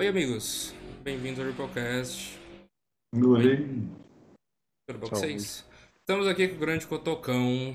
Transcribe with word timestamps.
Oi, 0.00 0.06
amigos. 0.06 0.72
Bem-vindos 1.02 1.40
ao 1.40 1.46
Ripocast. 1.46 2.38
Oi. 3.16 3.56
Tudo 4.86 5.00
bom 5.00 5.08
com 5.08 5.16
vocês? 5.16 5.68
Estamos 5.98 6.28
aqui 6.28 6.46
com 6.46 6.54
o 6.54 6.58
grande 6.60 6.86
Cotocão. 6.86 7.74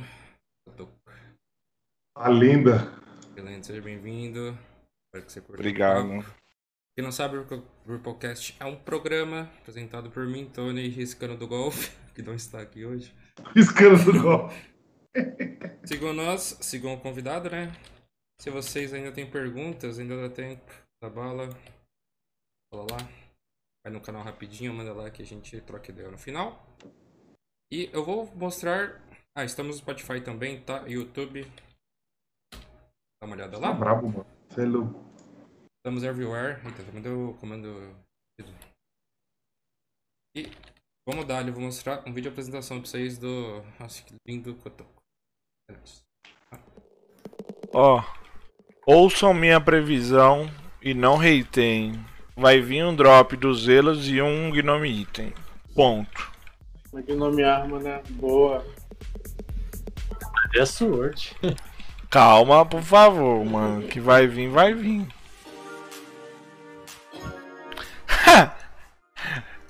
A 2.16 2.30
lenda. 2.30 2.94
Excelente, 3.30 3.68
seja 3.68 3.82
bem-vindo. 3.82 4.58
Espero 5.06 5.26
que 5.26 5.32
você 5.34 5.42
curta. 5.42 5.62
Obrigado. 5.62 6.26
Quem 6.96 7.04
não 7.04 7.12
sabe, 7.12 7.36
o 7.36 7.46
Ripocast 7.86 8.56
é 8.58 8.64
um 8.64 8.78
programa 8.78 9.52
apresentado 9.60 10.10
por 10.10 10.26
mim, 10.26 10.46
Tony 10.46 10.88
Riscano 10.88 11.36
do 11.36 11.46
Golfe, 11.46 11.92
que 12.16 12.22
não 12.22 12.36
está 12.36 12.62
aqui 12.62 12.86
hoje. 12.86 13.14
Riscando 13.54 14.14
do 14.14 14.22
golfe. 14.22 14.74
Sigam 15.84 16.14
nós, 16.14 16.58
sigam 16.62 16.94
o 16.94 17.02
convidado, 17.02 17.50
né? 17.50 17.70
Se 18.40 18.50
vocês 18.50 18.94
ainda 18.94 19.12
têm 19.12 19.30
perguntas, 19.30 20.00
ainda 20.00 20.16
dá 20.16 20.34
tempo 20.34 20.72
da 21.02 21.10
bala. 21.10 21.50
Fala 22.74 22.88
lá. 22.90 22.98
Vai 23.86 23.94
no 23.94 24.02
canal 24.02 24.24
rapidinho, 24.24 24.74
manda 24.74 24.92
lá 24.94 25.12
que 25.12 25.22
a 25.22 25.26
gente 25.26 25.62
troca 25.62 25.92
ideia 25.92 26.10
no 26.10 26.18
final. 26.18 26.66
E 27.72 27.88
eu 27.94 28.04
vou 28.04 28.26
mostrar. 28.36 29.00
Ah, 29.38 29.46
estamos 29.46 29.76
no 29.76 29.82
Spotify 29.84 30.20
também, 30.20 30.60
tá? 30.64 30.80
YouTube. 30.88 31.44
Dá 32.52 33.28
uma 33.28 33.36
olhada 33.36 33.60
Tá 33.60 33.68
lá. 33.70 33.74
brabo, 33.74 34.10
mano. 34.10 34.26
Você 34.50 34.62
é. 34.64 34.66
Estamos 35.78 36.04
everywhere. 36.04 36.66
Eita, 36.66 36.84
também 36.84 37.04
deu 37.04 37.38
comando. 37.40 37.96
E 40.36 40.50
vamos 41.08 41.26
dar, 41.28 41.48
eu 41.48 41.54
vou 41.54 41.62
mostrar 41.62 42.00
um 42.08 42.12
vídeo 42.12 42.24
de 42.24 42.30
apresentação 42.30 42.80
pra 42.82 42.90
vocês 42.90 43.20
do. 43.20 43.62
Nossa, 43.80 44.02
que 44.02 44.16
lindo 44.28 44.56
cotoco. 44.56 45.04
É. 45.70 45.76
Ó, 47.72 48.04
ouçam 48.88 49.32
minha 49.32 49.64
previsão 49.64 50.48
e 50.82 50.96
não 50.96 51.18
reitem. 51.18 51.94
Vai 52.36 52.60
vir 52.60 52.84
um 52.84 52.96
drop 52.96 53.38
dos 53.38 53.64
Zelos 53.64 54.08
e 54.08 54.22
um 54.22 54.52
Gnome 54.52 54.90
Item. 54.90 55.34
Ponto. 55.76 56.32
Mas 56.92 57.06
que 57.06 57.14
nome 57.14 57.44
arma, 57.44 57.80
né? 57.80 58.02
Boa. 58.12 58.66
É 60.56 60.66
Sword. 60.66 61.36
Calma, 62.10 62.66
por 62.66 62.82
favor, 62.82 63.44
mano. 63.44 63.88
Que 63.88 64.00
vai 64.00 64.28
vir, 64.28 64.50
vai 64.50 64.74
vir. 64.74 65.08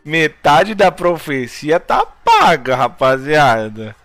Metade 0.04 0.76
da 0.76 0.92
profecia 0.92 1.80
tá 1.80 2.06
paga, 2.06 2.76
rapaziada. 2.76 3.96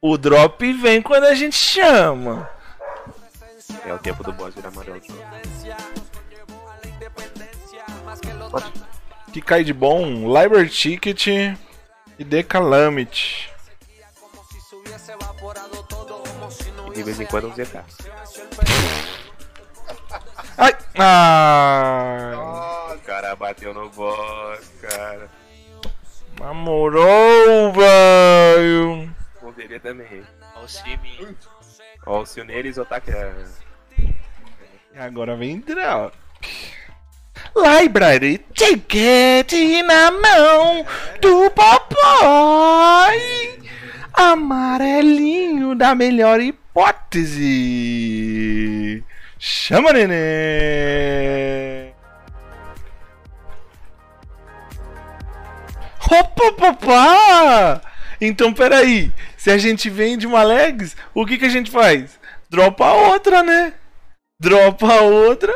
O 0.00 0.16
drop 0.16 0.72
vem 0.72 1.02
quando 1.02 1.24
a 1.24 1.34
gente 1.34 1.56
chama. 1.56 2.48
É 3.84 3.92
o 3.92 3.98
tempo 3.98 4.22
do 4.22 4.32
boss 4.32 4.54
virar 4.54 4.68
amarelo. 4.68 5.00
Que 9.32 9.40
cai 9.40 9.64
de 9.64 9.72
bom, 9.72 10.26
Library 10.26 10.68
Ticket 10.68 11.26
e 11.26 11.56
The 12.24 12.42
Calamity. 12.42 13.50
E 16.90 16.94
de 16.94 17.02
vez 17.02 17.18
em 17.18 17.26
quando 17.26 17.48
um 17.48 17.54
ZK. 17.54 17.78
Ai! 20.58 20.76
Ah! 20.98 22.94
O 22.94 22.98
cara 23.00 23.34
bateu 23.34 23.72
no 23.72 23.88
boss, 23.88 24.70
cara. 24.82 25.30
Namorou, 26.38 27.72
velho! 27.72 29.10
Poderia 29.40 29.80
também. 29.80 30.22
Olha 30.54 30.64
o 30.64 30.68
Simi. 30.68 31.36
Ó, 32.04 32.20
o 32.20 32.26
Sionelis 32.26 32.76
Otaka. 32.78 33.34
E 33.96 34.98
agora 34.98 35.36
vem 35.36 35.60
drop. 35.60 36.16
Library 37.54 38.44
Ticket 38.54 39.52
na 39.84 40.10
mão 40.10 40.86
do 41.20 41.50
papai. 41.50 43.20
Amarelinho 44.12 45.74
da 45.74 45.94
melhor 45.94 46.40
hipótese. 46.40 47.42
Chama, 49.38 49.92
neném. 49.92 50.12
Opa, 56.10 56.52
papá! 56.52 57.80
Então, 58.20 58.52
peraí. 58.52 59.10
Se 59.36 59.50
a 59.50 59.58
gente 59.58 59.90
vende 59.90 60.26
uma 60.26 60.42
legs, 60.42 60.96
o 61.14 61.26
que, 61.26 61.38
que 61.38 61.46
a 61.46 61.48
gente 61.48 61.70
faz? 61.70 62.20
Dropa 62.48 62.92
outra, 62.92 63.42
né? 63.42 63.72
Dropa 64.38 65.00
outra. 65.00 65.52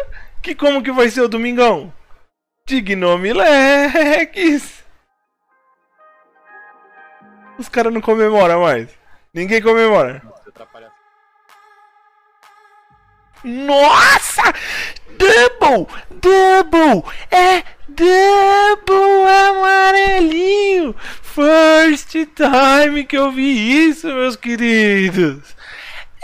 Que 0.46 0.54
como 0.54 0.80
que 0.80 0.92
vai 0.92 1.10
ser 1.10 1.22
o 1.22 1.28
domingão? 1.28 1.92
Legs. 3.32 4.84
Os 7.58 7.68
caras 7.68 7.92
não 7.92 8.00
comemoram 8.00 8.62
mais. 8.62 8.88
Ninguém 9.34 9.60
comemora. 9.60 10.22
Nossa! 13.42 14.54
Double! 15.18 15.92
Double! 16.20 17.02
É 17.32 17.64
double 17.88 19.28
amarelinho! 19.48 20.94
First 21.22 22.12
time 22.12 23.04
que 23.04 23.18
eu 23.18 23.32
vi 23.32 23.88
isso, 23.88 24.06
meus 24.06 24.36
queridos! 24.36 25.55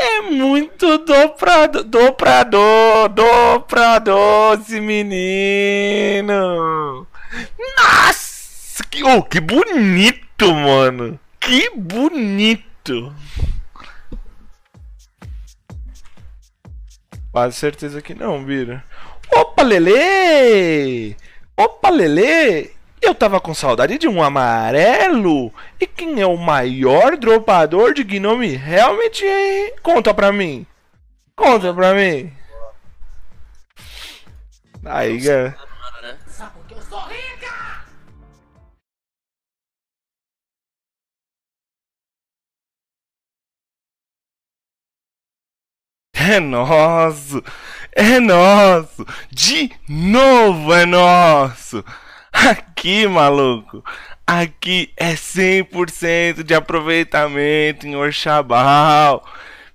É 0.05 0.21
muito 0.23 0.99
dobrado, 0.99 1.85
dobrador, 1.85 3.09
dobrador 3.09 4.59
esse 4.61 4.81
menino! 4.81 6.37
Nossa! 7.79 8.83
Que, 8.91 9.05
oh, 9.05 9.23
que 9.23 9.39
bonito, 9.39 10.53
mano! 10.53 11.21
Que 11.39 11.71
bonito! 11.77 13.15
Quase 17.31 17.57
certeza 17.57 18.03
que 18.03 18.13
não, 18.13 18.43
Bira. 18.43 18.83
Opa, 19.31 19.63
Lele! 19.63 21.17
Opa, 21.57 21.91
Lele! 21.91 22.73
Eu 23.03 23.15
tava 23.17 23.41
com 23.41 23.53
saudade 23.53 23.99
de 23.99 24.07
um 24.07 24.23
amarelo. 24.23 25.53
E 25.81 25.87
quem 25.89 26.21
é 26.21 26.27
o 26.27 26.37
maior 26.37 27.17
dropador 27.17 27.93
de 27.93 28.05
Gnome 28.05 28.55
realmente? 28.55 29.27
é? 29.27 29.75
Conta 29.83 30.15
pra 30.15 30.31
mim. 30.31 30.65
Conta 31.35 31.75
pra 31.75 31.93
mim. 31.95 32.33
Aí, 34.85 35.21
cara. 35.21 35.59
Mano, 35.59 36.03
né? 36.03 36.19
É 46.15 46.39
nosso! 46.39 47.43
É 47.91 48.21
nosso! 48.21 49.05
De 49.31 49.73
novo 49.89 50.73
é 50.73 50.87
nosso! 50.87 51.85
Aqui, 52.33 53.07
maluco! 53.07 53.85
Aqui 54.27 54.93
é 54.97 55.13
100% 55.13 56.43
de 56.43 56.55
aproveitamento 56.55 57.87
em 57.87 57.95
Orchabal! 57.95 59.25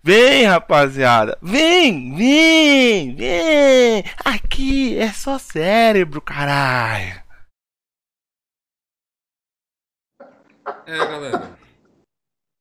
Vem, 0.03 0.45
rapaziada! 0.45 1.37
Vem, 1.41 2.15
vem, 2.15 3.15
vem! 3.15 4.03
Aqui 4.25 4.97
é 4.97 5.11
só 5.13 5.37
cérebro, 5.37 6.21
caralho! 6.21 7.21
É, 10.85 10.97
galera. 10.97 11.57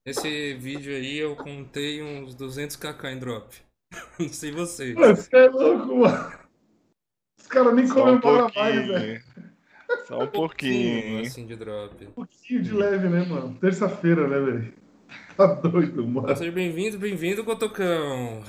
Esse 0.05 0.55
vídeo 0.55 0.95
aí 0.95 1.19
eu 1.19 1.35
contei 1.35 2.03
uns 2.03 2.37
200kk 2.37 3.05
em 3.13 3.19
drop. 3.19 3.57
Não 4.19 4.29
sei 4.29 4.53
vocês. 4.53 4.95
Você 4.95 5.37
é 5.37 5.49
louco, 5.49 5.97
mano. 5.97 6.39
Os 7.41 7.47
caras 7.47 7.75
nem 7.75 7.87
Só 7.87 8.05
um 8.05 8.21
comemoram 8.21 8.51
mais, 8.55 8.87
velho. 8.87 9.25
Só 10.07 10.23
um 10.23 10.27
pouquinho. 10.27 11.21
assim 11.21 11.47
de 11.47 11.57
drop. 11.57 12.07
Um 12.07 12.11
pouquinho 12.13 12.63
de 12.63 12.73
leve, 12.73 13.09
né, 13.09 13.25
mano? 13.25 13.55
Terça-feira, 13.61 14.27
né, 14.27 14.39
velho? 14.39 14.75
Tá 15.37 15.47
doido, 15.55 16.07
mano. 16.07 16.35
Seja 16.37 16.51
bem-vindo, 16.51 16.99
bem-vindo, 16.99 17.45
Cotocão. 17.45 18.43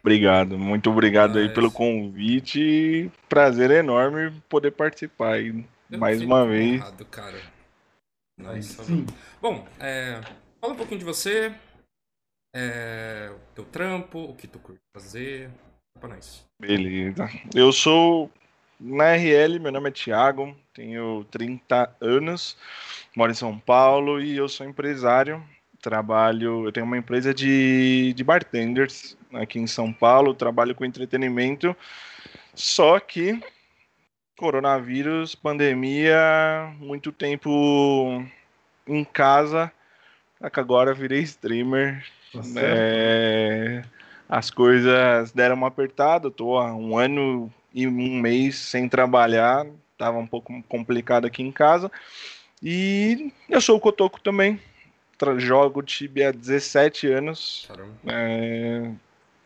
Obrigado, 0.00 0.58
muito 0.58 0.90
obrigado 0.90 1.38
aí 1.38 1.46
Mas- 1.46 1.54
pelo 1.54 1.70
convite. 1.72 3.10
Prazer 3.28 3.70
enorme 3.70 4.30
poder 4.48 4.70
participar 4.72 5.34
aí 5.34 5.64
Eu 5.90 5.98
mais 5.98 6.22
uma 6.22 6.46
vez. 6.46 6.80
honrado, 6.80 7.04
cara. 7.06 7.38
Aí 8.40 8.56
Nossa, 8.56 8.84
sim. 8.84 9.04
Bom, 9.42 9.66
é, 9.80 10.20
fala 10.60 10.74
um 10.74 10.76
pouquinho 10.76 11.00
de 11.00 11.04
você, 11.04 11.52
é, 12.54 13.30
o 13.34 13.54
teu 13.54 13.64
trampo, 13.64 14.18
o 14.20 14.34
que 14.34 14.46
tu 14.46 14.58
curte 14.58 14.80
fazer. 14.94 15.50
Pra 15.98 16.08
nós. 16.10 16.46
Beleza. 16.60 17.28
Eu 17.52 17.72
sou 17.72 18.30
na 18.78 19.16
RL, 19.16 19.58
meu 19.58 19.72
nome 19.72 19.88
é 19.88 19.92
Thiago, 19.92 20.54
tenho 20.78 21.26
30 21.32 21.90
anos, 22.00 22.56
moro 23.16 23.32
em 23.32 23.34
São 23.34 23.58
Paulo 23.58 24.20
e 24.22 24.36
eu 24.36 24.48
sou 24.48 24.64
empresário. 24.64 25.42
Trabalho, 25.82 26.66
eu 26.66 26.72
tenho 26.72 26.86
uma 26.86 26.96
empresa 26.98 27.34
de, 27.34 28.12
de 28.14 28.22
bartenders 28.22 29.16
aqui 29.32 29.58
em 29.58 29.66
São 29.66 29.92
Paulo, 29.92 30.34
trabalho 30.34 30.76
com 30.76 30.84
entretenimento. 30.84 31.76
Só 32.54 33.00
que 33.00 33.40
coronavírus, 34.36 35.34
pandemia, 35.34 36.72
muito 36.78 37.10
tempo 37.10 38.24
em 38.86 39.04
casa. 39.04 39.72
Agora 40.40 40.94
virei 40.94 41.22
streamer. 41.22 42.04
É, 42.56 43.82
as 44.28 44.48
coisas 44.48 45.32
deram 45.32 45.56
uma 45.56 45.68
apertada. 45.68 46.30
Tô 46.30 46.56
há 46.56 46.72
um 46.72 46.96
ano 46.96 47.52
e 47.74 47.86
um 47.86 48.20
mês 48.20 48.56
sem 48.56 48.88
trabalhar. 48.88 49.66
Tava 49.98 50.16
um 50.16 50.26
pouco 50.26 50.62
complicado 50.68 51.26
aqui 51.26 51.42
em 51.42 51.52
casa. 51.52 51.90
E 52.62 53.32
eu 53.48 53.60
sou 53.60 53.76
o 53.76 53.80
Cotoco 53.80 54.20
também. 54.20 54.60
Jogo 55.38 55.82
Tibia 55.82 56.28
há 56.28 56.32
17 56.32 57.08
anos. 57.08 57.68
É, 58.06 58.90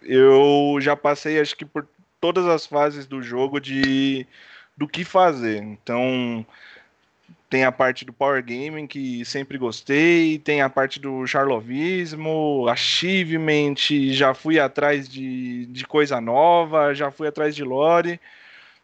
eu 0.02 0.76
já 0.80 0.94
passei, 0.94 1.40
acho 1.40 1.56
que 1.56 1.64
por 1.64 1.88
todas 2.20 2.46
as 2.46 2.66
fases 2.66 3.06
do 3.06 3.22
jogo 3.22 3.58
de 3.58 4.26
do 4.76 4.86
que 4.86 5.04
fazer. 5.04 5.62
Então, 5.62 6.44
tem 7.48 7.64
a 7.64 7.70
parte 7.70 8.04
do 8.04 8.12
Power 8.12 8.42
Gaming 8.42 8.86
que 8.86 9.24
sempre 9.24 9.58
gostei, 9.58 10.38
tem 10.38 10.62
a 10.62 10.70
parte 10.70 10.98
do 10.98 11.26
charlovismo, 11.26 12.66
achievement, 12.68 13.74
já 14.10 14.32
fui 14.32 14.58
atrás 14.58 15.08
de, 15.08 15.66
de 15.66 15.86
coisa 15.86 16.20
nova, 16.20 16.94
já 16.94 17.10
fui 17.10 17.28
atrás 17.28 17.54
de 17.54 17.62
lore, 17.62 18.18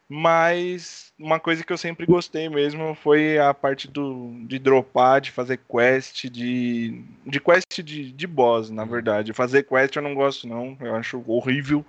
mas 0.08 1.12
uma 1.18 1.38
coisa 1.38 1.62
que 1.62 1.70
eu 1.72 1.76
sempre 1.76 2.06
gostei 2.06 2.48
mesmo 2.48 2.94
foi 2.94 3.38
a 3.38 3.52
parte 3.52 3.86
do, 3.86 4.32
de 4.46 4.58
dropar, 4.58 5.20
de 5.20 5.30
fazer 5.30 5.60
quest, 5.68 6.24
de, 6.30 7.02
de 7.26 7.38
quest 7.38 7.82
de, 7.82 8.10
de 8.10 8.26
boss, 8.26 8.70
na 8.70 8.86
verdade. 8.86 9.34
Fazer 9.34 9.64
quest 9.64 9.94
eu 9.96 10.02
não 10.02 10.14
gosto 10.14 10.48
não, 10.48 10.76
eu 10.80 10.94
acho 10.94 11.22
horrível. 11.26 11.84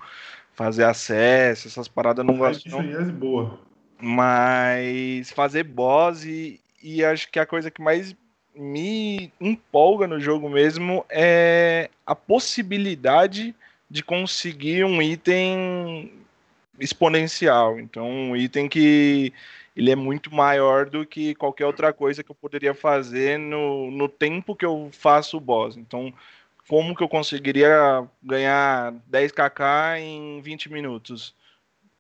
Fazer 0.54 0.84
acesso, 0.84 1.70
essas 1.70 1.88
paradas 1.88 2.26
eu 2.26 2.30
não 2.30 2.38
gosto 2.38 2.68
não. 2.70 2.82
Aí, 2.82 3.12
boa. 3.12 3.58
Mas 4.02 5.32
fazer 5.32 5.64
boss 5.64 6.26
e, 6.26 6.60
e 6.84 7.04
acho 7.06 7.32
que 7.32 7.40
a 7.40 7.46
coisa 7.46 7.72
que 7.72 7.82
mais 7.82 8.14
me 8.54 9.32
empolga 9.40 10.06
no 10.06 10.20
jogo 10.20 10.50
mesmo 10.50 11.06
é 11.10 11.90
a 12.06 12.14
possibilidade 12.14 13.56
de 13.90 14.04
conseguir 14.04 14.84
um 14.84 15.02
item 15.02 16.19
exponencial. 16.80 17.80
Então, 17.80 18.10
um 18.10 18.36
item 18.36 18.68
que 18.68 19.34
ele 19.76 19.92
é 19.92 19.96
muito 19.96 20.34
maior 20.34 20.90
do 20.90 21.06
que 21.06 21.36
qualquer 21.36 21.66
outra 21.66 21.94
coisa 21.94 22.24
que 22.24 22.32
eu 22.32 22.36
poderia 22.36 22.74
fazer 22.74 23.38
no, 23.38 23.90
no 23.92 24.10
tempo 24.10 24.56
que 24.56 24.66
eu 24.66 24.90
faço 24.92 25.38
o 25.38 25.42
boss. 25.42 25.78
Então, 25.78 26.14
como 26.68 26.96
que 26.96 27.02
eu 27.02 27.10
conseguiria 27.10 28.06
ganhar 28.22 28.94
10kk 29.12 30.00
em 30.00 30.42
20 30.42 30.72
minutos? 30.72 31.34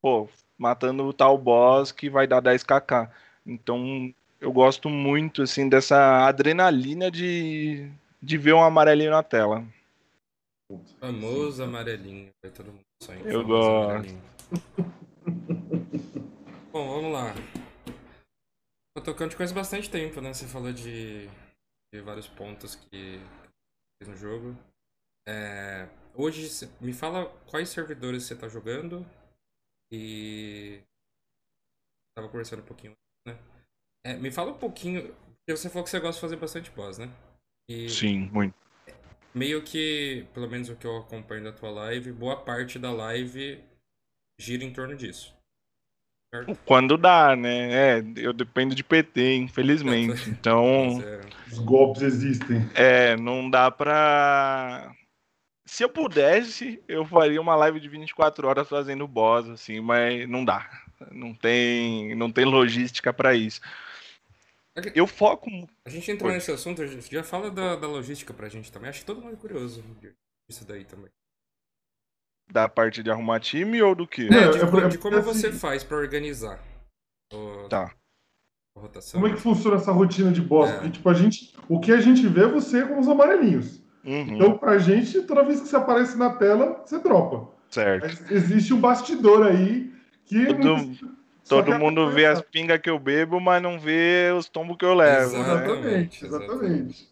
Pô, 0.01 0.27
matando 0.57 1.05
o 1.05 1.13
tal 1.13 1.37
boss 1.37 1.91
que 1.91 2.09
vai 2.09 2.27
dar 2.27 2.41
10kk. 2.41 3.09
Então, 3.45 4.13
eu 4.41 4.51
gosto 4.51 4.89
muito 4.89 5.43
assim 5.43 5.67
dessa 5.67 6.27
adrenalina 6.27 7.09
de, 7.09 7.89
de 8.21 8.37
ver 8.37 8.53
um 8.53 8.63
amarelinho 8.63 9.11
na 9.11 9.23
tela. 9.23 9.65
Famoso 10.99 11.63
amarelinho. 11.63 12.29
Vai 12.43 12.51
todo 12.51 12.67
mundo 12.67 12.81
sonhar. 13.01 13.25
Eu 13.25 13.43
gosto. 13.43 13.89
amarelinho. 13.89 14.21
Bom, 16.71 16.87
vamos 16.87 17.13
lá. 17.13 17.33
Tocando 19.03 19.31
de 19.31 19.37
coisa 19.37 19.53
bastante 19.53 19.89
tempo, 19.89 20.21
né? 20.21 20.33
Você 20.33 20.47
falou 20.47 20.73
de, 20.73 21.27
de 21.93 22.01
vários 22.01 22.27
pontos 22.27 22.75
que 22.75 23.19
fez 23.97 24.09
no 24.09 24.17
jogo. 24.17 24.57
É, 25.27 25.87
hoje, 26.13 26.49
me 26.81 26.93
fala 26.93 27.27
quais 27.47 27.69
servidores 27.69 28.23
você 28.23 28.35
tá 28.35 28.47
jogando 28.47 29.05
e. 29.91 30.81
Tava 32.15 32.27
conversando 32.27 32.61
um 32.61 32.65
pouquinho, 32.65 32.93
né? 33.25 33.37
É, 34.05 34.15
me 34.15 34.31
fala 34.31 34.51
um 34.51 34.57
pouquinho. 34.57 35.13
Porque 35.13 35.57
você 35.57 35.69
falou 35.69 35.83
que 35.83 35.89
você 35.89 35.99
gosta 35.99 36.15
de 36.15 36.21
fazer 36.21 36.35
bastante 36.35 36.71
boss, 36.71 36.97
né? 36.97 37.09
E 37.69 37.89
Sim, 37.89 38.29
muito. 38.31 38.55
meio 39.33 39.63
que, 39.63 40.27
pelo 40.33 40.49
menos 40.49 40.69
o 40.69 40.75
que 40.75 40.85
eu 40.85 40.97
acompanho 40.97 41.43
da 41.43 41.53
tua 41.53 41.69
live, 41.69 42.11
boa 42.11 42.43
parte 42.43 42.77
da 42.77 42.91
live 42.91 43.63
gira 44.39 44.63
em 44.63 44.71
torno 44.71 44.95
disso. 44.95 45.37
Certo? 46.33 46.57
Quando 46.65 46.97
dá, 46.97 47.35
né? 47.35 47.97
É, 47.99 48.03
eu 48.15 48.31
dependo 48.31 48.73
de 48.73 48.83
PT, 48.83 49.35
infelizmente. 49.35 50.29
Então, 50.29 51.01
é, 51.03 51.21
Os 51.51 51.59
golpes 51.59 52.01
existem. 52.01 52.57
é, 52.73 53.17
não 53.17 53.49
dá 53.49 53.69
pra. 53.69 54.91
Se 55.65 55.83
eu 55.83 55.89
pudesse, 55.89 56.81
eu 56.87 57.05
faria 57.05 57.39
uma 57.39 57.55
live 57.55 57.79
de 57.79 57.89
24 57.89 58.47
horas 58.47 58.67
fazendo 58.67 59.07
boss, 59.07 59.47
assim, 59.49 59.79
mas 59.79 60.27
não 60.27 60.43
dá. 60.43 60.67
Não 61.11 61.33
tem, 61.33 62.15
não 62.15 62.31
tem 62.31 62.45
logística 62.45 63.13
pra 63.13 63.35
isso. 63.35 63.61
Eu 64.95 65.05
foco 65.05 65.49
A 65.85 65.89
gente 65.89 66.09
entrou 66.09 66.31
nesse 66.31 66.51
assunto, 66.51 66.81
a 66.81 66.87
gente 66.87 67.11
já 67.11 67.23
fala 67.23 67.51
da, 67.51 67.75
da 67.75 67.87
logística 67.87 68.33
pra 68.33 68.49
gente 68.49 68.71
também. 68.71 68.89
Acho 68.89 69.01
que 69.01 69.05
todo 69.05 69.21
mundo 69.21 69.33
é 69.33 69.37
curioso 69.37 69.83
disso 70.47 70.65
daí 70.65 70.85
também. 70.85 71.09
Da 72.51 72.67
parte 72.67 73.03
de 73.03 73.11
arrumar 73.11 73.39
time 73.39 73.81
ou 73.81 73.93
do 73.95 74.07
que? 74.07 74.29
Não, 74.29 74.37
É, 74.37 74.49
de, 74.49 74.57
é 74.57 74.61
co- 74.61 74.67
porque 74.71 74.87
de 74.89 74.97
como 74.97 75.21
você 75.21 75.51
faz 75.51 75.83
pra 75.83 75.97
organizar 75.97 76.59
o- 77.33 77.67
Tá. 77.69 77.91
a 78.75 78.79
rotação. 78.79 79.19
Como 79.21 79.31
é 79.31 79.35
que 79.35 79.41
funciona 79.41 79.77
essa 79.77 79.91
rotina 79.91 80.31
de 80.31 80.41
boss? 80.41 80.69
É. 80.69 80.73
Porque, 80.73 80.89
tipo, 80.91 81.09
a 81.09 81.13
gente. 81.13 81.53
O 81.67 81.79
que 81.79 81.91
a 81.91 82.01
gente 82.01 82.25
vê 82.27 82.43
é 82.43 82.47
você 82.47 82.85
com 82.85 82.99
os 82.99 83.07
amarelinhos. 83.07 83.79
Uhum, 84.03 84.35
Então, 84.35 84.57
pra 84.57 84.77
gente, 84.79 85.21
toda 85.23 85.43
vez 85.43 85.59
que 85.59 85.67
você 85.67 85.75
aparece 85.75 86.17
na 86.17 86.31
tela, 86.35 86.81
você 86.85 86.97
dropa. 86.99 87.49
certo. 87.69 88.03
Mas 88.07 88.31
existe 88.31 88.73
um 88.73 88.79
bastidor 88.79 89.45
aí 89.45 89.91
que. 90.25 90.45
Todo- 90.47 91.19
Todo 91.47 91.71
que 91.71 91.77
mundo 91.79 92.11
vê 92.11 92.27
as 92.27 92.41
pingas 92.43 92.79
que 92.79 92.89
eu 92.89 92.99
bebo, 92.99 93.39
mas 93.39 93.59
não 93.61 93.79
vê 93.79 94.31
os 94.37 94.47
tombos 94.47 94.77
que 94.77 94.85
eu 94.85 94.93
levo, 94.93 95.33
né? 95.33 95.39
Exatamente, 95.39 96.25
Exatamente, 96.25 96.25
exatamente. 96.25 97.09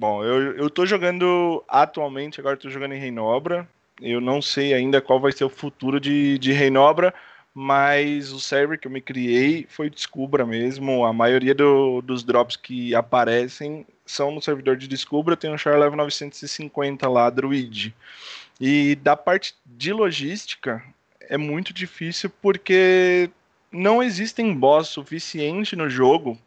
Bom, 0.00 0.24
eu, 0.24 0.56
eu 0.56 0.68
tô 0.68 0.84
jogando 0.84 1.64
atualmente, 1.68 2.40
agora 2.40 2.56
tô 2.56 2.68
jogando 2.68 2.94
em 2.94 2.98
Reinobra. 2.98 3.68
Eu 4.00 4.20
não 4.20 4.42
sei 4.42 4.74
ainda 4.74 5.00
qual 5.00 5.20
vai 5.20 5.32
ser 5.32 5.44
o 5.44 5.48
futuro 5.48 6.00
de, 6.00 6.38
de 6.38 6.52
Reinobra, 6.52 7.14
mas 7.54 8.32
o 8.32 8.40
server 8.40 8.78
que 8.78 8.86
eu 8.86 8.90
me 8.90 9.00
criei 9.00 9.66
foi 9.68 9.88
Descubra 9.88 10.44
mesmo. 10.44 11.04
A 11.04 11.12
maioria 11.12 11.54
do- 11.54 12.02
dos 12.02 12.24
drops 12.24 12.56
que 12.56 12.94
aparecem 12.94 13.86
são 14.04 14.32
no 14.32 14.42
servidor 14.42 14.76
de 14.76 14.88
Descubra. 14.88 15.36
Tem 15.36 15.52
um 15.52 15.58
Char 15.58 15.78
Level 15.78 15.96
950 15.96 17.08
lá, 17.08 17.30
Druid. 17.30 17.94
E 18.60 18.96
da 18.96 19.16
parte 19.16 19.54
de 19.64 19.92
logística 19.92 20.82
é 21.20 21.36
muito 21.36 21.72
difícil 21.72 22.30
porque 22.42 23.30
não 23.70 24.02
existem 24.02 24.54
boss 24.54 24.88
suficiente 24.88 25.74
no 25.76 25.88
jogo 25.88 26.38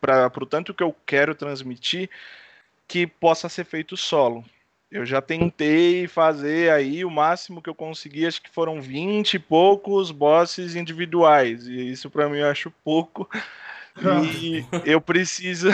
para 0.00 0.32
o 0.42 0.46
tanto 0.46 0.72
que 0.72 0.82
eu 0.82 0.94
quero 1.04 1.34
transmitir 1.34 2.08
que 2.88 3.06
possa 3.06 3.48
ser 3.48 3.64
feito 3.64 3.96
solo. 3.96 4.44
Eu 4.90 5.06
já 5.06 5.22
tentei 5.22 6.08
fazer 6.08 6.72
aí 6.72 7.04
o 7.04 7.10
máximo 7.10 7.62
que 7.62 7.70
eu 7.70 7.74
consegui, 7.74 8.26
acho 8.26 8.42
que 8.42 8.50
foram 8.50 8.80
20 8.80 9.34
e 9.34 9.38
poucos 9.38 10.10
bosses 10.10 10.74
individuais, 10.74 11.66
e 11.66 11.92
isso 11.92 12.10
pra 12.10 12.28
mim 12.28 12.38
eu 12.38 12.48
acho 12.48 12.72
pouco. 12.82 13.28
E 13.96 14.64
eu 14.84 15.00
preciso. 15.00 15.68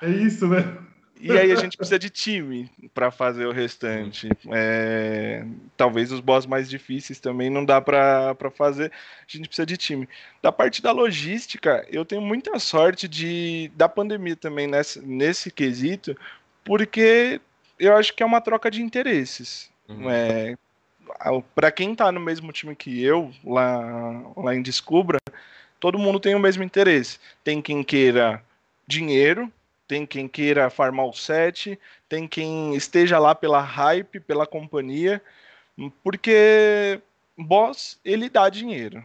É 0.00 0.08
isso, 0.08 0.46
né? 0.46 0.78
E 1.20 1.30
aí 1.32 1.52
a 1.52 1.56
gente 1.56 1.76
precisa 1.76 1.98
de 1.98 2.08
time 2.08 2.70
pra 2.94 3.10
fazer 3.10 3.44
o 3.44 3.52
restante. 3.52 4.28
É, 4.50 5.44
Talvez 5.76 6.10
os 6.10 6.20
boss 6.20 6.46
mais 6.46 6.68
difíceis 6.70 7.20
também 7.20 7.50
não 7.50 7.62
dá 7.62 7.78
pra 7.78 8.34
fazer. 8.54 8.90
A 8.90 9.24
gente 9.26 9.46
precisa 9.46 9.66
de 9.66 9.76
time. 9.76 10.08
Da 10.42 10.50
parte 10.50 10.80
da 10.80 10.92
logística, 10.92 11.86
eu 11.90 12.06
tenho 12.06 12.22
muita 12.22 12.58
sorte 12.58 13.06
de 13.06 13.70
da 13.76 13.86
pandemia 13.86 14.34
também 14.34 14.66
nesse, 14.66 15.00
nesse 15.00 15.50
quesito, 15.50 16.16
porque 16.64 17.38
eu 17.80 17.96
acho 17.96 18.14
que 18.14 18.22
é 18.22 18.26
uma 18.26 18.40
troca 18.40 18.70
de 18.70 18.82
interesses. 18.82 19.70
Uhum. 19.88 20.08
É, 20.10 20.56
para 21.54 21.72
quem 21.72 21.94
tá 21.94 22.12
no 22.12 22.20
mesmo 22.20 22.52
time 22.52 22.76
que 22.76 23.02
eu, 23.02 23.32
lá, 23.42 24.22
lá 24.36 24.54
em 24.54 24.62
Descubra, 24.62 25.18
todo 25.80 25.98
mundo 25.98 26.20
tem 26.20 26.34
o 26.34 26.38
mesmo 26.38 26.62
interesse. 26.62 27.18
Tem 27.42 27.60
quem 27.62 27.82
queira 27.82 28.44
dinheiro, 28.86 29.50
tem 29.88 30.06
quem 30.06 30.28
queira 30.28 30.70
farmar 30.70 31.06
o 31.06 31.12
set, 31.12 31.78
tem 32.08 32.28
quem 32.28 32.76
esteja 32.76 33.18
lá 33.18 33.34
pela 33.34 33.60
hype, 33.60 34.20
pela 34.20 34.46
companhia, 34.46 35.20
porque 36.04 37.00
boss, 37.36 37.98
ele 38.04 38.28
dá 38.28 38.48
dinheiro. 38.48 39.04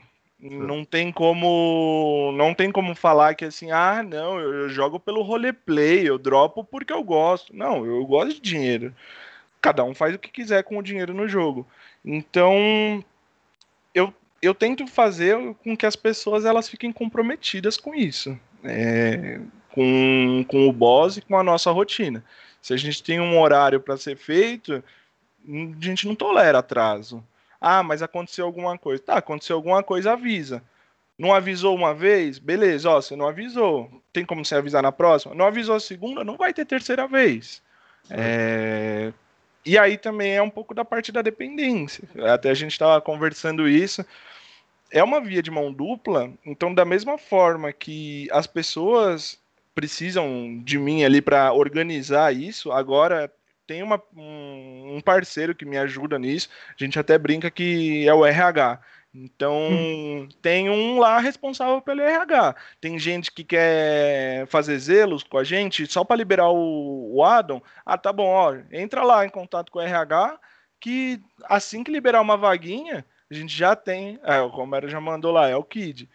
Não 0.52 0.86
tem 0.86 1.12
como 1.12 2.32
não 2.34 2.54
tem 2.54 2.72
como 2.72 2.94
falar 2.94 3.34
que 3.34 3.46
assim, 3.46 3.72
ah, 3.72 4.04
não, 4.04 4.40
eu, 4.40 4.54
eu 4.54 4.70
jogo 4.70 5.00
pelo 5.00 5.24
roleplay, 5.24 6.08
eu 6.08 6.20
dropo 6.20 6.64
porque 6.64 6.94
eu 6.94 7.04
gosto. 7.04 7.56
Não, 7.56 7.86
eu 7.86 8.06
gosto 8.06 8.36
de 8.36 8.42
dinheiro. 8.42 8.94
Cada 9.60 9.84
um 9.84 9.96
faz 9.96 10.14
o 10.14 10.20
que 10.20 10.30
quiser 10.30 10.64
com 10.64 10.78
o 10.78 10.84
dinheiro 10.84 11.14
no 11.14 11.28
jogo. 11.28 11.66
Então, 12.04 13.04
eu, 13.94 14.14
eu 14.40 14.54
tento 14.54 14.86
fazer 14.86 15.36
com 15.64 15.76
que 15.76 15.88
as 15.88 15.96
pessoas 15.96 16.46
elas 16.46 16.70
fiquem 16.70 16.92
comprometidas 16.92 17.78
com 17.78 17.96
isso. 17.96 18.38
É, 18.64 19.40
com, 19.72 20.46
com 20.48 20.70
o 20.70 20.74
boss 20.74 21.18
e 21.18 21.22
com 21.22 21.38
a 21.38 21.44
nossa 21.44 21.72
rotina. 21.72 22.24
Se 22.62 22.74
a 22.74 22.78
gente 22.78 23.02
tem 23.02 23.20
um 23.20 23.40
horário 23.40 23.80
para 23.80 23.98
ser 23.98 24.16
feito, 24.16 24.84
a 25.48 25.84
gente 25.84 26.08
não 26.08 26.16
tolera 26.16 26.60
atraso. 26.60 27.24
Ah, 27.68 27.82
mas 27.82 28.04
aconteceu 28.04 28.46
alguma 28.46 28.78
coisa. 28.78 29.02
Tá, 29.02 29.18
aconteceu 29.18 29.56
alguma 29.56 29.82
coisa, 29.82 30.12
avisa. 30.12 30.62
Não 31.18 31.34
avisou 31.34 31.76
uma 31.76 31.96
vez? 31.96 32.38
Beleza, 32.38 32.92
ó, 32.92 33.02
você 33.02 33.16
não 33.16 33.28
avisou. 33.28 33.90
Tem 34.14 34.24
como 34.24 34.46
você 34.46 34.54
avisar 34.54 34.84
na 34.84 34.92
próxima? 34.92 35.34
Não 35.34 35.48
avisou 35.48 35.74
a 35.74 35.80
segunda? 35.80 36.24
Não 36.24 36.38
vai 36.38 36.54
ter 36.54 36.64
terceira 36.64 37.08
vez. 37.08 37.64
É... 38.08 39.12
E 39.66 39.80
aí 39.80 39.98
também 39.98 40.36
é 40.36 40.42
um 40.44 40.50
pouco 40.50 40.76
da 40.76 40.86
parte 40.86 41.12
da 41.12 41.24
dependência. 41.24 42.08
Até 42.32 42.52
a 42.52 42.54
gente 42.54 42.74
estava 42.74 43.02
conversando 43.02 43.68
isso. 43.68 44.06
É 44.92 45.04
uma 45.04 45.20
via 45.20 45.42
de 45.42 45.50
mão 45.50 45.74
dupla, 45.74 46.32
então 46.46 46.72
da 46.72 46.86
mesma 46.86 47.18
forma 47.18 47.74
que 47.74 48.28
as 48.32 48.46
pessoas 48.46 49.40
precisam 49.74 50.62
de 50.64 50.78
mim 50.78 51.04
ali 51.04 51.20
para 51.20 51.52
organizar 51.52 52.32
isso, 52.32 52.72
agora 52.72 53.32
tem 53.68 53.84
uma, 53.84 54.02
um, 54.16 54.98
um 54.98 55.02
parceiro 55.02 55.56
que 55.56 55.66
me 55.66 55.78
ajuda 55.78 56.20
nisso. 56.20 56.50
A 56.70 56.84
gente 56.84 57.00
até 57.00 57.18
brinca 57.18 57.50
que 57.50 58.08
é 58.08 58.14
o 58.14 58.26
RH. 58.26 58.80
Então, 59.14 59.70
hum. 59.72 60.28
tem 60.42 60.70
um 60.70 61.00
lá 61.00 61.20
responsável 61.20 61.82
pelo 61.82 62.02
RH. 62.02 62.56
Tem 62.82 63.00
gente 63.00 63.32
que 63.32 63.44
quer 63.44 64.46
fazer 64.48 64.78
zelos 64.78 65.24
com 65.24 65.38
a 65.38 65.44
gente 65.44 65.88
só 65.88 66.04
para 66.04 66.18
liberar 66.18 66.50
o, 66.50 67.16
o 67.16 67.24
Adam. 67.24 67.62
Ah, 67.86 67.98
tá 67.98 68.12
bom, 68.12 68.28
ó, 68.28 68.56
entra 68.72 69.04
lá 69.04 69.26
em 69.26 69.30
contato 69.30 69.72
com 69.72 69.80
o 69.80 69.82
RH 69.82 70.38
que 70.80 71.20
assim 71.46 71.84
que 71.84 71.92
liberar 71.92 72.22
uma 72.22 72.38
vaguinha, 72.38 73.06
a 73.32 73.34
gente 73.34 73.56
já 73.56 73.76
tem. 73.76 74.20
É, 74.24 74.40
o 74.42 74.48
Romero 74.48 74.88
já 74.88 75.02
mandou 75.02 75.32
lá, 75.32 75.48
é 75.48 75.56
o 75.56 75.64
Kid. 75.64 76.10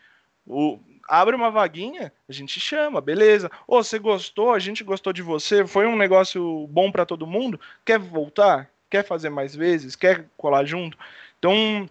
O, 0.47 0.78
abre 1.11 1.35
uma 1.35 1.50
vaguinha, 1.50 2.12
a 2.29 2.33
gente 2.33 2.61
chama, 2.61 3.00
beleza. 3.00 3.50
Ô, 3.67 3.83
você 3.83 3.99
gostou, 3.99 4.55
a 4.55 4.61
gente 4.61 4.85
gostou 4.85 5.12
de 5.12 5.23
você, 5.23 5.67
foi 5.67 5.87
um 5.87 5.97
negócio 5.97 6.69
bom 6.69 6.93
para 6.93 7.05
todo 7.05 7.26
mundo, 7.26 7.61
quer 7.85 7.99
voltar? 7.99 8.71
Quer 8.88 9.05
fazer 9.05 9.29
mais 9.29 9.55
vezes? 9.55 9.97
Quer 9.97 10.26
colar 10.37 10.64
junto? 10.64 10.97
Então, 11.38 11.88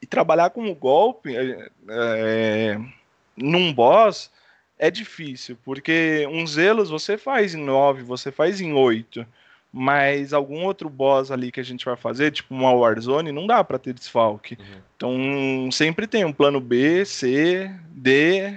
e 0.00 0.06
trabalhar 0.06 0.50
com 0.50 0.70
o 0.70 0.74
golpe 0.74 1.36
é, 1.36 1.68
é, 1.90 2.80
num 3.36 3.72
boss 3.72 4.30
é 4.78 4.90
difícil, 4.90 5.58
porque 5.64 6.26
uns 6.30 6.52
zelos 6.52 6.90
você 6.90 7.16
faz 7.16 7.54
em 7.54 7.62
9, 7.62 8.02
você 8.02 8.30
faz 8.30 8.60
em 8.60 8.72
8. 8.72 9.26
Mas 9.72 10.32
algum 10.32 10.64
outro 10.64 10.90
boss 10.90 11.30
ali 11.30 11.50
que 11.50 11.60
a 11.60 11.64
gente 11.64 11.84
vai 11.84 11.96
fazer, 11.96 12.30
tipo 12.30 12.54
uma 12.54 12.72
Warzone, 12.72 13.32
não 13.32 13.46
dá 13.46 13.64
para 13.64 13.78
ter 13.78 13.94
desfalque. 13.94 14.58
Uhum. 14.58 14.80
Então 14.96 15.70
sempre 15.72 16.06
tem 16.06 16.24
um 16.24 16.32
plano 16.32 16.60
B, 16.60 17.04
C, 17.04 17.70
D. 17.88 18.54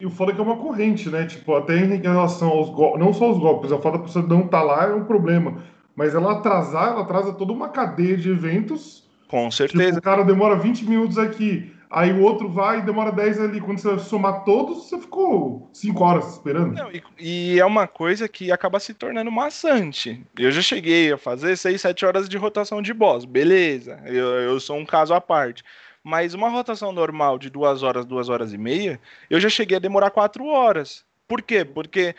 E 0.00 0.06
o 0.06 0.10
foda 0.10 0.32
é 0.32 0.34
que 0.34 0.40
é 0.40 0.44
uma 0.44 0.56
corrente, 0.56 1.10
né? 1.10 1.26
Tipo, 1.26 1.54
até 1.56 1.76
em 1.78 2.00
relação 2.00 2.48
aos 2.48 2.70
golpes, 2.70 3.00
não 3.00 3.12
só 3.12 3.30
os 3.30 3.38
golpes, 3.38 3.70
a 3.70 3.78
foda 3.78 3.98
da 3.98 4.04
pessoa 4.04 4.26
não 4.26 4.48
tá 4.48 4.62
lá 4.62 4.84
é 4.84 4.94
um 4.94 5.04
problema. 5.04 5.62
Mas 5.94 6.14
ela 6.14 6.32
atrasar, 6.32 6.88
ela 6.88 7.02
atrasa 7.02 7.32
toda 7.34 7.52
uma 7.52 7.68
cadeia 7.68 8.16
de 8.16 8.30
eventos 8.30 9.06
com 9.28 9.50
certeza. 9.50 9.86
Tipo, 9.86 9.98
o 9.98 10.02
cara 10.02 10.24
demora 10.24 10.56
20 10.56 10.84
minutos 10.84 11.18
aqui, 11.18 11.72
aí 11.90 12.12
o 12.12 12.22
outro 12.22 12.48
vai 12.48 12.78
e 12.78 12.82
demora 12.82 13.12
10 13.12 13.40
ali. 13.40 13.60
Quando 13.60 13.78
você 13.78 13.98
somar 13.98 14.44
todos, 14.44 14.88
você 14.88 14.98
ficou 14.98 15.68
5 15.72 16.04
horas 16.04 16.32
esperando. 16.32 16.74
Não, 16.74 16.90
e, 16.90 17.02
e, 17.18 17.60
é 17.60 17.64
uma 17.64 17.86
coisa 17.86 18.28
que 18.28 18.50
acaba 18.52 18.80
se 18.80 18.94
tornando 18.94 19.30
maçante. 19.30 20.24
Eu 20.38 20.50
já 20.50 20.60
cheguei 20.60 21.12
a 21.12 21.18
fazer 21.18 21.56
6, 21.56 21.80
7 21.80 22.06
horas 22.06 22.28
de 22.28 22.36
rotação 22.36 22.82
de 22.82 22.92
boss, 22.92 23.24
beleza. 23.24 24.00
Eu, 24.04 24.26
eu 24.26 24.60
sou 24.60 24.76
um 24.76 24.86
caso 24.86 25.14
à 25.14 25.20
parte. 25.20 25.62
Mas 26.02 26.34
uma 26.34 26.48
rotação 26.48 26.92
normal 26.92 27.38
de 27.38 27.50
2 27.50 27.82
horas, 27.82 28.04
2 28.04 28.28
horas 28.28 28.52
e 28.52 28.58
meia, 28.58 29.00
eu 29.28 29.40
já 29.40 29.48
cheguei 29.48 29.76
a 29.76 29.80
demorar 29.80 30.10
4 30.10 30.46
horas. 30.46 31.04
Por 31.26 31.42
quê? 31.42 31.64
Porque 31.64 32.14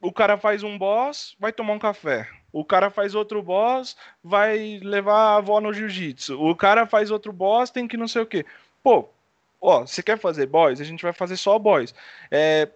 o 0.00 0.12
cara 0.12 0.36
faz 0.36 0.62
um 0.62 0.76
boss, 0.76 1.36
vai 1.38 1.52
tomar 1.52 1.72
um 1.72 1.78
café. 1.78 2.28
O 2.52 2.64
cara 2.64 2.90
faz 2.90 3.14
outro 3.14 3.42
boss, 3.42 3.96
vai 4.24 4.80
levar 4.82 5.14
a 5.14 5.36
avó 5.36 5.60
no 5.60 5.72
jiu-jitsu. 5.72 6.40
O 6.40 6.56
cara 6.56 6.86
faz 6.86 7.10
outro 7.10 7.32
boss, 7.32 7.70
tem 7.70 7.86
que 7.86 7.96
não 7.96 8.08
sei 8.08 8.22
o 8.22 8.26
quê. 8.26 8.44
Pô, 8.88 9.06
ó, 9.60 9.80
você 9.80 10.02
quer 10.02 10.18
fazer 10.18 10.46
boss? 10.46 10.80
A 10.80 10.84
gente 10.84 11.02
vai 11.02 11.12
fazer 11.12 11.36
só 11.36 11.58
boss. 11.58 11.94
É, 12.30 12.70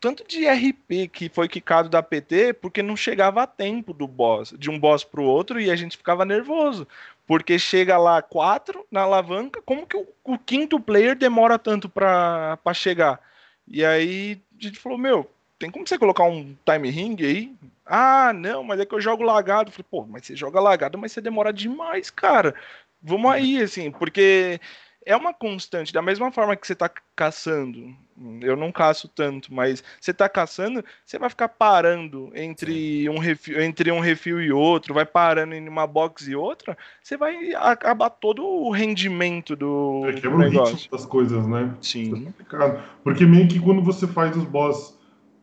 tanto 0.00 0.24
de 0.24 0.46
RP 0.46 1.08
que 1.08 1.28
foi 1.28 1.48
quicado 1.48 1.88
da 1.88 2.00
PT 2.00 2.52
porque 2.52 2.84
não 2.84 2.96
chegava 2.96 3.42
a 3.42 3.48
tempo 3.48 3.92
do 3.92 4.06
boss, 4.06 4.54
de 4.56 4.70
um 4.70 4.78
boss 4.78 5.02
pro 5.02 5.24
outro 5.24 5.60
e 5.60 5.68
a 5.68 5.74
gente 5.74 5.96
ficava 5.96 6.24
nervoso. 6.24 6.86
Porque 7.26 7.58
chega 7.58 7.98
lá 7.98 8.22
quatro 8.22 8.86
na 8.92 9.00
alavanca, 9.00 9.60
como 9.62 9.84
que 9.84 9.96
o, 9.96 10.06
o 10.22 10.38
quinto 10.38 10.78
player 10.78 11.16
demora 11.16 11.58
tanto 11.58 11.88
pra, 11.88 12.58
pra 12.58 12.72
chegar? 12.72 13.20
E 13.66 13.84
aí 13.84 14.40
a 14.60 14.62
gente 14.62 14.78
falou, 14.78 14.96
meu, 14.96 15.28
tem 15.58 15.68
como 15.68 15.84
você 15.84 15.98
colocar 15.98 16.22
um 16.22 16.56
time 16.64 16.90
ring 16.90 17.16
aí? 17.24 17.56
Ah, 17.84 18.32
não, 18.32 18.62
mas 18.62 18.78
é 18.78 18.86
que 18.86 18.94
eu 18.94 19.00
jogo 19.00 19.24
lagado. 19.24 19.72
falei, 19.72 19.86
pô, 19.90 20.06
mas 20.06 20.26
você 20.26 20.36
joga 20.36 20.60
lagado, 20.60 20.96
mas 20.96 21.10
você 21.10 21.20
demora 21.20 21.52
demais, 21.52 22.08
cara. 22.08 22.54
Vamos 23.02 23.30
aí, 23.30 23.60
assim, 23.62 23.90
porque 23.90 24.60
é 25.06 25.16
uma 25.16 25.32
constante, 25.32 25.92
da 25.92 26.02
mesma 26.02 26.32
forma 26.32 26.56
que 26.56 26.66
você 26.66 26.74
tá 26.74 26.90
caçando. 27.14 27.94
Eu 28.40 28.56
não 28.56 28.72
caço 28.72 29.08
tanto, 29.08 29.54
mas 29.54 29.84
você 30.00 30.12
tá 30.12 30.28
caçando, 30.28 30.84
você 31.04 31.16
vai 31.16 31.30
ficar 31.30 31.48
parando 31.48 32.32
entre 32.34 33.08
um 33.08 33.18
refil, 33.18 33.62
entre 33.62 33.92
um 33.92 34.00
refil 34.00 34.40
e 34.42 34.50
outro, 34.50 34.92
vai 34.92 35.06
parando 35.06 35.54
em 35.54 35.68
uma 35.68 35.86
box 35.86 36.26
e 36.26 36.34
outra, 36.34 36.76
você 37.00 37.16
vai 37.16 37.54
acabar 37.54 38.10
todo 38.10 38.44
o 38.44 38.70
rendimento 38.70 39.54
do, 39.54 40.06
é, 40.08 40.12
do 40.12 40.38
negócio. 40.38 40.90
das 40.90 41.06
coisas, 41.06 41.46
né? 41.46 41.72
Sim. 41.80 42.34
É 42.52 42.80
porque 43.04 43.24
meio 43.24 43.46
que 43.46 43.60
quando 43.60 43.82
você 43.82 44.08
faz 44.08 44.36
os 44.36 44.44
boss 44.44 44.96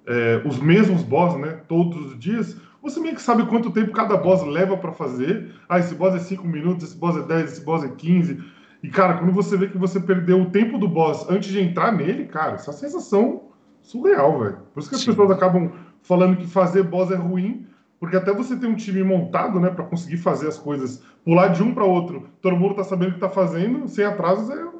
é, 0.05 0.41
os 0.45 0.59
mesmos 0.59 1.03
boss, 1.03 1.37
né? 1.39 1.61
Todos 1.67 2.11
os 2.11 2.19
dias, 2.19 2.57
você 2.81 2.99
meio 2.99 3.15
que 3.15 3.21
sabe 3.21 3.45
quanto 3.45 3.71
tempo 3.71 3.91
cada 3.91 4.17
boss 4.17 4.43
leva 4.43 4.75
para 4.75 4.91
fazer. 4.91 5.53
Ah, 5.69 5.79
esse 5.79 5.95
boss 5.95 6.15
é 6.15 6.19
5 6.19 6.45
minutos, 6.45 6.89
esse 6.89 6.97
boss 6.97 7.15
é 7.15 7.21
10, 7.21 7.51
esse 7.53 7.61
boss 7.61 7.83
é 7.83 7.89
15. 7.89 8.43
E, 8.83 8.89
cara, 8.89 9.15
quando 9.15 9.31
você 9.31 9.55
vê 9.55 9.69
que 9.69 9.77
você 9.77 9.99
perdeu 9.99 10.41
o 10.41 10.51
tempo 10.51 10.77
do 10.77 10.89
boss 10.89 11.25
antes 11.29 11.49
de 11.49 11.61
entrar 11.61 11.93
nele, 11.93 12.25
cara, 12.25 12.55
essa 12.55 12.73
sensação 12.73 13.43
surreal, 13.81 14.39
velho. 14.39 14.57
Por 14.73 14.81
isso 14.81 14.89
que 14.89 14.95
as 14.95 15.01
Sim. 15.01 15.11
pessoas 15.11 15.31
acabam 15.31 15.71
falando 16.01 16.35
que 16.35 16.45
fazer 16.45 16.83
boss 16.83 17.09
é 17.09 17.15
ruim, 17.15 17.65
porque 17.97 18.17
até 18.17 18.33
você 18.33 18.57
tem 18.57 18.69
um 18.69 18.75
time 18.75 19.01
montado, 19.01 19.57
né, 19.57 19.69
para 19.69 19.85
conseguir 19.85 20.17
fazer 20.17 20.49
as 20.49 20.57
coisas, 20.57 21.01
pular 21.23 21.47
de 21.47 21.63
um 21.63 21.73
para 21.73 21.85
outro, 21.85 22.27
todo 22.41 22.57
mundo 22.57 22.75
tá 22.75 22.83
sabendo 22.83 23.11
o 23.11 23.13
que 23.13 23.19
tá 23.21 23.29
fazendo, 23.29 23.87
sem 23.87 24.03
atrasos 24.03 24.49
é 24.49 24.73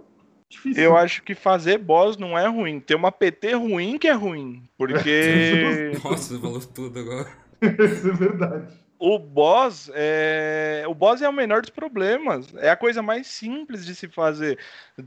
Difícil. 0.53 0.83
Eu 0.83 0.95
acho 0.95 1.24
que 1.24 1.33
fazer 1.33 1.79
boss 1.79 2.15
não 2.15 2.38
é 2.38 2.48
ruim. 2.48 2.79
Ter 2.79 2.93
uma 2.93 3.12
PT 3.12 3.53
ruim 3.53 3.98
que 3.98 4.07
é 4.07 4.13
ruim. 4.13 4.62
Porque. 4.77 5.93
Nossa, 6.03 6.36
você 6.36 6.39
falou 6.39 6.60
tudo 6.60 7.00
agora. 7.00 7.27
Isso 7.60 8.07
é 8.07 8.12
verdade. 8.12 8.83
O 9.05 9.19
boss 9.19 9.91
é. 9.93 10.86
O 10.88 10.93
boss 10.93 11.22
é 11.22 11.27
o 11.27 11.33
menor 11.33 11.60
dos 11.60 11.69
problemas. 11.69 12.55
É 12.55 12.69
a 12.69 12.77
coisa 12.77 13.01
mais 13.01 13.27
simples 13.27 13.86
de 13.86 13.93
se 13.93 14.07
fazer. 14.07 14.57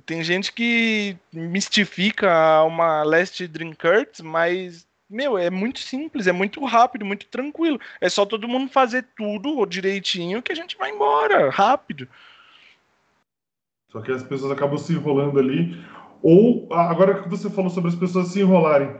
Tem 0.04 0.22
gente 0.22 0.52
que 0.52 1.16
mistifica 1.32 2.62
uma 2.64 3.02
Last 3.02 3.48
Drinkers, 3.48 4.20
mas. 4.20 4.86
Meu, 5.08 5.38
é 5.38 5.48
muito 5.48 5.78
simples, 5.78 6.26
é 6.26 6.32
muito 6.32 6.62
rápido, 6.66 7.06
muito 7.06 7.26
tranquilo. 7.28 7.80
É 7.98 8.10
só 8.10 8.26
todo 8.26 8.46
mundo 8.46 8.70
fazer 8.70 9.06
tudo 9.16 9.64
direitinho 9.64 10.42
que 10.42 10.52
a 10.52 10.56
gente 10.56 10.76
vai 10.76 10.90
embora, 10.90 11.48
rápido. 11.48 12.06
Só 13.90 14.02
que 14.02 14.12
as 14.12 14.22
pessoas 14.22 14.52
acabam 14.52 14.76
se 14.76 14.92
enrolando 14.92 15.38
ali. 15.38 15.74
Ou, 16.22 16.68
agora 16.70 17.22
que 17.22 17.30
você 17.30 17.48
falou 17.48 17.70
sobre 17.70 17.88
as 17.88 17.96
pessoas 17.96 18.28
se 18.28 18.40
enrolarem, 18.40 18.94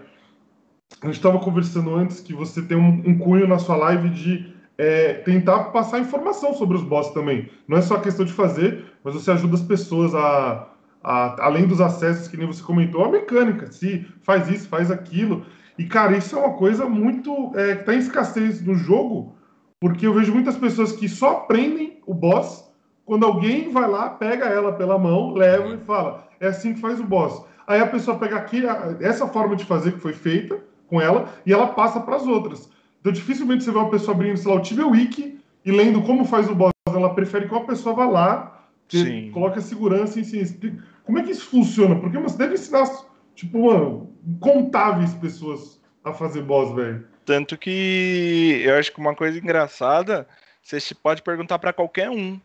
a 1.02 1.06
gente 1.06 1.16
estava 1.16 1.38
conversando 1.38 1.94
antes 1.94 2.20
que 2.20 2.32
você 2.32 2.62
tem 2.62 2.78
um, 2.78 3.02
um 3.06 3.18
cunho 3.18 3.46
na 3.46 3.58
sua 3.58 3.76
live 3.76 4.08
de 4.08 4.55
é, 4.78 5.14
tentar 5.14 5.64
passar 5.64 6.00
informação 6.00 6.54
sobre 6.54 6.76
os 6.76 6.82
boss 6.82 7.10
também. 7.10 7.48
Não 7.66 7.76
é 7.76 7.82
só 7.82 7.98
questão 7.98 8.24
de 8.24 8.32
fazer, 8.32 8.84
mas 9.02 9.14
você 9.14 9.30
ajuda 9.30 9.54
as 9.54 9.62
pessoas 9.62 10.14
a, 10.14 10.68
a, 11.02 11.44
além 11.44 11.66
dos 11.66 11.80
acessos 11.80 12.28
que 12.28 12.36
nem 12.36 12.46
você 12.46 12.62
comentou, 12.62 13.04
a 13.04 13.10
mecânica, 13.10 13.70
se 13.70 14.06
faz 14.22 14.48
isso, 14.48 14.68
faz 14.68 14.90
aquilo. 14.90 15.46
E, 15.78 15.84
cara, 15.84 16.16
isso 16.16 16.36
é 16.36 16.38
uma 16.38 16.54
coisa 16.54 16.86
muito. 16.86 17.52
É, 17.54 17.74
que 17.74 17.80
está 17.80 17.94
em 17.94 17.98
escassez 17.98 18.62
no 18.62 18.74
jogo, 18.74 19.34
porque 19.80 20.06
eu 20.06 20.14
vejo 20.14 20.32
muitas 20.32 20.56
pessoas 20.56 20.92
que 20.92 21.08
só 21.08 21.32
aprendem 21.32 22.00
o 22.06 22.14
boss 22.14 22.66
quando 23.06 23.24
alguém 23.24 23.70
vai 23.70 23.88
lá, 23.88 24.10
pega 24.10 24.46
ela 24.46 24.72
pela 24.72 24.98
mão, 24.98 25.32
leva 25.32 25.74
e 25.74 25.78
fala: 25.78 26.26
é 26.40 26.48
assim 26.48 26.74
que 26.74 26.80
faz 26.80 26.98
o 26.98 27.04
boss. 27.04 27.44
Aí 27.66 27.80
a 27.80 27.86
pessoa 27.86 28.18
pega 28.18 28.36
aqui 28.36 28.62
essa 29.00 29.26
forma 29.26 29.56
de 29.56 29.64
fazer 29.64 29.92
que 29.92 30.00
foi 30.00 30.12
feita 30.12 30.58
com 30.88 31.00
ela 31.00 31.28
e 31.44 31.52
ela 31.52 31.68
passa 31.68 32.00
para 32.00 32.16
as 32.16 32.26
outras. 32.26 32.68
Então 33.06 33.12
dificilmente 33.12 33.62
você 33.62 33.70
vê 33.70 33.78
uma 33.78 33.88
pessoa 33.88 34.16
abrindo, 34.16 34.36
sei 34.36 34.50
lá, 34.50 34.56
o 34.56 34.62
Tibia 34.62 34.84
Wiki 34.84 35.38
e 35.64 35.70
lendo 35.70 36.02
como 36.02 36.24
faz 36.24 36.50
o 36.50 36.56
boss. 36.56 36.72
Ela 36.88 37.14
prefere 37.14 37.46
que 37.46 37.54
uma 37.54 37.64
pessoa 37.64 37.94
vá 37.94 38.04
lá, 38.04 38.68
que 38.88 39.30
coloque 39.30 39.60
a 39.60 39.62
segurança 39.62 40.18
em 40.18 40.24
si. 40.24 40.76
Como 41.04 41.16
é 41.16 41.22
que 41.22 41.30
isso 41.30 41.46
funciona? 41.46 41.94
Porque 41.94 42.18
você 42.18 42.36
deve 42.36 42.54
ensinar, 42.54 42.84
tipo, 43.32 43.64
mano, 43.64 44.12
contáveis 44.40 45.14
pessoas 45.14 45.80
a 46.02 46.12
fazer 46.12 46.42
boss, 46.42 46.74
velho. 46.74 47.06
Tanto 47.24 47.56
que 47.56 48.60
eu 48.64 48.74
acho 48.74 48.90
que 48.90 48.98
uma 48.98 49.14
coisa 49.14 49.38
engraçada, 49.38 50.26
você 50.60 50.80
pode 50.92 51.22
perguntar 51.22 51.60
para 51.60 51.72
qualquer 51.72 52.10
um 52.10 52.40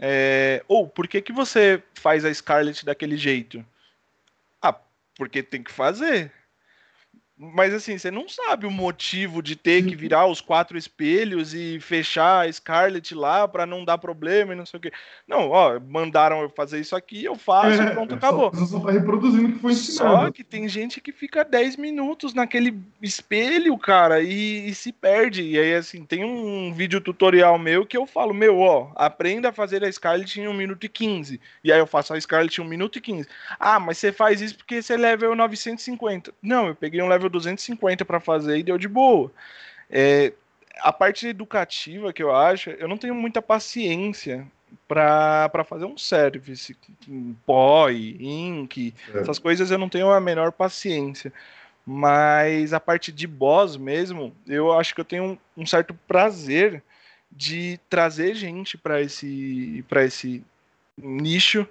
é, 0.00 0.64
ou 0.66 0.88
por 0.88 1.06
que, 1.08 1.20
que 1.20 1.32
você 1.32 1.82
faz 1.94 2.24
a 2.24 2.32
Scarlet 2.32 2.86
daquele 2.86 3.18
jeito? 3.18 3.62
Ah, 4.62 4.74
porque 5.14 5.42
tem 5.42 5.62
que 5.62 5.70
fazer. 5.70 6.32
Mas 7.38 7.74
assim, 7.74 7.98
você 7.98 8.10
não 8.10 8.28
sabe 8.30 8.64
o 8.66 8.70
motivo 8.70 9.42
de 9.42 9.56
ter 9.56 9.84
que 9.84 9.94
virar 9.94 10.26
os 10.26 10.40
quatro 10.40 10.78
espelhos 10.78 11.52
e 11.52 11.78
fechar 11.80 12.46
a 12.46 12.50
Scarlet 12.52 13.14
lá 13.14 13.46
pra 13.46 13.66
não 13.66 13.84
dar 13.84 13.98
problema 13.98 14.54
e 14.54 14.56
não 14.56 14.64
sei 14.64 14.78
o 14.78 14.80
quê. 14.80 14.90
Não, 15.28 15.50
ó, 15.50 15.78
mandaram 15.78 16.40
eu 16.40 16.48
fazer 16.48 16.80
isso 16.80 16.96
aqui, 16.96 17.22
eu 17.24 17.36
faço, 17.36 17.82
É, 17.82 17.90
pronto, 17.90 18.10
só- 18.12 18.16
acabou. 18.16 18.50
Você 18.50 18.66
só 18.66 18.80
tá 18.80 18.90
reproduzindo 18.90 19.48
o 19.48 19.52
que 19.52 19.58
foi 19.58 19.74
Só 19.74 20.06
ensinado. 20.06 20.32
que 20.32 20.42
tem 20.42 20.66
gente 20.66 20.98
que 20.98 21.12
fica 21.12 21.44
10 21.44 21.76
minutos 21.76 22.32
naquele 22.32 22.74
espelho, 23.02 23.76
cara, 23.76 24.22
e, 24.22 24.68
e 24.70 24.74
se 24.74 24.90
perde. 24.90 25.42
E 25.42 25.58
aí, 25.58 25.74
assim, 25.74 26.04
tem 26.06 26.24
um 26.24 26.72
vídeo 26.72 27.02
tutorial 27.02 27.58
meu 27.58 27.84
que 27.84 27.98
eu 27.98 28.06
falo, 28.06 28.32
meu, 28.32 28.60
ó, 28.60 28.90
aprenda 28.96 29.50
a 29.50 29.52
fazer 29.52 29.84
a 29.84 29.92
Scarlet 29.92 30.40
em 30.40 30.48
1 30.48 30.54
minuto 30.54 30.84
e 30.84 30.88
15. 30.88 31.38
E 31.62 31.70
aí 31.70 31.78
eu 31.78 31.86
faço 31.86 32.14
a 32.14 32.20
Scarlet 32.20 32.56
em 32.58 32.64
1 32.64 32.66
minuto 32.66 32.96
e 32.96 33.00
15. 33.02 33.28
Ah, 33.60 33.78
mas 33.78 33.98
você 33.98 34.10
faz 34.10 34.40
isso 34.40 34.56
porque 34.56 34.80
você 34.80 34.94
é 34.94 34.96
level 34.96 35.34
950. 35.36 36.32
Não, 36.42 36.68
eu 36.68 36.74
peguei 36.74 37.02
um 37.02 37.08
level 37.08 37.25
250 37.28 38.04
pra 38.04 38.20
fazer 38.20 38.58
e 38.58 38.62
deu 38.62 38.78
de 38.78 38.88
boa. 38.88 39.32
É, 39.90 40.32
a 40.78 40.92
parte 40.92 41.28
educativa 41.28 42.12
que 42.12 42.22
eu 42.22 42.34
acho, 42.34 42.70
eu 42.70 42.88
não 42.88 42.98
tenho 42.98 43.14
muita 43.14 43.40
paciência 43.40 44.46
pra 44.88 45.64
fazer 45.68 45.84
um 45.84 45.96
service, 45.96 46.76
POI, 47.44 48.16
Ink, 48.20 48.94
É. 49.14 49.20
essas 49.20 49.38
coisas 49.38 49.70
eu 49.70 49.78
não 49.78 49.88
tenho 49.88 50.10
a 50.10 50.20
menor 50.20 50.52
paciência. 50.52 51.32
Mas 51.84 52.72
a 52.72 52.80
parte 52.80 53.12
de 53.12 53.28
boss 53.28 53.76
mesmo, 53.76 54.34
eu 54.46 54.72
acho 54.72 54.92
que 54.92 55.00
eu 55.00 55.04
tenho 55.04 55.24
um, 55.56 55.62
um 55.62 55.66
certo 55.66 55.94
prazer 56.08 56.82
de 57.30 57.78
trazer 57.88 58.34
gente 58.34 58.76
para 58.76 59.00
esse, 59.00 59.84
para 59.88 60.04
esse 60.04 60.42
nicho 60.98 61.66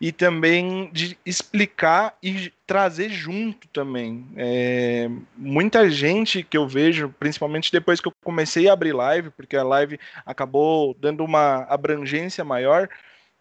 e 0.00 0.10
também 0.10 0.88
de 0.92 1.18
explicar 1.26 2.16
e 2.22 2.50
trazer 2.66 3.10
junto 3.10 3.68
também. 3.68 4.26
É, 4.34 5.10
muita 5.36 5.90
gente 5.90 6.42
que 6.42 6.56
eu 6.56 6.66
vejo, 6.66 7.14
principalmente 7.18 7.70
depois 7.70 8.00
que 8.00 8.08
eu 8.08 8.14
comecei 8.24 8.68
a 8.68 8.72
abrir 8.72 8.94
live, 8.94 9.30
porque 9.30 9.56
a 9.56 9.62
live 9.62 10.00
acabou 10.24 10.94
dando 10.94 11.22
uma 11.22 11.64
abrangência 11.64 12.42
maior. 12.42 12.88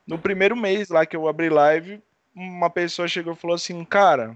No 0.05 0.19
primeiro 0.19 0.55
mês 0.55 0.89
lá 0.89 1.05
que 1.05 1.15
eu 1.15 1.29
abri 1.29 1.49
live, 1.49 2.01
uma 2.35 2.69
pessoa 2.69 3.07
chegou 3.07 3.33
e 3.33 3.37
falou 3.37 3.55
assim, 3.55 3.85
cara, 3.85 4.35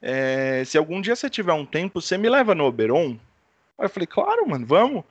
é, 0.00 0.62
se 0.64 0.78
algum 0.78 1.02
dia 1.02 1.14
você 1.14 1.28
tiver 1.28 1.52
um 1.52 1.66
tempo, 1.66 2.00
você 2.00 2.16
me 2.16 2.30
leva 2.30 2.54
no 2.54 2.64
Oberon? 2.64 3.18
Aí 3.78 3.84
eu 3.84 3.90
falei, 3.90 4.06
claro, 4.06 4.48
mano, 4.48 4.64
vamos. 4.64 5.04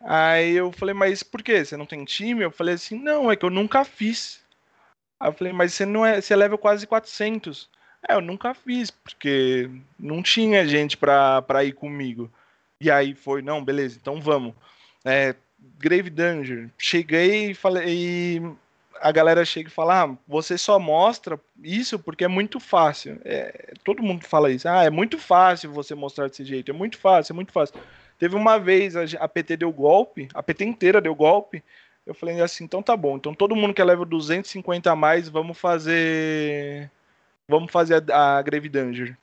Aí 0.00 0.52
eu 0.52 0.70
falei, 0.70 0.94
mas 0.94 1.24
por 1.24 1.42
quê? 1.42 1.64
Você 1.64 1.76
não 1.76 1.86
tem 1.86 2.04
time? 2.04 2.44
Eu 2.44 2.50
falei 2.52 2.74
assim, 2.74 2.96
não, 2.96 3.28
é 3.28 3.34
que 3.34 3.44
eu 3.44 3.50
nunca 3.50 3.84
fiz. 3.84 4.45
Aí 5.18 5.28
eu 5.28 5.32
falei, 5.32 5.52
mas 5.52 5.74
você 5.74 5.86
não 5.86 6.04
é, 6.04 6.20
você 6.20 6.36
leva 6.36 6.58
quase 6.58 6.86
400. 6.86 7.68
É, 8.08 8.14
eu 8.14 8.20
nunca 8.20 8.54
fiz, 8.54 8.90
porque 8.90 9.70
não 9.98 10.22
tinha 10.22 10.66
gente 10.66 10.96
pra, 10.96 11.42
pra 11.42 11.64
ir 11.64 11.72
comigo. 11.72 12.30
E 12.80 12.90
aí 12.90 13.14
foi, 13.14 13.42
não, 13.42 13.64
beleza, 13.64 13.98
então 14.00 14.20
vamos. 14.20 14.54
É, 15.04 15.34
Grave 15.78 16.10
Danger. 16.10 16.70
Cheguei 16.78 17.50
e 17.50 17.54
falei. 17.54 17.84
E 17.86 18.42
a 19.00 19.12
galera 19.12 19.44
chega 19.44 19.68
e 19.68 19.72
fala: 19.72 20.04
ah, 20.04 20.16
você 20.26 20.56
só 20.56 20.78
mostra 20.78 21.38
isso 21.62 21.98
porque 21.98 22.24
é 22.24 22.28
muito 22.28 22.60
fácil. 22.60 23.20
É, 23.24 23.74
todo 23.84 24.02
mundo 24.02 24.24
fala 24.24 24.50
isso. 24.50 24.68
Ah, 24.68 24.84
é 24.84 24.90
muito 24.90 25.18
fácil 25.18 25.72
você 25.72 25.94
mostrar 25.94 26.28
desse 26.28 26.44
jeito. 26.44 26.70
É 26.70 26.74
muito 26.74 26.98
fácil, 26.98 27.32
é 27.32 27.34
muito 27.34 27.52
fácil. 27.52 27.74
Teve 28.18 28.34
uma 28.34 28.58
vez 28.58 28.96
a, 28.96 29.04
a 29.20 29.28
PT 29.28 29.58
deu 29.58 29.72
golpe, 29.72 30.28
a 30.34 30.42
PT 30.42 30.64
inteira 30.64 31.00
deu 31.00 31.14
golpe. 31.14 31.62
Eu 32.06 32.14
falei 32.14 32.40
assim: 32.40 32.64
então 32.64 32.82
tá 32.82 32.96
bom. 32.96 33.16
Então 33.16 33.34
todo 33.34 33.56
mundo 33.56 33.74
que 33.74 33.82
é 33.82 33.84
level 33.84 34.04
250 34.04 34.90
a 34.90 34.96
mais, 34.96 35.28
vamos 35.28 35.58
fazer. 35.58 36.90
Vamos 37.48 37.70
fazer 37.70 38.04
a, 38.10 38.38
a 38.38 38.42
Grave 38.42 38.68
Danger. 38.68 39.16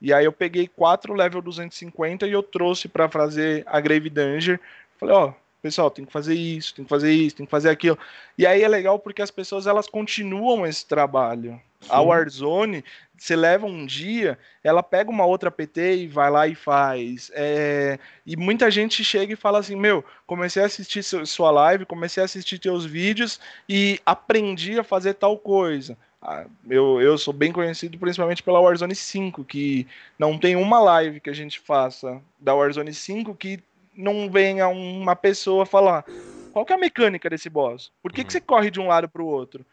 E 0.00 0.12
aí 0.12 0.24
eu 0.24 0.32
peguei 0.32 0.68
quatro 0.68 1.12
level 1.12 1.42
250 1.42 2.26
e 2.26 2.32
eu 2.32 2.42
trouxe 2.42 2.86
pra 2.86 3.08
fazer 3.08 3.64
a 3.66 3.80
Grave 3.80 4.08
Danger. 4.08 4.60
Falei, 4.96 5.14
ó, 5.14 5.32
pessoal, 5.60 5.90
tem 5.90 6.04
que 6.04 6.12
fazer 6.12 6.34
isso, 6.34 6.74
tem 6.74 6.84
que 6.84 6.88
fazer 6.88 7.12
isso, 7.12 7.36
tem 7.36 7.46
que 7.46 7.50
fazer 7.50 7.70
aquilo. 7.70 7.98
E 8.36 8.46
aí 8.46 8.62
é 8.62 8.68
legal 8.68 8.98
porque 8.98 9.22
as 9.22 9.30
pessoas 9.30 9.66
elas 9.66 9.88
continuam 9.88 10.64
esse 10.66 10.86
trabalho. 10.86 11.60
A 11.88 11.98
Sim. 11.98 12.06
Warzone, 12.06 12.84
você 13.18 13.34
leva 13.36 13.66
um 13.66 13.84
dia, 13.84 14.38
ela 14.62 14.82
pega 14.82 15.10
uma 15.10 15.26
outra 15.26 15.50
PT 15.50 15.96
e 15.96 16.06
vai 16.06 16.30
lá 16.30 16.46
e 16.46 16.54
faz. 16.54 17.30
É, 17.34 17.98
E 18.24 18.36
muita 18.36 18.70
gente 18.70 19.02
chega 19.04 19.32
e 19.32 19.36
fala 19.36 19.58
assim: 19.58 19.76
Meu, 19.76 20.04
comecei 20.26 20.62
a 20.62 20.66
assistir 20.66 21.02
seu- 21.02 21.26
sua 21.26 21.50
live, 21.50 21.84
comecei 21.84 22.22
a 22.22 22.26
assistir 22.26 22.58
teus 22.58 22.84
vídeos 22.84 23.40
e 23.68 24.00
aprendi 24.06 24.78
a 24.78 24.84
fazer 24.84 25.14
tal 25.14 25.36
coisa. 25.36 25.96
Ah, 26.20 26.46
Eu, 26.68 27.00
eu 27.00 27.16
sou 27.18 27.32
bem 27.32 27.52
conhecido 27.52 27.96
principalmente 27.98 28.42
pela 28.42 28.60
Warzone 28.60 28.94
5, 28.94 29.44
que 29.44 29.86
não 30.18 30.36
tem 30.38 30.56
uma 30.56 30.80
live 30.80 31.20
que 31.20 31.30
a 31.30 31.34
gente 31.34 31.60
faça 31.60 32.20
da 32.40 32.54
Warzone 32.54 32.92
5 32.92 33.34
que 33.34 33.60
não 33.94 34.30
venha 34.30 34.68
uma 34.68 35.14
pessoa 35.16 35.64
falar 35.66 36.04
qual 36.52 36.66
é 36.68 36.72
a 36.72 36.78
mecânica 36.78 37.30
desse 37.30 37.48
boss? 37.48 37.92
Por 38.02 38.12
que, 38.12 38.24
que 38.24 38.32
você 38.32 38.40
corre 38.40 38.70
de 38.70 38.80
um 38.80 38.88
lado 38.88 39.08
para 39.08 39.22
o 39.22 39.26
outro? 39.26 39.64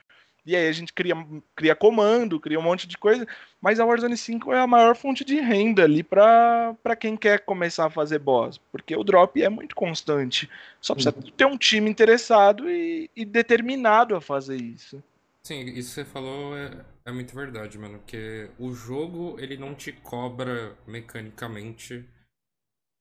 E 0.46 0.56
aí 0.56 0.68
a 0.68 0.72
gente 0.72 0.94
cria, 0.94 1.16
cria 1.56 1.76
comando, 1.76 2.40
cria 2.40 2.60
um 2.60 2.64
monte 2.64 2.88
de 2.88 2.98
coisa, 2.98 3.28
mas 3.60 3.80
a 3.80 3.86
Warzone 3.86 4.16
5 4.16 4.54
é 4.54 4.60
a 4.60 4.68
maior 4.68 4.96
fonte 4.96 5.26
de 5.26 5.40
renda 5.40 5.84
ali 5.84 6.04
para 6.04 6.96
quem 7.00 7.18
quer 7.18 7.40
começar 7.40 7.86
a 7.88 7.90
fazer 7.90 8.20
boss, 8.20 8.60
porque 8.72 8.96
o 8.96 9.04
drop 9.04 9.42
é 9.42 9.50
muito 9.50 9.76
constante. 9.76 10.50
Só 10.80 10.94
precisa 10.94 11.16
ter 11.36 11.46
um 11.46 11.58
time 11.58 11.90
interessado 11.90 12.70
e, 12.70 13.10
e 13.16 13.26
determinado 13.26 14.16
a 14.16 14.22
fazer 14.22 14.58
isso. 14.58 15.04
Sim, 15.44 15.62
isso 15.66 15.90
que 15.90 15.96
você 15.96 16.06
falou 16.06 16.58
é, 16.58 16.86
é 17.06 17.12
muito 17.12 17.36
verdade, 17.36 17.78
mano. 17.78 18.00
Porque 18.00 18.50
o 18.58 18.74
jogo, 18.74 19.40
ele 19.40 19.58
não 19.58 19.76
te 19.76 19.92
cobra 19.92 20.76
mecanicamente 20.88 22.04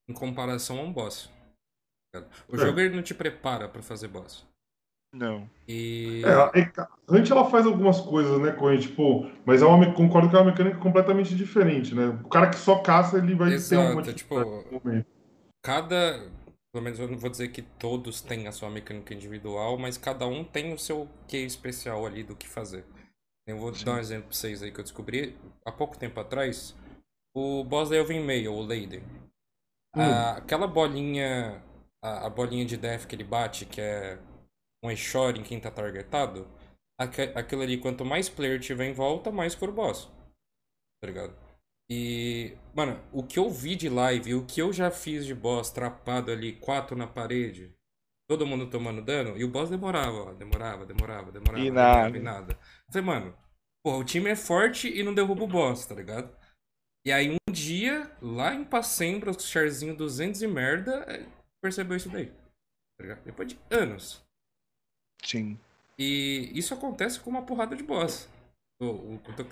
em 0.08 0.12
comparação 0.12 0.78
a 0.78 0.82
um 0.82 0.92
boss. 0.92 1.30
tá? 2.12 2.22
O 2.48 2.56
É. 2.56 2.58
jogo, 2.58 2.80
ele 2.80 2.94
não 2.94 3.02
te 3.02 3.14
prepara 3.14 3.68
pra 3.68 3.82
fazer 3.82 4.08
boss. 4.08 4.46
Não. 5.14 5.48
E... 5.68 6.22
É, 6.24 6.32
a 6.32 6.82
a 6.82 6.88
Hunt 7.08 7.30
ela 7.30 7.48
faz 7.48 7.64
algumas 7.64 8.00
coisas, 8.00 8.40
né, 8.40 8.50
Coen? 8.50 8.80
Tipo, 8.80 9.30
mas 9.46 9.62
é 9.62 9.64
uma, 9.64 9.92
concordo 9.94 10.28
que 10.28 10.34
é 10.34 10.40
uma 10.40 10.50
mecânica 10.50 10.76
completamente 10.78 11.36
diferente, 11.36 11.94
né? 11.94 12.08
O 12.24 12.28
cara 12.28 12.50
que 12.50 12.56
só 12.56 12.80
caça, 12.80 13.18
ele 13.18 13.34
vai 13.34 13.50
ter 13.50 13.76
uma 13.76 14.00
Exato, 14.00 14.12
tipo, 14.12 14.34
cada. 15.62 16.28
Pelo 16.72 16.82
menos 16.82 16.98
eu 16.98 17.06
não 17.06 17.16
vou 17.16 17.30
dizer 17.30 17.48
que 17.48 17.62
todos 17.62 18.20
têm 18.20 18.48
a 18.48 18.52
sua 18.52 18.68
mecânica 18.68 19.14
individual, 19.14 19.78
mas 19.78 19.96
cada 19.96 20.26
um 20.26 20.42
tem 20.42 20.74
o 20.74 20.78
seu 20.78 21.08
quê 21.28 21.38
especial 21.38 22.04
ali 22.04 22.24
do 22.24 22.34
que 22.34 22.48
fazer. 22.48 22.84
Eu 23.46 23.58
vou 23.58 23.70
dar 23.70 23.94
um 23.94 23.98
exemplo 23.98 24.24
pra 24.24 24.36
vocês 24.36 24.60
aí 24.60 24.72
que 24.72 24.80
eu 24.80 24.84
descobri 24.84 25.36
há 25.64 25.70
pouco 25.70 25.96
tempo 25.96 26.18
atrás. 26.18 26.74
O 27.36 27.62
boss 27.62 27.90
da 27.90 27.96
Elvin 27.96 28.24
Mail, 28.24 28.52
o 28.52 28.62
Lady. 28.62 29.00
Ah, 29.94 30.38
aquela 30.38 30.66
bolinha. 30.66 31.62
A, 32.02 32.26
a 32.26 32.30
bolinha 32.30 32.64
de 32.64 32.76
death 32.76 33.06
que 33.06 33.14
ele 33.14 33.22
bate, 33.22 33.64
que 33.66 33.80
é 33.80 34.18
um 34.84 34.90
e-shot 34.90 35.38
em 35.38 35.42
quem 35.42 35.58
tá 35.60 35.70
targetado. 35.70 36.46
Aquilo 37.34 37.62
ali, 37.62 37.78
quanto 37.78 38.04
mais 38.04 38.28
player 38.28 38.60
tiver 38.60 38.86
em 38.86 38.92
volta, 38.92 39.30
mais 39.32 39.54
cura 39.54 39.70
o 39.72 39.74
boss. 39.74 40.08
Tá 41.02 41.08
ligado? 41.08 41.36
E, 41.90 42.56
mano, 42.74 43.00
o 43.12 43.22
que 43.22 43.38
eu 43.38 43.50
vi 43.50 43.76
de 43.76 43.88
live, 43.88 44.34
o 44.34 44.46
que 44.46 44.60
eu 44.62 44.72
já 44.72 44.90
fiz 44.90 45.26
de 45.26 45.34
boss 45.34 45.70
trapado 45.70 46.30
ali, 46.30 46.54
quatro 46.56 46.96
na 46.96 47.06
parede, 47.06 47.74
todo 48.28 48.46
mundo 48.46 48.70
tomando 48.70 49.02
dano, 49.02 49.36
e 49.36 49.44
o 49.44 49.50
boss 49.50 49.68
demorava, 49.68 50.16
ó, 50.16 50.32
demorava, 50.32 50.86
demorava, 50.86 51.30
demorava, 51.32 51.60
E 51.60 51.64
demorava, 51.64 52.00
nada. 52.04 52.16
e 52.16 52.20
nada. 52.20 52.52
Eu 52.52 52.92
falei, 52.92 53.06
mano, 53.06 53.38
porra, 53.84 53.98
o 53.98 54.04
time 54.04 54.30
é 54.30 54.36
forte 54.36 54.88
e 54.88 55.02
não 55.02 55.12
derruba 55.12 55.44
o 55.44 55.48
boss, 55.48 55.84
tá 55.84 55.94
ligado? 55.94 56.34
E 57.06 57.12
aí 57.12 57.30
um 57.30 57.52
dia, 57.52 58.10
lá 58.22 58.54
em 58.54 58.64
Pacembra, 58.64 59.30
o 59.30 59.38
charzinho 59.38 59.94
200 59.94 60.40
e 60.40 60.46
merda, 60.46 61.04
eh, 61.06 61.26
percebeu 61.62 61.98
isso 61.98 62.08
daí. 62.08 62.32
Tá? 62.98 63.14
Depois 63.26 63.48
de 63.48 63.58
anos. 63.70 64.24
Sim. 65.24 65.58
E 65.98 66.50
isso 66.54 66.74
acontece 66.74 67.20
com 67.20 67.30
uma 67.30 67.42
porrada 67.42 67.74
de 67.74 67.82
boss. 67.82 68.28
O, 68.80 68.86
o, 68.86 69.14
o, 69.14 69.18
tá? 69.18 69.44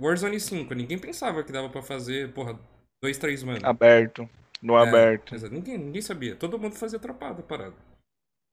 Warzone 0.00 0.40
5, 0.40 0.74
ninguém 0.74 0.98
pensava 0.98 1.44
que 1.44 1.52
dava 1.52 1.68
pra 1.68 1.82
fazer, 1.82 2.32
porra, 2.32 2.58
2, 3.02 3.18
3 3.18 3.42
mano. 3.42 3.66
Aberto. 3.66 4.28
No 4.62 4.76
É, 4.76 4.88
aberto. 4.88 5.34
exato. 5.34 5.52
Ninguém, 5.54 5.78
ninguém 5.78 6.02
sabia. 6.02 6.36
Todo 6.36 6.58
mundo 6.58 6.74
fazia 6.74 6.98
trapada, 6.98 7.42
parada. 7.42 7.76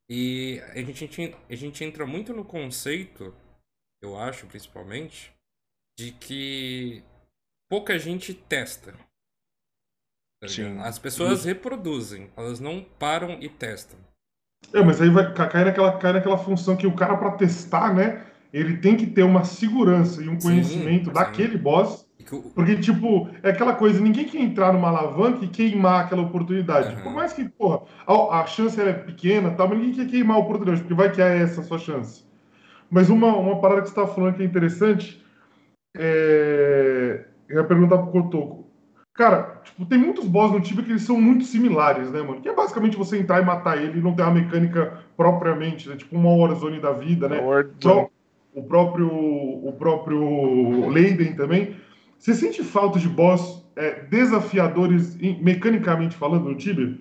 E 0.10 0.62
a 0.74 0.82
gente, 0.82 1.36
a 1.50 1.56
gente 1.56 1.84
entra 1.84 2.06
muito 2.06 2.34
no 2.34 2.46
conceito, 2.46 3.36
eu 4.02 4.18
acho, 4.18 4.48
principalmente, 4.48 5.34
de 6.00 6.12
que 6.14 7.04
pouca 7.70 8.00
gente 8.00 8.34
testa. 8.34 8.94
Tá? 10.40 10.48
As 10.86 11.00
pessoas 11.00 11.44
reproduzem, 11.46 12.32
elas 12.38 12.60
não 12.60 12.84
param 12.84 13.42
e 13.42 13.50
testam. 13.50 14.00
É, 14.74 14.84
mas 14.84 15.02
aí 15.02 15.10
vai 15.10 15.34
ca- 15.34 15.48
cair 15.48 15.66
naquela, 15.66 15.98
cair 15.98 16.14
naquela 16.14 16.38
função 16.38 16.76
que 16.76 16.88
o 16.88 16.92
cara, 16.92 17.16
pra 17.18 17.32
testar, 17.32 17.94
né, 17.94 18.22
ele 18.54 18.78
tem 18.78 18.96
que 18.96 19.06
ter 19.08 19.24
uma 19.24 19.44
segurança 19.44 20.22
e 20.22 20.30
um 20.30 20.38
conhecimento 20.38 21.06
sim. 21.06 21.14
daquele 21.14 21.58
boss. 21.58 22.06
Porque, 22.54 22.76
tipo, 22.76 23.30
é 23.42 23.52
aquela 23.52 23.74
coisa, 23.74 24.02
ninguém 24.02 24.26
quer 24.26 24.42
entrar 24.42 24.74
numa 24.74 24.90
alavanca 24.90 25.46
e 25.46 25.48
queimar 25.48 26.06
aquela 26.06 26.24
oportunidade. 26.24 26.94
Aham. 26.94 27.04
Por 27.04 27.14
mais 27.14 27.32
que, 27.32 27.48
porra, 27.48 27.84
a, 28.06 28.42
a 28.42 28.46
chance 28.46 28.80
é 28.82 28.92
pequena, 28.92 29.52
tá, 29.52 29.66
mas 29.66 29.78
ninguém 29.78 29.94
quer 29.94 30.08
queimar 30.08 30.36
a 30.36 30.40
oportunidade, 30.40 30.82
porque 30.82 30.94
vai 30.94 31.12
que 31.12 31.22
é 31.22 31.38
essa 31.38 31.62
a 31.62 31.64
sua 31.64 31.78
chance. 31.78 32.26
Mas 32.90 33.10
uma, 33.10 33.36
uma 33.38 33.62
parada 33.62 33.82
que 33.82 33.90
você 33.90 33.96
tá 33.96 34.08
falando 34.08 34.36
que 34.36 34.44
é 34.44 34.46
interessante, 34.46 35.24
é... 35.96 37.26
eu 37.48 37.58
ia 37.58 37.64
perguntar 37.64 38.00
pro 38.00 38.12
Cotoco. 38.12 38.67
Cara, 39.18 39.60
tipo, 39.64 39.84
tem 39.86 39.98
muitos 39.98 40.26
boss 40.26 40.52
no 40.52 40.62
Tibia 40.62 40.84
que 40.84 40.92
eles 40.92 41.02
são 41.02 41.20
muito 41.20 41.44
similares, 41.44 42.12
né, 42.12 42.22
mano? 42.22 42.40
Que 42.40 42.50
é 42.50 42.54
basicamente 42.56 42.96
você 42.96 43.18
entrar 43.18 43.42
e 43.42 43.46
matar 43.46 43.82
ele 43.82 43.98
e 43.98 44.02
não 44.02 44.14
ter 44.14 44.22
uma 44.22 44.32
mecânica 44.32 45.00
propriamente, 45.18 45.90
né? 45.90 45.96
Tipo 45.96 46.16
uma 46.16 46.30
Warzone 46.36 46.80
da 46.80 46.92
vida, 46.94 47.28
né? 47.28 47.40
Pro- 47.82 48.12
o 48.54 48.64
próprio 48.64 49.10
o 49.12 49.74
próprio 49.78 50.88
Leiden 50.90 51.34
também. 51.36 51.76
Você 52.20 52.36
sente 52.36 52.64
falta 52.64 53.00
de 53.00 53.10
boss 53.10 53.66
é, 53.76 54.04
desafiadores, 54.04 55.18
em- 55.20 55.42
mecanicamente 55.44 56.16
falando, 56.16 56.50
no 56.50 56.56
Tibia? 56.56 56.96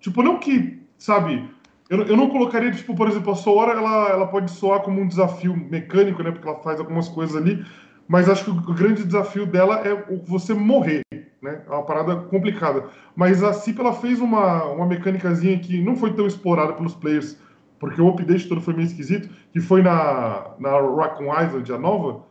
Tipo, 0.00 0.22
não 0.22 0.38
que, 0.38 0.80
sabe, 0.98 1.48
eu, 1.90 2.02
eu 2.02 2.16
não 2.16 2.28
colocaria, 2.30 2.70
tipo, 2.70 2.94
por 2.94 3.08
exemplo, 3.08 3.32
a 3.32 3.36
Soora, 3.36 3.72
ela, 3.72 4.08
ela 4.10 4.26
pode 4.28 4.50
soar 4.52 4.80
como 4.82 5.00
um 5.00 5.06
desafio 5.08 5.56
mecânico, 5.56 6.22
né? 6.22 6.30
Porque 6.30 6.46
ela 6.46 6.58
faz 6.58 6.78
algumas 6.78 7.08
coisas 7.08 7.36
ali, 7.36 7.64
mas 8.08 8.28
acho 8.28 8.44
que 8.44 8.50
o 8.50 8.74
grande 8.74 9.04
desafio 9.04 9.46
dela 9.46 9.80
é 9.86 10.04
você 10.26 10.54
morrer, 10.54 11.00
né? 11.46 11.62
É 11.66 11.70
uma 11.70 11.84
parada 11.84 12.16
complicada. 12.16 12.84
Mas 13.14 13.42
a 13.42 13.52
Cip, 13.52 13.80
ela 13.80 13.92
fez 13.92 14.20
uma, 14.20 14.64
uma 14.64 14.86
mecânicazinha 14.86 15.58
que 15.58 15.80
não 15.80 15.96
foi 15.96 16.12
tão 16.12 16.26
explorada 16.26 16.72
pelos 16.72 16.94
players, 16.94 17.38
porque 17.78 18.00
o 18.00 18.08
update 18.08 18.48
todo 18.48 18.60
foi 18.60 18.74
meio 18.74 18.86
esquisito, 18.86 19.28
que 19.52 19.60
foi 19.60 19.82
na, 19.82 20.50
na 20.58 20.70
Raccoon 20.80 21.32
Island, 21.32 21.72
a 21.72 21.78
nova, 21.78 22.24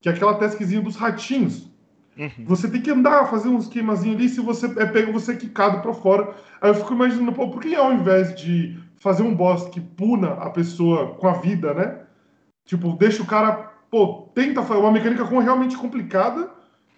que 0.00 0.08
é 0.08 0.12
aquela 0.12 0.34
tasquezinha 0.34 0.80
dos 0.80 0.96
ratinhos. 0.96 1.70
Uhum. 2.16 2.44
Você 2.46 2.68
tem 2.70 2.80
que 2.80 2.90
andar, 2.90 3.30
fazer 3.30 3.48
um 3.48 3.58
esquemazinho 3.58 4.14
ali, 4.14 4.28
se 4.28 4.40
você 4.40 4.66
é 4.66 4.86
pego, 4.86 5.12
você 5.12 5.32
é 5.32 5.36
quicado 5.36 5.80
pra 5.80 5.94
fora. 5.94 6.34
Aí 6.60 6.70
eu 6.70 6.74
fico 6.74 6.94
imaginando, 6.94 7.32
pô, 7.32 7.50
por 7.50 7.60
que 7.60 7.74
ao 7.74 7.92
invés 7.92 8.34
de 8.34 8.78
fazer 8.98 9.22
um 9.22 9.34
boss 9.34 9.68
que 9.68 9.80
puna 9.80 10.34
a 10.34 10.50
pessoa 10.50 11.14
com 11.14 11.26
a 11.26 11.32
vida, 11.32 11.74
né? 11.74 12.00
Tipo, 12.64 12.92
deixa 12.92 13.22
o 13.22 13.26
cara, 13.26 13.72
pô, 13.90 14.28
tenta 14.34 14.62
fazer 14.62 14.80
uma 14.80 14.92
mecânica 14.92 15.24
realmente 15.24 15.76
complicada. 15.76 16.50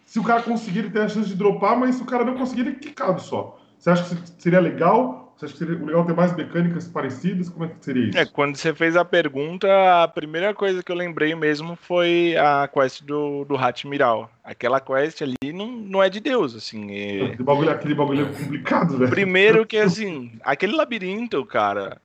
Se 0.04 0.18
o 0.18 0.22
cara 0.24 0.42
conseguir, 0.42 0.80
ele 0.80 0.90
tem 0.90 1.02
a 1.02 1.08
chance 1.08 1.28
de 1.28 1.34
dropar, 1.34 1.78
mas 1.78 1.96
se 1.96 2.02
o 2.02 2.06
cara 2.06 2.24
não 2.24 2.34
conseguir, 2.34 2.62
ele 2.62 2.70
é 2.70 2.74
quicado 2.74 3.20
só. 3.20 3.58
Você 3.78 3.90
acha 3.90 4.14
que 4.14 4.42
seria 4.42 4.60
legal? 4.60 5.34
Você 5.36 5.46
acha 5.46 5.52
que 5.54 5.58
seria 5.58 5.74
legal 5.84 6.04
ter 6.06 6.14
mais 6.14 6.34
mecânicas 6.36 6.86
parecidas? 6.86 7.48
Como 7.48 7.64
é 7.64 7.68
que 7.68 7.84
seria 7.84 8.08
isso? 8.08 8.18
É, 8.18 8.24
quando 8.24 8.54
você 8.56 8.72
fez 8.72 8.96
a 8.96 9.04
pergunta, 9.04 9.66
a 10.02 10.06
primeira 10.06 10.54
coisa 10.54 10.82
que 10.82 10.92
eu 10.92 10.96
lembrei 10.96 11.34
mesmo 11.34 11.76
foi 11.82 12.36
a 12.36 12.68
quest 12.72 13.02
do, 13.02 13.44
do 13.44 13.56
Hatmiral. 13.56 14.30
Aquela 14.44 14.80
quest 14.80 15.22
ali 15.22 15.34
não, 15.52 15.66
não 15.66 16.02
é 16.02 16.08
de 16.08 16.20
Deus, 16.20 16.54
assim. 16.54 16.92
é- 16.92 17.24
Aquele 17.24 17.42
bagulho, 17.42 17.70
aquele 17.70 17.94
bagulho 17.94 18.26
é 18.26 18.32
complicado, 18.32 18.96
velho. 18.98 19.10
Primeiro 19.10 19.66
que, 19.66 19.76
assim, 19.76 20.32
aquele 20.44 20.76
labirinto, 20.76 21.44
cara, 21.44 22.00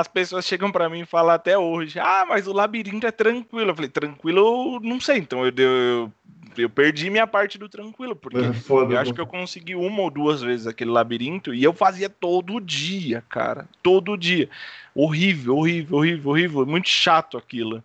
as 0.00 0.08
pessoas 0.08 0.46
chegam 0.46 0.72
pra 0.72 0.88
mim 0.88 1.00
e 1.00 1.06
falam 1.06 1.34
até 1.34 1.56
hoje, 1.56 1.98
ah, 1.98 2.24
mas 2.28 2.46
o 2.46 2.52
labirinto 2.52 3.06
é 3.06 3.10
tranquilo. 3.10 3.70
Eu 3.70 3.74
falei, 3.74 3.90
tranquilo, 3.90 4.40
eu 4.76 4.80
não 4.82 5.00
sei, 5.00 5.18
então 5.18 5.44
eu, 5.44 5.52
eu, 5.56 6.12
eu 6.56 6.70
perdi 6.70 7.10
minha 7.10 7.26
parte 7.26 7.58
do 7.58 7.68
tranquilo, 7.68 8.16
porque 8.16 8.38
É 8.42 8.52
foda. 8.52 8.94
eu 8.94 8.98
acho 8.98 9.12
que 9.14 9.20
eu 9.20 9.26
consegui 9.26 9.74
uma 9.74 10.02
ou 10.02 10.10
duas 10.10 10.40
vezes 10.42 10.66
aquele 10.66 10.90
labirinto 10.90 11.54
e 11.54 11.62
eu 11.62 11.72
fazia 11.72 12.08
todo 12.08 12.60
dia, 12.60 13.22
cara. 13.28 13.68
Todo 13.82 14.16
dia. 14.16 14.48
Horrível, 14.94 15.56
horrível, 15.56 15.98
horrível, 15.98 16.30
horrível. 16.30 16.66
Muito 16.66 16.88
chato 16.88 17.36
aquilo. 17.36 17.84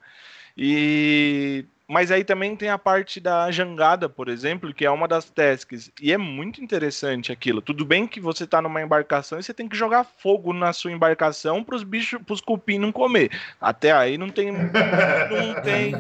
E. 0.58 1.66
Mas 1.88 2.12
aí 2.12 2.24
também 2.24 2.56
tem 2.56 2.70
a 2.70 2.78
parte 2.80 3.20
da 3.20 3.52
jangada, 3.52 4.10
por 4.10 4.28
exemplo, 4.28 4.74
que 4.74 4.86
é 4.86 4.90
uma 4.90 5.08
das 5.08 5.30
tasks. 5.30 5.92
E 6.02 6.12
é 6.12 6.18
muito 6.18 6.62
interessante 6.64 7.32
aquilo. 7.32 7.62
Tudo 7.62 7.86
bem 7.86 8.08
que 8.08 8.20
você 8.20 8.48
tá 8.48 8.60
numa 8.62 8.82
embarcação 8.82 9.38
e 9.40 9.44
você 9.44 9.54
tem 9.54 9.68
que 9.68 9.78
jogar 9.78 10.04
fogo 10.04 10.52
na 10.52 10.74
sua 10.74 10.92
embarcação 10.92 11.64
para 11.64 11.76
os 11.76 11.84
bichos, 11.84 12.20
pros 12.26 12.42
cupim 12.42 12.80
não 12.80 12.92
comer. 12.92 13.30
Até 13.62 13.92
aí 13.92 14.18
não 14.18 14.30
tem. 14.30 14.52
Não 14.52 15.62
tem. 15.64 15.94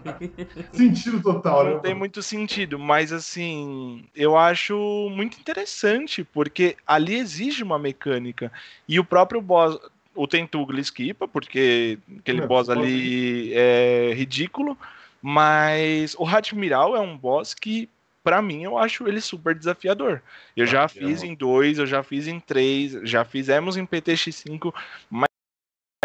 Sentido 0.72 1.22
total, 1.22 1.64
né? 1.64 1.70
Não 1.74 1.80
tem 1.80 1.94
muito 1.94 2.22
sentido, 2.22 2.78
mas 2.78 3.12
assim, 3.12 4.04
eu 4.14 4.36
acho 4.36 4.76
muito 5.10 5.38
interessante, 5.38 6.24
porque 6.24 6.76
ali 6.86 7.14
exige 7.14 7.62
uma 7.62 7.78
mecânica. 7.78 8.50
E 8.88 8.98
o 8.98 9.04
próprio 9.04 9.40
boss, 9.40 9.78
o 10.14 10.26
Tentugli 10.26 10.80
esquipa, 10.80 11.26
porque 11.28 11.98
aquele 12.18 12.42
É, 12.42 12.46
boss 12.46 12.68
ali 12.68 13.52
é 13.54 14.12
ridículo, 14.14 14.76
mas 15.26 16.14
o 16.18 16.26
Hatmiral 16.26 16.94
é 16.94 17.00
um 17.00 17.16
boss 17.16 17.54
que, 17.54 17.88
pra 18.22 18.42
mim, 18.42 18.62
eu 18.62 18.76
acho 18.76 19.08
ele 19.08 19.22
super 19.22 19.54
desafiador. 19.54 20.20
Eu 20.54 20.66
já 20.66 20.84
Ah, 20.84 20.88
fiz 20.88 21.22
é. 21.22 21.26
em 21.26 21.34
dois, 21.34 21.78
eu 21.78 21.86
já 21.86 22.02
fiz 22.02 22.28
em 22.28 22.38
três, 22.38 22.92
já 23.04 23.24
fizemos 23.24 23.78
em 23.78 23.86
PTX5, 23.86 24.70
mas 25.08 25.26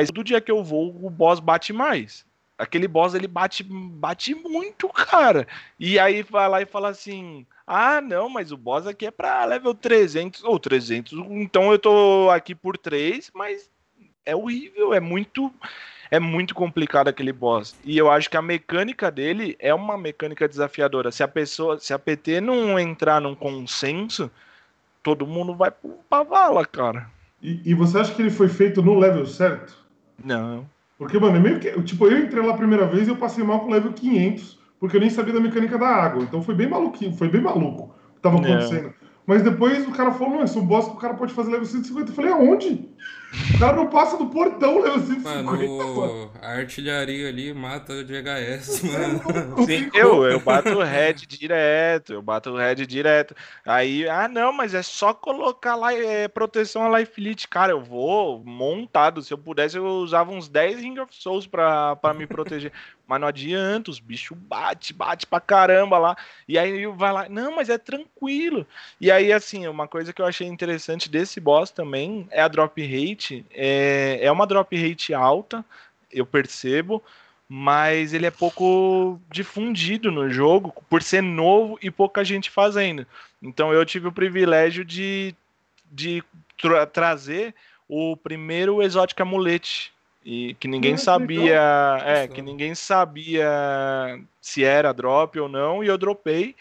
todo 0.08 0.24
dia 0.24 0.40
que 0.40 0.50
eu 0.50 0.64
vou, 0.64 0.96
o 1.06 1.10
boss 1.10 1.42
bate 1.42 1.74
mais. 1.74 2.26
Aquele 2.58 2.88
boss 2.88 3.14
ele 3.14 3.28
bate, 3.28 3.62
bate 3.62 4.34
muito, 4.34 4.88
cara. 4.88 5.46
E 5.78 6.00
aí 6.00 6.24
vai 6.24 6.48
lá 6.48 6.62
e 6.62 6.66
fala 6.66 6.88
assim: 6.88 7.46
ah, 7.68 8.00
não, 8.00 8.30
mas 8.30 8.54
o 8.54 8.58
boss 8.58 8.88
aqui 8.88 9.06
é 9.06 9.12
pra 9.12 9.44
level 9.44 9.76
300 9.76 10.46
ou 10.46 10.58
300, 10.58 11.12
então 11.30 11.74
eu 11.74 11.78
tô 11.78 12.30
aqui 12.30 12.56
por 12.56 12.78
3, 12.78 13.32
mas 13.34 13.70
é 14.26 14.34
horrível, 14.34 14.94
é 14.94 15.02
muito. 15.02 15.54
É 16.12 16.20
muito 16.20 16.56
complicado 16.56 17.08
aquele 17.08 17.32
boss. 17.32 17.76
E 17.86 17.98
eu 17.98 18.10
acho 18.10 18.30
que 18.30 18.38
a 18.38 18.42
mecânica 18.42 19.12
dele 19.12 19.56
é 19.60 19.74
uma 19.74 19.98
mecânica 19.98 20.48
desafiadora. 20.48 21.12
Se 21.12 21.22
a 21.22 21.28
pessoa, 21.28 21.80
se 21.80 21.94
a 21.94 22.00
PT 22.00 22.42
não 22.42 22.80
entrar 22.80 23.22
num 23.22 23.36
consenso, 23.36 24.32
todo 25.04 25.28
mundo 25.28 25.54
vai 25.54 25.72
pra 26.10 26.24
vala, 26.24 26.66
cara. 26.66 27.08
E, 27.42 27.62
e 27.64 27.74
você 27.74 28.00
acha 28.00 28.14
que 28.14 28.22
ele 28.22 28.32
foi 28.32 28.50
feito 28.50 28.82
no 28.82 28.98
level 28.98 29.26
certo? 29.26 29.78
Não. 30.24 30.66
Porque, 30.98 31.18
mano, 31.18 31.38
é 31.38 31.40
meio 31.40 31.60
que. 31.60 31.72
Tipo, 31.84 32.08
eu 32.08 32.18
entrei 32.18 32.44
lá 32.44 32.54
a 32.54 32.58
primeira 32.58 32.86
vez 32.86 33.08
e 33.08 33.12
eu 33.12 33.16
passei 33.16 33.44
mal 33.44 33.60
com 33.62 33.68
o 33.68 33.72
level 33.72 33.94
500, 33.94 34.60
porque 34.80 34.98
eu 34.98 35.02
nem 35.02 35.10
sabia 35.10 35.34
da 35.34 35.40
mecânica 35.40 35.78
da 35.78 35.88
água. 35.88 36.24
Então 36.24 36.42
foi 36.42 36.54
bem 36.56 36.68
maluquinho, 36.68 37.16
foi 37.16 37.30
bem 37.30 37.40
maluco 37.40 37.96
o 38.12 38.16
que 38.16 38.22
tava 38.22 38.38
É. 38.38 38.40
acontecendo. 38.40 38.94
Mas 39.26 39.44
depois 39.44 39.88
o 39.88 39.92
cara 39.92 40.12
falou: 40.12 40.34
não, 40.34 40.44
esse 40.44 40.58
é 40.58 40.60
um 40.60 40.66
boss 40.66 40.88
que 40.88 40.96
o 40.96 41.00
cara 41.00 41.14
pode 41.14 41.34
fazer 41.34 41.52
level 41.52 41.66
150. 41.66 42.10
Eu 42.12 42.16
falei: 42.16 42.32
aonde? 42.32 42.90
O 43.32 43.60
cara 43.60 43.76
não 43.76 43.88
passa 43.88 44.18
do 44.18 44.26
portão 44.28 44.80
level 44.80 45.00
150, 45.00 45.44
mano. 45.44 45.68
Mano, 45.78 46.32
a 46.42 46.48
artilharia 46.52 47.30
ali 47.30 47.54
mata 47.54 48.04
de 48.04 48.14
VHS, 48.14 48.82
mano. 48.92 49.22
Não 49.56 49.66
tem 49.66 49.84
Sim, 49.84 49.92
eu, 49.94 50.26
eu 50.26 50.40
bato 50.40 50.70
o 50.70 50.84
head 50.84 51.28
direto, 51.28 52.14
eu 52.14 52.22
bato 52.22 52.52
o 52.52 52.58
head 52.58 52.86
direto. 52.88 53.36
Aí, 53.66 54.08
ah, 54.10 54.28
não, 54.28 54.52
mas 54.52 54.74
é 54.74 54.82
só 54.82 55.14
colocar 55.14 55.76
lá 55.76 55.94
é, 55.94 56.28
proteção 56.28 56.84
a 56.84 57.00
Life 57.00 57.20
Elite. 57.20 57.48
Cara, 57.48 57.72
eu 57.72 57.84
vou 57.84 58.44
montado. 58.44 59.22
Se 59.22 59.32
eu 59.32 59.38
pudesse, 59.38 59.78
eu 59.78 59.86
usava 59.86 60.32
uns 60.32 60.50
10 60.50 60.80
Ring 60.80 61.00
of 61.00 61.14
Souls 61.14 61.46
pra, 61.46 61.96
pra 61.98 62.14
me 62.14 62.26
proteger. 62.26 62.72
Mas 63.10 63.22
não 63.22 63.28
adianta, 63.28 63.90
os 63.90 64.00
bichos 64.00 64.38
bate, 64.38 64.94
bate 64.94 65.26
pra 65.26 65.40
caramba 65.40 65.98
lá. 65.98 66.16
E 66.48 66.60
aí 66.60 66.86
vai 66.86 67.12
lá, 67.12 67.28
não, 67.28 67.56
mas 67.56 67.68
é 67.68 67.76
tranquilo. 67.76 68.68
E 69.02 69.10
aí, 69.10 69.34
assim, 69.34 69.68
uma 69.68 69.88
coisa 69.88 70.14
que 70.14 70.22
eu 70.22 70.28
achei 70.28 70.46
interessante 70.46 71.10
desse 71.10 71.40
boss 71.40 71.72
também 71.72 72.28
é 72.30 72.40
a 72.40 72.48
drop 72.48 72.80
rate. 72.80 73.19
É, 73.52 74.20
é 74.22 74.32
uma 74.32 74.48
drop 74.48 74.76
rate 74.76 75.14
alta, 75.14 75.64
eu 76.12 76.26
percebo 76.26 77.04
mas 77.52 78.14
ele 78.14 78.28
é 78.28 78.32
pouco 78.32 79.20
difundido 79.32 80.12
no 80.12 80.30
jogo 80.30 80.72
por 80.88 81.02
ser 81.02 81.24
novo 81.24 81.80
e 81.82 81.90
pouca 81.90 82.24
gente 82.24 82.52
fazendo. 82.52 83.08
Então 83.42 83.74
eu 83.74 83.84
tive 83.84 84.08
o 84.08 84.12
privilégio 84.12 84.86
de, 84.86 85.36
de 85.92 86.24
tra- 86.62 86.86
trazer 86.86 87.56
o 87.88 88.16
primeiro 88.16 88.84
exótico 88.84 89.24
amulete 89.24 89.92
e 90.24 90.54
que 90.60 90.68
ninguém 90.68 90.94
que 90.94 91.02
sabia, 91.02 91.60
é, 92.04 92.22
Nossa. 92.22 92.28
que 92.28 92.42
ninguém 92.44 92.76
sabia 92.76 93.50
se 94.40 94.64
era 94.64 94.94
drop 94.94 95.40
ou 95.40 95.50
não 95.50 95.84
e 95.84 95.88
eu 95.88 95.98
dropei. 95.98 96.56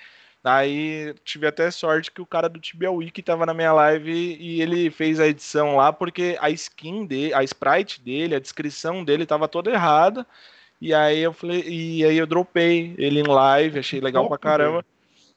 Aí 0.48 1.14
tive 1.24 1.46
até 1.46 1.70
sorte 1.70 2.10
que 2.10 2.22
o 2.22 2.26
cara 2.26 2.48
do 2.48 2.58
Tibia 2.58 2.90
Wiki 2.90 3.22
tava 3.22 3.44
na 3.44 3.52
minha 3.52 3.72
live 3.72 4.10
e 4.40 4.62
ele 4.62 4.90
fez 4.90 5.20
a 5.20 5.26
edição 5.28 5.76
lá 5.76 5.92
porque 5.92 6.36
a 6.40 6.48
skin 6.50 7.04
dele, 7.04 7.34
a 7.34 7.42
sprite 7.44 8.00
dele, 8.00 8.34
a 8.34 8.40
descrição 8.40 9.04
dele 9.04 9.26
tava 9.26 9.46
toda 9.46 9.70
errada. 9.70 10.26
E 10.80 10.94
aí 10.94 11.18
eu 11.18 11.32
falei, 11.32 11.64
e 11.66 12.04
aí 12.04 12.16
eu 12.16 12.26
dropei 12.26 12.94
ele 12.96 13.20
em 13.20 13.26
live, 13.26 13.80
achei 13.80 14.00
legal 14.00 14.28
pra 14.28 14.38
Top, 14.38 14.42
caramba. 14.42 14.84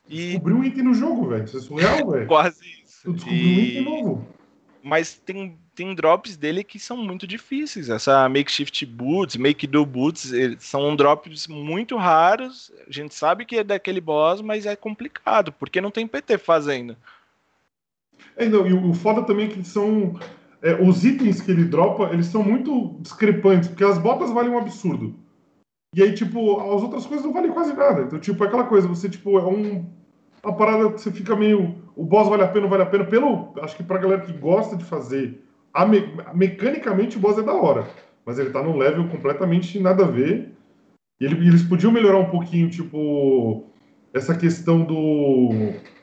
E 0.07 0.27
Descobriu 0.31 0.57
um 0.57 0.63
item 0.63 0.83
no 0.83 0.93
jogo, 0.93 1.29
velho. 1.29 1.43
Isso 1.45 1.57
é 1.57 1.61
surreal, 1.61 2.09
velho. 2.11 2.27
quase 2.27 2.59
isso. 2.83 3.01
Tu 3.03 3.13
descobriu 3.13 3.39
um 3.39 3.59
item 3.59 3.81
E... 3.81 3.85
novo. 3.85 4.27
Mas 4.83 5.13
tem, 5.13 5.57
tem 5.75 5.93
drops 5.93 6.35
dele 6.35 6.63
que 6.63 6.79
são 6.79 6.97
muito 6.97 7.27
difíceis. 7.27 7.89
Essa 7.89 8.27
makeshift 8.27 8.85
boots, 8.85 9.37
make 9.37 9.67
do 9.67 9.85
boots, 9.85 10.31
são 10.59 10.95
drops 10.95 11.47
muito 11.47 11.95
raros. 11.97 12.71
A 12.87 12.91
gente 12.91 13.13
sabe 13.13 13.45
que 13.45 13.57
é 13.57 13.63
daquele 13.63 14.01
boss, 14.01 14.41
mas 14.41 14.65
é 14.65 14.75
complicado, 14.75 15.51
porque 15.51 15.79
não 15.79 15.91
tem 15.91 16.07
PT 16.07 16.37
fazendo. 16.37 16.97
É, 18.35 18.47
não, 18.47 18.65
e 18.65 18.73
o 18.73 18.93
foda 18.93 19.23
também 19.23 19.47
é 19.47 19.49
que 19.49 19.63
são. 19.63 20.19
é, 20.61 20.73
os 20.81 21.03
itens 21.03 21.41
que 21.41 21.51
ele 21.51 21.65
dropa, 21.65 22.09
eles 22.13 22.27
são 22.27 22.43
muito 22.43 22.97
discrepantes, 23.01 23.69
porque 23.69 23.83
as 23.83 23.97
botas 23.97 24.31
valem 24.31 24.51
um 24.51 24.57
absurdo. 24.57 25.15
E 25.93 26.01
aí, 26.01 26.13
tipo, 26.13 26.59
as 26.73 26.81
outras 26.81 27.05
coisas 27.05 27.25
não 27.25 27.33
valem 27.33 27.51
quase 27.51 27.73
nada. 27.73 28.03
Então, 28.03 28.19
tipo, 28.19 28.43
é 28.43 28.47
aquela 28.47 28.63
coisa, 28.63 28.87
você, 28.87 29.09
tipo, 29.09 29.37
é 29.37 29.43
um. 29.43 29.85
Uma 30.43 30.55
parada 30.55 30.91
que 30.91 31.01
você 31.01 31.11
fica 31.11 31.35
meio. 31.35 31.80
O 31.95 32.03
boss 32.05 32.29
vale 32.29 32.43
a 32.43 32.47
pena, 32.47 32.67
vale 32.67 32.83
a 32.83 32.85
pena. 32.85 33.05
Pelo. 33.05 33.53
Acho 33.61 33.75
que 33.75 33.83
pra 33.83 33.97
galera 33.97 34.21
que 34.21 34.33
gosta 34.33 34.75
de 34.75 34.83
fazer. 34.83 35.43
A 35.73 35.85
me- 35.85 36.13
mecanicamente 36.33 37.17
o 37.17 37.19
boss 37.19 37.37
é 37.37 37.43
da 37.43 37.53
hora. 37.53 37.85
Mas 38.25 38.37
ele 38.39 38.49
tá 38.51 38.61
num 38.61 38.77
level 38.77 39.07
completamente 39.07 39.79
nada 39.79 40.03
a 40.03 40.07
ver. 40.07 40.51
E 41.19 41.25
ele- 41.25 41.47
eles 41.47 41.63
podiam 41.63 41.91
melhorar 41.91 42.17
um 42.17 42.29
pouquinho, 42.29 42.69
tipo. 42.69 43.65
Essa 44.13 44.35
questão 44.35 44.83
do 44.83 45.49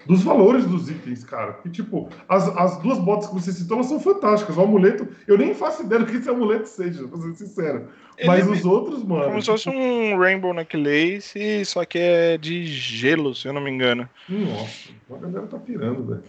dos 0.08 0.22
valores 0.22 0.64
dos 0.64 0.88
itens, 0.88 1.22
cara. 1.22 1.52
Porque, 1.52 1.68
tipo, 1.68 2.08
as, 2.26 2.48
as 2.56 2.78
duas 2.78 2.98
botas 2.98 3.28
que 3.28 3.34
você 3.34 3.52
citou, 3.52 3.76
elas 3.76 3.88
são 3.88 4.00
fantásticas. 4.00 4.56
O 4.56 4.62
amuleto, 4.62 5.06
eu 5.26 5.36
nem 5.36 5.54
faço 5.54 5.82
ideia 5.82 6.00
do 6.00 6.10
que 6.10 6.16
esse 6.16 6.30
amuleto 6.30 6.66
seja, 6.66 7.06
pra 7.06 7.20
ser 7.20 7.34
sincero. 7.34 7.88
Ele 8.16 8.26
Mas 8.26 8.46
é 8.46 8.50
os 8.50 8.64
outros, 8.64 9.04
mano. 9.04 9.24
Como 9.24 9.42
se 9.42 9.46
fosse 9.46 9.68
um 9.68 10.18
Rainbow 10.18 10.54
Necklace, 10.54 11.62
só 11.66 11.84
que 11.84 11.98
é 11.98 12.38
de 12.38 12.64
gelo, 12.64 13.34
se 13.34 13.46
eu 13.46 13.52
não 13.52 13.60
me 13.60 13.70
engano. 13.70 14.08
Nossa, 14.26 14.90
a 15.10 15.16
galera 15.18 15.46
tá 15.46 15.58
pirando, 15.58 16.06
velho. 16.06 16.22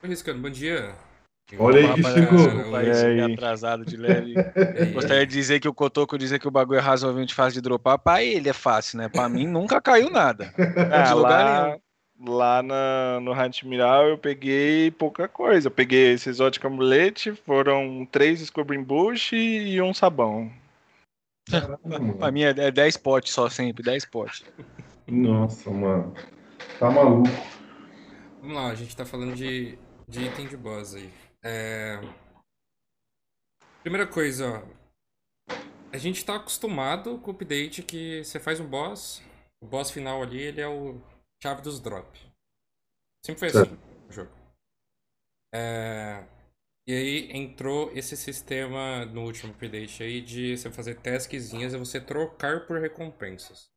Tô 0.00 0.06
arriscando, 0.06 0.38
bom 0.38 0.48
dia. 0.48 0.94
Olha 1.58 1.80
aí 1.80 1.94
que 1.94 2.02
chegou. 2.04 2.38
desculpa 2.38 2.78
aí? 2.78 3.20
atrasado 3.20 3.84
de 3.84 3.96
leve. 3.96 4.34
Gostaria 4.94 5.26
de 5.26 5.32
dizer 5.32 5.58
que 5.58 5.68
o 5.68 5.74
Cotoco 5.74 6.16
dizer 6.16 6.38
que 6.38 6.46
o 6.46 6.50
bagulho 6.50 6.78
é 6.78 6.80
razoavelmente 6.80 7.34
fácil 7.34 7.54
de 7.54 7.60
dropar. 7.60 7.98
Pra 7.98 8.22
ele 8.22 8.48
é 8.48 8.52
fácil, 8.52 8.98
né? 8.98 9.08
Pra 9.08 9.28
mim 9.28 9.48
nunca 9.48 9.80
caiu 9.80 10.10
nada. 10.10 10.54
Ah, 10.92 11.02
de 11.02 11.14
lugar 11.14 11.44
lá, 11.44 11.78
lá 12.26 12.62
na, 12.62 13.20
no 13.20 13.32
Hunt 13.32 13.62
Miral 13.62 14.08
eu 14.08 14.18
peguei 14.18 14.90
pouca 14.90 15.26
coisa. 15.28 15.68
Eu 15.68 15.72
peguei 15.72 16.12
esse 16.12 16.28
exótico 16.28 16.66
amulete, 16.66 17.32
foram 17.32 18.06
três 18.10 18.40
Scobrin 18.40 18.82
Bush 18.82 19.32
e 19.32 19.80
um 19.80 19.94
sabão. 19.94 20.50
Pra 22.18 22.30
mim 22.30 22.42
é 22.42 22.50
é 22.50 22.70
10 22.70 22.96
potes 22.98 23.32
só 23.32 23.48
sempre, 23.48 23.82
10 23.82 24.04
potes. 24.06 24.44
Nossa, 25.08 25.70
mano. 25.70 26.14
Tá 26.78 26.90
maluco. 26.90 27.28
Vamos 28.40 28.56
lá, 28.56 28.68
a 28.68 28.74
gente 28.74 28.96
tá 28.96 29.04
falando 29.04 29.34
de, 29.34 29.78
de 30.08 30.24
item 30.24 30.46
de 30.46 30.56
boss 30.56 30.94
aí. 30.94 31.10
É... 31.42 32.00
Primeira 33.82 34.06
coisa, 34.06 34.62
ó. 35.48 35.54
A 35.92 35.98
gente 35.98 36.24
tá 36.24 36.36
acostumado 36.36 37.18
com 37.18 37.32
o 37.32 37.34
update 37.34 37.82
que 37.82 38.22
você 38.22 38.38
faz 38.38 38.60
um 38.60 38.66
boss, 38.66 39.20
o 39.60 39.66
boss 39.66 39.90
final 39.90 40.22
ali, 40.22 40.40
ele 40.40 40.60
é 40.60 40.68
o 40.68 41.00
chave 41.42 41.62
dos 41.62 41.80
drop. 41.80 42.18
Sempre 43.24 43.40
foi 43.40 43.50
Certo. 43.50 43.74
assim 43.74 44.06
o 44.08 44.12
jogo. 44.12 44.30
É... 45.54 46.24
E 46.88 46.92
aí 46.92 47.32
entrou 47.32 47.92
esse 47.96 48.16
sistema 48.16 49.04
no 49.06 49.24
último 49.24 49.52
update 49.52 50.02
aí 50.02 50.20
de 50.20 50.56
você 50.56 50.70
fazer 50.70 50.96
taskzinhas 51.00 51.72
e 51.72 51.78
você 51.78 52.00
trocar 52.00 52.66
por 52.66 52.80
recompensas. 52.80 53.70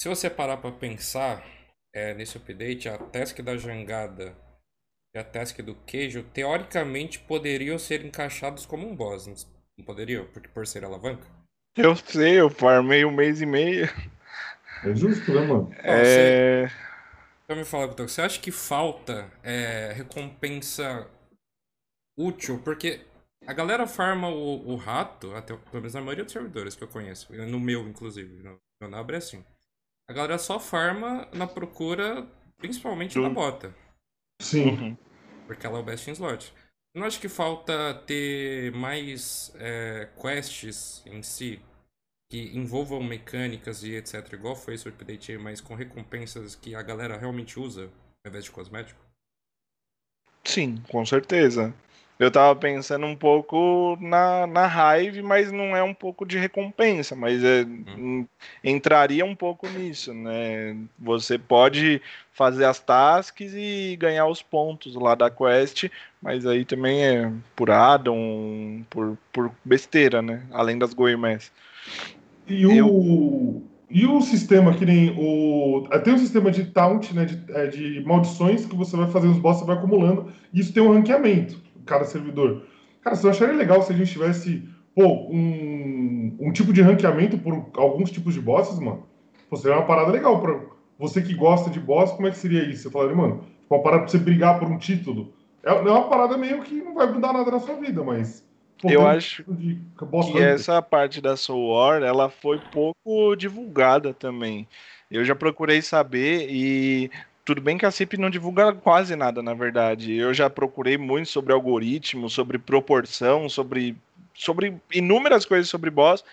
Se 0.00 0.08
você 0.08 0.28
parar 0.28 0.56
pra 0.56 0.72
pensar, 0.72 1.44
é, 1.94 2.14
nesse 2.14 2.36
update, 2.36 2.88
a 2.88 2.98
task 2.98 3.40
da 3.40 3.56
jangada 3.56 4.36
e 5.14 5.18
a 5.18 5.24
task 5.24 5.60
do 5.60 5.74
queijo, 5.74 6.24
teoricamente 6.24 7.18
poderiam 7.20 7.78
ser 7.78 8.04
encaixados 8.04 8.66
como 8.66 8.86
um 8.86 8.94
boss, 8.94 9.26
não 9.26 9.34
não 9.78 9.84
poderiam? 9.84 10.26
Porque 10.32 10.48
por 10.48 10.66
ser 10.66 10.84
alavanca? 10.84 11.26
Eu 11.76 11.94
sei, 11.94 12.40
eu 12.40 12.48
farmei 12.48 13.04
um 13.04 13.12
mês 13.12 13.42
e 13.42 13.46
meio. 13.46 13.86
É 14.84 14.94
justo, 14.94 15.32
né, 15.32 15.40
mano? 15.46 15.70
É... 15.78 16.68
Então 17.44 17.56
me 17.56 17.64
fala, 17.64 17.86
Guto, 17.86 18.08
você 18.08 18.22
acha 18.22 18.40
que 18.40 18.50
falta 18.50 19.30
é, 19.42 19.92
recompensa 19.92 21.08
útil? 22.18 22.60
Porque 22.62 23.00
a 23.46 23.52
galera 23.52 23.86
farma 23.86 24.28
o, 24.28 24.68
o 24.68 24.76
rato, 24.76 25.34
até 25.34 25.56
pelo 25.56 25.74
menos 25.82 25.94
na 25.94 26.00
maioria 26.00 26.24
dos 26.24 26.32
servidores 26.32 26.74
que 26.74 26.82
eu 26.82 26.88
conheço, 26.88 27.32
no 27.32 27.60
meu 27.60 27.88
inclusive, 27.88 28.42
no 28.42 28.58
meu 28.80 28.90
Nobre 28.90 29.14
é 29.14 29.18
assim. 29.18 29.44
A 30.08 30.12
galera 30.12 30.38
só 30.38 30.58
farma 30.58 31.28
na 31.32 31.46
procura, 31.46 32.26
principalmente 32.58 33.20
da 33.20 33.28
Do- 33.28 33.34
bota. 33.34 33.74
Sim. 34.42 34.70
Uhum. 34.70 34.96
Porque 35.46 35.66
ela 35.66 35.78
é 35.78 35.80
o 35.80 35.84
best 35.84 36.08
in 36.10 36.12
slot. 36.12 36.52
Eu 36.94 37.00
não 37.00 37.06
acho 37.06 37.20
que 37.20 37.28
falta 37.28 37.94
ter 38.06 38.72
mais 38.72 39.52
é, 39.56 40.08
quests 40.20 41.02
em 41.06 41.22
si 41.22 41.60
que 42.28 42.56
envolvam 42.56 43.02
mecânicas 43.02 43.82
e 43.82 43.94
etc. 43.94 44.32
Igual 44.32 44.56
foi 44.56 44.74
esse 44.74 44.88
update 44.88 45.36
mas 45.38 45.60
com 45.60 45.74
recompensas 45.74 46.54
que 46.54 46.74
a 46.74 46.82
galera 46.82 47.16
realmente 47.16 47.58
usa 47.58 47.90
ao 48.24 48.30
invés 48.30 48.44
de 48.44 48.50
cosmético. 48.50 49.00
Sim, 50.44 50.82
com 50.88 51.04
certeza. 51.04 51.74
Eu 52.18 52.30
tava 52.30 52.58
pensando 52.58 53.04
um 53.04 53.14
pouco 53.14 53.98
na, 54.00 54.46
na 54.46 54.66
raiva, 54.66 55.20
mas 55.22 55.52
não 55.52 55.76
é 55.76 55.82
um 55.82 55.92
pouco 55.92 56.24
de 56.24 56.38
recompensa, 56.38 57.14
mas 57.14 57.44
é, 57.44 57.62
Hum. 57.64 58.26
entraria 58.64 59.22
um 59.24 59.36
pouco 59.36 59.68
nisso, 59.68 60.14
né? 60.14 60.74
Você 60.98 61.38
pode 61.38 62.00
fazer 62.32 62.64
as 62.64 62.80
tasks 62.80 63.52
e 63.54 63.96
ganhar 64.00 64.26
os 64.28 64.40
pontos 64.40 64.94
lá 64.94 65.14
da 65.14 65.30
quest, 65.30 65.90
mas 66.22 66.46
aí 66.46 66.64
também 66.64 67.04
é 67.04 67.30
por 67.54 67.70
addon, 67.70 68.82
por, 68.88 69.18
por 69.30 69.52
besteira, 69.62 70.22
né? 70.22 70.42
Além 70.52 70.78
das 70.78 70.94
gourmets. 70.94 71.52
E 72.48 72.66
o, 72.80 73.62
e 73.90 74.06
o 74.06 74.20
sistema 74.20 74.74
que 74.74 74.86
nem 74.86 75.14
o. 75.18 75.88
Tem 76.04 76.14
um 76.14 76.18
sistema 76.18 76.50
de 76.50 76.66
taunt, 76.66 77.12
né? 77.12 77.24
De, 77.24 77.52
é, 77.52 77.66
de 77.66 78.04
maldições 78.04 78.64
que 78.64 78.76
você 78.76 78.96
vai 78.96 79.08
fazer 79.10 79.26
os 79.26 79.38
boss, 79.38 79.58
você 79.58 79.64
vai 79.64 79.76
acumulando. 79.76 80.32
E 80.52 80.60
isso 80.60 80.72
tem 80.72 80.82
um 80.82 80.92
ranqueamento, 80.92 81.60
cada 81.84 82.04
servidor. 82.04 82.64
Cara, 83.02 83.16
você 83.16 83.28
acharia 83.28 83.54
legal 83.54 83.82
se 83.82 83.92
a 83.92 83.96
gente 83.96 84.10
tivesse, 84.10 84.68
pô, 84.94 85.28
um, 85.30 86.36
um 86.40 86.52
tipo 86.52 86.72
de 86.72 86.82
ranqueamento 86.82 87.38
por 87.38 87.66
alguns 87.76 88.10
tipos 88.10 88.34
de 88.34 88.40
bosses, 88.40 88.78
mano? 88.78 89.04
Pô, 89.48 89.56
seria 89.56 89.76
uma 89.76 89.86
parada 89.86 90.10
legal 90.10 90.40
pra 90.40 90.60
você 90.98 91.22
que 91.22 91.34
gosta 91.34 91.70
de 91.70 91.78
boss, 91.78 92.12
como 92.12 92.26
é 92.26 92.30
que 92.30 92.38
seria 92.38 92.68
isso? 92.68 92.84
Você 92.84 92.90
falaria, 92.90 93.16
mano, 93.16 93.44
uma 93.68 93.82
parada 93.82 94.02
pra 94.02 94.10
você 94.10 94.18
brigar 94.18 94.58
por 94.58 94.68
um 94.68 94.78
título. 94.78 95.32
É, 95.62 95.70
é 95.70 95.74
uma 95.74 96.08
parada 96.08 96.36
meio 96.36 96.62
que 96.62 96.74
não 96.82 96.94
vai 96.94 97.10
mudar 97.12 97.32
nada 97.32 97.50
na 97.50 97.60
sua 97.60 97.76
vida, 97.76 98.02
mas. 98.02 98.46
Eu 98.84 99.02
um 99.02 99.06
acho 99.06 99.36
tipo 99.36 99.54
de 99.54 99.80
que 100.32 100.38
essa 100.38 100.82
parte 100.82 101.20
da 101.20 101.36
Soul 101.36 101.74
War, 101.74 102.02
ela 102.02 102.28
foi 102.28 102.60
pouco 102.70 103.34
divulgada 103.36 104.12
também. 104.12 104.68
Eu 105.10 105.24
já 105.24 105.34
procurei 105.34 105.80
saber 105.80 106.48
e 106.50 107.10
tudo 107.44 107.60
bem 107.60 107.78
que 107.78 107.86
a 107.86 107.90
CIP 107.90 108.18
não 108.18 108.28
divulga 108.28 108.74
quase 108.74 109.14
nada, 109.14 109.42
na 109.42 109.54
verdade. 109.54 110.12
Eu 110.14 110.34
já 110.34 110.50
procurei 110.50 110.98
muito 110.98 111.28
sobre 111.28 111.52
algoritmo, 111.52 112.28
sobre 112.28 112.58
proporção, 112.58 113.48
sobre, 113.48 113.96
sobre 114.34 114.76
inúmeras 114.92 115.44
coisas 115.44 115.68
sobre 115.68 115.88
boss, 115.88 116.24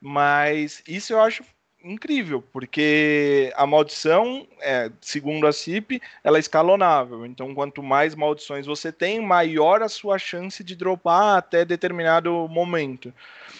mas 0.00 0.82
isso 0.86 1.12
eu 1.12 1.20
acho 1.20 1.44
incrível, 1.86 2.42
porque 2.52 3.52
a 3.56 3.66
maldição, 3.66 4.46
é, 4.60 4.90
segundo 5.00 5.46
a 5.46 5.52
CIP, 5.52 6.00
ela 6.24 6.36
é 6.36 6.40
escalonável. 6.40 7.24
Então, 7.24 7.54
quanto 7.54 7.82
mais 7.82 8.14
maldições 8.14 8.66
você 8.66 8.90
tem, 8.90 9.20
maior 9.20 9.82
a 9.82 9.88
sua 9.88 10.18
chance 10.18 10.62
de 10.64 10.74
dropar 10.74 11.38
até 11.38 11.64
determinado 11.64 12.48
momento. 12.48 13.12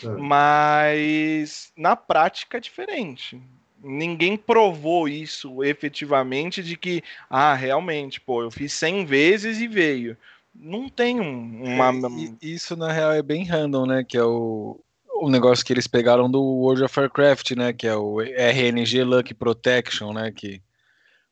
É. 0.05 0.09
Mas 0.09 1.73
na 1.77 1.95
prática 1.97 2.59
é 2.59 2.61
diferente. 2.61 3.41
Ninguém 3.83 4.37
provou 4.37 5.09
isso 5.09 5.63
efetivamente 5.63 6.63
de 6.63 6.77
que, 6.77 7.03
ah, 7.31 7.55
realmente, 7.55 8.21
pô, 8.21 8.43
eu 8.43 8.51
fiz 8.51 8.73
100 8.73 9.05
vezes 9.05 9.61
e 9.61 9.69
veio. 9.69 10.17
Não 10.55 10.89
tem 10.89 11.21
um- 11.21 11.63
uma. 11.63 11.93
E- 12.19 12.55
Isso 12.55 12.75
na 12.77 12.91
real 12.91 13.13
é 13.13 13.23
bem 13.23 13.45
random, 13.45 13.85
né? 13.87 14.03
Que 14.03 14.17
é 14.17 14.25
o, 14.25 14.81
o 15.23 15.29
negócio 15.31 15.65
que 15.65 15.73
eles 15.73 15.87
pegaram 15.87 16.31
do 16.31 16.43
World 16.43 16.85
of 16.85 16.99
Warcraft, 17.01 17.53
né? 17.53 17.73
Que 17.73 17.87
é 17.87 17.95
o 17.97 18.21
RNG 18.21 19.03
Luck 19.05 19.33
Protection, 19.35 20.13
né? 20.13 20.31
Que 20.31 20.61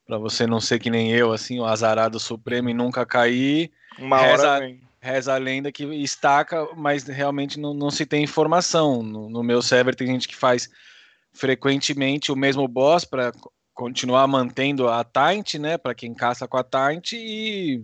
pra 0.05 0.17
você 0.17 0.45
não 0.45 0.59
ser 0.61 0.79
que 0.79 0.89
nem 0.89 1.11
eu, 1.11 1.31
assim, 1.33 1.59
o 1.59 1.65
azarado 1.65 2.19
supremo 2.19 2.69
e 2.69 2.73
nunca 2.73 3.05
cair, 3.05 3.71
Uma 3.97 4.19
Reza- 4.21 4.49
hora 4.51 4.59
vem. 4.65 4.81
reza 5.01 5.33
a 5.33 5.37
lenda 5.37 5.71
que 5.71 5.83
estaca, 5.95 6.67
mas 6.75 7.03
realmente 7.05 7.59
não, 7.59 7.73
não 7.73 7.89
se 7.89 8.05
tem 8.05 8.23
informação. 8.23 9.01
No, 9.01 9.29
no 9.29 9.41
meu 9.43 9.61
server 9.61 9.95
tem 9.95 10.07
gente 10.07 10.27
que 10.27 10.35
faz 10.35 10.69
frequentemente 11.33 12.31
o 12.31 12.35
mesmo 12.35 12.67
boss 12.67 13.03
para 13.05 13.31
continuar 13.73 14.25
mantendo 14.27 14.87
a 14.87 15.03
Taint, 15.03 15.55
né? 15.55 15.77
Para 15.77 15.93
quem 15.95 16.13
caça 16.13 16.47
com 16.47 16.57
a 16.57 16.63
Taint 16.63 17.13
e 17.13 17.83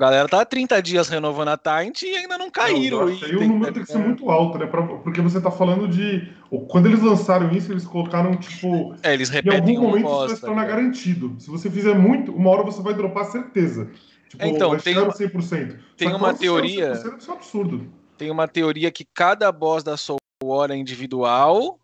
galera 0.00 0.28
tá 0.28 0.40
há 0.40 0.44
30 0.44 0.80
dias 0.82 1.08
renovando 1.08 1.48
a 1.48 1.56
Taint 1.56 2.02
e 2.02 2.16
ainda 2.16 2.36
não 2.38 2.50
caíram. 2.50 3.06
Não, 3.06 3.10
e 3.14 3.24
aí 3.24 3.36
o 3.36 3.46
número 3.46 3.72
tem 3.72 3.84
que 3.84 3.92
ser 3.92 3.98
muito 3.98 4.30
alto, 4.30 4.58
né? 4.58 4.66
Pra- 4.66 4.82
porque 4.82 5.20
você 5.20 5.40
tá 5.40 5.50
falando 5.50 5.86
de. 5.86 6.32
Quando 6.68 6.86
eles 6.86 7.02
lançaram 7.02 7.50
isso, 7.52 7.70
eles 7.72 7.84
colocaram, 7.86 8.34
tipo. 8.36 8.94
É, 9.02 9.12
eles 9.14 9.30
Em 9.30 9.34
repetem 9.34 9.76
algum 9.76 9.86
um 9.86 9.90
momento 9.90 10.04
isso 10.06 10.14
boss. 10.14 10.26
vai 10.28 10.36
se 10.36 10.40
tornar 10.46 10.64
garantido. 10.64 11.36
Se 11.38 11.48
você 11.50 11.70
fizer 11.70 11.94
muito, 11.94 12.32
uma 12.34 12.50
hora 12.50 12.62
você 12.64 12.82
vai 12.82 12.94
dropar 12.94 13.26
certeza. 13.26 13.90
Tipo, 14.28 14.44
Então, 14.46 14.70
vai 14.70 14.80
tem 14.80 14.96
uma- 14.96 15.06
no 15.06 15.12
100%. 15.12 15.78
tem 15.96 16.08
uma 16.14 16.32
teoria- 16.34 16.94
100% 16.94 17.18
Isso 17.20 17.30
é 17.30 17.34
um 17.34 17.36
absurdo. 17.36 17.92
Tem 18.16 18.30
uma 18.30 18.48
teoria 18.48 18.90
que 18.90 19.04
cada 19.14 19.50
boss 19.52 19.82
da 19.82 19.96
Soul 19.96 20.18
War 20.42 20.70
é 20.70 20.76
individual 20.76 21.78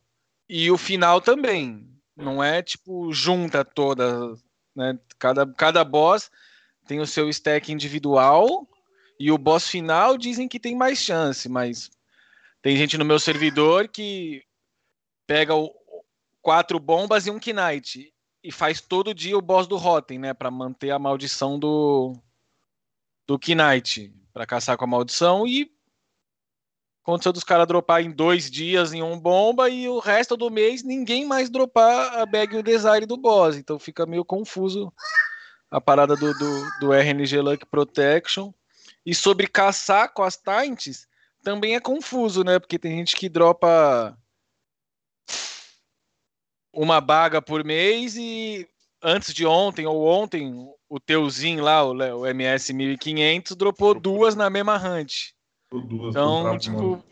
e 0.49 0.71
o 0.71 0.77
final 0.79 1.21
também. 1.21 1.87
Não 2.17 2.43
é 2.43 2.63
tipo 2.63 3.13
junta 3.13 3.63
toda, 3.65 4.33
né? 4.75 4.99
Cada, 5.19 5.47
cada 5.47 5.85
boss 5.85 6.31
tem 6.87 7.01
o 7.01 7.07
seu 7.07 7.29
stack 7.29 7.73
individual 7.73 8.67
e 9.19 9.31
o 9.31 9.39
boss 9.39 9.69
final 9.69 10.17
dizem 10.17 10.49
que 10.49 10.61
tem 10.61 10.77
mais 10.77 10.99
chance, 10.99 11.49
mas 11.49 11.91
tem 12.63 12.77
gente 12.77 12.99
no 12.99 13.05
meu 13.05 13.19
servidor 13.19 13.89
que 13.89 14.43
pega 15.27 15.55
o, 15.55 15.73
quatro 16.41 16.79
bombas 16.79 17.27
e 17.27 17.31
um 17.31 17.41
Knight 17.41 18.13
e 18.43 18.53
faz 18.53 18.81
todo 18.81 19.15
dia 19.15 19.37
o 19.37 19.43
boss 19.43 19.67
do 19.67 19.77
Rotten, 19.77 20.19
né, 20.19 20.35
Pra 20.35 20.51
manter 20.51 20.91
a 20.91 20.99
maldição 20.99 21.59
do 21.59 22.17
do 23.27 23.39
Knight, 23.39 24.15
Pra 24.33 24.47
caçar 24.47 24.77
com 24.77 24.85
a 24.85 24.89
maldição 24.89 25.47
e 25.47 25.71
aconteceu 27.03 27.33
dos 27.33 27.45
caras 27.45 27.67
dropar 27.67 28.03
em 28.03 28.11
dois 28.11 28.51
dias 28.51 28.93
em 28.93 29.03
um 29.03 29.19
bomba 29.19 29.69
e 29.71 29.89
o 29.89 29.99
resto 29.99 30.37
do 30.37 30.51
mês 30.51 30.83
ninguém 30.83 31.25
mais 31.25 31.49
dropar 31.49 32.19
a 32.19 32.27
bag 32.27 32.55
e 32.55 32.59
o 32.59 32.63
desire 32.63 33.07
do 33.07 33.17
boss. 33.17 33.57
Então 33.57 33.79
fica 33.79 34.05
meio 34.05 34.25
confuso 34.25 34.93
a 35.77 35.81
parada 35.81 36.17
do, 36.17 36.33
do, 36.33 36.71
do 36.81 36.93
RNG 36.95 37.39
Luck 37.39 37.67
Protection. 37.67 38.51
E 39.05 39.15
sobre 39.15 39.47
caçar 39.47 40.11
com 40.11 40.23
as 40.23 40.35
taints, 40.35 41.07
também 41.45 41.77
é 41.77 41.81
confuso, 41.81 42.43
né? 42.43 42.59
Porque 42.59 42.79
tem 42.79 42.97
gente 42.97 43.15
que 43.15 43.29
dropa 43.29 44.19
uma 46.73 46.99
baga 46.99 47.43
por 47.43 47.63
mês 47.63 48.17
e 48.17 48.67
antes 49.03 49.35
de 49.35 49.45
ontem 49.45 49.87
ou 49.87 50.03
ontem, 50.07 50.67
o 50.89 50.99
teuzinho 50.99 51.63
lá, 51.63 51.85
o, 51.85 51.93
o 51.93 52.27
MS 52.27 52.73
1500, 52.73 53.55
dropou 53.55 53.95
duas 54.01 54.35
na 54.35 54.49
mesma 54.49 54.77
hunt. 54.79 55.33
Duas 55.71 56.11
Então, 56.11 56.59
tipo, 56.59 57.05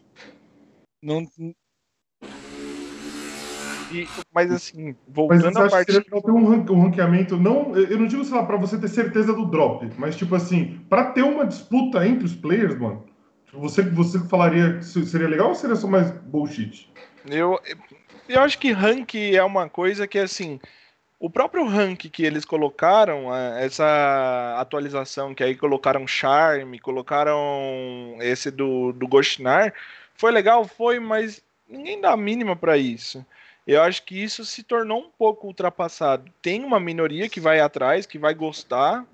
não, 1.02 1.28
E- 3.94 4.08
mas 4.34 4.50
assim, 4.50 4.86
Mas 4.86 4.96
voltando 5.08 5.52
você 5.52 5.58
à 5.58 5.64
que 5.64 5.70
parte. 5.70 5.92
legal 5.92 6.22
ter 6.22 6.30
um, 6.30 6.74
um 6.76 6.82
ranqueamento, 6.82 7.36
não, 7.36 7.74
eu 7.76 7.98
não 7.98 8.06
digo, 8.06 8.24
sei 8.24 8.36
lá, 8.36 8.44
pra 8.44 8.56
você 8.56 8.76
ter 8.78 8.88
certeza 8.88 9.32
do 9.32 9.46
drop, 9.46 9.88
mas 9.96 10.16
tipo 10.16 10.34
assim, 10.34 10.80
pra 10.88 11.12
ter 11.12 11.22
uma 11.22 11.46
disputa 11.46 12.06
entre 12.06 12.24
os 12.24 12.34
players, 12.34 12.76
mano, 12.76 13.04
você, 13.52 13.82
você 13.82 14.18
falaria 14.28 14.78
que 14.78 14.84
seria 14.84 15.28
legal 15.28 15.48
ou 15.48 15.54
seria 15.54 15.76
só 15.76 15.86
mais 15.86 16.10
bullshit? 16.10 16.92
Eu, 17.30 17.58
eu 18.28 18.40
acho 18.40 18.58
que 18.58 18.72
rank 18.72 19.14
é 19.14 19.42
uma 19.44 19.68
coisa 19.68 20.06
que, 20.06 20.18
assim, 20.18 20.58
o 21.20 21.30
próprio 21.30 21.64
rank 21.66 22.00
que 22.10 22.24
eles 22.24 22.44
colocaram, 22.44 23.32
a- 23.32 23.60
essa 23.60 24.56
atualização 24.58 25.34
que 25.34 25.44
aí 25.44 25.54
colocaram 25.54 26.06
Charme, 26.06 26.78
colocaram 26.80 27.38
esse 28.20 28.50
do, 28.50 28.92
do 28.92 29.06
Ghostinar, 29.06 29.72
foi 30.16 30.32
legal, 30.32 30.64
foi, 30.66 30.98
mas 31.00 31.42
ninguém 31.68 32.00
dá 32.00 32.12
a 32.12 32.16
mínima 32.16 32.54
pra 32.56 32.76
isso. 32.76 33.24
Eu 33.66 33.82
acho 33.82 34.02
que 34.04 34.22
isso 34.22 34.44
se 34.44 34.62
tornou 34.62 35.00
um 35.00 35.10
pouco 35.10 35.46
ultrapassado. 35.46 36.30
Tem 36.42 36.62
uma 36.62 36.78
minoria 36.78 37.28
que 37.28 37.40
vai 37.40 37.60
atrás, 37.60 38.04
que 38.04 38.18
vai 38.18 38.34
gostar, 38.34 39.06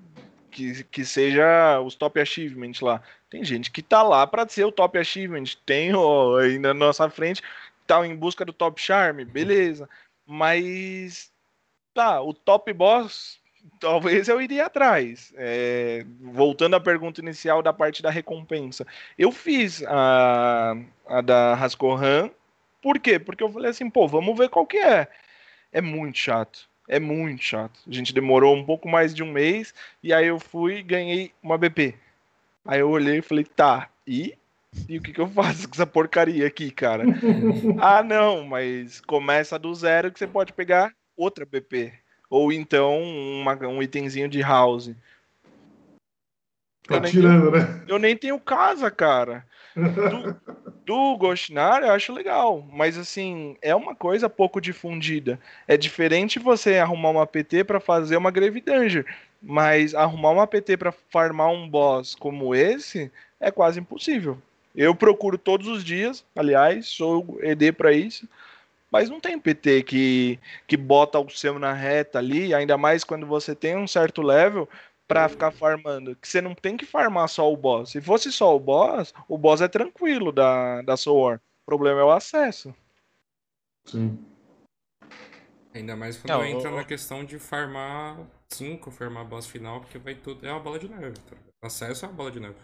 que, 0.51 0.83
que 0.85 1.05
seja 1.05 1.81
os 1.81 1.95
top 1.95 2.21
achievement 2.21 2.73
lá. 2.83 3.01
Tem 3.29 3.45
gente 3.45 3.71
que 3.71 3.83
tá 3.83 4.03
lá 4.03 4.27
pra 4.27 4.49
ser 4.49 4.65
o 4.65 4.73
top 4.73 4.99
achievement. 4.99 5.45
Tem 5.65 5.95
ó, 5.95 6.39
aí 6.39 6.59
na 6.59 6.75
nossa 6.75 7.09
frente 7.09 7.43
tal 7.87 8.05
em 8.05 8.15
busca 8.15 8.45
do 8.45 8.53
top 8.53 8.81
charme, 8.81 9.25
beleza. 9.25 9.89
Mas 10.27 11.33
tá, 11.93 12.21
o 12.23 12.33
top 12.33 12.73
boss 12.73 13.41
talvez 13.79 14.29
eu 14.29 14.41
iria 14.41 14.67
atrás. 14.67 15.33
É, 15.37 16.05
voltando 16.21 16.77
à 16.77 16.81
pergunta 16.81 17.21
inicial 17.21 17.63
da 17.63 17.73
parte 17.73 18.03
da 18.03 18.11
recompensa, 18.11 18.87
eu 19.19 19.33
fiz 19.33 19.83
a, 19.87 20.77
a 21.07 21.21
da 21.21 21.55
Rascorran. 21.55 22.31
Por 22.83 22.99
quê? 22.99 23.19
Porque 23.19 23.43
eu 23.43 23.51
falei 23.53 23.71
assim, 23.71 23.89
pô, 23.91 24.07
vamos 24.09 24.37
ver 24.37 24.49
qual 24.49 24.67
que 24.67 24.79
é. 24.79 25.09
É 25.73 25.81
muito 25.81 26.19
chato. 26.19 26.69
É 26.89 26.99
muito 26.99 27.43
chato. 27.43 27.79
A 27.87 27.93
gente 27.93 28.13
demorou 28.13 28.55
um 28.57 28.65
pouco 28.65 28.89
mais 28.89 29.15
de 29.15 29.23
um 29.23 29.31
mês 29.31 29.73
e 30.03 30.13
aí 30.13 30.27
eu 30.27 30.41
fui 30.41 30.79
e 30.79 30.83
ganhei 30.83 31.33
uma 31.43 31.57
BP. 31.57 31.95
Aí 32.65 32.81
eu 32.81 32.91
olhei 32.91 33.19
e 33.19 33.23
falei, 33.23 33.45
tá, 33.45 33.89
e? 34.07 34.35
E 34.89 34.99
o 34.99 35.03
que, 35.03 35.13
que 35.13 35.21
eu 35.21 35.29
faço 35.29 35.69
com 35.69 35.75
essa 35.75 35.87
porcaria 35.87 36.47
aqui, 36.47 36.71
cara? 36.71 37.05
ah, 37.79 38.03
não, 38.03 38.45
mas 38.45 39.01
começa 39.01 39.59
do 39.59 39.73
zero 39.75 40.11
que 40.13 40.19
você 40.19 40.27
pode 40.27 40.53
pegar 40.53 40.93
outra 41.17 41.45
BP. 41.47 41.93
Ou 42.29 42.53
então 42.53 43.01
uma- 43.03 43.55
um 43.67 43.83
itemzinho 43.83 44.29
de 44.29 44.41
house. 44.41 44.91
Tá 46.91 46.97
Eu 46.97 47.01
nem 47.03 47.13
tirando, 47.13 47.51
né? 47.53 47.83
Eu 47.87 47.99
nem 48.01 48.17
tenho 48.17 48.39
casa, 48.41 48.91
cara. 48.91 49.45
Do, 49.77 50.37
do 50.85 51.17
Ghostinar 51.17 51.85
eu 51.85 51.93
acho 51.93 52.13
legal, 52.13 52.67
mas 52.73 52.99
assim, 52.99 53.57
é 53.63 53.73
uma 53.73 53.95
coisa 53.95 54.29
pouco 54.29 54.61
difundida. 54.61 55.39
É 55.69 55.77
diferente 55.77 56.41
você 56.41 56.79
arrumar 56.79 57.11
uma 57.11 57.27
PT 57.27 57.63
pra 57.63 57.79
fazer 57.79 58.17
uma 58.17 58.33
Grave 58.33 58.61
Danger, 58.61 59.07
mas 59.41 59.95
arrumar 59.95 60.31
uma 60.31 60.47
PT 60.49 60.77
pra 60.77 60.91
farmar 60.91 61.49
um 61.51 61.69
boss 61.69 62.17
como 62.17 62.53
esse 62.53 63.11
é 63.39 63.53
quase 63.53 63.79
impossível. 63.79 64.37
Eu 64.75 64.93
procuro 64.93 65.39
todos 65.39 65.69
os 65.69 65.85
dias, 65.85 66.25
aliás, 66.35 66.89
sou 66.89 67.39
ED 67.41 67.73
pra 67.73 67.93
isso, 67.93 68.29
mas 68.91 69.09
não 69.09 69.21
tem 69.21 69.39
PT 69.39 69.85
que, 69.85 70.39
que 70.67 70.77
bota 70.77 71.21
o 71.21 71.31
seu 71.31 71.59
na 71.59 71.73
reta 71.73 72.19
ali, 72.19 72.53
ainda 72.53 72.77
mais 72.77 73.05
quando 73.05 73.25
você 73.27 73.55
tem 73.55 73.77
um 73.77 73.87
certo 73.87 74.21
level 74.21 74.69
pra 75.11 75.29
ficar 75.29 75.51
farmando. 75.51 76.15
Que 76.15 76.29
você 76.29 76.41
não 76.41 76.55
tem 76.55 76.77
que 76.77 76.87
farmar 76.87 77.29
só 77.29 77.53
o 77.53 77.57
boss. 77.57 77.91
Se 77.91 78.01
fosse 78.01 78.31
só 78.33 78.55
o 78.55 78.61
boss, 78.61 79.13
o 79.29 79.37
boss 79.37 79.61
é 79.61 79.67
tranquilo 79.69 80.31
da, 80.31 80.83
da 80.83 80.97
Soul 80.97 81.21
War. 81.25 81.37
O 81.37 81.67
problema 81.67 82.01
é 82.01 82.05
o 82.05 82.11
acesso. 82.13 82.73
Sim. 83.87 84.25
Ainda 85.75 85.97
mais 85.97 86.17
quando 86.17 86.29
Não, 86.31 86.45
entra 86.45 86.71
o- 86.73 86.77
na 86.77 86.85
questão 86.85 87.25
de 87.25 87.39
farmar 87.39 88.19
5, 88.49 88.91
farmar 88.91 89.25
boss 89.25 89.47
final, 89.47 89.81
porque 89.81 89.99
vai 89.99 90.15
tudo. 90.15 90.47
É 90.47 90.51
uma 90.53 90.61
bola 90.61 90.79
de 90.79 90.89
neve. 90.89 91.19
Tá? 91.29 91.37
Acesso 91.63 92.05
é 92.05 92.09
uma 92.09 92.15
bola 92.15 92.31
de 92.31 92.41
neve. 92.41 92.59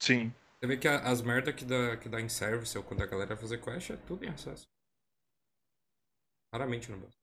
Sim. 0.00 0.32
Você 0.60 0.66
vê 0.66 0.76
que 0.76 0.88
as 0.88 1.22
merda 1.22 1.52
que 1.52 1.64
dá, 1.64 1.96
que 1.96 2.08
dá 2.08 2.20
em 2.20 2.28
service 2.28 2.76
ou 2.76 2.82
quando 2.82 3.02
a 3.02 3.06
galera 3.06 3.28
vai 3.34 3.36
fazer 3.36 3.58
quest 3.60 3.90
é 3.90 3.96
tudo 3.96 4.24
em 4.24 4.28
acesso. 4.28 4.66
Raramente 6.52 6.90
no 6.90 6.98
boss. 6.98 7.14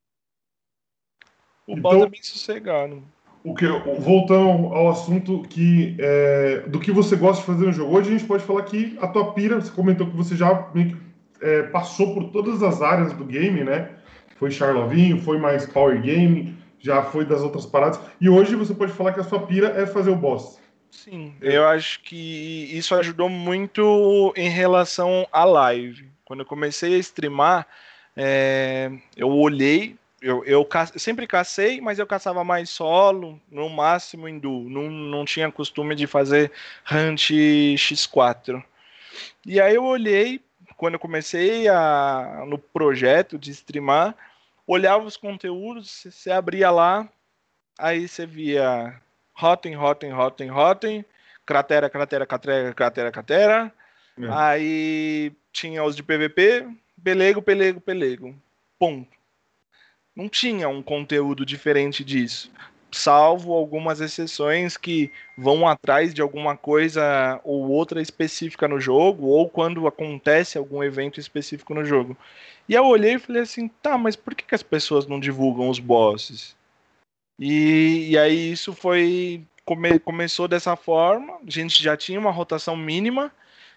O 1.67 1.72
Então- 1.74 1.82
boss 1.82 2.04
é 2.06 2.10
bem 2.10 2.24
sossegado. 2.24 3.04
O 3.43 3.56
que, 3.56 3.65
voltando 3.99 4.67
ao 4.67 4.89
assunto 4.89 5.41
que 5.49 5.95
é, 5.99 6.63
do 6.67 6.80
que 6.80 6.91
você 6.91 7.15
gosta 7.15 7.41
de 7.41 7.47
fazer 7.47 7.65
no 7.65 7.73
jogo. 7.73 7.97
Hoje 7.97 8.10
a 8.10 8.12
gente 8.12 8.25
pode 8.25 8.43
falar 8.43 8.62
que 8.63 8.95
a 9.01 9.08
tua 9.08 9.34
pira, 9.34 9.60
você 9.60 9.71
comentou 9.71 10.08
que 10.08 10.15
você 10.15 10.36
já 10.36 10.69
é, 11.41 11.63
passou 11.63 12.13
por 12.13 12.25
todas 12.25 12.62
as 12.62 12.82
áreas 12.82 13.13
do 13.13 13.25
game, 13.25 13.63
né? 13.63 13.89
Foi 14.38 14.51
Charlovinho, 14.51 15.19
foi 15.21 15.39
mais 15.39 15.65
Power 15.65 15.99
Game, 16.01 16.56
já 16.80 17.01
foi 17.01 17.25
das 17.25 17.41
outras 17.41 17.65
paradas. 17.65 17.99
E 18.19 18.30
hoje 18.30 18.56
você 18.56 18.73
pode 18.73 18.91
falar 18.91 19.13
que 19.13 19.19
a 19.19 19.23
sua 19.23 19.45
pira 19.45 19.69
é 19.69 19.86
fazer 19.86 20.12
o 20.12 20.15
boss. 20.15 20.60
Sim, 20.91 21.34
eu 21.41 21.65
acho 21.67 22.01
que 22.04 22.69
isso 22.75 22.93
ajudou 22.95 23.30
muito 23.30 24.34
em 24.36 24.49
relação 24.49 25.25
à 25.32 25.45
live. 25.45 26.10
Quando 26.25 26.41
eu 26.41 26.45
comecei 26.45 26.95
a 26.95 26.97
streamar, 26.97 27.65
é, 28.15 28.91
eu 29.15 29.30
olhei, 29.30 29.95
eu, 30.21 30.43
eu, 30.45 30.63
ca- 30.63 30.89
eu 30.93 30.99
sempre 30.99 31.25
cacei, 31.25 31.81
mas 31.81 31.97
eu 31.97 32.05
caçava 32.05 32.43
mais 32.43 32.69
solo, 32.69 33.41
no 33.49 33.67
máximo 33.69 34.27
em 34.27 34.38
duo. 34.38 34.69
Não, 34.69 34.89
não 34.89 35.25
tinha 35.25 35.51
costume 35.51 35.95
de 35.95 36.05
fazer 36.05 36.51
hunt 36.91 37.31
X4. 37.75 38.63
E 39.45 39.60
aí 39.60 39.75
eu 39.75 39.84
olhei, 39.84 40.39
quando 40.77 40.93
eu 40.93 40.99
comecei 40.99 41.67
a, 41.67 42.43
no 42.47 42.57
projeto 42.57 43.38
de 43.38 43.49
streamar, 43.51 44.15
olhava 44.67 45.03
os 45.03 45.17
conteúdos, 45.17 46.05
você 46.10 46.31
abria 46.31 46.69
lá, 46.69 47.10
aí 47.79 48.07
você 48.07 48.25
via 48.25 49.01
Rotten, 49.34 49.73
Rotten, 49.75 50.12
Rotten, 50.12 50.49
Rotten, 50.49 51.05
cratera, 51.45 51.89
cratera, 51.89 52.25
cratera, 52.27 52.73
cratera, 52.73 53.12
cratera. 53.12 53.73
É. 54.21 54.27
Aí 54.29 55.31
tinha 55.51 55.84
os 55.84 55.95
de 55.95 56.03
PVP, 56.03 56.67
pelego, 57.03 57.41
pelego, 57.41 57.81
pelego. 57.81 58.36
Ponto. 58.77 59.20
Não 60.15 60.28
tinha 60.30 60.67
um 60.69 60.82
conteúdo 60.82 61.45
diferente 61.45 62.04
disso. 62.04 62.52
Salvo 62.91 63.54
algumas 63.54 64.02
exceções 64.02 64.76
que 64.76 65.12
vão 65.38 65.65
atrás 65.67 66.13
de 66.13 66.21
alguma 66.21 66.58
coisa 66.58 67.40
ou 67.44 67.69
outra 67.69 68.02
específica 68.02 68.67
no 68.67 68.79
jogo, 68.81 69.27
ou 69.27 69.50
quando 69.50 69.88
acontece 69.88 70.58
algum 70.58 70.83
evento 70.83 71.19
específico 71.19 71.73
no 71.73 71.85
jogo. 71.85 72.17
E 72.67 72.73
eu 72.73 72.85
olhei 72.85 73.15
e 73.15 73.19
falei 73.19 73.42
assim, 73.44 73.69
tá, 73.81 73.98
mas 73.98 74.15
por 74.15 74.35
que, 74.35 74.44
que 74.46 74.56
as 74.56 74.63
pessoas 74.63 75.08
não 75.08 75.19
divulgam 75.19 75.69
os 75.69 75.79
bosses? 75.79 76.56
E, 77.40 78.10
e 78.12 78.17
aí 78.17 78.52
isso 78.52 78.73
foi. 78.73 79.44
come- 79.65 80.00
começou 80.00 80.48
dessa 80.48 80.75
forma, 80.75 81.35
a 81.46 81.50
gente 81.50 81.81
já 81.83 81.98
tinha 81.98 82.19
uma 82.19 82.31
rotação 82.31 82.75
mínima, 82.77 83.31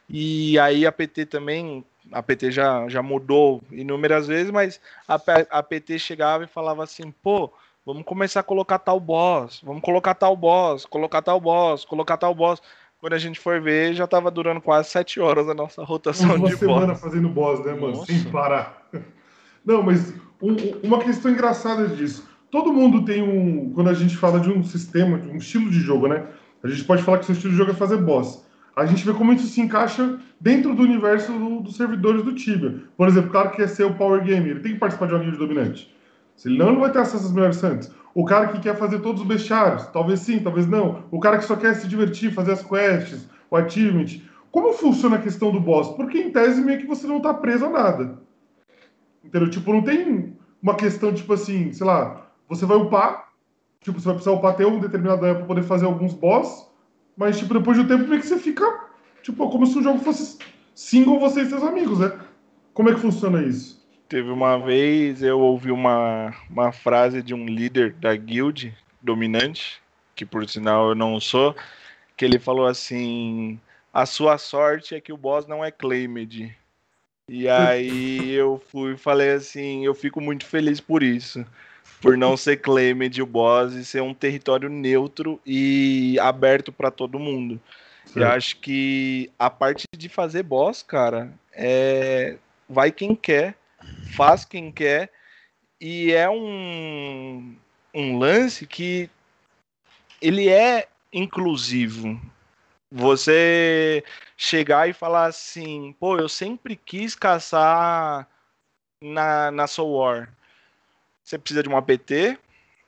e 0.09 0.59
aí 0.59 0.87
a 0.87 0.93
PT 0.93 1.27
também. 1.27 1.85
A 2.13 2.23
PT 2.23 2.51
já, 2.51 2.89
já 2.89 3.03
mudou 3.03 3.63
inúmeras 3.73 4.27
vezes, 4.27 4.51
mas 4.51 4.81
a, 5.09 5.19
a 5.51 5.63
PT 5.63 5.99
chegava 5.99 6.45
e 6.45 6.49
falava 6.49 6.85
assim, 6.85 7.13
pô, 7.23 7.51
vamos 7.85 8.05
começar 8.05 8.41
a 8.41 8.45
colocar 8.45 8.79
tal 8.79 9.01
boss, 9.01 9.61
vamos 9.65 9.83
colocar 9.83 10.15
tal 10.15 10.37
boss, 10.37 10.85
colocar 10.87 11.23
tal 11.23 11.41
boss, 11.41 11.85
colocar 11.85 12.17
tal 12.17 12.35
boss. 12.35 12.61
Quando 13.01 13.15
a 13.15 13.19
gente 13.19 13.39
for 13.39 13.61
ver, 13.61 13.95
já 13.95 14.07
tava 14.07 14.31
durando 14.31 14.61
quase 14.61 14.89
sete 14.89 15.21
horas 15.21 15.49
a 15.49 15.55
nossa 15.55 15.85
rotação 15.85 16.37
uma 16.37 16.49
de 16.49 16.57
semana 16.57 16.87
boss. 16.89 17.01
fazendo 17.01 17.29
boss, 17.29 17.61
né, 17.65 17.73
mano? 17.75 17.89
Nossa. 17.97 18.07
Sem 18.07 18.25
parar. 18.25 18.89
Não, 19.65 19.83
mas 19.83 20.15
um- 20.41 20.57
uma 20.83 20.99
questão 20.99 21.31
engraçada 21.31 21.89
disso. 21.89 22.29
Todo 22.51 22.73
mundo 22.73 23.05
tem 23.05 23.23
um. 23.23 23.73
Quando 23.75 23.91
a 23.91 23.95
gente 23.95 24.17
fala 24.17 24.39
de 24.39 24.49
um 24.51 24.63
sistema, 24.63 25.19
de 25.19 25.29
um 25.29 25.37
estilo 25.37 25.71
de 25.71 25.81
jogo, 25.81 26.07
né? 26.07 26.25
A 26.63 26.69
gente 26.69 26.85
pode 26.85 27.03
falar 27.03 27.19
que 27.19 27.27
seu 27.27 27.35
estilo 27.35 27.53
de 27.53 27.59
jogo 27.59 27.73
é 27.73 27.75
fazer 27.75 27.97
boss. 27.97 28.47
A 28.77 28.87
gente 28.87 29.05
vê 29.05 29.13
como 29.13 29.33
isso 29.33 29.47
se 29.47 29.61
encaixa 29.61 30.19
dentro 30.41 30.75
do 30.75 30.83
universo 30.83 31.33
do- 31.33 31.61
dos 31.61 31.77
servidores 31.77 32.23
do 32.23 32.35
Tibia. 32.35 32.83
Por 32.97 33.07
exemplo, 33.07 33.31
o 33.31 33.33
cara 33.33 33.51
que 33.51 33.57
quer 33.57 33.69
ser 33.69 33.85
o 33.85 33.95
Power 33.95 34.23
Game, 34.23 34.49
ele 34.49 34.61
tem 34.61 34.73
que 34.73 34.79
participar 34.79 35.07
de 35.07 35.13
joguinho 35.13 35.33
de 35.33 35.39
dominante. 35.39 35.95
Se 36.35 36.49
ele 36.49 36.59
não, 36.59 36.71
ele 36.71 36.81
vai 36.81 36.91
ter 36.91 36.99
acesso 36.99 37.25
às 37.25 37.33
melhores 37.33 37.57
santos. 37.57 37.91
O 38.15 38.25
cara 38.25 38.49
que 38.49 38.61
quer 38.61 38.77
fazer 38.77 39.01
todos 39.01 39.23
os 39.23 39.27
bestiários, 39.29 39.87
talvez 39.87 40.21
sim, 40.21 40.41
talvez 40.41 40.67
não. 40.67 41.05
O 41.11 41.21
cara 41.21 41.39
que 41.39 41.45
só 41.45 41.55
quer 41.57 41.75
se 41.75 41.87
divertir, 41.87 42.33
fazer 42.33 42.53
as 42.53 42.63
quests, 42.63 43.29
o 43.51 43.57
achievement. 43.57 44.21
Como 44.51 44.73
funciona 44.73 45.17
a 45.17 45.21
questão 45.21 45.51
do 45.53 45.61
boss? 45.61 45.97
Porque 45.97 46.19
em 46.19 46.31
tese 46.31 46.61
meio 46.61 46.79
que 46.79 46.87
você 46.87 47.07
não 47.07 47.21
tá 47.21 47.33
preso 47.35 47.67
a 47.67 47.71
nada. 47.71 48.19
Entendeu? 49.25 49.49
Tipo, 49.51 49.73
não 49.73 49.83
tem 49.83 50.37
uma 50.63 50.75
questão 50.75 51.13
tipo 51.13 51.33
assim, 51.33 51.73
sei 51.73 51.87
lá, 51.87 52.27
você 52.49 52.67
vai 52.67 52.77
upar, 52.77 53.25
Tipo, 53.85 54.01
você 54.01 54.07
vai 54.07 54.15
precisar 54.15 54.35
upar 54.35 54.53
até 54.53 54.67
um 54.67 54.81
determinado 54.81 55.21
level 55.21 55.37
pra 55.41 55.47
poder 55.47 55.63
fazer 55.63 55.85
alguns 55.85 56.15
boss, 56.15 56.71
mas, 57.17 57.39
tipo, 57.39 57.55
depois 57.55 57.77
do 57.77 57.87
tempo, 57.87 58.09
meio 58.09 58.21
que 58.21 58.27
você 58.27 58.39
fica, 58.39 58.65
tipo, 59.23 59.49
como 59.51 59.67
se 59.67 59.79
o 59.79 59.83
jogo 59.83 59.99
fosse 60.01 60.39
single 60.75 61.21
você 61.21 61.43
e 61.43 61.47
seus 61.47 61.63
amigos, 61.63 62.01
né? 62.01 62.19
Como 62.73 62.91
é 62.91 62.95
que 62.95 63.01
funciona 63.01 63.43
isso? 63.43 63.85
Teve 64.09 64.31
uma 64.31 64.59
vez 64.59 65.23
eu 65.23 65.41
ouvi 65.41 65.71
uma, 65.71 66.35
uma 66.51 66.73
frase 66.73 67.23
de 67.23 67.33
um 67.33 67.47
líder 67.47 67.93
da 67.93 68.15
guild 68.15 68.77
dominante, 69.01 69.81
que 70.15 70.27
por 70.27 70.49
sinal 70.49 70.91
eu 70.91 70.95
não 70.95 71.19
sou, 71.21 71.55
que 72.17 72.25
ele 72.25 72.39
falou 72.39 72.67
assim: 72.67 73.59
a 73.93 74.05
sua 74.07 74.39
sorte 74.39 74.95
é 74.95 75.01
que 75.01 75.13
o 75.13 75.17
boss 75.17 75.47
não 75.47 75.65
é 75.65 75.71
claimed. 75.71 76.55
E 77.29 77.49
aí 77.49 78.33
eu 78.33 78.63
fui 78.71 78.95
e 78.95 78.99
falei 78.99 79.31
assim, 79.31 79.85
eu 79.85 79.95
fico 79.95 80.21
muito 80.21 80.45
feliz 80.45 80.81
por 80.81 81.03
isso. 81.03 81.45
Por 82.05 82.19
não 82.19 82.37
ser 82.37 82.59
claimed 82.59 83.23
o 83.23 83.27
boss 83.27 83.73
e 83.73 83.85
ser 83.85 84.03
um 84.03 84.13
território 84.13 84.69
neutro 84.69 85.41
e 85.45 86.19
aberto 86.21 86.71
para 86.71 86.91
todo 86.91 87.19
mundo. 87.19 87.61
Eu 88.15 88.23
Certo. 88.23 88.37
acho 88.37 88.57
que 88.59 89.31
a 89.39 89.49
parte 89.49 89.85
de 89.97 90.09
fazer 90.09 90.43
boss, 90.43 90.83
cara, 90.83 91.33
é 91.53 92.37
vai 92.69 92.93
quem 92.93 93.15
quer, 93.15 93.55
faz 94.17 94.45
quem 94.45 94.71
quer 94.71 95.11
e 95.81 96.13
é 96.13 96.29
um 96.29 97.57
um 97.95 98.19
lance 98.19 98.67
que 98.67 99.09
ele 100.21 100.49
é 100.49 100.89
inclusivo. 101.13 102.21
Você 102.91 104.05
chegar 104.37 104.89
e 104.89 104.93
falar 104.93 105.27
assim, 105.27 105.95
pô, 105.99 106.19
eu 106.19 106.29
sempre 106.29 106.77
quis 106.77 107.15
caçar 107.15 108.29
na, 109.03 109.51
na 109.51 109.67
Soul 109.67 109.99
War. 109.99 110.29
Você 111.25 111.39
precisa 111.39 111.63
de 111.63 111.69
um 111.69 111.77
APT, 111.77 112.39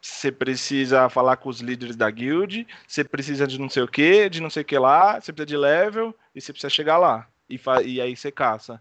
você 0.00 0.30
precisa 0.30 1.08
falar 1.08 1.36
com 1.36 1.48
os 1.48 1.60
líderes 1.60 1.96
da 1.96 2.08
guild, 2.10 2.66
você 2.86 3.02
precisa 3.02 3.46
de 3.46 3.58
não 3.58 3.68
sei 3.68 3.82
o 3.82 3.88
que, 3.88 4.28
de 4.28 4.40
não 4.42 4.50
sei 4.50 4.62
o 4.62 4.64
que 4.64 4.78
lá, 4.78 5.20
você 5.20 5.32
precisa 5.32 5.46
de 5.46 5.56
level 5.56 6.14
e 6.34 6.40
você 6.40 6.52
precisa 6.52 6.70
chegar 6.70 6.98
lá. 6.98 7.26
E, 7.48 7.58
e 7.84 8.00
aí 8.00 8.14
você 8.14 8.30
caça. 8.30 8.80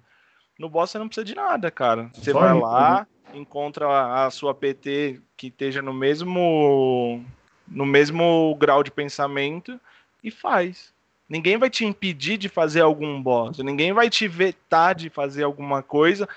No 0.60 0.70
boss 0.70 0.92
você 0.92 1.00
não 1.00 1.08
precisa 1.08 1.26
de 1.26 1.34
nada, 1.34 1.72
cara. 1.72 2.10
Você 2.14 2.32
Só 2.32 2.40
vai 2.40 2.54
lá, 2.54 3.08
encontra 3.34 4.26
a 4.26 4.30
sua 4.30 4.54
PT 4.54 5.22
que 5.38 5.48
esteja 5.48 5.82
no 5.82 5.94
mesmo 5.94 7.24
no 7.68 7.86
mesmo 7.86 8.56
grau 8.60 8.84
de 8.84 8.92
pensamento 8.92 9.80
e 10.24 10.30
faz. 10.30 10.94
Ninguém 11.28 11.58
vai 11.58 11.70
te 11.70 11.84
impedir 11.84 12.38
de 12.38 12.48
fazer 12.48 12.82
algum 12.82 13.22
boss, 13.22 13.58
ninguém 13.60 13.92
vai 13.94 14.10
te 14.10 14.28
vetar 14.28 14.94
de 14.94 15.10
fazer 15.10 15.44
alguma 15.44 15.82
coisa, 15.82 16.30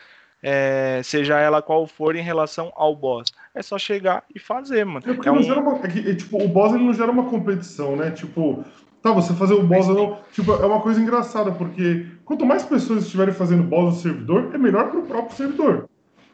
é, 0.43 1.01
seja 1.05 1.39
ela 1.39 1.61
qual 1.61 1.87
for 1.87 2.15
em 2.17 2.23
relação 2.23 2.73
ao 2.77 2.95
boss. 2.95 3.33
É 3.55 3.63
só 3.63 3.79
chegar 3.79 4.25
e 4.35 4.39
fazer, 4.39 4.85
mano. 4.85 5.03
É 5.07 5.13
porque 5.15 5.29
É 5.29 5.33
não 5.33 5.39
um- 5.41 5.43
gera 5.43 5.61
uma. 5.61 5.77
é 5.79 6.11
é, 6.11 6.15
tipo, 6.15 6.43
o 6.43 6.49
boss 6.49 6.73
ele 6.75 6.85
não 6.85 6.93
gera 6.95 7.11
uma 7.11 7.25
competição, 7.25 7.97
né? 7.97 8.11
Tipo, 8.13 8.65
tá, 9.03 9.13
você 9.13 9.33
fazer 9.35 9.55
o 9.55 9.63
boss 9.65 9.89
ou 9.89 9.95
não. 9.95 10.19
Tipo, 10.33 10.53
é 10.53 10.67
uma 10.67 10.81
coisa 10.81 11.01
engraçada, 11.01 11.51
porque 11.53 12.07
quanto 12.25 12.47
mais 12.47 12.65
pessoas 12.65 13.05
estiverem 13.05 13.35
fazendo 13.35 13.63
boss 13.65 13.95
no 13.97 14.01
servidor, 14.01 14.51
é 14.55 14.59
melhor 14.59 14.91
pro 14.91 15.03
próprio 15.03 15.37
servidor. 15.37 15.89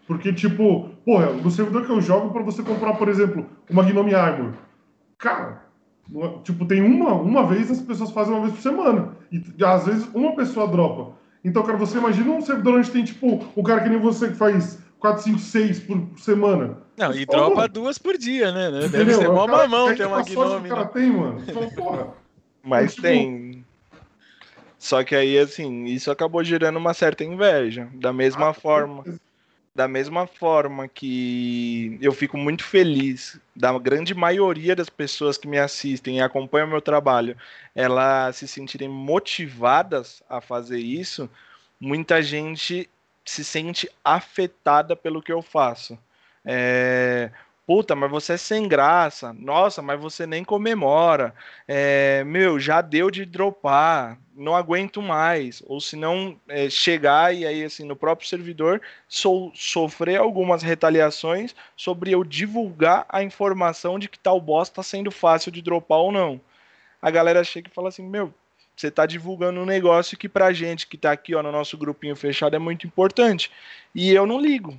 Porque, 0.07 0.33
tipo, 0.35 0.91
porra, 1.05 1.33
no 1.33 1.51
servidor 1.51 1.87
que 1.87 1.91
eu 1.91 2.01
jogo, 2.01 2.31
pra 2.31 2.43
você 2.43 2.63
comprar, 2.63 2.93
por 2.95 3.09
exemplo, 3.09 3.47
uma 3.71 3.83
Gnome 3.83 4.15
Armor. 4.15 4.53
Cara, 5.17 5.63
não 6.11 6.25
é- 6.27 6.39
tipo, 6.43 6.67
tem 6.67 6.83
uma, 6.83 7.15
uma 7.15 7.47
vez 7.47 7.71
as 7.71 7.81
pessoas 7.81 8.11
fazem 8.11 8.35
uma 8.35 8.43
vez 8.43 8.53
por 8.53 8.61
semana. 8.61 9.17
E 9.33 9.65
às 9.65 9.87
vezes 9.87 10.07
uma 10.15 10.37
pessoa 10.37 10.69
dropa. 10.69 11.13
Então, 11.45 11.62
cara, 11.62 11.76
você 11.76 11.99
imagina 11.99 12.30
um 12.30 12.40
servidor 12.40 12.78
onde 12.78 12.90
tem, 12.90 13.05
tipo, 13.05 13.45
um 13.57 13.62
cara 13.62 13.82
que 13.82 13.88
nem 13.90 13.99
você 14.01 14.28
que 14.28 14.34
faz 14.34 14.78
4, 14.99 15.22
5, 15.22 15.38
6 15.38 15.80
por 15.80 16.09
semana. 16.18 16.78
Não, 16.97 17.12
e 17.14 17.26
dropa 17.26 17.57
mano. 17.57 17.68
duas 17.68 17.99
por 17.99 18.16
dia, 18.16 18.51
né? 18.53 18.70
Deve 18.70 18.86
Entendeu? 18.86 19.18
ser 19.18 19.28
mó 19.28 19.45
O 19.45 19.47
cara- 19.47 19.68
mamão 19.68 19.95
ter 19.95 20.07
uma 20.07 20.22
gnome. 20.22 20.66
o 20.68 20.70
cara 20.70 20.84
né? 20.84 20.90
tem, 20.92 21.11
mano. 21.12 21.40
Fala, 21.53 21.70
porra. 21.70 22.07
Mas 22.62 22.92
Tipo- 22.95 23.03
tem. 23.03 23.64
Só 24.78 25.03
que 25.05 25.14
aí, 25.14 25.38
assim, 25.38 25.84
isso 25.86 26.11
acabou 26.11 26.42
gerando 26.45 26.76
uma 26.78 26.95
certa 26.95 27.24
inveja. 27.24 27.88
Da 27.95 28.12
mesma 28.12 28.49
Ah, 28.51 28.55
forma. 28.55 29.05
Da 29.75 29.89
mesma 29.89 30.25
forma 30.25 30.87
que 30.87 31.99
eu 32.01 32.12
fico 32.12 32.37
muito 32.37 32.62
feliz 32.62 33.41
da 33.57 33.77
grande 33.77 34.14
maioria 34.14 34.77
das 34.77 34.89
pessoas 34.89 35.37
que 35.37 35.49
me 35.49 35.59
assistem 35.59 36.18
e 36.18 36.20
acompanham 36.20 36.68
meu 36.68 36.81
trabalho, 36.81 37.37
elas 37.75 38.37
se 38.37 38.47
sentirem 38.47 38.89
motivadas 38.89 40.22
a 40.29 40.41
fazer 40.41 40.79
isso, 40.79 41.29
muita 41.81 42.22
gente 42.22 42.89
se 43.25 43.45
sente 43.45 43.91
afetada 44.05 44.95
pelo 44.95 45.20
que 45.20 45.33
eu 45.33 45.43
faço. 45.43 45.99
É, 46.45 47.33
Puta, 47.67 47.95
mas 47.97 48.11
você 48.11 48.35
é 48.35 48.37
sem 48.37 48.69
graça. 48.69 49.33
Nossa, 49.33 49.81
mas 49.81 49.99
você 49.99 50.27
nem 50.27 50.45
comemora. 50.45 51.35
É, 51.67 52.23
meu, 52.25 52.61
já 52.61 52.83
deu 52.83 53.11
de 53.11 53.25
dropar. 53.25 54.19
Não 54.37 54.55
aguento 54.55 55.01
mais. 55.01 55.62
Ou 55.67 55.81
se 55.81 55.97
não, 55.97 56.39
é, 56.47 56.69
chegar 56.69 57.35
e 57.35 57.47
aí, 57.47 57.65
assim, 57.65 57.85
no 57.87 57.97
próprio 57.97 58.29
servidor, 58.29 58.83
so- 59.09 59.51
sofrer 59.55 60.17
algumas 60.21 60.62
retaliações 60.62 61.55
sobre 61.75 62.11
eu 62.11 62.23
divulgar 62.23 63.07
a 63.09 63.23
informação 63.23 63.99
de 63.99 64.09
que 64.11 64.19
tal 64.19 64.39
boss 64.41 64.69
está 64.69 64.83
sendo 64.83 65.11
fácil 65.11 65.51
de 65.51 65.62
dropar 65.62 65.99
ou 66.01 66.12
não. 66.12 66.39
A 67.03 67.11
galera 67.11 67.45
chega 67.45 67.69
e 67.71 67.75
fala 67.75 67.89
assim, 67.89 68.07
meu, 68.09 68.35
você 68.77 68.91
tá 68.91 69.07
divulgando 69.07 69.61
um 69.61 69.67
negócio 69.67 70.19
que 70.19 70.29
pra 70.29 70.53
gente 70.53 70.87
que 70.87 70.99
tá 70.99 71.12
aqui 71.12 71.35
ó, 71.35 71.43
no 71.43 71.53
nosso 71.53 71.79
grupinho 71.79 72.17
fechado 72.17 72.57
é 72.57 72.59
muito 72.59 72.87
importante. 72.87 73.51
E 73.95 74.11
eu 74.12 74.27
não 74.27 74.41
ligo. 74.41 74.79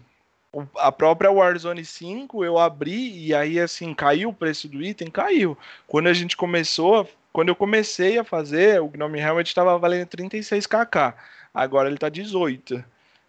A 0.78 0.91
própria 0.91 1.32
Warzone 1.32 1.84
5 1.84 2.43
eu 2.43 2.58
abri 2.58 3.18
e 3.18 3.34
aí 3.34 3.60
assim, 3.60 3.93
caiu 3.93 4.30
o 4.30 4.34
preço 4.34 4.68
do 4.68 4.82
item? 4.82 5.10
Caiu. 5.10 5.58
Quando 5.88 6.08
a 6.08 6.14
gente 6.14 6.38
começou, 6.38 7.10
quando 7.34 7.49
eu 7.49 7.56
comecei 7.56 8.18
a 8.18 8.24
fazer, 8.24 8.82
o 8.82 8.88
Gnome 8.88 9.20
Helmet 9.20 9.47
estava 9.47 9.78
valendo 9.78 10.08
36kk. 10.08 11.14
Agora 11.53 11.89
ele 11.89 11.97
tá 11.97 12.10
18. 12.10 12.84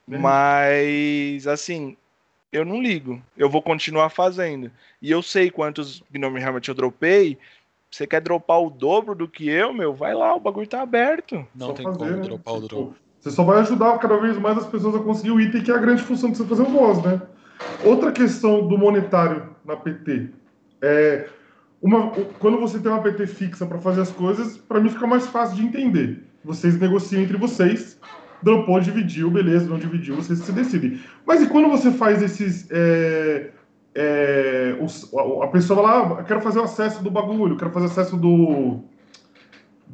Mas 0.06 1.46
assim, 1.46 1.96
eu 2.52 2.64
não 2.64 2.80
ligo. 2.80 3.20
Eu 3.36 3.50
vou 3.50 3.60
continuar 3.60 4.08
fazendo. 4.10 4.70
E 5.02 5.10
eu 5.10 5.22
sei 5.22 5.50
quantos 5.50 6.02
Gnome 6.10 6.40
Helmet 6.40 6.68
eu 6.68 6.74
dropei. 6.74 7.36
Você 7.90 8.06
quer 8.06 8.20
dropar 8.20 8.60
o 8.60 8.70
dobro 8.70 9.14
do 9.14 9.26
que 9.28 9.48
eu, 9.48 9.72
meu? 9.72 9.94
Vai 9.94 10.14
lá, 10.14 10.34
o 10.34 10.40
bagulho 10.40 10.66
tá 10.66 10.82
aberto. 10.82 11.46
Não 11.54 11.68
Só 11.68 11.72
tem 11.72 11.84
fazer, 11.84 11.98
como 11.98 12.10
né? 12.10 12.22
dropar 12.22 12.54
o 12.54 12.62
Tipo, 12.62 12.68
drop. 12.68 13.05
Você 13.26 13.32
só 13.32 13.42
vai 13.42 13.58
ajudar 13.58 13.98
cada 13.98 14.16
vez 14.18 14.38
mais 14.38 14.56
as 14.56 14.66
pessoas 14.68 14.94
a 14.94 15.00
conseguir 15.00 15.32
o 15.32 15.40
item, 15.40 15.60
que 15.60 15.72
é 15.72 15.74
a 15.74 15.78
grande 15.78 16.00
função 16.00 16.30
de 16.30 16.36
você 16.36 16.44
fazer 16.44 16.62
o 16.62 16.70
boss, 16.70 17.02
né? 17.02 17.20
Outra 17.84 18.12
questão 18.12 18.68
do 18.68 18.78
monetário 18.78 19.48
na 19.64 19.74
PT 19.74 20.28
é 20.80 21.26
uma, 21.82 22.12
quando 22.38 22.60
você 22.60 22.78
tem 22.78 22.88
uma 22.90 23.02
PT 23.02 23.26
fixa 23.26 23.66
para 23.66 23.78
fazer 23.78 24.02
as 24.02 24.12
coisas, 24.12 24.56
para 24.56 24.78
mim 24.78 24.90
fica 24.90 25.08
mais 25.08 25.26
fácil 25.26 25.56
de 25.56 25.64
entender. 25.64 26.22
Vocês 26.44 26.78
negociam 26.78 27.20
entre 27.20 27.36
vocês, 27.36 27.98
dropou, 28.40 28.78
dividiu, 28.78 29.28
beleza, 29.28 29.68
não 29.68 29.76
dividiu, 29.80 30.14
vocês 30.14 30.38
se 30.38 30.52
decidem. 30.52 31.00
Mas 31.26 31.42
e 31.42 31.48
quando 31.48 31.68
você 31.68 31.90
faz 31.90 32.22
esses. 32.22 32.68
é, 32.70 33.50
é, 33.92 34.78
os- 34.80 35.12
a- 35.42 35.48
pessoa 35.48 35.82
lá, 35.82 36.18
ah, 36.20 36.22
quero 36.22 36.40
fazer 36.42 36.60
o 36.60 36.62
acesso 36.62 37.02
do 37.02 37.10
bagulho, 37.10 37.56
quero 37.56 37.72
fazer 37.72 37.86
acesso 37.86 38.16
do 38.16 38.84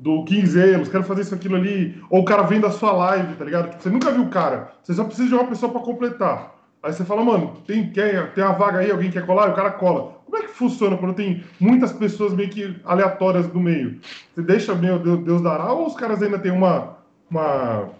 do 0.03 0.25
15 0.25 0.61
anos, 0.61 0.89
quero 0.89 1.05
fazer 1.05 1.23
isso, 1.23 1.35
aquilo 1.35 1.55
ali, 1.55 1.97
ou 2.11 2.23
o 2.23 2.25
cara 2.25 2.43
vem 2.43 2.61
da 2.61 2.73
sua 2.73 2.91
live, 2.91 3.37
tá 3.37 3.45
ligado? 3.45 3.71
Tipo, 3.71 3.83
você 3.85 3.89
nunca 3.89 4.11
viu 4.11 4.25
o 4.25 4.29
cara, 4.29 4.73
você 4.83 4.93
só 4.93 5.05
precisa 5.05 5.29
de 5.29 5.35
uma 5.35 5.47
pessoa 5.47 5.71
pra 5.71 5.81
completar. 5.81 6.57
Aí 6.83 6.93
você 6.93 7.05
fala, 7.05 7.23
mano, 7.25 7.59
tem, 7.65 7.89
quer, 7.93 8.35
tem 8.35 8.43
uma 8.43 8.55
vaga 8.55 8.81
aí, 8.81 8.91
alguém 8.91 9.13
quer 9.13 9.25
colar? 9.25 9.49
E 9.49 9.53
o 9.53 9.55
cara 9.55 9.71
cola. 9.71 10.21
Como 10.27 10.37
é 10.37 10.43
que 10.43 10.49
funciona 10.49 10.97
quando 10.97 11.15
tem 11.15 11.45
muitas 11.61 11.93
pessoas 11.93 12.35
meio 12.35 12.51
que 12.51 12.75
aleatórias 12.85 13.47
no 13.53 13.61
meio? 13.61 14.01
Você 14.35 14.43
deixa, 14.43 14.75
meu 14.75 14.99
Deus, 14.99 15.23
Deus 15.23 15.41
dará, 15.41 15.73
ou 15.73 15.87
os 15.87 15.95
caras 15.95 16.21
ainda 16.21 16.41
têm 16.41 16.51
uma, 16.51 16.97
uma, 17.31 17.91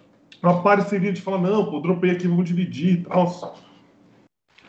uma 0.43 0.61
parceria 0.61 1.13
de 1.13 1.23
falar, 1.23 1.39
não, 1.39 1.67
pô, 1.67 1.79
dropei 1.79 2.11
aqui, 2.11 2.27
vamos 2.27 2.47
dividir 2.47 2.95
e 2.95 3.03
tal. 3.05 3.57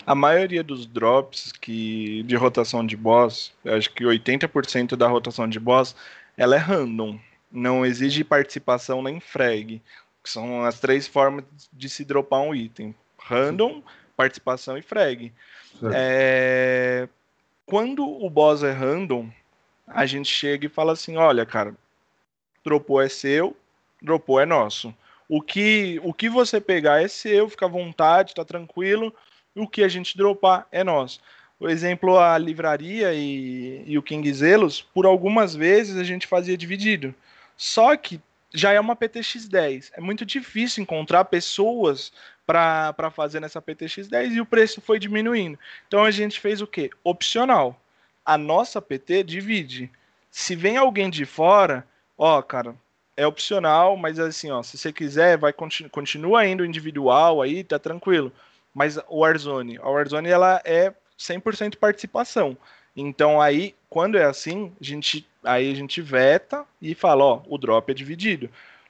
A 0.05 0.13
maioria 0.13 0.63
dos 0.63 0.85
drops 0.85 1.51
que 1.51 2.21
de 2.23 2.35
rotação 2.35 2.85
de 2.85 2.95
boss, 2.95 3.53
acho 3.65 3.91
que 3.91 4.03
80% 4.03 4.95
da 4.95 5.07
rotação 5.07 5.47
de 5.47 5.59
boss, 5.59 5.95
ela 6.37 6.55
é 6.55 6.59
random. 6.59 7.19
Não 7.51 7.85
exige 7.85 8.23
participação 8.23 9.01
nem 9.01 9.19
frag. 9.19 9.81
Que 10.23 10.29
são 10.29 10.63
as 10.63 10.79
três 10.79 11.07
formas 11.07 11.45
de 11.71 11.89
se 11.89 12.03
dropar 12.05 12.41
um 12.41 12.55
item: 12.55 12.95
random, 13.19 13.83
participação 14.15 14.77
e 14.77 14.81
frag. 14.81 15.33
É, 15.93 17.07
Quando 17.65 18.05
o 18.05 18.29
boss 18.29 18.63
é 18.63 18.71
random, 18.71 19.29
a 19.87 20.05
gente 20.05 20.29
chega 20.29 20.65
e 20.65 20.69
fala 20.69 20.93
assim: 20.93 21.17
olha, 21.17 21.45
cara, 21.45 21.75
dropou 22.63 23.01
é 23.01 23.09
seu, 23.09 23.55
dropou 24.01 24.39
é 24.39 24.45
nosso. 24.45 24.93
O 25.27 25.41
que, 25.41 25.99
o 26.03 26.13
que 26.13 26.29
você 26.29 26.59
pegar 26.59 27.01
é 27.01 27.07
seu, 27.07 27.49
fica 27.49 27.65
à 27.65 27.69
vontade, 27.69 28.35
tá 28.35 28.45
tranquilo. 28.45 29.13
O 29.55 29.67
que 29.67 29.83
a 29.83 29.87
gente 29.87 30.17
dropar 30.17 30.67
é 30.71 30.83
nosso. 30.83 31.19
Por 31.63 31.69
exemplo, 31.69 32.19
a 32.19 32.37
livraria 32.37 33.13
e, 33.13 33.85
e 33.87 33.97
o 33.97 34.03
King 34.03 34.33
Zelos, 34.33 34.81
por 34.81 35.05
algumas 35.05 35.55
vezes 35.55 35.95
a 35.95 36.03
gente 36.03 36.27
fazia 36.27 36.57
dividido. 36.57 37.15
Só 37.55 37.95
que 37.95 38.19
já 38.53 38.73
é 38.73 38.79
uma 38.81 38.97
PTX10. 38.97 39.91
É 39.93 40.01
muito 40.01 40.25
difícil 40.25 40.83
encontrar 40.83 41.23
pessoas 41.23 42.11
para 42.45 43.09
fazer 43.15 43.39
nessa 43.39 43.61
PTX10 43.61 44.33
e 44.33 44.41
o 44.41 44.45
preço 44.45 44.81
foi 44.81 44.99
diminuindo. 44.99 45.57
Então 45.87 46.03
a 46.03 46.11
gente 46.11 46.37
fez 46.37 46.59
o 46.59 46.67
quê? 46.67 46.89
Opcional. 47.01 47.79
a 48.25 48.37
nossa 48.37 48.81
PT 48.81 49.23
divide. 49.23 49.89
Se 50.29 50.57
vem 50.57 50.75
alguém 50.75 51.09
de 51.09 51.23
fora, 51.23 51.87
ó, 52.17 52.41
cara, 52.41 52.75
é 53.15 53.25
opcional, 53.25 53.95
mas 53.95 54.19
assim, 54.19 54.51
ó, 54.51 54.61
se 54.61 54.77
você 54.77 54.91
quiser, 54.91 55.37
vai 55.37 55.53
continu 55.53 55.89
continua 55.89 56.45
indo 56.45 56.65
individual 56.65 57.41
aí, 57.41 57.63
tá 57.63 57.79
tranquilo. 57.79 58.33
Mas 58.73 58.97
o 59.07 59.19
Warzone, 59.19 59.77
a 59.77 59.87
Warzone 59.87 60.27
ela 60.27 60.61
é 60.65 60.93
100% 61.23 61.77
participação. 61.77 62.57
Então 62.95 63.41
aí, 63.41 63.73
quando 63.89 64.17
é 64.17 64.25
assim, 64.25 64.71
a 64.79 64.83
gente 64.83 65.27
aí 65.43 65.71
a 65.71 65.75
gente 65.75 66.01
veta 66.01 66.65
e 66.81 66.95
fala, 66.95 67.23
ó, 67.23 67.41
o 67.47 67.57
drop 67.57 67.91
é 67.91 67.93
dividido. 67.93 68.49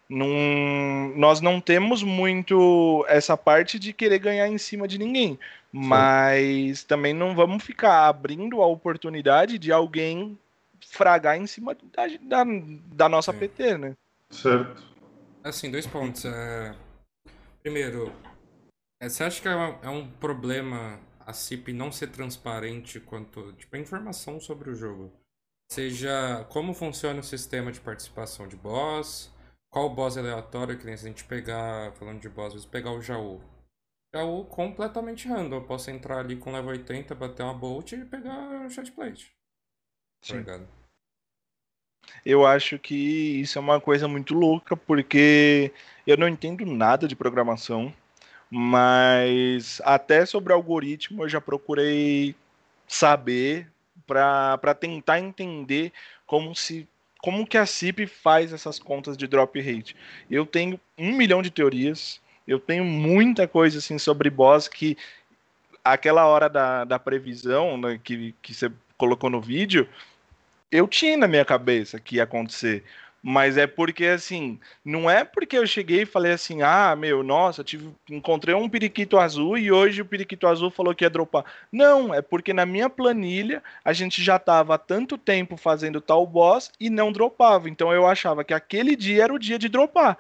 Num, 0.10 1.14
nós 1.16 1.42
não 1.42 1.60
temos 1.60 2.04
muito 2.04 3.04
essa 3.08 3.36
parte 3.36 3.80
de 3.80 3.94
querer 3.94 4.20
ganhar 4.20 4.48
em 4.48 4.58
cima 4.58 4.88
de 4.88 5.00
ninguém, 5.00 5.40
mas 5.72 6.84
também 6.84 7.14
não 7.14 7.34
vamos 7.34 7.64
ficar 7.64 8.08
abrindo 8.08 8.62
a 8.62 8.68
oportunidade 8.68 9.58
de 9.58 9.72
alguém 9.72 10.38
fragar 10.82 11.38
em 11.38 11.48
cima 11.48 11.76
da, 11.96 12.08
da, 12.22 12.44
da 12.92 13.10
nossa 13.10 13.32
Sim. 13.34 13.40
PT, 13.40 13.78
né? 13.78 13.96
Certo. 14.30 14.84
Assim, 15.44 15.72
dois 15.72 15.88
pontos. 15.88 16.26
É... 16.26 16.76
Primeiro, 17.64 18.12
é, 19.02 19.10
você 19.10 19.24
acha 19.24 19.42
que 19.42 19.48
é, 19.48 19.56
uma- 19.56 19.80
é 19.82 19.90
um 19.90 20.06
problema 20.08 21.00
a 21.26 21.34
CIP 21.34 21.74
não 21.74 21.92
ser 21.92 22.08
transparente 22.08 23.00
quanto 23.00 23.54
tipo, 23.54 23.76
a 23.76 23.80
informação 23.80 24.40
sobre 24.40 24.70
o 24.70 24.76
jogo? 24.76 25.12
Seja 25.72 26.46
como 26.50 26.74
funciona 26.74 27.20
o 27.20 27.24
sistema 27.24 27.72
de 27.72 27.80
participação 27.80 28.48
de 28.48 28.56
boss, 28.56 29.34
qual 29.72 29.90
boss 29.90 30.18
aleatório, 30.18 30.78
que 30.78 30.86
nem 30.86 30.96
se 30.96 31.06
a 31.06 31.10
gente 31.10 31.24
pegar, 31.24 31.92
falando 31.94 32.22
de 32.22 32.30
boss, 32.30 32.54
vezes 32.54 32.68
pegar 32.68 32.92
o 32.92 33.02
Jaú. 33.02 33.42
Jaú 34.14 34.46
completamente 34.46 35.28
random. 35.28 35.56
Eu 35.56 35.64
posso 35.64 35.90
entrar 35.90 36.20
ali 36.20 36.36
com 36.36 36.52
level 36.52 36.72
80, 36.72 37.16
bater 37.16 37.44
uma 37.44 37.54
bolt 37.54 37.92
e 37.94 38.06
pegar 38.06 38.66
o 38.66 38.70
shotplate. 38.70 39.32
Tá 40.22 40.28
Sim. 40.28 40.38
ligado? 40.38 40.68
Eu 42.26 42.46
acho 42.46 42.78
que 42.78 42.96
isso 43.42 43.58
é 43.58 43.62
uma 43.62 43.82
coisa 43.82 44.08
muito 44.08 44.34
louca, 44.34 44.78
porque 44.78 45.72
eu 46.06 46.18
não 46.18 46.28
entendo 46.28 46.66
nada 46.66 47.08
de 47.08 47.16
programação, 47.16 47.94
mas 48.56 49.82
até 49.84 50.28
sobre 50.28 50.54
algoritmo 50.54 51.24
eu 51.24 51.30
já 51.30 51.42
procurei 51.42 52.36
saber 52.88 53.68
para 54.06 54.76
tentar 54.80 55.20
entender 55.20 55.92
como 56.28 56.54
se 56.56 56.88
como 57.18 57.48
que 57.48 57.58
a 57.58 57.66
CIP 57.66 58.06
faz 58.06 58.54
essas 58.54 58.78
contas 58.78 59.18
de 59.18 59.26
drop 59.26 59.60
rate. 59.60 59.96
Eu 60.30 60.46
tenho 60.46 60.80
um 60.96 61.14
milhão 61.14 61.42
de 61.42 61.50
teorias, 61.50 62.22
eu 62.48 62.60
tenho 62.60 62.86
muita 62.86 63.48
coisa 63.48 63.80
assim 63.80 63.98
sobre 63.98 64.30
boss 64.30 64.68
que 64.68 64.96
aquela 65.84 66.28
hora 66.28 66.48
da, 66.48 66.84
da 66.84 67.00
previsão 67.00 67.76
né, 67.78 68.00
que, 68.04 68.36
que 68.40 68.54
você 68.54 68.72
colocou 68.98 69.32
no 69.32 69.42
vídeo, 69.42 69.90
eu 70.72 70.88
tinha 70.88 71.18
na 71.18 71.28
minha 71.28 71.46
cabeça 71.46 72.00
que 72.00 72.18
ia 72.18 72.24
acontecer. 72.24 72.84
Mas 73.26 73.56
é 73.58 73.66
porque, 73.66 74.06
assim, 74.06 74.60
não 74.84 75.10
é 75.10 75.24
porque 75.24 75.58
eu 75.58 75.66
cheguei 75.66 76.02
e 76.02 76.06
falei 76.06 76.34
assim, 76.34 76.62
ah, 76.62 76.94
meu, 76.94 77.24
nossa, 77.24 77.64
tive, 77.64 77.90
encontrei 78.10 78.54
um 78.54 78.68
periquito 78.68 79.18
azul 79.18 79.58
e 79.58 79.72
hoje 79.72 80.02
o 80.02 80.06
periquito 80.06 80.46
azul 80.46 80.70
falou 80.70 80.94
que 80.94 81.06
ia 81.06 81.10
dropar. 81.10 81.46
Não, 81.72 82.14
é 82.14 82.22
porque 82.22 82.52
na 82.52 82.66
minha 82.66 82.90
planilha 82.90 83.64
a 83.86 83.94
gente 83.94 84.22
já 84.22 84.36
estava 84.36 84.76
há 84.76 84.78
tanto 84.78 85.18
tempo 85.18 85.56
fazendo 85.56 86.02
tal 86.02 86.28
boss 86.28 86.70
e 86.78 86.90
não 86.90 87.14
dropava. 87.14 87.70
Então 87.70 87.94
eu 87.94 88.06
achava 88.06 88.44
que 88.44 88.54
aquele 88.54 88.94
dia 88.94 89.24
era 89.24 89.34
o 89.34 89.40
dia 89.40 89.58
de 89.58 89.70
dropar. 89.70 90.18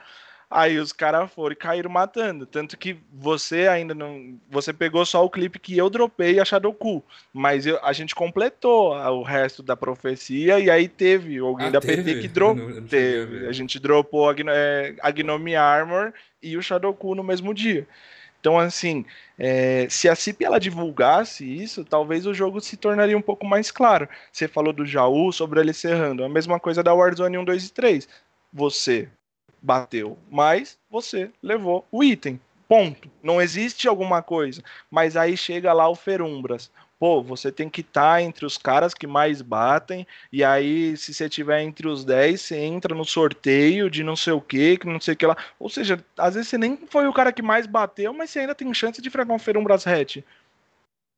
Aí 0.56 0.78
os 0.78 0.93
caras 0.93 1.32
foram 1.32 1.54
e 1.54 1.56
caíram 1.56 1.89
matando. 1.89 2.45
Tanto 2.45 2.78
que 2.78 2.95
você 3.12 3.68
ainda 3.68 3.95
não. 3.95 4.38
Você 4.51 4.72
pegou 4.72 5.06
só 5.06 5.26
o 5.26 5.30
clipe 5.30 5.58
que 5.60 5.78
eu 5.78 5.89
dropei 5.89 6.39
a 6.39 6.45
Shadowku. 6.45 7.04
Mas 7.34 7.66
eu- 7.66 7.80
a 7.84 7.91
gente 7.91 8.14
completou 8.14 8.93
o 8.95 9.24
resto 9.24 9.64
da 9.64 9.76
profecia 9.76 10.60
e 10.60 10.70
aí 10.70 10.88
teve 10.88 11.39
alguém 11.39 11.68
Ah, 11.68 11.72
da 11.72 11.82
teve? 11.82 12.04
PT 12.04 12.22
que 12.22 12.28
dropou. 12.34 12.82
Teve. 12.84 13.47
A 13.47 13.51
gente 13.51 13.80
dropou 13.80 14.30
a, 14.30 14.36
é, 14.49 14.95
a 15.01 15.10
Gnome 15.12 15.56
Armor 15.56 16.14
e 16.41 16.56
o 16.56 16.62
Shadowku 16.62 17.16
no 17.16 17.24
mesmo 17.24 17.54
dia. 17.54 17.88
Então, 18.39 18.60
assim, 18.60 19.06
é, 19.39 19.88
se 19.89 20.10
a 20.10 20.16
CIP 20.16 20.43
ela 20.43 20.60
divulgasse 20.60 21.45
isso, 21.45 21.86
talvez 21.86 22.26
o 22.28 22.34
jogo 22.34 22.60
se 22.60 22.76
tornaria 22.76 23.18
um 23.18 23.22
pouco 23.22 23.45
mais 23.45 23.72
claro. 23.72 24.08
Você 24.32 24.49
falou 24.49 24.74
do 24.74 24.86
Jaú 24.86 25.32
sobre 25.32 25.62
ele 25.62 25.72
serrando. 25.74 26.24
A 26.26 26.30
mesma 26.30 26.60
coisa 26.60 26.84
da 26.84 26.93
Warzone 26.93 27.38
1, 27.38 27.45
2 27.45 27.68
e 27.68 27.72
3. 27.72 28.08
Você 28.51 29.08
bateu, 29.64 30.18
mas 30.30 30.78
você 30.89 31.32
levou 31.41 31.88
o 31.89 32.03
item. 32.03 32.39
Ponto. 32.68 33.09
Não 33.22 33.41
existe 33.41 33.88
alguma 33.88 34.22
coisa. 34.22 34.64
Mas 34.91 35.16
aí 35.16 35.38
chega 35.38 35.72
lá 35.74 35.88
o 35.88 35.95
Ferumbras. 35.95 36.72
Pô, 36.99 37.22
você 37.22 37.51
tem 37.51 37.70
que 37.70 37.82
estar 37.82 38.22
entre 38.22 38.45
os 38.45 38.57
caras 38.57 38.93
que 38.93 39.05
mais 39.05 39.41
batem. 39.41 40.07
E 40.32 40.43
aí, 40.43 40.95
se 40.97 41.14
você 41.14 41.30
tiver 41.30 41.61
entre 41.61 41.88
os 41.88 42.03
10, 42.05 42.41
você 42.41 42.57
entra 42.57 42.95
no 42.95 43.05
sorteio 43.05 43.89
de 43.89 44.03
não 44.03 44.16
sei 44.16 44.34
o 44.34 44.41
que, 44.41 44.78
que 44.78 44.88
não 44.88 44.99
sei 44.99 45.14
o 45.14 45.18
que 45.18 45.26
lá. 45.26 45.38
Ou 45.59 45.70
seja, 45.70 46.03
às 46.18 46.36
vezes 46.36 46.49
você 46.49 46.57
nem 46.57 46.78
foi 46.88 47.07
o 47.07 47.14
cara 47.14 47.32
que 47.32 47.41
mais 47.41 47.68
bateu, 47.68 48.14
mas 48.14 48.30
você 48.30 48.39
ainda 48.39 48.55
tem 48.55 48.74
chance 48.74 49.01
de 49.01 49.09
fregar 49.09 49.36
um 49.36 49.39
Ferumbras 49.39 49.86
hatch. 49.86 50.18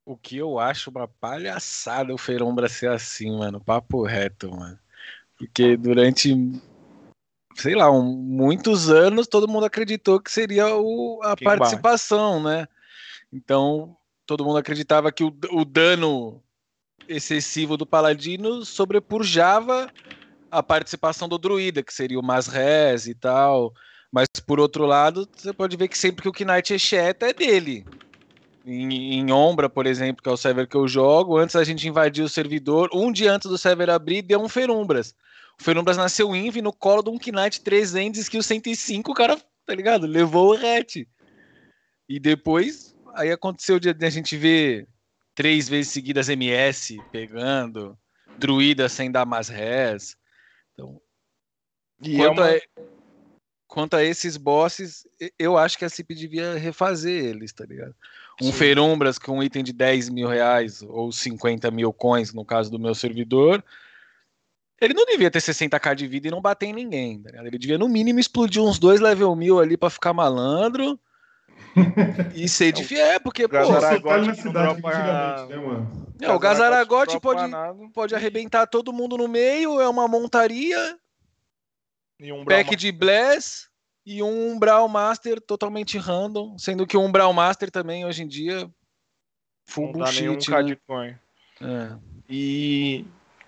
O 0.05 0.15
que 0.15 0.37
eu 0.37 0.59
acho 0.59 0.89
uma 0.89 1.07
palhaçada 1.07 2.13
o 2.13 2.17
Ferombra 2.17 2.67
ser 2.67 2.89
assim, 2.89 3.37
mano. 3.37 3.59
Papo 3.59 4.03
reto, 4.03 4.51
mano. 4.51 4.77
Porque 5.37 5.75
durante, 5.75 6.33
sei 7.55 7.75
lá, 7.75 7.89
um- 7.91 8.03
muitos 8.03 8.89
anos 8.89 9.27
todo 9.27 9.47
mundo 9.47 9.65
acreditou 9.65 10.19
que 10.19 10.31
seria 10.31 10.75
o, 10.75 11.19
a 11.23 11.35
Quem 11.35 11.45
participação, 11.45 12.41
né? 12.43 12.67
Então 13.31 13.95
todo 14.25 14.43
mundo 14.43 14.57
acreditava 14.57 15.11
que 15.11 15.23
o, 15.23 15.35
o 15.51 15.65
dano 15.65 16.41
excessivo 17.07 17.77
do 17.77 17.85
Paladino 17.85 18.65
sobrepujava 18.65 19.91
a 20.51 20.63
participação 20.63 21.27
do 21.27 21.37
Druida, 21.37 21.83
que 21.83 21.93
seria 21.93 22.19
o 22.19 22.23
Masres 22.23 23.07
e 23.07 23.13
tal. 23.13 23.73
Mas 24.11 24.27
por 24.45 24.59
outro 24.59 24.85
lado, 24.85 25.27
você 25.35 25.53
pode 25.53 25.75
ver 25.75 25.87
que 25.87 25.97
sempre 25.97 26.21
que 26.21 26.29
o 26.29 26.45
Knight 26.45 26.73
exeta 26.73 27.27
é 27.27 27.33
dele. 27.33 27.85
Em, 28.65 29.19
em 29.19 29.31
Ombra, 29.31 29.69
por 29.69 29.85
exemplo, 29.85 30.23
que 30.23 30.29
é 30.29 30.31
o 30.31 30.37
server 30.37 30.67
que 30.67 30.75
eu 30.75 30.87
jogo, 30.87 31.37
antes 31.37 31.55
da 31.55 31.63
gente 31.63 31.87
invadir 31.87 32.23
o 32.23 32.29
servidor, 32.29 32.89
um 32.93 33.11
dia 33.11 33.31
antes 33.31 33.49
do 33.49 33.57
server 33.57 33.89
abrir, 33.89 34.21
deu 34.23 34.41
um 34.41 34.49
Ferumbras. 34.49 35.13
O 35.59 35.63
Ferumbras 35.63 35.97
nasceu 35.97 36.35
Inv 36.35 36.57
no 36.61 36.73
colo 36.73 37.01
de 37.01 37.09
um 37.09 37.17
Knight 37.17 37.61
300, 37.61 38.19
skill 38.21 38.43
105, 38.43 39.11
o 39.11 39.15
cara, 39.15 39.37
tá 39.65 39.73
ligado? 39.73 40.05
Levou 40.05 40.51
o 40.51 40.55
ret. 40.55 41.07
E 42.07 42.19
depois, 42.19 42.95
aí 43.15 43.31
aconteceu 43.31 43.79
de 43.79 43.93
de 43.93 44.05
a 44.05 44.09
gente 44.09 44.37
ver 44.37 44.87
três 45.33 45.67
vezes 45.67 45.91
seguidas 45.91 46.29
MS 46.29 47.01
pegando, 47.11 47.97
druida 48.37 48.87
sem 48.87 49.11
dar 49.11 49.25
mais 49.25 49.49
res. 49.49 50.17
Então, 50.73 51.01
E 52.03 52.15
quanto, 52.17 52.41
é 52.41 52.45
uma- 52.45 52.57
a, 52.57 52.61
quanto 53.67 53.95
a 53.95 54.03
esses 54.03 54.37
bosses, 54.37 55.07
eu 55.39 55.57
acho 55.57 55.77
que 55.77 55.85
a 55.85 55.89
CIP 55.89 56.13
devia 56.13 56.57
refazer 56.57 57.25
eles, 57.25 57.51
tá 57.53 57.65
ligado? 57.65 57.95
Um 58.41 58.47
Sim. 58.47 58.51
Ferumbras 58.51 59.17
com 59.17 59.37
um 59.39 59.43
item 59.43 59.63
de 59.63 59.71
10 59.73 60.09
mil 60.09 60.27
reais 60.27 60.81
ou 60.81 61.11
50 61.11 61.71
mil 61.71 61.91
coins, 61.93 62.33
no 62.33 62.45
caso 62.45 62.69
do 62.69 62.77
meu 62.77 62.93
servidor, 62.93 63.63
ele 64.81 64.93
não 64.93 65.05
devia 65.05 65.31
ter 65.31 65.39
60k 65.39 65.95
de 65.95 66.07
vida 66.07 66.27
e 66.27 66.31
não 66.31 66.41
bater 66.41 66.67
em 66.67 66.73
ninguém, 66.73 67.21
tá 67.21 67.29
ligado? 67.31 67.47
Ele 67.47 67.57
devia, 67.57 67.77
no 67.77 67.87
mínimo, 67.87 68.19
explodir 68.19 68.61
uns 68.61 68.77
dois 68.77 68.99
level 68.99 69.35
mil 69.35 69.59
ali 69.59 69.77
pra 69.77 69.89
ficar 69.89 70.13
malandro. 70.13 70.99
e 72.35 72.47
ser 72.49 72.71
de 72.71 72.95
É, 72.97 73.17
porque, 73.19 73.47
pô, 73.47 73.65
Zaragote 73.65 74.03
tá 74.03 74.17
na 74.17 74.35
cidade 74.35 74.81
dropa- 74.81 75.45
né, 75.47 75.55
mano? 75.55 76.07
é, 76.21 76.31
o 76.31 76.39
Gazaragote 76.39 77.19
pode, 77.19 77.41
pode 77.93 78.15
arrebentar 78.15 78.65
todo 78.67 78.91
mundo 78.93 79.17
no 79.17 79.27
meio, 79.27 79.79
é 79.79 79.87
uma 79.87 80.07
montaria, 80.07 80.97
e 82.19 82.31
um 82.31 82.45
pack 82.45 82.63
Brahma- 82.63 82.75
de 82.77 82.91
Bless 82.91 83.67
e 84.05 84.21
um 84.23 84.51
Umbral 84.53 84.87
Master 84.87 85.39
totalmente 85.41 85.97
random, 85.97 86.57
sendo 86.57 86.85
que 86.87 86.95
o 86.97 87.01
Umbral 87.01 87.31
Master 87.33 87.71
também 87.71 88.05
hoje 88.05 88.23
em 88.23 88.27
dia 88.27 88.69
full 89.65 89.91
não 89.93 89.99
dá 89.99 90.11
nenhum 90.11 90.33
bullshit, 90.33 90.51
K 90.51 90.61
né? 90.61 90.63
de 90.69 90.75
coin. 90.87 91.15
É. 91.61 91.97
E 92.29 93.05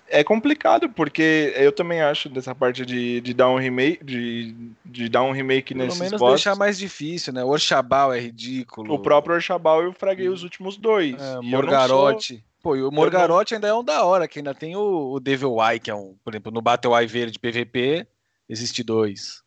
é 0.09 0.23
complicado, 0.23 0.89
porque 0.89 1.53
eu 1.55 1.71
também 1.71 2.01
acho 2.01 2.29
dessa 2.29 2.53
parte 2.55 2.85
de, 2.85 3.21
de 3.21 3.33
dar 3.33 3.49
um 3.49 3.57
remake, 3.57 4.03
de, 4.03 4.55
de 4.85 5.09
dar 5.09 5.23
um 5.23 5.31
remake 5.31 5.73
Pelo 5.73 5.85
nesses 5.85 5.99
menos 5.99 6.19
bosses. 6.19 6.43
deixar 6.43 6.55
mais 6.57 6.77
difícil, 6.77 7.33
né? 7.33 7.43
O 7.43 7.49
Orchabal 7.49 8.13
é 8.13 8.19
ridículo. 8.19 8.93
O 8.93 8.99
próprio 8.99 9.35
Orshabal 9.35 9.83
eu 9.83 9.93
fraguei 9.93 10.29
os 10.29 10.43
últimos 10.43 10.77
dois. 10.77 11.15
é, 11.21 11.41
Morgarote. 11.41 12.43
Pô, 12.61 12.75
e 12.75 12.81
o 12.81 12.85
não- 12.85 12.91
Morgarote 12.91 13.53
ainda 13.55 13.67
é 13.67 13.73
um 13.73 13.83
da 13.83 14.03
hora, 14.03 14.27
que 14.27 14.39
ainda 14.39 14.53
tem 14.53 14.75
o, 14.75 15.11
o 15.13 15.19
Devil 15.19 15.55
Eye, 15.61 15.79
que 15.79 15.91
é 15.91 15.95
um, 15.95 16.15
por 16.23 16.33
exemplo, 16.33 16.51
no 16.51 16.61
Battle 16.61 16.97
Eye 16.97 17.07
verde 17.07 17.39
PVP, 17.39 18.07
existe 18.49 18.83
dois. 18.83 19.41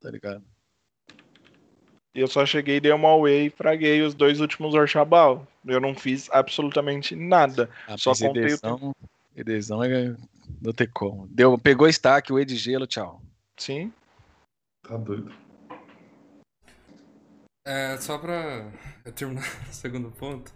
Tá 0.00 0.10
ligado? 0.10 0.42
eu 2.14 2.26
só 2.26 2.44
cheguei, 2.44 2.80
dei 2.80 2.92
uma 2.92 3.08
away 3.10 3.46
e 3.46 3.50
fraguei 3.50 4.02
os 4.02 4.14
dois 4.14 4.40
últimos 4.40 4.74
Orshabal. 4.74 5.46
Eu 5.64 5.80
não 5.80 5.94
fiz 5.94 6.28
absolutamente 6.32 7.14
nada. 7.14 7.70
A 7.86 7.96
Só 7.96 8.12
contei 8.12 8.42
o 8.42 8.46
Edesão, 8.46 8.94
Edesão 9.40 9.82
é. 9.82 10.16
Não 10.60 10.72
tem 10.72 10.88
como. 10.88 11.26
Deu, 11.28 11.56
pegou 11.58 11.88
stack, 11.88 12.32
o 12.32 12.38
E 12.38 12.44
de 12.44 12.56
gelo, 12.56 12.86
tchau. 12.86 13.22
Sim. 13.58 13.92
Tá 14.86 14.96
doido. 14.96 15.32
É, 17.66 17.96
só 17.98 18.18
pra 18.18 18.70
eu 19.04 19.12
terminar 19.12 19.42
o 19.68 19.72
segundo 19.72 20.10
ponto. 20.10 20.52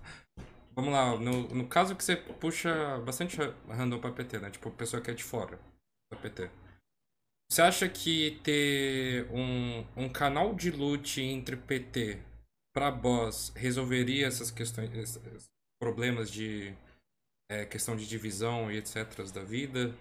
vamos 0.74 0.92
lá, 0.92 1.16
no, 1.18 1.48
no 1.48 1.68
caso 1.68 1.94
que 1.94 2.02
você 2.02 2.16
puxa 2.16 2.98
bastante 3.00 3.36
ra- 3.36 3.54
random 3.68 4.00
pra 4.00 4.10
PT, 4.12 4.38
né? 4.38 4.50
Tipo, 4.50 4.70
pessoa 4.70 5.00
que 5.02 5.10
é 5.10 5.14
de 5.14 5.22
fora 5.22 5.58
da 6.10 6.18
PT. 6.18 6.50
Você 7.50 7.62
acha 7.62 7.88
que 7.88 8.40
ter 8.42 9.28
um, 9.30 9.84
um 9.96 10.08
canal 10.08 10.54
de 10.54 10.70
loot 10.70 11.20
entre 11.20 11.56
PT 11.56 12.18
pra 12.74 12.90
boss 12.90 13.52
resolveria 13.54 14.26
essas 14.26 14.50
questões, 14.50 14.92
esses 14.94 15.44
problemas 15.80 16.30
de 16.30 16.74
é, 17.54 17.64
questão 17.66 17.96
de 17.96 18.06
divisão 18.06 18.70
e 18.70 18.76
etc 18.78 19.06
da 19.32 19.42
vida? 19.42 19.94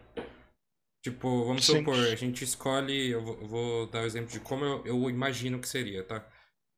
Tipo, 1.04 1.45
vamos 1.45 1.66
Sim. 1.66 1.80
supor, 1.80 1.95
a 1.95 2.16
gente 2.16 2.43
escolhe, 2.43 3.10
eu 3.10 3.22
vou, 3.22 3.41
eu 3.41 3.47
vou 3.47 3.88
dar 3.88 4.04
o 4.04 4.06
exemplo 4.06 4.32
de 4.32 4.39
como 4.39 4.64
eu, 4.64 4.86
eu 4.86 5.10
imagino 5.10 5.60
que 5.60 5.68
seria, 5.68 6.04
tá? 6.04 6.26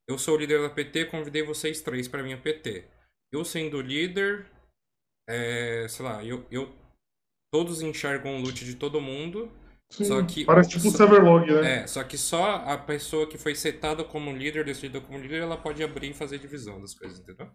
Eu 0.10 0.18
sou 0.18 0.36
o 0.36 0.38
líder 0.38 0.62
da 0.62 0.70
PT, 0.70 1.06
convidei 1.06 1.44
vocês 1.44 1.82
três 1.82 2.08
pra 2.08 2.24
minha 2.24 2.38
PT. 2.38 2.86
Eu 3.32 3.46
sendo 3.46 3.82
líder, 3.82 4.46
é, 5.30 5.88
sei 5.88 6.06
lá, 6.06 6.24
eu, 6.24 6.46
eu 6.50 6.74
todos 7.54 7.82
enxergam 7.82 8.36
o 8.38 8.42
loot 8.42 8.66
de 8.66 8.76
todo 8.76 9.00
mundo, 9.02 9.52
Sim, 9.92 10.06
Só 10.06 10.24
que- 10.26 10.46
Parece 10.46 10.70
tipo 10.72 10.88
o 10.88 10.92
Severlog, 10.92 11.46
né? 11.62 11.84
é, 11.84 11.88
só 11.88 12.04
que 12.04 12.18
só 12.18 12.56
a 12.56 12.76
pessoa 12.76 13.28
que 13.30 13.38
foi 13.38 13.54
setada 13.54 14.04
como 14.04 14.36
líder, 14.36 14.66
decidida 14.66 15.00
como 15.00 15.20
líder, 15.20 15.44
ela 15.44 15.56
pode 15.58 15.84
abrir 15.84 16.10
e 16.10 16.14
fazer 16.14 16.40
divisão 16.40 16.82
das 16.82 16.96
coisas, 16.96 17.20
entendeu? 17.20 17.52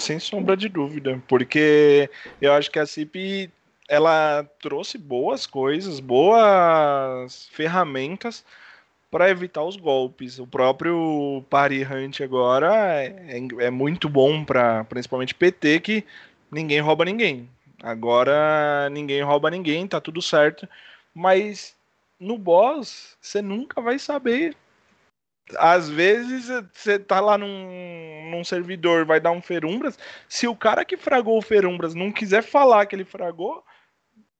Sem 0.00 0.18
sombra 0.18 0.56
de 0.56 0.68
dúvida, 0.68 1.22
porque 1.28 2.08
eu 2.40 2.54
acho 2.54 2.70
que 2.70 2.78
a 2.78 2.86
CIP 2.86 3.50
ela 3.86 4.48
trouxe 4.60 4.96
boas 4.96 5.46
coisas, 5.46 6.00
boas 6.00 7.48
ferramentas 7.52 8.44
para 9.10 9.28
evitar 9.28 9.62
os 9.62 9.76
golpes. 9.76 10.38
O 10.38 10.46
próprio 10.46 11.44
Party 11.50 11.84
Hunt 11.84 12.20
agora 12.22 13.04
é, 13.04 13.12
é 13.58 13.70
muito 13.70 14.08
bom 14.08 14.42
para 14.44 14.84
principalmente 14.84 15.34
PT 15.34 15.80
que 15.80 16.04
ninguém 16.50 16.80
rouba 16.80 17.04
ninguém. 17.04 17.48
Agora 17.82 18.88
ninguém 18.90 19.22
rouba 19.22 19.50
ninguém, 19.50 19.86
tá 19.86 20.00
tudo 20.00 20.22
certo, 20.22 20.68
mas 21.14 21.76
no 22.18 22.38
boss 22.38 23.16
você 23.20 23.42
nunca 23.42 23.80
vai 23.82 23.98
saber 23.98 24.56
às 25.56 25.88
vezes 25.88 26.46
você 26.72 26.98
tá 26.98 27.20
lá 27.20 27.36
num, 27.38 28.30
num 28.30 28.44
servidor, 28.44 29.04
vai 29.04 29.20
dar 29.20 29.30
um 29.32 29.42
Ferumbras. 29.42 29.98
Se 30.28 30.46
o 30.46 30.56
cara 30.56 30.84
que 30.84 30.96
fragou 30.96 31.38
o 31.38 31.42
Ferumbras 31.42 31.94
não 31.94 32.12
quiser 32.12 32.42
falar 32.42 32.86
que 32.86 32.94
ele 32.96 33.04
fragou, 33.04 33.64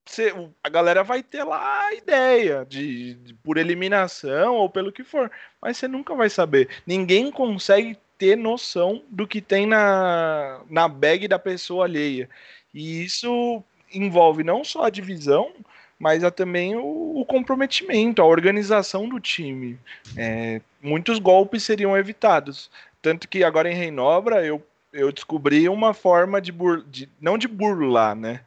cê- 0.06 0.32
a 0.62 0.68
galera 0.68 1.02
vai 1.04 1.22
ter 1.22 1.44
lá 1.44 1.86
a 1.86 1.94
ideia 1.94 2.66
de, 2.68 3.14
de- 3.14 3.34
por 3.34 3.56
eliminação 3.58 4.56
ou 4.56 4.68
pelo 4.70 4.92
que 4.92 5.04
for. 5.04 5.30
Mas 5.60 5.76
você 5.76 5.88
nunca 5.88 6.14
vai 6.14 6.30
saber. 6.30 6.68
Ninguém 6.86 7.30
consegue 7.30 7.98
ter 8.18 8.36
noção 8.36 9.02
do 9.08 9.26
que 9.26 9.40
tem 9.40 9.66
na, 9.66 10.62
na 10.68 10.88
bag 10.88 11.26
da 11.28 11.38
pessoa 11.38 11.84
alheia. 11.86 12.28
E 12.74 13.02
isso 13.04 13.62
envolve 13.92 14.44
não 14.44 14.62
só 14.62 14.84
a 14.84 14.90
divisão, 14.90 15.52
mas 16.00 16.24
a, 16.24 16.30
também 16.30 16.74
o, 16.74 17.20
o 17.20 17.24
comprometimento, 17.26 18.22
a 18.22 18.24
organização 18.24 19.06
do 19.06 19.20
time. 19.20 19.78
É, 20.16 20.62
muitos 20.82 21.18
golpes 21.18 21.62
seriam 21.62 21.94
evitados. 21.96 22.70
Tanto 23.02 23.28
que 23.28 23.44
agora 23.44 23.70
em 23.70 23.74
Reinobra 23.74 24.44
eu, 24.44 24.66
eu 24.94 25.12
descobri 25.12 25.68
uma 25.68 25.92
forma 25.92 26.40
de, 26.40 26.50
bur, 26.50 26.82
de 26.88 27.06
não 27.20 27.36
de 27.36 27.46
burlar, 27.46 28.16
né? 28.16 28.40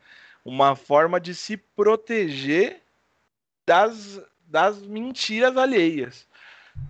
Uma 0.44 0.76
forma 0.76 1.20
de 1.20 1.36
se 1.36 1.56
proteger 1.56 2.82
das, 3.68 4.20
das 4.48 4.80
mentiras 4.80 5.56
alheias. 5.56 6.26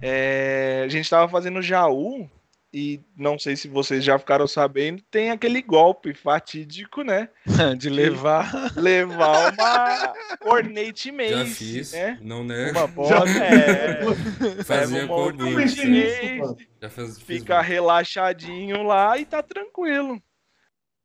É, 0.02 0.84
a 0.86 0.88
gente 0.88 1.04
estava 1.04 1.28
fazendo 1.28 1.62
Jaú 1.62 2.30
e 2.74 3.00
não 3.16 3.38
sei 3.38 3.56
se 3.56 3.68
vocês 3.68 4.04
já 4.04 4.18
ficaram 4.18 4.48
sabendo, 4.48 5.04
tem 5.12 5.30
aquele 5.30 5.62
golpe 5.62 6.12
fatídico, 6.14 7.04
né? 7.04 7.30
de 7.78 7.88
levar. 7.88 8.74
Levar 8.76 9.54
uma 9.54 10.14
Ornate 10.42 11.12
Mace, 11.12 11.30
Já 11.30 11.46
fiz, 11.46 11.94
né? 11.94 12.18
não 12.20 12.44
né? 12.44 12.72
Uma 12.72 12.88
bola, 12.88 13.30
é, 13.30 14.02
Fazia 14.66 15.06
uma 15.06 15.16
Ornate 15.16 15.88
mano? 16.40 16.58
Já 16.82 16.90
fiz 16.90 17.20
fica 17.22 17.62
relaxadinho 17.62 18.82
lá 18.82 19.20
e 19.20 19.26
tá 19.26 19.44
tranquilo. 19.44 20.20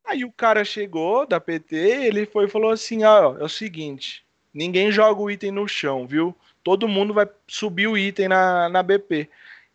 Aí 0.07 0.25
o 0.25 0.33
cara 0.33 0.65
chegou 0.65 1.27
da 1.27 1.39
PT, 1.39 1.77
ele 1.77 2.25
foi 2.25 2.47
e 2.47 2.51
falou 2.51 2.71
assim: 2.71 3.05
ó, 3.05 3.37
é 3.37 3.45
o 3.45 3.49
seguinte, 3.49 4.25
ninguém 4.55 4.91
joga 4.91 5.21
o 5.21 5.31
item 5.31 5.51
no 5.51 5.69
chão, 5.69 6.07
viu? 6.07 6.35
Todo 6.65 6.89
mundo 6.89 7.13
vai 7.13 7.29
subir 7.47 7.87
o 7.89 7.97
item 7.97 8.29
na, 8.29 8.71
na 8.71 8.83
BP. 8.83 9.29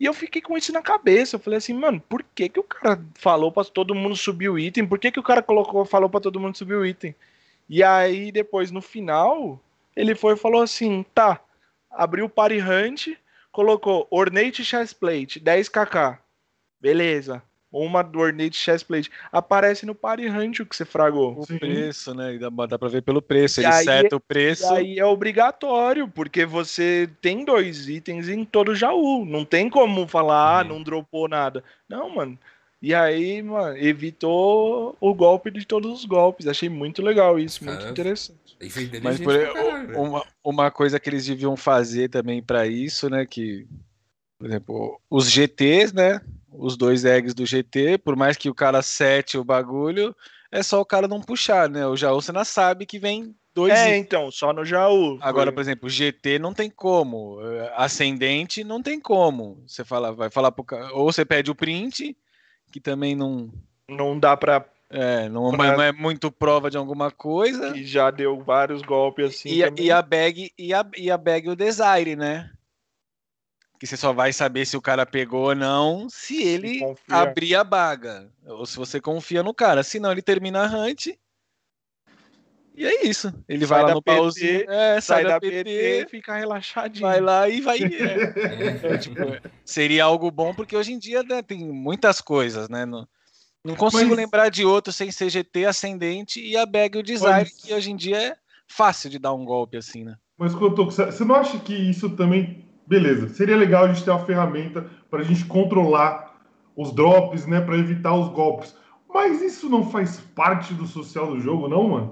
E 0.04 0.06
eu 0.06 0.14
fiquei 0.14 0.42
com 0.42 0.58
isso 0.58 0.74
na 0.74 0.82
cabeça. 0.82 1.38
Eu 1.38 1.40
falei 1.40 1.60
assim, 1.60 1.74
mano, 1.74 1.98
por 2.10 2.22
que, 2.36 2.50
que 2.50 2.60
o 2.60 2.64
cara 2.64 3.02
falou 3.16 3.50
pra 3.54 3.64
todo 3.64 3.96
mundo 3.96 4.18
subir 4.18 4.50
o 4.50 4.60
item? 4.60 4.86
Por 4.86 5.00
que, 5.00 5.10
que 5.10 5.20
o 5.20 5.24
cara 5.24 5.42
colocou, 5.42 5.86
falou 5.86 6.10
pra 6.10 6.20
todo 6.20 6.42
mundo 6.42 6.58
subir 6.58 6.76
o 6.76 6.86
item? 6.86 7.16
E 7.70 7.82
aí, 7.82 8.30
depois, 8.30 8.70
no 8.70 8.82
final, 8.82 9.62
ele 9.96 10.14
foi 10.14 10.34
e 10.34 10.38
falou 10.38 10.62
assim: 10.62 11.06
tá, 11.16 11.40
abriu 11.90 12.26
o 12.26 12.30
Party 12.30 12.60
Hunt, 12.60 13.18
colocou 13.50 14.06
Ornate 14.12 14.62
Chestplate, 14.66 15.40
10kk. 15.40 16.20
Beleza. 16.82 17.42
Uma 17.74 18.04
do 18.04 18.20
Ornate 18.20 18.56
Chestplate. 18.56 19.10
Aparece 19.32 19.86
no 19.86 19.96
Party 19.96 20.28
Hunt 20.30 20.60
o 20.60 20.66
que 20.66 20.76
você 20.76 20.86
fragou. 20.86 21.40
O 21.40 21.46
Sim. 21.46 21.58
preço, 21.58 22.14
né? 22.14 22.36
E 22.36 22.40
Dá, 22.40 22.50
dá 22.68 22.78
pra 22.78 22.88
ver 22.88 23.02
pelo 23.02 23.22
preço. 23.22 23.60
E 23.62 23.66
Ele 23.66 23.74
aí- 23.74 23.84
seta 23.84 24.16
o 24.16 24.20
E 24.20 24.22
preço. 24.22 24.72
aí 24.74 25.00
é 25.00 25.06
obrigatório, 25.06 26.08
porque 26.08 26.46
você 26.46 27.10
tem 27.20 27.44
dois 27.44 27.90
itens 27.90 28.30
em 28.30 28.46
todo 28.46 28.76
Jaú. 28.76 29.26
Não 29.26 29.44
tem 29.44 29.70
como 29.70 30.08
falar, 30.08 30.60
ah, 30.60 30.64
não 30.64 30.84
dropou 30.84 31.28
nada. 31.28 31.64
Não, 31.90 32.14
mano. 32.14 32.38
E 32.82 32.94
aí, 32.94 33.42
mano, 33.42 33.78
evitou 33.78 34.96
o 35.00 35.14
golpe 35.14 35.50
de 35.50 35.66
todos 35.66 35.90
os 36.00 36.06
golpes. 36.06 36.48
Achei 36.48 36.68
muito 36.70 37.02
legal 37.02 37.40
isso, 37.40 37.64
muito 37.64 37.80
Cara, 37.80 37.92
interessante. 37.92 38.58
E 38.62 38.70
foi 38.70 38.90
Mas 39.02 39.20
por, 39.22 39.34
caralho, 39.54 40.00
uma, 40.02 40.24
uma 40.44 40.70
coisa 40.72 41.00
que 41.00 41.10
eles 41.10 41.26
deviam 41.26 41.56
fazer 41.56 42.10
também 42.10 42.42
pra 42.44 42.68
isso, 42.68 43.10
né? 43.10 43.26
Que, 43.26 43.66
por 44.38 44.48
exemplo, 44.48 45.00
os 45.10 45.30
GTs, 45.32 45.96
né? 45.96 46.22
Os 46.58 46.78
dois 46.78 47.04
eggs 47.06 47.34
do 47.34 47.46
GT, 47.46 47.98
por 47.98 48.16
mais 48.16 48.38
que 48.38 48.50
o 48.50 48.54
cara 48.56 48.82
sete 48.82 49.38
o 49.38 49.44
bagulho, 49.44 50.16
é 50.52 50.62
só 50.62 50.80
o 50.80 50.86
cara 50.86 51.08
não 51.08 51.22
puxar, 51.22 51.70
né? 51.70 51.86
O 51.88 51.96
Jaú 51.96 52.22
você 52.22 52.32
não 52.32 52.46
sabe 52.46 52.86
que 52.86 53.00
vem 53.00 53.36
dois 53.54 53.74
É, 53.74 53.98
então, 53.98 54.30
só 54.32 54.54
no 54.54 54.64
Jaú. 54.66 55.18
Agora, 55.22 55.52
por 55.52 55.62
exemplo, 55.62 55.90
GT 55.90 56.40
não 56.40 56.54
tem 56.54 56.70
como. 56.70 57.40
eh, 57.42 57.74
Ascendente 57.76 58.64
não 58.64 58.82
tem 58.82 59.00
como. 59.00 59.64
Você 59.68 59.84
fala, 59.84 60.12
vai 60.12 60.30
falar 60.30 60.52
pro 60.52 60.64
cara. 60.64 60.94
Ou 60.94 61.12
você 61.12 61.24
pede 61.26 61.50
o 61.52 61.56
print, 61.56 62.16
que 62.72 62.80
também 62.80 63.16
não, 63.16 63.52
não 63.90 64.20
dá 64.20 64.36
pra. 64.36 64.66
é, 64.90 65.30
não, 65.30 65.52
Pra- 65.52 65.76
não 65.76 65.84
é 65.84 65.92
muito 65.92 66.32
prova 66.32 66.70
de 66.70 66.78
alguma 66.78 67.12
coisa. 67.12 67.74
Que 67.74 67.86
já 67.86 68.10
deu 68.12 68.42
vários 68.44 68.82
golpes 68.82 69.26
assim. 69.26 69.50
E, 69.50 69.64
e 69.82 69.92
a 69.92 70.02
bag 70.02 70.52
e 70.58 70.74
a, 70.74 70.86
e 70.98 71.10
a 71.12 71.18
bag 71.18 71.50
o 71.50 71.56
desire, 71.56 72.16
né? 72.16 72.50
Que 73.84 73.88
você 73.88 73.98
só 73.98 74.14
vai 74.14 74.32
saber 74.32 74.66
se 74.66 74.78
o 74.78 74.82
cara 74.82 75.06
pegou 75.06 75.48
ou 75.50 75.56
não 75.56 76.08
se 76.10 76.42
ele 76.42 76.80
confia. 76.80 77.18
abrir 77.18 77.54
a 77.54 77.66
baga. 77.66 78.32
Ou 78.48 78.66
se 78.66 78.78
você 78.78 79.02
confia 79.02 79.44
no 79.44 79.54
cara. 79.54 79.84
Senão 79.84 80.10
ele 80.10 80.22
termina 80.22 80.64
a 80.66 80.68
hunt. 80.88 81.08
E 82.76 82.86
é 82.86 83.06
isso. 83.06 83.28
Ele 83.46 83.68
Sai 83.68 83.68
vai 83.68 83.82
lá 83.82 83.88
da 83.90 83.94
no 83.96 84.02
PT, 84.02 84.18
pauzinho. 84.18 84.72
É, 84.72 85.02
sai 85.02 85.26
da 85.26 85.38
PT, 85.38 86.08
fica 86.10 86.34
relaxadinho. 86.34 87.02
vai 87.06 87.20
lá 87.20 87.50
e 87.50 87.60
vai. 87.60 87.78
é. 87.84 87.84
É, 88.94 88.98
tipo, 88.98 89.16
seria 89.66 90.06
algo 90.06 90.32
bom, 90.32 90.54
porque 90.56 90.78
hoje 90.78 90.94
em 90.94 90.98
dia 90.98 91.22
né, 91.22 91.42
tem 91.42 91.60
muitas 91.70 92.22
coisas, 92.22 92.70
né? 92.70 92.86
Não, 92.86 93.06
não 93.66 93.76
consigo 93.76 94.12
Mas- 94.12 94.18
lembrar 94.18 94.48
de 94.48 94.64
outro 94.64 94.94
sem 94.94 95.12
CGT 95.12 95.66
ascendente 95.66 96.40
e 96.40 96.56
a 96.56 96.66
bag 96.66 96.98
o 96.98 97.04
design, 97.04 97.42
Mas- 97.52 97.52
que 97.62 97.74
hoje 97.74 97.92
em 97.92 97.98
dia 97.98 98.18
é 98.18 98.36
fácil 98.66 99.10
de 99.10 99.20
dar 99.20 99.34
um 99.34 99.44
golpe 99.44 99.76
assim, 99.76 100.06
né? 100.06 100.16
Mas, 100.38 100.56
Cotoco, 100.56 100.90
você 100.90 101.26
não 101.26 101.36
acha 101.36 101.60
que 101.60 101.74
isso 101.76 102.10
também. 102.16 102.63
Beleza, 102.86 103.30
seria 103.30 103.56
legal 103.56 103.86
a 103.86 103.88
gente 103.88 104.04
ter 104.04 104.12
uma 104.12 104.26
ferramenta 104.26 104.86
para 105.10 105.20
a 105.22 105.24
gente 105.24 105.46
controlar 105.46 106.36
os 106.76 106.92
drops, 106.92 107.46
né? 107.46 107.62
Para 107.62 107.78
evitar 107.78 108.14
os 108.14 108.30
golpes. 108.30 108.76
Mas 109.14 109.42
isso 109.42 109.70
não 109.70 109.90
faz 109.90 110.20
parte 110.36 110.74
do 110.74 110.86
social 110.88 111.28
do 111.28 111.40
jogo, 111.40 111.68
não, 111.68 111.88
mano? 111.88 112.12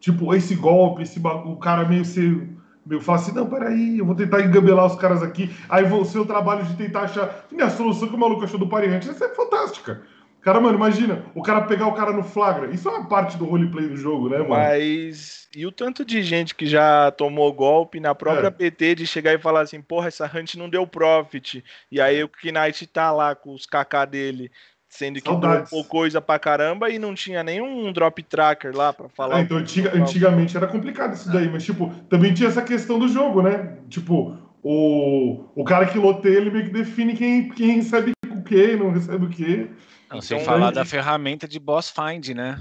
Tipo, 0.00 0.34
esse 0.34 0.54
golpe, 0.54 1.02
esse 1.02 1.20
o 1.20 1.56
cara 1.56 1.88
meio 1.88 2.04
ser. 2.04 2.48
Meio 2.84 3.00
fala 3.00 3.18
assim, 3.18 3.32
não, 3.32 3.46
peraí, 3.46 3.98
eu 3.98 4.06
vou 4.06 4.14
tentar 4.14 4.40
engabelar 4.40 4.86
os 4.86 4.96
caras 4.96 5.22
aqui. 5.22 5.54
Aí 5.68 5.84
vou- 5.84 6.00
o 6.00 6.04
seu 6.04 6.24
trabalho 6.24 6.64
de 6.64 6.74
tentar 6.74 7.02
achar. 7.02 7.44
E 7.52 7.60
a 7.60 7.70
solução 7.70 8.08
que 8.08 8.14
o 8.14 8.18
maluco 8.18 8.42
achou 8.42 8.58
do 8.58 8.66
Pariante, 8.66 9.08
essa 9.08 9.26
é 9.26 9.28
fantástica. 9.28 10.02
Cara, 10.40 10.58
mano, 10.60 10.76
imagina, 10.76 11.24
o 11.34 11.42
cara 11.42 11.62
pegar 11.62 11.86
o 11.86 11.92
cara 11.92 12.12
no 12.12 12.22
flagra. 12.22 12.70
Isso 12.72 12.88
é 12.88 12.92
uma 12.92 13.06
parte 13.08 13.36
do 13.36 13.44
roleplay 13.44 13.88
do 13.88 13.96
jogo, 13.96 14.28
né, 14.28 14.38
mano? 14.38 14.48
Mas 14.50 15.48
e 15.54 15.66
o 15.66 15.72
tanto 15.72 16.04
de 16.04 16.22
gente 16.22 16.54
que 16.54 16.64
já 16.66 17.10
tomou 17.10 17.52
golpe 17.52 18.00
na 18.00 18.14
própria 18.14 18.46
É. 18.46 18.50
PT 18.50 18.94
de 18.94 19.06
chegar 19.06 19.34
e 19.34 19.38
falar 19.38 19.60
assim, 19.62 19.82
porra, 19.82 20.08
essa 20.08 20.24
hunt 20.32 20.54
não 20.54 20.68
deu 20.68 20.86
profit. 20.86 21.62
E 21.90 22.00
aí 22.00 22.22
o 22.24 22.30
Knight 22.42 22.86
tá 22.86 23.10
lá 23.12 23.34
com 23.34 23.52
os 23.52 23.66
KK 23.66 24.06
dele, 24.08 24.50
sendo 24.88 25.20
que 25.20 25.36
dropou 25.36 25.84
coisa 25.84 26.20
pra 26.20 26.38
caramba 26.38 26.88
e 26.88 26.98
não 26.98 27.14
tinha 27.14 27.42
nenhum 27.42 27.92
drop 27.92 28.22
tracker 28.22 28.74
lá 28.74 28.92
pra 28.92 29.08
falar. 29.08 29.36
O 29.36 29.40
então 29.40 29.58
antiga- 29.58 29.92
antigamente 29.94 30.56
era 30.56 30.66
complicado 30.66 31.14
isso 31.14 31.30
daí, 31.30 31.48
mas 31.50 31.64
tipo, 31.64 31.92
também 32.08 32.32
tinha 32.32 32.48
essa 32.48 32.62
questão 32.62 32.98
do 32.98 33.08
jogo, 33.08 33.42
né? 33.42 33.76
Tipo, 33.88 34.36
o, 34.62 35.44
o 35.54 35.64
cara 35.64 35.86
que 35.86 35.98
loteia, 35.98 36.36
ele 36.38 36.50
meio 36.50 36.64
que 36.64 36.70
define 36.72 37.14
quem, 37.14 37.48
quem 37.50 37.76
recebe 37.76 38.12
quê, 38.50 38.76
não 38.76 38.90
recebe 38.90 39.24
o 39.26 39.30
quê. 39.30 39.68
Não, 40.10 40.20
sem 40.20 40.38
Então, 40.38 40.44
falar 40.46 40.70
da 40.72 40.84
ferramenta 40.84 41.46
de 41.46 41.58
boss 41.60 41.88
find, 41.90 42.30
né? 42.34 42.60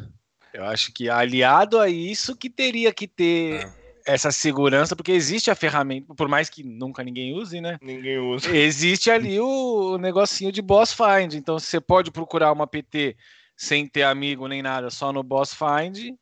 Eu 0.54 0.64
acho 0.66 0.92
que 0.94 1.10
aliado 1.10 1.80
a 1.80 1.90
isso 1.90 2.36
que 2.36 2.50
teria 2.50 2.94
que 2.94 3.08
ter 3.08 3.64
Ah. 3.66 3.74
essa 4.06 4.32
segurança, 4.32 4.96
porque 4.96 5.12
existe 5.12 5.50
a 5.52 5.56
ferramenta, 5.56 6.14
por 6.16 6.28
mais 6.28 6.50
que 6.50 6.64
nunca 6.64 7.04
ninguém 7.04 7.34
use, 7.34 7.60
né? 7.62 7.78
Ninguém 7.82 8.18
usa. 8.20 8.56
Existe 8.56 9.10
ali 9.12 9.40
o 9.40 9.98
negocinho 9.98 10.52
de 10.52 10.62
boss 10.62 10.94
find. 10.94 11.34
Então 11.34 11.58
você 11.60 11.80
pode 11.82 12.12
procurar 12.12 12.52
uma 12.52 12.66
PT 12.68 13.16
sem 13.58 13.86
ter 13.88 14.04
amigo 14.04 14.48
nem 14.48 14.62
nada, 14.62 14.90
só 14.90 15.12
no 15.12 15.22
boss 15.24 15.54
find. 15.54 16.14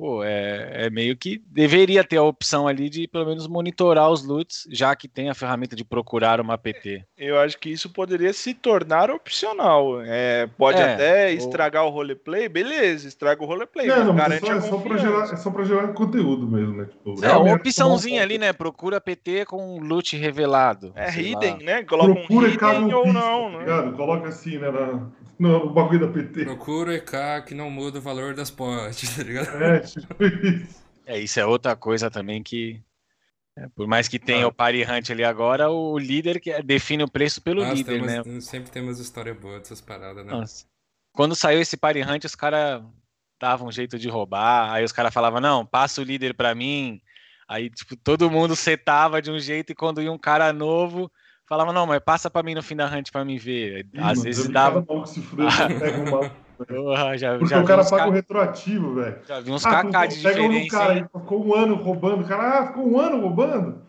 Pô, 0.00 0.24
é, 0.24 0.86
é 0.86 0.90
meio 0.90 1.14
que 1.14 1.42
deveria 1.46 2.02
ter 2.02 2.16
a 2.16 2.22
opção 2.22 2.66
ali 2.66 2.88
de 2.88 3.06
pelo 3.06 3.26
menos 3.26 3.46
monitorar 3.46 4.10
os 4.10 4.24
loots, 4.24 4.66
já 4.70 4.96
que 4.96 5.06
tem 5.06 5.28
a 5.28 5.34
ferramenta 5.34 5.76
de 5.76 5.84
procurar 5.84 6.40
uma 6.40 6.56
PT. 6.56 7.04
Eu 7.18 7.38
acho 7.38 7.58
que 7.58 7.68
isso 7.68 7.90
poderia 7.90 8.32
se 8.32 8.54
tornar 8.54 9.10
opcional. 9.10 10.00
É, 10.00 10.46
pode 10.56 10.80
É, 10.80 10.94
até 10.94 11.26
ou- 11.26 11.32
estragar 11.34 11.84
o 11.84 11.90
roleplay, 11.90 12.48
beleza, 12.48 13.06
estraga 13.06 13.42
o 13.42 13.46
roleplay, 13.46 13.88
Não, 13.88 14.06
não, 14.06 14.14
mas 14.14 14.24
é 14.24 14.40
garante 14.40 14.46
só, 14.46 14.52
é, 14.54 14.60
só 14.70 14.78
pra 14.78 14.96
gerar, 14.96 15.22
é 15.24 15.36
só 15.36 15.50
pra 15.50 15.64
gerar 15.64 15.88
conteúdo 15.88 16.48
mesmo, 16.48 16.78
né? 16.78 16.86
Tipo, 16.86 17.10
É, 17.10 17.12
uma 17.12 17.26
realmente, 17.44 17.56
opçãozinha 17.60 18.22
ali, 18.22 18.38
né? 18.38 18.54
Procura 18.54 19.02
PT 19.02 19.44
com 19.44 19.80
loot 19.80 20.16
revelado. 20.16 20.94
É 20.96 21.12
sei 21.12 21.34
lá. 21.34 21.44
hidden, 21.44 21.62
né? 21.62 21.84
Coloca 21.84 22.14
Procura 22.14 22.46
um 22.46 22.50
hidden 22.50 22.94
ou 22.94 23.04
pista, 23.04 23.20
não, 23.20 23.42
tá 23.42 23.50
né? 23.50 23.58
ligado? 23.58 23.96
Coloca 23.98 24.28
assim, 24.28 24.56
né? 24.56 24.70
Na, 24.70 25.10
no, 25.38 25.70
bagulho 25.70 26.00
da 26.00 26.08
PT. 26.08 26.44
Procura 26.44 26.90
o 26.90 26.92
EK 26.94 27.42
que 27.46 27.54
não 27.54 27.70
muda 27.70 27.98
o 27.98 28.02
valor 28.02 28.34
das 28.34 28.50
potes, 28.50 29.08
tá 29.16 29.22
ligado? 29.22 29.62
É. 29.62 29.89
É, 31.06 31.18
isso 31.18 31.40
é 31.40 31.46
outra 31.46 31.74
coisa 31.74 32.08
também 32.10 32.40
que. 32.42 32.80
é, 33.56 33.66
por 33.74 33.86
mais 33.88 34.06
que 34.06 34.16
tenha 34.18 34.44
Ah. 34.44 34.48
o 34.48 34.52
Party 34.52 34.84
Hunt 34.84 35.10
ali 35.10 35.24
agora, 35.24 35.68
o 35.68 35.98
líder 35.98 36.38
que 36.40 36.50
é, 36.52 36.62
define 36.62 37.02
o 37.02 37.10
preço 37.10 37.42
pelo 37.42 37.62
Nossa, 37.62 37.74
líder, 37.74 37.98
tem 38.00 38.34
né? 38.34 38.40
sempre 38.40 38.70
tem 38.70 38.80
umas 38.82 39.00
histórias 39.00 39.36
boas 39.36 39.60
dessas 39.62 39.80
paradas, 39.80 40.24
né? 40.24 40.30
Nossa. 40.30 40.64
Quando 41.12 41.34
saiu 41.34 41.60
esse 41.60 41.76
Party 41.76 42.02
Hunt, 42.02 42.24
os 42.24 42.36
caras 42.36 42.82
davam 43.40 43.66
um 43.68 43.72
jeito 43.72 43.98
de 43.98 44.08
roubar. 44.08 44.70
Aí 44.72 44.84
os 44.84 44.92
caras 44.92 45.12
falavam, 45.12 45.40
não, 45.40 45.66
passa 45.66 46.00
o 46.00 46.04
líder 46.04 46.34
pra 46.34 46.54
mim. 46.54 47.00
Aí, 47.48 47.68
tipo, 47.70 47.96
todo 47.96 48.30
mundo 48.30 48.54
setava 48.54 49.20
de 49.20 49.30
um 49.32 49.38
jeito 49.40 49.72
e 49.72 49.74
quando 49.74 50.00
ia 50.00 50.12
um 50.12 50.18
cara 50.18 50.52
novo, 50.52 51.10
falava, 51.50 51.72
não, 51.72 51.84
mas 51.84 51.98
passa 52.00 52.30
pra 52.30 52.42
mim 52.44 52.54
no 52.54 52.62
fim 52.62 52.76
da 52.76 52.86
hunt 52.86 53.10
pra 53.10 53.24
mim 53.24 53.36
ver. 53.36 53.80
Ih, 53.92 53.98
Às 53.98 54.18
mano, 54.18 54.22
vezes 54.22 54.48
dava. 54.48 54.84
Maluco 54.88 55.06
se 55.08 55.20
fudeu, 55.20 55.48
pega 55.78 55.98
um 56.00 56.10
maluco. 56.10 56.36
Porra, 56.68 57.16
já, 57.18 57.38
Porque 57.38 57.54
já 57.54 57.60
o 57.62 57.64
cara 57.64 57.84
paga 57.84 58.06
o 58.08 58.10
retroativo, 58.12 58.94
velho. 58.94 59.16
já 59.26 59.40
vi 59.40 59.50
uns 59.50 59.64
Ah, 59.64 59.70
cacá 59.70 60.06
de 60.06 60.22
pega 60.22 60.42
um 60.42 60.48
diferença. 60.50 60.78
cara 60.78 60.92
aí, 60.92 61.02
ficou 61.04 61.44
um 61.46 61.54
ano 61.54 61.74
roubando. 61.74 62.22
O 62.22 62.24
cara, 62.28 62.58
ah, 62.60 62.66
ficou 62.68 62.86
um 62.92 63.00
ano 63.00 63.20
roubando? 63.20 63.82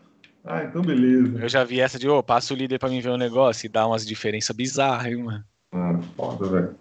Ah, 0.44 0.64
então 0.64 0.82
beleza. 0.82 1.38
Eu 1.38 1.48
já 1.48 1.62
vi 1.64 1.80
essa 1.80 1.98
de, 1.98 2.08
ô, 2.08 2.22
passa 2.22 2.52
o 2.52 2.56
líder 2.56 2.78
pra 2.78 2.88
mim 2.88 3.00
ver 3.00 3.10
o 3.10 3.16
negócio 3.18 3.66
e 3.66 3.68
dá 3.68 3.86
umas 3.86 4.04
diferenças 4.06 4.56
bizarras, 4.56 5.06
hein, 5.12 5.22
mano. 5.22 5.44
Ah, 5.72 5.98
foda, 6.16 6.48
velho. 6.48 6.74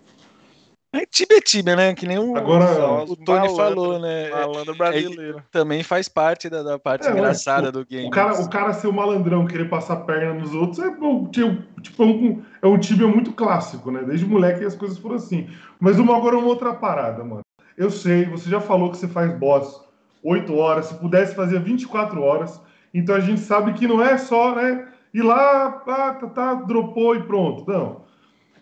É 0.93 1.05
Tibia 1.05 1.37
é 1.37 1.41
Tibia, 1.41 1.75
né? 1.75 1.95
Que 1.95 2.05
nem 2.05 2.19
o, 2.19 2.35
Agora, 2.35 2.65
o 2.65 3.03
os 3.03 3.17
Tony 3.19 3.25
malandro, 3.47 3.55
falou, 3.55 3.99
né? 3.99 4.27
É- 4.27 4.31
Malandro 4.31 4.75
brasileiro. 4.75 5.41
também 5.49 5.83
faz 5.83 6.09
parte 6.09 6.49
da, 6.49 6.61
da 6.63 6.77
parte 6.77 7.07
É, 7.07 7.11
engraçada 7.11 7.71
do 7.71 7.85
game. 7.85 8.07
O 8.07 8.09
cara, 8.09 8.41
o 8.41 8.49
cara 8.49 8.73
ser 8.73 8.87
o 8.87 8.93
malandrão, 8.93 9.45
querer 9.45 9.69
passar 9.69 9.97
perna 9.97 10.33
nos 10.33 10.53
outros, 10.53 10.79
é, 10.79 10.89
um- 10.89 11.25
tipo, 11.27 12.03
é 12.03 12.05
um, 12.05 12.41
é 12.63 12.67
um 12.67 12.77
Tibia 12.77 13.07
muito 13.07 13.31
clássico, 13.31 13.89
né? 13.89 14.03
Desde 14.03 14.25
moleque 14.25 14.65
as 14.65 14.75
coisas 14.75 14.97
foram 14.97 15.15
assim. 15.15 15.49
Mas 15.79 15.97
uma, 15.97 16.15
agora 16.17 16.37
uma 16.37 16.47
outra 16.47 16.73
parada, 16.73 17.23
mano. 17.23 17.41
Eu 17.77 17.89
sei, 17.89 18.25
você 18.25 18.49
já 18.49 18.59
falou 18.59 18.91
que 18.91 18.97
você 18.97 19.07
faz 19.07 19.31
boss 19.39 19.81
8 20.21 20.53
horas, 20.55 20.87
se 20.87 20.95
pudesse 20.95 21.33
fazer 21.33 21.59
24 21.61 22.21
horas. 22.21 22.59
Então 22.93 23.15
a 23.15 23.19
gente 23.21 23.39
sabe 23.39 23.73
que 23.73 23.87
não 23.87 24.03
é 24.03 24.17
só, 24.17 24.53
né? 24.53 24.87
Ir 25.13 25.21
lá, 25.21 25.81
ah, 25.87 26.13
tá, 26.13 26.27
tá, 26.27 26.53
dropou 26.53 27.15
e 27.15 27.23
pronto. 27.23 27.63
Não. 27.69 28.01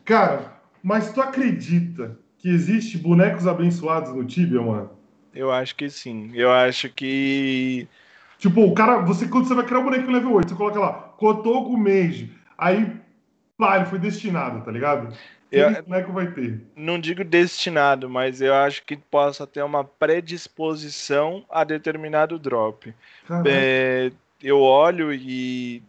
Cara, 0.06 0.59
mas 0.84 1.12
tu 1.14 1.22
acredita 1.22 2.18
que 2.38 2.50
existe 2.50 2.98
bonecos 2.98 3.46
abençoados 3.48 4.14
no 4.14 4.24
Tibia, 4.26 4.62
mano? 4.62 4.92
Eu 5.34 5.52
acho 5.52 5.76
que 5.76 5.90
sim. 5.90 6.32
Eu 6.34 6.52
acho 6.52 6.90
que. 6.90 7.88
Tipo, 8.38 8.62
o 8.62 8.74
cara, 8.74 9.00
você 9.02 9.28
quando 9.28 9.48
você 9.48 9.54
vai 9.54 9.66
criar 9.66 9.80
um 9.80 9.84
bonequinho 9.84 10.12
level 10.12 10.34
8, 10.34 10.50
você 10.50 10.56
coloca 10.56 10.80
lá, 10.80 10.94
Kotoku 10.94 11.78
Meiji. 11.78 12.32
Aí, 12.58 12.92
pá, 13.58 13.78
ele 13.78 13.86
foi 13.86 14.00
destinado, 14.00 14.64
tá 14.64 14.72
ligado? 14.72 15.14
Eu- 15.52 15.68
Aquele 15.68 15.82
boneco 15.82 16.14
vai 16.14 16.32
ter. 16.32 16.62
Não 16.76 17.00
digo 17.00 17.24
destinado, 17.24 18.10
mas 18.10 18.40
eu 18.42 18.54
acho 18.54 18.84
que 18.86 18.96
possa 18.96 19.46
ter 19.46 19.64
uma 19.64 19.84
predisposição 19.84 21.44
a 21.50 21.64
determinado 21.64 22.38
drop. 22.40 22.94
É, 23.46 24.12
eu 24.42 24.60
olho 24.60 25.12
e 25.14 25.84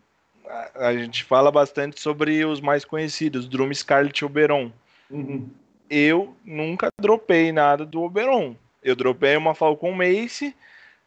a, 0.75 0.93
gente 0.93 1.25
fala 1.25 1.51
bastante 1.51 2.01
sobre 2.01 2.45
os 2.45 2.61
mais 2.61 2.85
conhecidos, 2.85 3.49
Drum 3.49 3.73
Scarlet 3.73 4.19
e 4.19 4.25
Oberon. 4.25 4.73
Uhum. 5.11 5.49
Eu 5.89 6.35
nunca 6.45 6.89
dropei 7.01 7.53
nada 7.53 7.85
do 7.85 8.03
Oberon. 8.03 8.57
Eu 8.83 8.97
dropei 8.97 9.37
uma 9.37 9.55
Falcon 9.55 9.93
Mace 9.93 10.55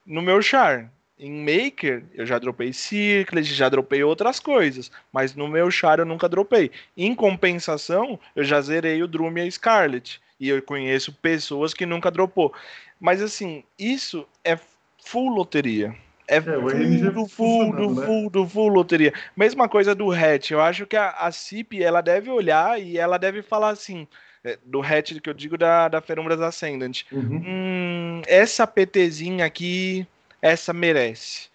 no 0.05 0.21
meu 0.21 0.41
char. 0.41 0.91
Em 1.17 1.31
Maker, 1.31 2.03
eu 2.13 2.25
já 2.25 2.37
dropei 2.37 2.73
Circlet, 2.73 3.45
já 3.53 3.69
dropei 3.69 4.03
outras 4.03 4.39
coisas, 4.39 4.91
mas 5.11 5.35
no 5.35 5.47
meu 5.47 5.71
char 5.71 5.99
eu 5.99 6.05
nunca 6.05 6.27
dropei. 6.27 6.71
Em 6.97 7.15
compensação, 7.15 8.19
eu 8.35 8.43
já 8.43 8.59
zerei 8.59 9.01
o 9.01 9.07
Drum 9.07 9.31
e 9.37 9.41
a 9.41 9.49
Scarlet. 9.49 10.21
E 10.39 10.49
eu 10.49 10.61
conheço 10.61 11.13
pessoas 11.13 11.73
que 11.73 11.85
nunca 11.85 12.11
dropou. 12.11 12.53
Mas 12.99 13.21
assim, 13.21 13.63
isso 13.79 14.27
é 14.43 14.59
full 15.05 15.29
loteria. 15.29 15.95
É, 16.27 16.37
RNG 16.37 17.11
full, 17.11 17.11
do 17.11 17.27
full, 17.27 17.95
né? 17.95 18.05
full, 18.05 18.29
do 18.29 18.47
full 18.47 18.67
loteria. 18.69 19.13
Mesma 19.35 19.67
coisa 19.67 19.93
do 19.93 20.11
hatch. 20.11 20.51
Eu 20.51 20.61
acho 20.61 20.85
que 20.85 20.95
a, 20.95 21.09
a 21.09 21.31
CIP, 21.31 21.83
ela 21.83 22.01
deve 22.01 22.29
olhar 22.29 22.79
e 22.81 22.97
ela 22.97 23.17
deve 23.17 23.41
falar 23.41 23.69
assim, 23.69 24.07
é, 24.43 24.57
do 24.65 24.81
hatch 24.81 25.19
que 25.19 25.29
eu 25.29 25.33
digo 25.33 25.57
da, 25.57 25.87
da 25.87 26.01
Ferumbras 26.01 26.41
Ascendant. 26.41 27.03
Uhum. 27.11 27.43
Hum, 27.45 28.21
essa 28.27 28.65
PTzinha 28.65 29.45
aqui, 29.45 30.07
essa 30.41 30.73
merece. 30.73 31.49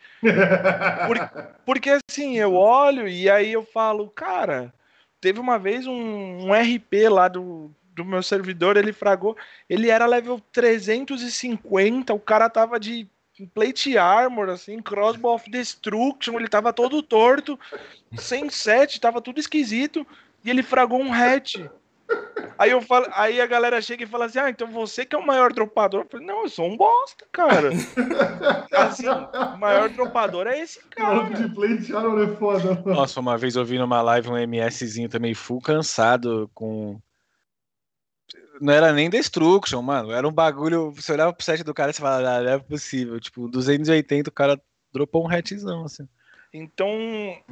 Porque 1.64 1.90
assim, 1.90 2.38
eu 2.38 2.54
olho 2.54 3.06
e 3.06 3.30
aí 3.30 3.52
eu 3.52 3.64
falo, 3.64 4.08
cara, 4.08 4.72
teve 5.20 5.38
uma 5.38 5.58
vez 5.58 5.86
um, 5.86 6.48
um 6.48 6.52
RP 6.52 7.08
lá 7.10 7.28
do, 7.28 7.70
do 7.94 8.04
meu 8.04 8.22
servidor, 8.22 8.76
ele 8.76 8.92
fragou, 8.92 9.36
ele 9.68 9.90
era 9.90 10.06
level 10.06 10.40
350, 10.52 12.12
o 12.12 12.20
cara 12.20 12.48
tava 12.48 12.78
de 12.80 13.06
plate 13.46 13.96
armor, 13.96 14.48
assim, 14.48 14.80
crossbow 14.80 15.34
of 15.34 15.50
destruction, 15.50 16.34
ele 16.34 16.48
tava 16.48 16.72
todo 16.72 17.02
torto, 17.02 17.58
sem 18.16 18.48
set, 18.50 19.00
tava 19.00 19.20
tudo 19.20 19.38
esquisito, 19.38 20.06
e 20.44 20.50
ele 20.50 20.62
fragou 20.62 21.00
um 21.00 21.12
hatch. 21.12 21.56
Aí, 22.58 22.70
eu 22.70 22.80
falo, 22.80 23.06
aí 23.12 23.40
a 23.40 23.46
galera 23.46 23.80
chega 23.80 24.02
e 24.02 24.06
fala 24.06 24.24
assim: 24.24 24.38
Ah, 24.38 24.50
então 24.50 24.68
você 24.68 25.04
que 25.04 25.14
é 25.14 25.18
o 25.18 25.26
maior 25.26 25.52
dropador. 25.52 26.02
Eu 26.02 26.08
falei, 26.08 26.26
não, 26.26 26.42
eu 26.42 26.48
sou 26.48 26.66
um 26.66 26.76
bosta, 26.76 27.24
cara. 27.30 27.70
assim, 28.72 29.06
o 29.06 29.58
maior 29.58 29.88
dropador 29.90 30.46
é 30.46 30.58
esse 30.58 30.80
cara. 30.88 31.14
Maluco 31.14 31.34
de 31.34 31.48
plate 31.54 31.94
armor 31.94 32.22
é 32.22 32.36
foda. 32.36 32.82
Nossa, 32.86 33.20
uma 33.20 33.36
vez 33.36 33.54
eu 33.54 33.64
vi 33.64 33.78
numa 33.78 34.02
live 34.02 34.30
um 34.30 34.36
MSzinho 34.36 35.08
também 35.08 35.34
full 35.34 35.60
cansado 35.60 36.50
com. 36.54 36.98
Não 38.60 38.72
era 38.72 38.92
nem 38.92 39.10
Destruction, 39.10 39.80
mano. 39.82 40.12
Era 40.12 40.26
um 40.26 40.32
bagulho. 40.32 40.90
Você 40.92 41.12
olhava 41.12 41.32
pro 41.32 41.44
set 41.44 41.62
do 41.62 41.74
cara 41.74 41.90
e 41.90 41.94
você 41.94 42.00
falava, 42.00 42.28
ah, 42.28 42.42
não 42.42 42.50
é 42.50 42.58
possível. 42.58 43.18
Tipo, 43.20 43.48
280 43.48 44.28
o 44.28 44.32
cara 44.32 44.60
dropou 44.92 45.24
um 45.24 45.30
hatzão, 45.30 45.84
assim. 45.84 46.08
Então, 46.52 46.88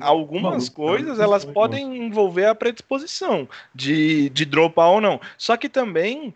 algumas 0.00 0.70
Maluco, 0.70 0.74
coisas 0.74 1.20
elas 1.20 1.44
podem 1.44 2.06
envolver 2.06 2.46
a 2.46 2.54
predisposição 2.54 3.46
de, 3.74 4.30
de 4.30 4.46
dropar 4.46 4.88
ou 4.88 5.00
não. 5.00 5.20
Só 5.36 5.56
que 5.56 5.68
também 5.68 6.32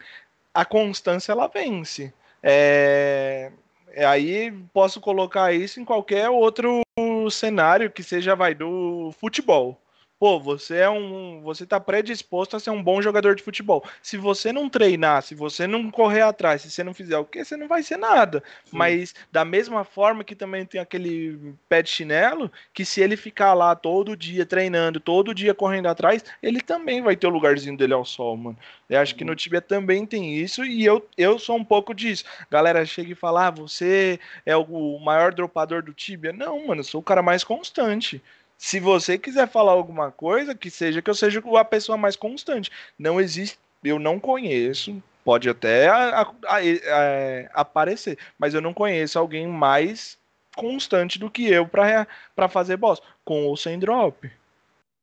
a 0.53 0.65
constância 0.65 1.33
ela 1.33 1.47
vence. 1.47 2.13
É, 2.43 3.51
é 3.93 4.05
aí 4.05 4.53
posso 4.75 5.01
colocar 5.01 5.55
isso 5.55 5.81
em 5.81 5.85
qualquer 5.85 6.29
outro 6.29 6.83
cenário 7.31 7.91
que 7.91 8.03
seja 8.03 8.37
vai 8.37 8.55
do 8.55 9.11
futebol. 9.19 9.81
Pô, 10.21 10.39
você 10.39 10.77
é 10.77 10.91
um, 10.91 11.41
você 11.41 11.65
tá 11.65 11.81
predisposto 11.81 12.55
a 12.55 12.61
ser 12.61 12.69
um 12.69 12.83
bom 12.83 13.01
jogador 13.01 13.35
de 13.35 13.43
futebol. 13.43 13.83
Se 14.03 14.19
você 14.19 14.53
não 14.53 14.69
treinar, 14.69 15.23
se 15.23 15.35
você 15.35 15.67
não 15.67 15.91
correr 15.91 16.21
atrás, 16.21 16.61
se 16.61 16.71
você 16.71 16.85
não 16.85 16.93
fizer 16.93 17.17
o 17.17 17.25
quê, 17.25 17.43
você 17.43 17.57
não 17.57 17.67
vai 17.67 17.83
ser 17.83 17.97
nada. 17.97 18.43
Mas 18.71 19.15
da 19.33 19.47
mesma 19.47 19.83
forma 19.83 20.23
que 20.23 20.37
também 20.37 20.67
tem 20.67 20.79
aquele 20.79 21.55
pé 21.71 21.81
de 21.81 21.89
chinelo, 21.89 22.53
que 22.75 22.85
se 22.85 23.01
ele 23.01 23.17
ficar 23.17 23.55
lá 23.55 23.75
todo 23.75 24.15
dia 24.15 24.45
treinando, 24.45 25.01
todo 25.01 25.35
dia 25.35 25.55
correndo 25.55 25.87
atrás, 25.87 26.23
ele 26.43 26.61
também 26.61 27.01
vai 27.01 27.17
ter 27.17 27.27
o 27.27 27.31
lugarzinho 27.31 27.75
dele 27.79 27.95
ao 27.95 28.05
sol, 28.05 28.37
mano. 28.37 28.59
Eu 28.91 29.01
acho 29.01 29.15
que 29.15 29.25
no 29.25 29.35
Tibia 29.35 29.63
também 29.63 30.05
tem 30.05 30.37
isso 30.37 30.63
e 30.63 30.85
eu, 30.85 31.09
eu 31.17 31.39
sou 31.39 31.57
um 31.57 31.65
pouco 31.65 31.95
disso. 31.95 32.25
Galera 32.51 32.85
chega 32.85 33.13
e 33.13 33.15
fala: 33.15 33.47
ah, 33.47 33.51
você 33.51 34.21
é 34.45 34.55
o 34.55 34.99
maior 34.99 35.33
dropador 35.33 35.83
do 35.83 35.95
Tibia. 35.95 36.31
Não, 36.31 36.67
mano, 36.67 36.81
eu 36.81 36.85
sou 36.85 37.01
o 37.01 37.05
cara 37.05 37.23
mais 37.23 37.43
constante. 37.43 38.23
Se 38.63 38.79
você 38.79 39.17
quiser 39.17 39.49
falar 39.49 39.73
alguma 39.73 40.13
coisa, 40.13 40.55
que 40.55 40.71
seja 40.71 41.01
que 41.01 41.09
eu 41.09 41.15
seja 41.15 41.43
a 41.57 41.65
pessoa 41.65 41.97
mais 41.97 42.15
constante. 42.15 42.71
Não 42.99 43.19
existe, 43.19 43.59
eu 43.83 43.99
não 43.99 44.21
conheço, 44.21 45.03
pode 45.25 45.49
até 45.49 45.89
a- 45.89 46.21
a- 46.21 46.35
a- 46.47 46.61
é, 46.63 47.49
aparecer, 47.55 48.19
mas 48.39 48.53
eu 48.53 48.61
não 48.61 48.75
conheço 48.75 49.19
alguém 49.19 49.47
mais 49.47 50.19
constante 50.55 51.19
do 51.19 51.31
que 51.31 51.51
eu 51.51 51.67
pra 51.67 52.07
fazer 52.51 52.77
boss, 52.77 53.01
com 53.25 53.47
ou 53.47 53.57
sem 53.57 53.79
drop. 53.79 54.31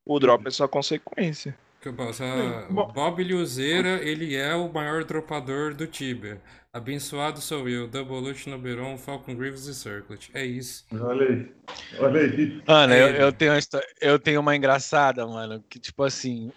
O 0.06 0.20
drop 0.20 0.48
é 0.48 0.52
só 0.52 0.68
consequência. 0.68 1.58
Que 1.88 2.02
eu 2.02 2.06
posso- 2.06 2.24
Sim, 2.24 2.74
o. 2.76 2.86
Bob 2.88 3.24
Liuzeira, 3.24 4.02
ele 4.04 4.36
é 4.36 4.54
o 4.56 4.72
maior 4.72 5.04
dropador 5.06 5.74
do 5.74 5.88
Tibia. 5.88 6.42
Abençoado 6.74 7.40
sou 7.40 7.68
eu, 7.70 7.88
Double 7.88 8.20
Lute, 8.20 8.50
Noberon, 8.50 8.98
Falcon 8.98 9.34
Greaves 9.36 9.66
e 9.68 9.74
Circlet. 9.74 10.30
É 10.34 10.46
isso. 10.46 10.86
Olha 11.00 11.28
aí. 11.28 11.52
Olha 12.00 12.22
aí. 12.22 12.62
Mano, 12.68 12.94
eu, 12.94 13.08
É. 13.08 13.24
eu 13.24 13.32
tenho 13.32 13.52
uma 13.54 13.58
histó- 13.58 13.82
eu 14.02 14.20
tenho 14.20 14.40
uma 14.42 14.56
engraçada, 14.56 15.26
mano, 15.26 15.64
que 15.70 15.80
tipo 15.80 16.04
assim, 16.04 16.52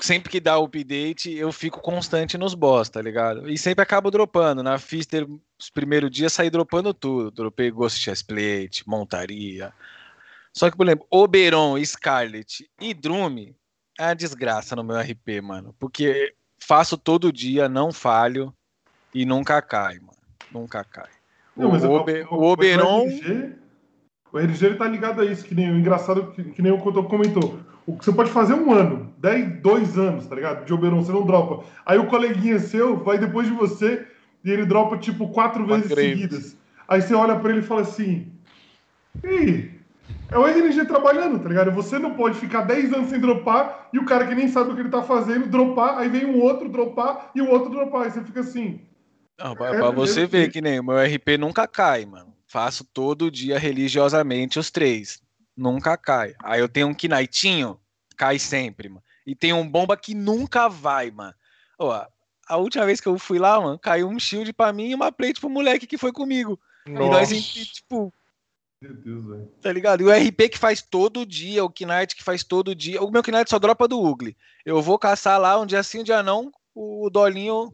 sempre 0.00 0.30
que 0.30 0.40
dá 0.40 0.56
update, 0.58 1.32
eu 1.32 1.52
fico 1.52 1.80
constante 1.80 2.36
nos 2.36 2.54
boss, 2.54 2.88
tá 2.90 3.00
ligado? 3.00 3.48
E 3.48 3.56
sempre 3.56 3.82
acabo 3.82 4.10
dropando. 4.10 4.62
Na 4.64 4.78
Fister, 4.78 5.26
os 5.58 5.70
primeiros 5.70 6.10
dias, 6.10 6.32
saí 6.32 6.50
dropando 6.50 6.92
tudo. 6.92 7.30
Dropei 7.30 7.70
Ghost 7.70 7.98
Chestplate, 8.00 8.82
montaria. 8.86 9.72
Só 10.52 10.70
que, 10.70 10.76
por 10.76 10.86
exemplo, 10.86 11.06
Oberon, 11.10 11.82
Scarlet 11.84 12.68
e 12.80 12.92
Drume 12.92 13.54
é 13.98 14.04
uma 14.06 14.14
desgraça 14.14 14.76
no 14.76 14.84
meu 14.84 14.98
RP, 14.98 15.40
mano. 15.42 15.74
Porque 15.78 16.34
faço 16.58 16.96
todo 16.96 17.32
dia, 17.32 17.68
não 17.68 17.92
falho 17.92 18.52
e 19.14 19.24
nunca 19.24 19.60
cai, 19.62 19.98
mano. 19.98 20.18
Nunca 20.52 20.84
cai. 20.84 21.10
Não, 21.56 21.70
o, 21.70 22.34
o 22.34 22.42
Oberon. 22.44 23.04
O 23.04 23.08
RNG, 23.08 23.54
o 24.32 24.38
RNG 24.38 24.66
ele 24.66 24.74
tá 24.76 24.86
ligado 24.86 25.22
a 25.22 25.24
isso, 25.24 25.44
que 25.44 25.54
nem 25.54 25.70
o 25.70 25.78
engraçado, 25.78 26.32
que, 26.32 26.44
que 26.44 26.62
nem 26.62 26.72
o 26.72 26.78
Couto 26.78 27.02
comentou. 27.04 27.58
O 27.86 27.96
que 27.96 28.04
você 28.04 28.12
pode 28.12 28.30
fazer 28.30 28.54
um 28.54 28.72
ano, 28.72 29.14
10, 29.18 29.60
dois 29.60 29.96
anos, 29.96 30.26
tá 30.26 30.34
ligado? 30.34 30.64
De 30.64 30.74
Oberon, 30.74 31.02
você 31.02 31.12
não 31.12 31.24
dropa. 31.24 31.64
Aí 31.84 31.98
o 31.98 32.08
coleguinha 32.08 32.58
seu 32.58 33.02
vai 33.02 33.16
depois 33.16 33.46
de 33.46 33.54
você 33.54 34.06
e 34.44 34.50
ele 34.50 34.66
dropa 34.66 34.98
tipo 34.98 35.28
quatro 35.28 35.64
vezes 35.64 35.92
seguidas. 35.92 36.56
Aí 36.88 37.00
você 37.00 37.14
olha 37.14 37.38
pra 37.38 37.50
ele 37.50 37.60
e 37.60 37.64
fala 37.64 37.82
assim: 37.82 38.32
Ei, 39.22 39.75
é 40.30 40.38
o 40.38 40.46
RNG 40.46 40.84
trabalhando, 40.86 41.38
tá 41.38 41.48
ligado? 41.48 41.72
Você 41.72 41.98
não 41.98 42.14
pode 42.14 42.38
ficar 42.38 42.62
10 42.62 42.92
anos 42.92 43.10
sem 43.10 43.20
dropar 43.20 43.88
e 43.92 43.98
o 43.98 44.04
cara 44.04 44.26
que 44.26 44.34
nem 44.34 44.48
sabe 44.48 44.70
o 44.70 44.74
que 44.74 44.80
ele 44.80 44.88
tá 44.88 45.02
fazendo 45.02 45.46
dropar, 45.46 45.98
aí 45.98 46.08
vem 46.08 46.26
um 46.26 46.40
outro 46.40 46.68
dropar 46.68 47.30
e 47.34 47.40
o 47.40 47.50
outro 47.50 47.70
dropar. 47.70 48.02
Aí 48.02 48.10
você 48.10 48.22
fica 48.22 48.40
assim. 48.40 48.80
Não, 49.38 49.54
pra, 49.54 49.68
É, 49.68 49.78
pra 49.78 49.90
você 49.90 50.26
ver 50.26 50.50
que 50.50 50.60
nem 50.60 50.80
o 50.80 50.84
meu 50.84 50.96
RP 50.96 51.38
nunca 51.38 51.66
cai, 51.66 52.04
mano. 52.04 52.34
Faço 52.46 52.84
todo 52.84 53.30
dia 53.30 53.58
religiosamente 53.58 54.58
os 54.58 54.70
três. 54.70 55.20
Nunca 55.56 55.96
cai. 55.96 56.34
Aí 56.42 56.60
eu 56.60 56.68
tenho 56.68 56.88
um 56.88 56.94
Knightinho, 56.94 57.78
cai 58.16 58.38
sempre, 58.38 58.88
mano. 58.88 59.02
E 59.26 59.34
tem 59.34 59.52
um 59.52 59.68
bomba 59.68 59.96
que 59.96 60.14
nunca 60.14 60.68
vai, 60.68 61.10
mano. 61.10 61.34
Ó, 61.78 62.06
a 62.48 62.56
última 62.56 62.86
vez 62.86 63.00
que 63.00 63.08
eu 63.08 63.18
fui 63.18 63.38
lá, 63.38 63.60
mano, 63.60 63.78
caiu 63.78 64.08
um 64.08 64.18
shield 64.18 64.52
pra 64.52 64.72
mim 64.72 64.90
e 64.90 64.94
uma 64.94 65.10
plate 65.10 65.40
pro 65.40 65.50
moleque 65.50 65.86
que 65.86 65.98
foi 65.98 66.12
comigo. 66.12 66.58
E 66.86 66.90
nós, 66.92 67.28
tipo, 67.30 68.12
Meu 68.82 68.94
Deus, 68.94 69.24
velho. 69.24 69.48
tá 69.62 69.72
ligado? 69.72 70.02
E 70.02 70.04
o 70.04 70.10
RP 70.10 70.50
que 70.50 70.58
faz 70.58 70.82
todo 70.82 71.24
dia, 71.24 71.64
o 71.64 71.68
Knight 71.80 72.14
que 72.14 72.22
faz 72.22 72.44
todo 72.44 72.74
dia. 72.74 73.02
O 73.02 73.10
meu 73.10 73.22
Knight 73.26 73.48
só 73.48 73.58
dropa 73.58 73.88
do 73.88 73.98
Ugly. 74.02 74.36
Eu 74.66 74.82
vou 74.82 74.98
caçar 74.98 75.40
lá 75.40 75.58
um 75.58 75.64
dia 75.64 75.82
sim, 75.82 76.00
um 76.00 76.04
dia 76.04 76.22
não. 76.22 76.52
O 76.74 77.08
Dolinho 77.10 77.72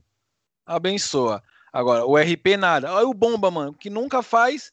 abençoa. 0.64 1.42
Agora, 1.72 2.04
o 2.06 2.16
RP 2.16 2.56
nada. 2.56 2.92
Olha 2.92 3.06
o 3.08 3.14
Bomba, 3.14 3.50
mano, 3.50 3.74
que 3.74 3.90
nunca 3.90 4.22
faz. 4.22 4.72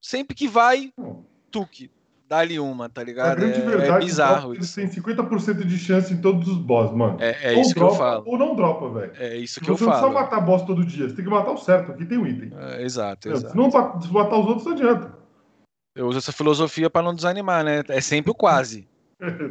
Sempre 0.00 0.36
que 0.36 0.46
vai, 0.46 0.92
Não. 0.96 1.24
tuque. 1.50 1.90
Dá-lhe 2.28 2.60
uma, 2.60 2.90
tá 2.90 3.02
ligado? 3.02 3.36
grande 3.38 3.58
É, 3.58 3.64
é 3.64 3.66
verdade 3.66 4.04
bizarro 4.04 4.52
eles 4.54 4.66
isso. 4.66 4.74
têm 4.76 4.86
50% 4.88 5.64
de 5.64 5.78
chance 5.78 6.12
em 6.12 6.20
todos 6.20 6.46
os 6.46 6.58
boss, 6.58 6.92
mano. 6.94 7.16
É, 7.20 7.54
é 7.54 7.60
isso 7.60 7.72
que 7.72 7.80
dropa, 7.80 7.94
eu 7.94 7.98
falo. 7.98 8.24
Ou 8.26 8.38
não 8.38 8.54
dropa, 8.54 8.90
velho. 9.00 9.12
É 9.16 9.36
isso 9.38 9.58
que 9.60 9.68
eu 9.70 9.76
você 9.76 9.84
não 9.84 9.90
precisa 9.92 10.12
falo. 10.12 10.22
matar 10.22 10.40
boss 10.42 10.62
todo 10.62 10.84
dia, 10.84 11.08
você 11.08 11.16
tem 11.16 11.24
que 11.24 11.30
matar 11.30 11.50
o 11.52 11.56
certo. 11.56 11.90
Aqui 11.92 12.04
tem 12.04 12.18
um 12.18 12.26
item. 12.26 12.52
É, 12.56 12.82
exato, 12.82 13.28
Se 13.28 13.34
exato. 13.34 13.56
não 13.56 13.70
se 13.70 14.12
matar 14.12 14.38
os 14.38 14.46
outros, 14.46 14.66
não 14.66 14.72
adianta. 14.74 15.18
Eu 15.98 16.06
uso 16.06 16.18
essa 16.18 16.32
filosofia 16.32 16.88
pra 16.88 17.02
não 17.02 17.14
desanimar, 17.14 17.64
né? 17.64 17.82
É 17.88 18.00
sempre 18.00 18.30
o 18.30 18.34
quase. 18.34 18.86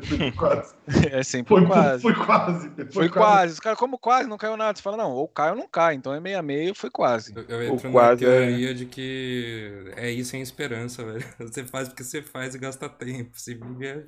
Foi 0.08 0.32
quase. 0.32 0.76
É 1.12 1.22
sempre 1.24 1.50
Foi, 1.50 1.62
o 1.64 1.68
quase. 1.68 2.02
foi 2.02 2.14
quase. 2.16 2.72
Foi 2.92 3.10
quase. 3.10 3.54
Os 3.54 3.60
caras, 3.60 3.78
como 3.78 3.98
quase, 4.00 4.30
não 4.30 4.38
caiu 4.38 4.56
nada. 4.56 4.78
Você 4.78 4.82
fala, 4.82 4.96
não, 4.96 5.12
ou 5.12 5.28
cai 5.28 5.50
ou 5.52 5.58
não 5.58 5.68
cai. 5.68 5.96
Então 5.96 6.14
é 6.14 6.20
meio 6.22 6.40
a 6.40 6.42
meio, 6.42 6.74
foi 6.74 6.90
quase. 6.90 7.34
Eu, 7.36 7.44
eu 7.44 7.64
entro 7.74 7.88
na 7.88 7.92
quase 7.92 8.26
é- 8.26 8.30
teoria 8.30 8.74
de 8.74 8.86
que 8.86 9.92
é 9.98 10.10
isso 10.10 10.32
sem 10.32 10.42
esperança, 10.42 11.04
velho. 11.04 11.26
Você 11.40 11.66
faz 11.66 11.90
porque 11.90 12.04
você 12.04 12.22
faz 12.22 12.56
e 12.56 12.60
gasta 12.60 12.88
tempo. 12.88 13.32
Se 13.34 13.54
vive, 13.56 13.86
é. 13.86 14.04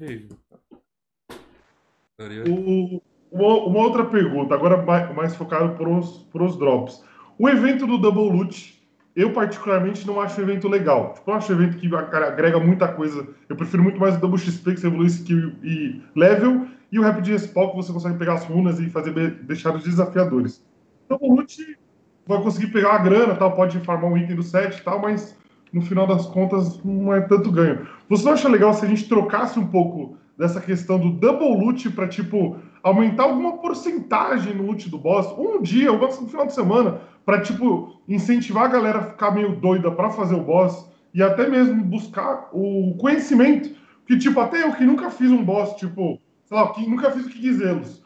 Teoria- 2.18 2.44
O- 2.50 3.02
uma, 3.32 3.54
uma 3.66 3.80
outra 3.80 4.06
pergunta, 4.06 4.56
agora 4.56 4.78
mais, 4.82 5.14
mais 5.16 5.36
focado 5.36 5.76
pros, 5.76 6.24
pros 6.32 6.58
drops. 6.58 7.04
O 7.38 7.48
evento 7.48 7.86
do 7.86 7.98
Double 7.98 8.30
Loot, 8.32 8.79
eu 9.20 9.34
particularmente 9.34 10.08
não 10.08 10.22
acho 10.22 10.40
um 10.40 10.44
evento 10.46 10.70
legal. 10.70 11.14
Tipo, 11.14 11.32
eu 11.32 11.36
acho 11.36 11.52
um 11.52 11.56
evento 11.56 11.78
que 11.78 11.94
agrega 11.94 12.58
muita 12.58 12.88
coisa. 12.88 13.28
Eu 13.50 13.56
prefiro 13.56 13.84
muito 13.84 14.00
mais 14.00 14.16
o 14.16 14.20
Double 14.20 14.40
XP, 14.40 14.74
que 14.74 14.80
você 14.80 14.88
evolui 14.88 15.08
skill 15.08 15.52
e 15.62 16.02
level, 16.16 16.68
e 16.90 16.98
o 16.98 17.02
Rapid 17.02 17.28
Respawn, 17.28 17.72
que 17.72 17.76
você 17.76 17.92
consegue 17.92 18.18
pegar 18.18 18.36
as 18.36 18.46
runas 18.46 18.80
e 18.80 18.90
fazer 18.90 19.12
deixar 19.44 19.76
os 19.76 19.84
desafiadores. 19.84 20.64
O 21.10 21.18
Double 21.18 21.36
Loot 21.36 21.78
vai 22.26 22.42
conseguir 22.42 22.68
pegar 22.68 22.94
a 22.94 22.98
grana, 23.00 23.36
tal, 23.36 23.52
pode 23.52 23.78
farmar 23.80 24.10
um 24.10 24.18
item 24.18 24.38
do 24.38 24.44
set 24.44 24.78
e 24.78 24.84
tal, 24.84 25.02
mas 25.02 25.36
no 25.74 25.82
final 25.82 26.08
das 26.08 26.26
contas 26.28 26.82
não 26.84 27.14
é 27.14 27.20
tanto 27.20 27.52
ganho. 27.52 27.86
Você 28.08 28.24
não 28.24 28.32
acha 28.32 28.48
legal 28.48 28.74
se 28.74 28.86
a 28.86 28.88
gente 28.88 29.10
trocasse 29.10 29.60
um 29.60 29.68
pouco 29.68 30.18
dessa 30.38 30.62
questão 30.62 30.98
do 30.98 31.10
double 31.12 31.58
loot 31.58 31.90
para 31.90 32.08
tipo 32.08 32.56
aumentar 32.82 33.24
alguma 33.24 33.58
porcentagem 33.58 34.56
no 34.56 34.64
loot 34.64 34.90
do 34.90 34.98
boss, 34.98 35.38
um 35.38 35.62
dia, 35.62 35.92
ou 35.92 36.00
no 36.00 36.28
final 36.28 36.48
de 36.48 36.54
semana, 36.54 37.02
para 37.30 37.42
tipo 37.42 38.02
incentivar 38.08 38.64
a 38.64 38.70
galera 38.70 38.98
a 38.98 39.04
ficar 39.04 39.30
meio 39.30 39.56
doida 39.56 39.92
para 39.92 40.10
fazer 40.10 40.34
o 40.34 40.42
boss 40.42 40.90
e 41.14 41.22
até 41.22 41.48
mesmo 41.48 41.84
buscar 41.84 42.50
o 42.52 42.96
conhecimento, 42.98 43.70
que 44.08 44.18
tipo 44.18 44.40
até 44.40 44.64
eu 44.64 44.74
que 44.74 44.84
nunca 44.84 45.12
fiz 45.12 45.30
um 45.30 45.44
boss, 45.44 45.76
tipo, 45.76 46.20
sei 46.46 46.58
lá, 46.58 46.74
que 46.74 46.90
nunca 46.90 47.12
fiz 47.12 47.28
o 47.28 47.30
que 47.30 47.40
quiselos. 47.40 48.04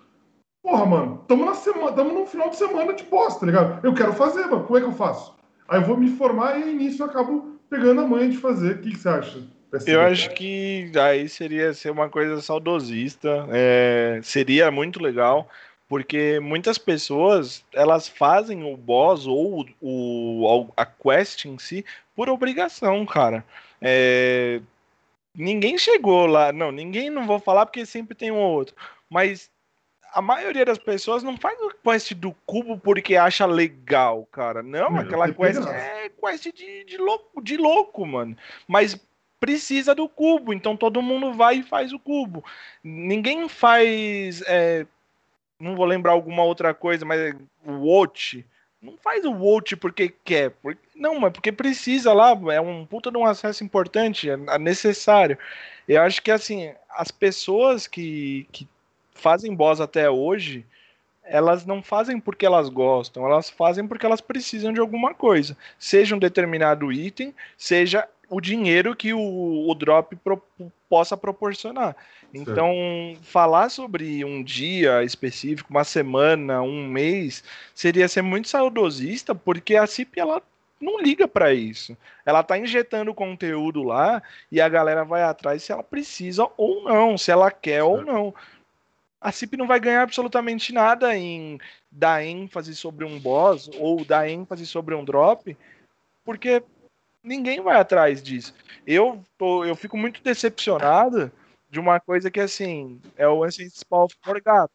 Porra, 0.62 0.86
mano, 0.86 1.24
tamo 1.26 1.46
na 1.46 1.54
semana, 1.54 1.94
tamo 1.94 2.14
no 2.14 2.26
final 2.26 2.50
de 2.50 2.58
semana 2.58 2.92
de 2.94 3.06
boss, 3.06 3.38
tá 3.38 3.46
ligado? 3.46 3.80
Eu 3.82 3.94
quero 3.94 4.12
fazer, 4.12 4.42
mano, 4.48 4.66
como 4.66 4.78
é 4.78 4.82
que 4.82 4.88
eu 4.88 4.92
faço? 4.92 5.34
Aí 5.70 5.80
eu 5.80 5.86
vou 5.86 5.96
me 5.96 6.10
formar 6.10 6.60
e 6.60 6.74
nisso 6.74 7.02
eu 7.02 7.08
acabo 7.08 7.58
pegando 7.70 8.02
a 8.02 8.06
manha 8.06 8.28
de 8.28 8.36
fazer. 8.36 8.74
O 8.74 8.80
que, 8.80 8.92
que 8.92 8.98
você 8.98 9.08
acha? 9.08 9.42
Eu 9.88 10.02
acho 10.02 10.32
que 10.32 10.92
aí 11.02 11.30
seria 11.30 11.74
ser 11.74 11.92
uma 11.92 12.10
coisa 12.10 12.42
saudosista, 12.42 13.48
é, 13.52 14.20
seria 14.22 14.70
muito 14.70 15.02
legal, 15.02 15.48
porque 15.88 16.40
muitas 16.40 16.78
pessoas 16.78 17.64
elas 17.74 18.08
fazem 18.08 18.64
o 18.64 18.76
boss 18.78 19.28
ou 19.28 19.66
o, 19.82 20.72
a 20.76 20.86
quest 20.86 21.46
em 21.46 21.58
si 21.58 21.86
por 22.16 22.30
obrigação, 22.30 23.06
cara. 23.06 23.46
É, 23.82 24.62
ninguém 25.36 25.78
chegou 25.78 26.26
lá, 26.26 26.52
não, 26.52 26.72
ninguém 26.72 27.10
não 27.10 27.26
vou 27.26 27.40
falar 27.40 27.66
porque 27.66 27.86
sempre 27.86 28.16
tem 28.16 28.32
um 28.32 28.38
ou 28.38 28.54
outro, 28.54 28.76
mas 29.10 29.52
a 30.14 30.22
maioria 30.22 30.64
das 30.64 30.78
pessoas 30.78 31.24
não 31.24 31.36
faz 31.36 31.60
o 31.60 31.72
quest 31.84 32.14
do 32.14 32.34
cubo 32.46 32.78
porque 32.78 33.16
acha 33.16 33.46
legal, 33.46 34.28
cara. 34.32 34.62
Não, 34.62 34.92
Não, 34.92 35.00
aquela 35.00 35.32
quest 35.34 35.60
é 35.68 36.10
quest 36.10 36.54
de, 36.54 36.86
de, 36.86 36.98
louco, 36.98 37.42
de 37.42 37.58
louco, 37.58 38.06
mano. 38.06 38.38
Mas 38.68 38.96
precisa 39.40 39.94
do 39.94 40.08
cubo, 40.08 40.54
então 40.54 40.78
todo 40.78 41.02
mundo 41.02 41.34
vai 41.34 41.58
e 41.58 41.64
faz 41.64 41.92
o 41.92 42.00
cubo. 42.00 42.46
Ninguém 42.84 43.50
faz. 43.50 44.44
é, 44.46 44.86
não 45.60 45.76
vou 45.76 45.86
lembrar 45.86 46.12
alguma 46.12 46.44
outra 46.44 46.74
coisa, 46.74 47.06
mas 47.06 47.36
o 47.66 47.72
watch. 47.72 48.46
Não 48.82 48.98
faz 48.98 49.24
o 49.24 49.32
watch 49.32 49.78
porque 49.78 50.14
quer. 50.24 50.52
Porque, 50.62 50.82
não, 50.96 51.20
mas 51.20 51.32
porque 51.32 51.52
precisa 51.52 52.12
lá. 52.12 52.38
É 52.52 52.60
um 52.60 52.86
puta 52.86 53.10
de 53.10 53.18
um 53.18 53.26
acesso 53.26 53.64
importante, 53.64 54.30
é 54.30 54.34
é 54.34 54.60
necessário. 54.60 55.38
Eu 55.88 56.02
acho 56.02 56.22
que 56.22 56.32
assim, 56.32 56.74
as 56.90 57.12
pessoas 57.12 57.88
que, 57.88 58.48
que 58.52 58.68
fazem 59.14 59.56
boss 59.56 59.80
até 59.80 60.10
hoje, 60.10 60.66
elas 61.24 61.66
não 61.66 61.82
fazem 61.82 62.20
porque 62.20 62.46
elas 62.46 62.68
gostam, 62.68 63.26
elas 63.26 63.50
fazem 63.50 63.88
porque 63.88 64.06
elas 64.06 64.22
precisam 64.22 64.74
de 64.74 64.80
alguma 64.80 65.14
coisa. 65.14 65.58
Seja 65.80 66.16
um 66.16 66.20
determinado 66.20 66.92
item, 66.92 67.34
seja 67.58 68.08
o 68.34 68.42
dinheiro 68.42 68.96
que 68.96 69.14
o, 69.14 69.70
o 69.70 69.76
drop 69.76 70.16
pro- 70.18 70.42
possa 70.90 71.16
proporcionar. 71.16 71.96
Então, 72.34 72.74
falar 73.22 73.70
sobre 73.70 74.26
um 74.26 74.44
dia 74.44 75.04
específico, 75.04 75.70
uma 75.70 75.84
semana, 75.84 76.62
um 76.62 76.88
mês, 76.88 77.44
seria 77.76 78.08
ser 78.08 78.24
muito 78.24 78.48
saudosista, 78.48 79.36
porque 79.36 79.76
a 79.76 79.86
CIP 79.86 80.20
ela 80.20 80.42
não 80.82 81.00
liga 81.00 81.28
para 81.28 81.54
isso. 81.54 81.96
Ela 82.26 82.44
tá 82.44 82.58
injetando 82.58 83.14
conteúdo 83.14 83.84
lá 83.84 84.22
e 84.52 84.60
a 84.60 84.68
galera 84.68 85.06
vai 85.06 85.24
atrás 85.24 85.64
se 85.64 85.72
ela 85.72 85.84
precisa 85.84 86.48
ou 86.58 86.84
não, 86.84 87.18
se 87.18 87.32
ela 87.32 87.52
quer 87.52 87.84
ou 87.84 88.04
não. 88.04 88.34
A 89.22 89.32
CIP 89.32 89.56
não 89.56 89.68
vai 89.68 89.80
ganhar 89.80 90.02
absolutamente 90.02 90.74
nada 90.74 91.16
em 91.16 91.60
dar 91.90 92.26
ênfase 92.26 92.76
sobre 92.76 93.06
um 93.06 93.20
boss 93.20 93.70
ou 93.80 94.04
dar 94.04 94.28
ênfase 94.28 94.66
sobre 94.66 94.94
um 94.96 95.06
drop, 95.06 95.56
porque 96.26 96.62
ninguém 97.24 97.62
vai 97.62 97.78
atrás 97.78 98.22
disso. 98.22 98.54
Eu, 98.86 99.24
tô, 99.38 99.64
eu 99.64 99.76
fico 99.76 99.98
muito 99.98 100.22
decepcionado 100.22 101.32
de 101.70 101.80
uma 101.80 102.00
coisa 102.00 102.30
que, 102.30 102.40
assim, 102.40 103.02
é 103.16 103.28
o 103.28 103.44
Ancient 103.44 103.72
Spawn 103.74 104.08
Forgato, 104.22 104.74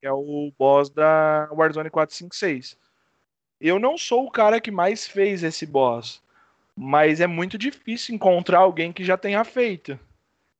que 0.00 0.06
é 0.06 0.12
o 0.12 0.52
boss 0.58 0.88
da 0.88 1.48
Warzone 1.52 1.90
456. 1.90 2.78
Eu 3.60 3.78
não 3.78 3.98
sou 3.98 4.26
o 4.26 4.30
cara 4.30 4.60
que 4.60 4.70
mais 4.70 5.06
fez 5.06 5.42
esse 5.42 5.66
boss, 5.66 6.22
mas 6.74 7.20
é 7.20 7.26
muito 7.26 7.58
difícil 7.58 8.14
encontrar 8.14 8.60
alguém 8.60 8.92
que 8.92 9.04
já 9.04 9.18
tenha 9.18 9.44
feito. 9.44 9.98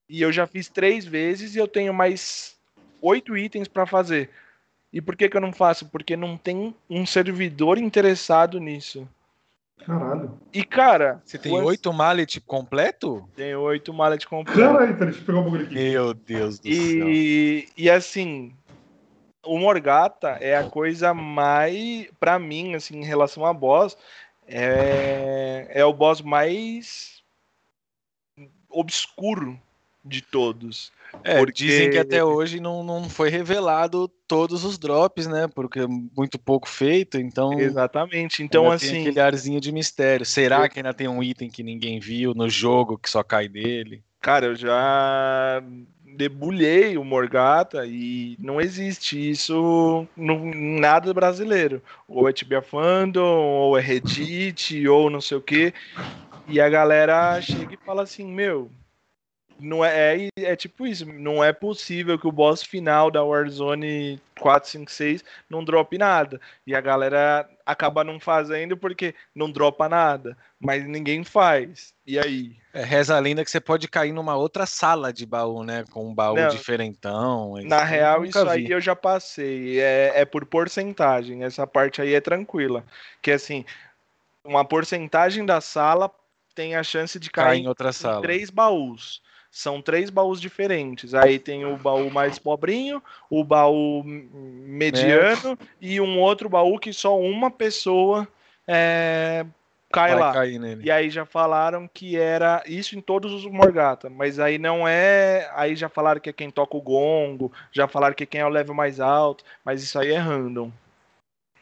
E 0.08 0.20
eu 0.20 0.32
já 0.32 0.46
fiz 0.46 0.68
três 0.68 1.06
vezes 1.06 1.54
e 1.54 1.58
eu 1.58 1.68
tenho 1.68 1.94
mais 1.94 2.58
oito 3.00 3.36
itens 3.36 3.68
pra 3.68 3.86
fazer. 3.86 4.28
E 4.92 5.00
por 5.00 5.16
que, 5.16 5.28
que 5.28 5.36
eu 5.36 5.40
não 5.40 5.52
faço? 5.52 5.88
Porque 5.88 6.16
não 6.16 6.36
tem 6.36 6.74
um 6.90 7.06
servidor 7.06 7.78
interessado 7.78 8.58
nisso. 8.58 9.08
Caralho. 9.84 10.38
E, 10.52 10.64
cara. 10.64 11.20
Você 11.24 11.38
tem 11.38 11.52
oito 11.52 11.92
mallet 11.92 12.40
completo? 12.40 13.28
Tem 13.34 13.54
oito 13.54 13.92
mallet 13.92 14.26
completo. 14.26 14.60
Caralho, 14.60 14.94
peraí, 14.94 15.10
deixa 15.10 15.20
eu 15.20 15.26
pegar 15.26 15.38
um 15.38 15.44
bagulho 15.44 15.64
aqui. 15.64 15.74
Meu 15.74 16.14
Deus 16.14 16.58
do 16.58 16.64
céu. 16.64 16.74
E, 16.74 17.68
e 17.76 17.90
assim, 17.90 18.54
o 19.44 19.58
Morgata 19.58 20.30
é 20.40 20.56
a 20.56 20.68
coisa 20.68 21.14
mais, 21.14 22.08
pra 22.18 22.38
mim, 22.38 22.74
assim, 22.74 22.98
em 22.98 23.04
relação 23.04 23.44
a 23.46 23.52
boss, 23.52 23.96
é, 24.46 25.70
é 25.70 25.84
o 25.84 25.92
boss 25.92 26.20
mais 26.20 27.22
obscuro 28.68 29.60
de 30.04 30.22
todos. 30.22 30.92
É, 31.24 31.38
porque- 31.38 31.64
dizem 31.64 31.90
que 31.90 31.98
até 31.98 32.24
hoje 32.24 32.60
não, 32.60 32.82
não 32.82 33.08
foi 33.08 33.28
revelado 33.28 34.08
todos 34.26 34.64
os 34.64 34.78
drops, 34.78 35.26
né? 35.26 35.48
Porque 35.48 35.80
é 35.80 35.86
muito 35.86 36.38
pouco 36.38 36.68
feito, 36.68 37.18
então. 37.18 37.58
Exatamente. 37.58 38.42
Então, 38.42 38.64
ainda 38.64 38.78
tem 38.78 38.88
assim, 38.90 39.00
aquele 39.00 39.20
arzinho 39.20 39.60
de 39.60 39.72
mistério. 39.72 40.24
Será 40.24 40.68
que 40.68 40.78
ainda 40.78 40.94
tem 40.94 41.08
um 41.08 41.22
item 41.22 41.50
que 41.50 41.62
ninguém 41.62 41.98
viu 41.98 42.32
no 42.34 42.48
jogo 42.48 42.98
que 42.98 43.10
só 43.10 43.22
cai 43.22 43.48
dele? 43.48 44.02
cara, 44.22 44.46
eu 44.46 44.54
já 44.54 45.62
debulhei 46.16 46.98
o 46.98 47.04
Morgata 47.04 47.86
e 47.86 48.36
não 48.38 48.60
existe 48.60 49.30
isso 49.30 50.06
no 50.14 50.54
nada 50.78 51.14
brasileiro. 51.14 51.82
Ou 52.06 52.28
é 52.28 52.32
Tibia 52.32 52.60
Fandom, 52.60 53.22
ou 53.22 53.78
é 53.78 53.80
Reddit, 53.80 54.86
ou 54.86 55.08
não 55.08 55.20
sei 55.20 55.38
o 55.38 55.40
que. 55.40 55.72
E 56.46 56.60
a 56.60 56.68
galera 56.68 57.40
chega 57.40 57.74
e 57.74 57.78
fala 57.86 58.02
assim, 58.02 58.26
meu, 58.30 58.70
não 59.60 59.84
é, 59.84 60.16
é, 60.16 60.28
é 60.42 60.56
tipo 60.56 60.86
isso, 60.86 61.06
não 61.06 61.42
é 61.42 61.52
possível 61.52 62.18
que 62.18 62.26
o 62.26 62.32
boss 62.32 62.62
final 62.62 63.10
da 63.10 63.22
Warzone 63.22 64.20
456 64.38 65.24
não 65.48 65.64
drope 65.64 65.98
nada. 65.98 66.40
E 66.66 66.74
a 66.74 66.80
galera 66.80 67.48
acaba 67.64 68.02
não 68.02 68.18
fazendo 68.18 68.76
porque 68.76 69.14
não 69.34 69.50
dropa 69.50 69.88
nada, 69.88 70.36
mas 70.58 70.86
ninguém 70.86 71.22
faz. 71.22 71.94
E 72.06 72.18
aí? 72.18 72.56
É, 72.72 72.82
reza 72.82 73.16
a 73.16 73.20
lenda 73.20 73.44
que 73.44 73.50
você 73.50 73.60
pode 73.60 73.86
cair 73.88 74.12
numa 74.12 74.36
outra 74.36 74.66
sala 74.66 75.12
de 75.12 75.26
baú, 75.26 75.62
né? 75.62 75.84
Com 75.90 76.08
um 76.08 76.14
baú 76.14 76.36
Não. 76.36 76.48
diferentão. 76.48 77.54
Na 77.64 77.84
real, 77.84 78.24
isso 78.24 78.48
aí 78.48 78.64
vi. 78.64 78.72
eu 78.72 78.80
já 78.80 78.96
passei. 78.96 79.80
É, 79.80 80.12
é 80.16 80.24
por 80.24 80.44
porcentagem. 80.44 81.44
Essa 81.44 81.66
parte 81.66 82.00
aí 82.00 82.14
é 82.14 82.20
tranquila. 82.20 82.84
Que 83.20 83.32
assim, 83.32 83.64
uma 84.44 84.64
porcentagem 84.64 85.44
da 85.44 85.60
sala 85.60 86.10
tem 86.54 86.74
a 86.74 86.82
chance 86.82 87.18
de 87.18 87.30
Cai 87.30 87.44
cair 87.44 87.60
em 87.62 87.68
outra 87.68 87.90
em 87.90 87.92
sala. 87.92 88.22
três 88.22 88.50
baús. 88.50 89.22
São 89.50 89.82
três 89.82 90.10
baús 90.10 90.40
diferentes. 90.40 91.14
Aí 91.14 91.38
tem 91.38 91.64
o 91.64 91.76
baú 91.76 92.10
mais 92.10 92.38
pobrinho, 92.38 93.02
o 93.28 93.42
baú 93.42 94.04
mediano 94.04 95.58
e 95.80 96.00
um 96.00 96.20
outro 96.20 96.48
baú 96.48 96.78
que 96.78 96.92
só 96.92 97.18
uma 97.18 97.50
pessoa 97.50 98.28
é, 98.66 99.44
cai 99.90 100.14
Vai 100.14 100.20
lá. 100.20 100.46
E 100.80 100.90
aí 100.90 101.10
já 101.10 101.26
falaram 101.26 101.88
que 101.92 102.16
era 102.16 102.62
isso 102.66 102.96
em 102.96 103.00
todos 103.00 103.32
os 103.32 103.44
Morgata, 103.44 104.08
mas 104.08 104.38
aí 104.38 104.58
não 104.58 104.86
é. 104.86 105.50
Aí 105.54 105.74
já 105.74 105.88
falaram 105.88 106.20
que 106.20 106.30
é 106.30 106.32
quem 106.32 106.50
toca 106.50 106.76
o 106.76 106.82
gongo, 106.82 107.52
já 107.72 107.88
falaram 107.88 108.14
que 108.14 108.22
é 108.22 108.26
quem 108.26 108.40
é 108.40 108.46
o 108.46 108.50
level 108.50 108.74
mais 108.74 109.00
alto, 109.00 109.44
mas 109.64 109.82
isso 109.82 109.98
aí 109.98 110.12
é 110.12 110.18
random. 110.18 110.70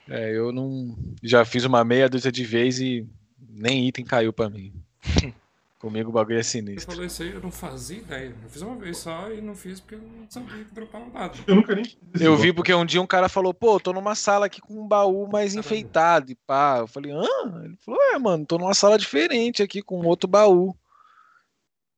É, 0.09 0.31
eu 0.37 0.53
não. 0.53 0.95
Já 1.23 1.45
fiz 1.45 1.65
uma 1.65 1.85
meia 1.85 2.09
dúzia 2.09 2.31
de 2.31 2.45
vezes 2.45 2.81
e 2.81 3.07
nem 3.49 3.89
item 3.89 4.05
caiu 4.05 4.33
pra 4.33 4.51
mim. 4.51 4.73
Comigo 5.79 6.11
o 6.11 6.13
bagulho 6.13 6.39
é 6.39 6.43
Você 6.43 6.51
sinistro. 6.59 6.91
falou 6.91 7.07
isso 7.07 7.23
aí, 7.23 7.31
eu 7.33 7.41
não 7.41 7.53
fazia 7.53 7.99
ideia. 7.99 8.35
Eu 8.43 8.51
fiz 8.51 8.63
uma 8.63 8.75
vez 8.75 8.97
só 8.99 9.31
e 9.31 9.41
não 9.41 9.55
fiz 9.55 9.79
porque 9.79 9.95
eu 9.95 10.01
não 10.01 10.29
sabia 10.29 10.65
que 10.65 10.75
dropava 10.75 11.07
nada. 11.07 11.35
Eu 11.47 11.55
nunca 11.55 11.73
nem. 11.75 11.85
fiz 11.85 11.97
Eu 12.21 12.37
vi 12.37 12.53
porque 12.53 12.75
um 12.75 12.85
dia 12.85 13.01
um 13.01 13.07
cara 13.07 13.29
falou, 13.29 13.55
pô, 13.55 13.79
tô 13.79 13.93
numa 13.93 14.17
sala 14.17 14.47
aqui 14.47 14.61
com 14.61 14.75
um 14.75 14.89
baú 14.89 15.29
mais 15.31 15.55
enfeitado 15.55 16.33
e 16.33 16.35
pá. 16.35 16.79
Eu 16.81 16.89
falei, 16.89 17.13
hã? 17.13 17.63
Ele 17.65 17.77
falou, 17.77 18.01
é, 18.13 18.19
mano, 18.19 18.45
tô 18.45 18.59
numa 18.59 18.75
sala 18.75 18.99
diferente 18.99 19.63
aqui 19.63 19.81
com 19.81 20.05
outro 20.05 20.29
baú. 20.29 20.75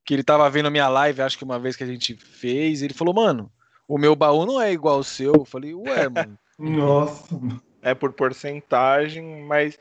Que 0.05 0.13
ele 0.13 0.25
tava 0.25 0.49
vendo 0.51 0.67
a 0.67 0.71
minha 0.71 0.89
live, 0.89 1.23
acho 1.23 1.39
que 1.39 1.45
uma 1.45 1.59
vez 1.59 1.75
que 1.75 1.85
a 1.85 1.87
gente 1.87 2.15
fez, 2.17 2.83
e 2.83 2.85
ele 2.85 2.95
falou, 2.95 3.15
mano, 3.15 3.51
o 3.89 3.97
meu 3.97 4.15
baú 4.15 4.45
não 4.45 4.61
é 4.61 4.71
igual 4.73 4.97
ao 4.97 5.03
seu. 5.03 5.33
Eu 5.35 5.45
falei, 5.47 5.75
ué, 5.75 6.07
mano. 6.11 6.39
Nossa. 6.59 7.25
É 7.81 7.95
por 7.95 8.13
porcentagem, 8.13 9.43
mas 9.47 9.79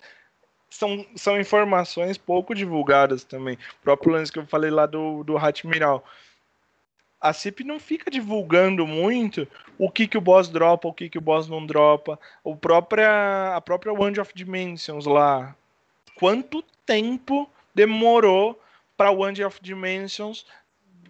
são, 0.69 1.05
são 1.15 1.39
informações 1.39 2.17
pouco 2.17 2.53
divulgadas 2.53 3.23
também. 3.23 3.55
O 3.55 3.83
próprio 3.83 4.13
lance 4.13 4.31
que 4.31 4.39
eu 4.39 4.45
falei 4.45 4.69
lá 4.69 4.85
do, 4.85 5.23
do 5.23 5.37
Hatmiral. 5.37 6.03
A 7.19 7.33
CIP 7.33 7.65
não 7.65 7.79
fica 7.79 8.09
divulgando 8.09 8.87
muito 8.87 9.45
o 9.77 9.91
que, 9.91 10.07
que 10.07 10.17
o 10.17 10.21
boss 10.21 10.47
dropa, 10.47 10.87
o 10.87 10.93
que, 10.93 11.09
que 11.09 11.17
o 11.17 11.21
boss 11.21 11.49
não 11.49 11.65
dropa. 11.65 12.17
O 12.43 12.55
própria, 12.55 13.55
a 13.55 13.61
própria 13.61 13.93
Wand 13.93 14.21
of 14.21 14.31
Dimensions 14.33 15.05
lá. 15.05 15.55
Quanto 16.15 16.63
tempo 16.85 17.49
demorou 17.75 18.59
para 18.95 19.11
Wand 19.11 19.35
of 19.45 19.59
Dimensions 19.61 20.45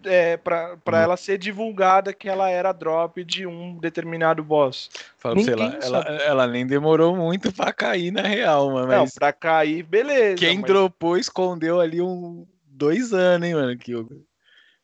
é, 0.04 0.36
para 0.36 0.78
ela 1.02 1.16
ser 1.16 1.38
divulgada 1.38 2.12
que 2.12 2.28
ela 2.28 2.48
era 2.50 2.72
drop 2.72 3.22
de 3.24 3.46
um 3.46 3.78
determinado 3.78 4.42
boss? 4.42 4.90
Fala 5.18 5.34
pra 5.34 5.44
você 5.44 5.54
lá, 5.54 5.64
Ninguém 5.64 5.78
ela, 5.82 5.98
ela 6.22 6.46
nem 6.46 6.66
demorou 6.66 7.16
muito 7.16 7.52
pra 7.52 7.72
cair 7.72 8.10
na 8.10 8.22
real, 8.22 8.70
mano. 8.70 8.88
Não, 8.88 9.00
Mas 9.00 9.14
pra 9.14 9.32
cair, 9.32 9.82
beleza. 9.82 10.36
quem 10.36 10.58
mas- 10.58 10.66
dropou 10.66 11.16
escondeu 11.16 11.80
ali 11.80 12.00
um 12.00 12.46
dois 12.66 13.12
anos, 13.12 13.46
hein, 13.48 13.54
mano. 13.54 13.76
Que 13.76 13.92
eu, 13.92 14.08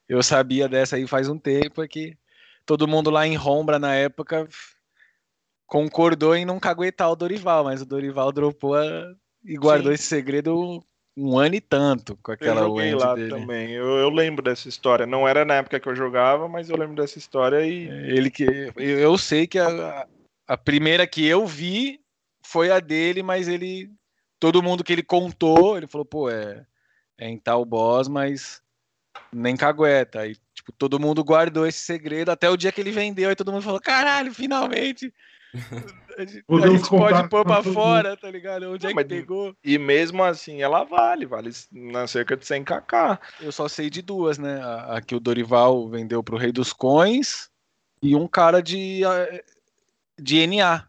eu 0.08 0.22
sabia 0.22 0.68
dessa 0.68 0.96
aí 0.96 1.06
faz 1.06 1.28
um 1.28 1.38
tempo, 1.38 1.82
é 1.82 1.88
que 1.88 2.16
todo 2.64 2.88
mundo 2.88 3.10
lá 3.10 3.26
em 3.26 3.36
Rombra 3.36 3.78
na 3.78 3.94
época 3.94 4.48
concordou 5.66 6.34
em 6.34 6.44
não 6.44 6.60
caguetar 6.60 7.10
o 7.10 7.16
Dorival, 7.16 7.64
mas 7.64 7.82
o 7.82 7.86
Dorival 7.86 8.30
dropou 8.32 8.74
a- 8.76 9.12
e 9.44 9.56
guardou 9.56 9.90
Sim. 9.90 9.94
esse 9.94 10.04
segredo 10.04 10.82
um 11.16 11.38
ano 11.38 11.54
e 11.54 11.60
tanto 11.60 12.16
com 12.22 12.32
Eu 12.32 12.34
aquela 12.34 12.60
joguei 12.62 12.92
wand 12.94 12.98
lá 12.98 13.14
dele. 13.14 13.30
também. 13.30 13.70
Eu, 13.70 13.86
eu 13.96 14.10
lembro 14.10 14.42
dessa 14.42 14.68
história. 14.68 15.06
Não 15.06 15.26
era 15.26 15.44
na 15.44 15.54
época 15.54 15.80
que 15.80 15.88
eu 15.88 15.96
jogava, 15.96 16.46
mas 16.48 16.68
eu 16.68 16.76
lembro 16.76 16.96
dessa 16.96 17.18
história 17.18 17.64
e. 17.64 17.88
Ele 17.88 18.30
que 18.30 18.44
eu, 18.76 18.98
eu 18.98 19.16
sei 19.16 19.46
que 19.46 19.58
a, 19.58 20.06
a 20.46 20.56
primeira 20.56 21.06
que 21.06 21.26
eu 21.26 21.46
vi 21.46 22.00
foi 22.42 22.70
a 22.70 22.80
dele, 22.80 23.22
mas 23.22 23.48
ele 23.48 23.90
todo 24.38 24.62
mundo 24.62 24.84
que 24.84 24.92
ele 24.92 25.02
contou, 25.02 25.76
ele 25.76 25.86
falou, 25.86 26.04
pô, 26.04 26.30
é, 26.30 26.64
é 27.18 27.28
em 27.28 27.38
tal 27.38 27.64
boss, 27.64 28.08
mas 28.08 28.62
nem 29.32 29.56
cagueta. 29.56 30.20
Aí, 30.20 30.36
tipo, 30.54 30.72
todo 30.72 31.00
mundo 31.00 31.24
guardou 31.24 31.66
esse 31.66 31.78
segredo 31.78 32.30
até 32.30 32.48
o 32.50 32.56
dia 32.56 32.70
que 32.70 32.80
ele 32.80 32.90
vendeu, 32.90 33.28
aí 33.28 33.36
todo 33.36 33.52
mundo 33.52 33.62
falou, 33.62 33.80
caralho, 33.80 34.32
finalmente. 34.34 35.12
A 36.18 36.24
gente, 36.24 36.42
pode 36.88 37.28
pôr 37.28 37.44
pra 37.44 37.62
fora, 37.62 38.16
tá 38.16 38.30
ligado? 38.30 38.70
Onde 38.72 38.84
Não, 38.84 38.90
é 38.90 38.92
que 38.92 38.94
mas- 38.94 39.06
pegou? 39.06 39.54
E 39.62 39.76
mesmo 39.78 40.24
assim 40.24 40.62
ela 40.62 40.82
vale, 40.84 41.26
vale 41.26 41.50
na 41.70 42.06
cerca 42.06 42.36
de 42.36 42.44
100kk. 42.46 43.18
Eu 43.40 43.52
só 43.52 43.68
sei 43.68 43.90
de 43.90 44.00
duas, 44.00 44.38
né? 44.38 44.60
A, 44.62 44.96
a 44.96 45.02
que 45.02 45.14
o 45.14 45.20
Dorival 45.20 45.88
vendeu 45.88 46.22
pro 46.22 46.36
Rei 46.38 46.52
dos 46.52 46.72
Coins 46.72 47.50
e 48.02 48.16
um 48.16 48.26
cara 48.26 48.62
de, 48.62 49.00
de 50.18 50.46
NA, 50.46 50.86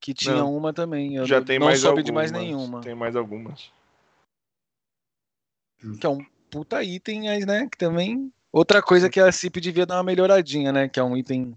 que 0.00 0.14
tinha 0.14 0.36
Não. 0.36 0.56
uma 0.56 0.72
também. 0.72 1.16
Eu 1.16 1.26
Já 1.26 1.38
não, 1.40 1.46
tem 1.46 1.58
não 1.58 1.66
mais 1.66 1.80
soube 1.80 2.00
algumas. 2.00 2.04
de 2.06 2.12
mais 2.12 2.30
nenhuma. 2.32 2.80
Tem 2.80 2.94
mais 2.94 3.16
algumas. 3.16 3.72
Que 6.00 6.06
é 6.06 6.08
um 6.08 6.24
puta 6.50 6.82
item, 6.82 7.24
mas, 7.24 7.44
né? 7.44 7.68
Que 7.70 7.76
também. 7.76 8.32
Outra 8.52 8.80
coisa 8.80 9.10
que 9.10 9.18
a 9.18 9.32
CIP 9.32 9.60
devia 9.60 9.84
dar 9.84 9.96
uma 9.96 10.04
melhoradinha, 10.04 10.70
né? 10.72 10.88
Que 10.88 11.00
é 11.00 11.02
um 11.02 11.16
item. 11.16 11.56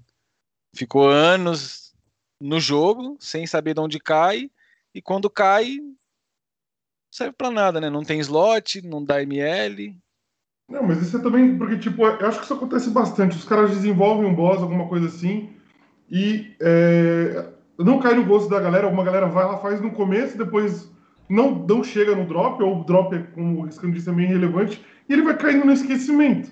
Ficou 0.75 1.07
anos 1.07 1.86
no 2.39 2.59
jogo, 2.59 3.17
sem 3.19 3.45
saber 3.47 3.73
de 3.73 3.81
onde 3.81 3.99
cai, 3.99 4.49
e 4.93 5.01
quando 5.01 5.29
cai. 5.29 5.77
Não 5.79 5.95
serve 7.11 7.33
pra 7.33 7.49
nada, 7.49 7.79
né? 7.79 7.89
Não 7.89 8.03
tem 8.03 8.19
slot, 8.19 8.85
não 8.85 9.03
dá 9.03 9.21
ML. 9.21 9.97
Não, 10.69 10.83
mas 10.83 11.01
isso 11.01 11.17
é 11.17 11.21
também. 11.21 11.57
Porque, 11.57 11.77
tipo, 11.77 12.05
eu 12.05 12.27
acho 12.27 12.39
que 12.39 12.45
isso 12.45 12.53
acontece 12.53 12.89
bastante. 12.89 13.37
Os 13.37 13.45
caras 13.45 13.71
desenvolvem 13.71 14.29
um 14.29 14.35
boss, 14.35 14.61
alguma 14.61 14.87
coisa 14.87 15.07
assim, 15.07 15.55
e 16.09 16.55
é, 16.59 17.49
não 17.77 17.99
cai 17.99 18.13
no 18.13 18.25
gosto 18.25 18.49
da 18.49 18.59
galera. 18.59 18.85
Alguma 18.85 19.03
galera 19.03 19.27
vai 19.27 19.45
lá, 19.45 19.57
faz 19.57 19.81
no 19.81 19.91
começo, 19.91 20.37
depois 20.37 20.91
não, 21.29 21.55
não 21.55 21.83
chega 21.83 22.15
no 22.15 22.25
drop, 22.25 22.61
ou 22.61 22.81
o 22.81 22.83
drop, 22.83 23.15
é, 23.15 23.19
como 23.19 23.61
o 23.61 23.65
Riscano 23.65 23.93
disse, 23.93 24.09
é 24.09 24.13
meio 24.13 24.29
irrelevante, 24.29 24.83
e 25.07 25.13
ele 25.13 25.23
vai 25.23 25.37
caindo 25.37 25.65
no 25.65 25.71
esquecimento. 25.71 26.51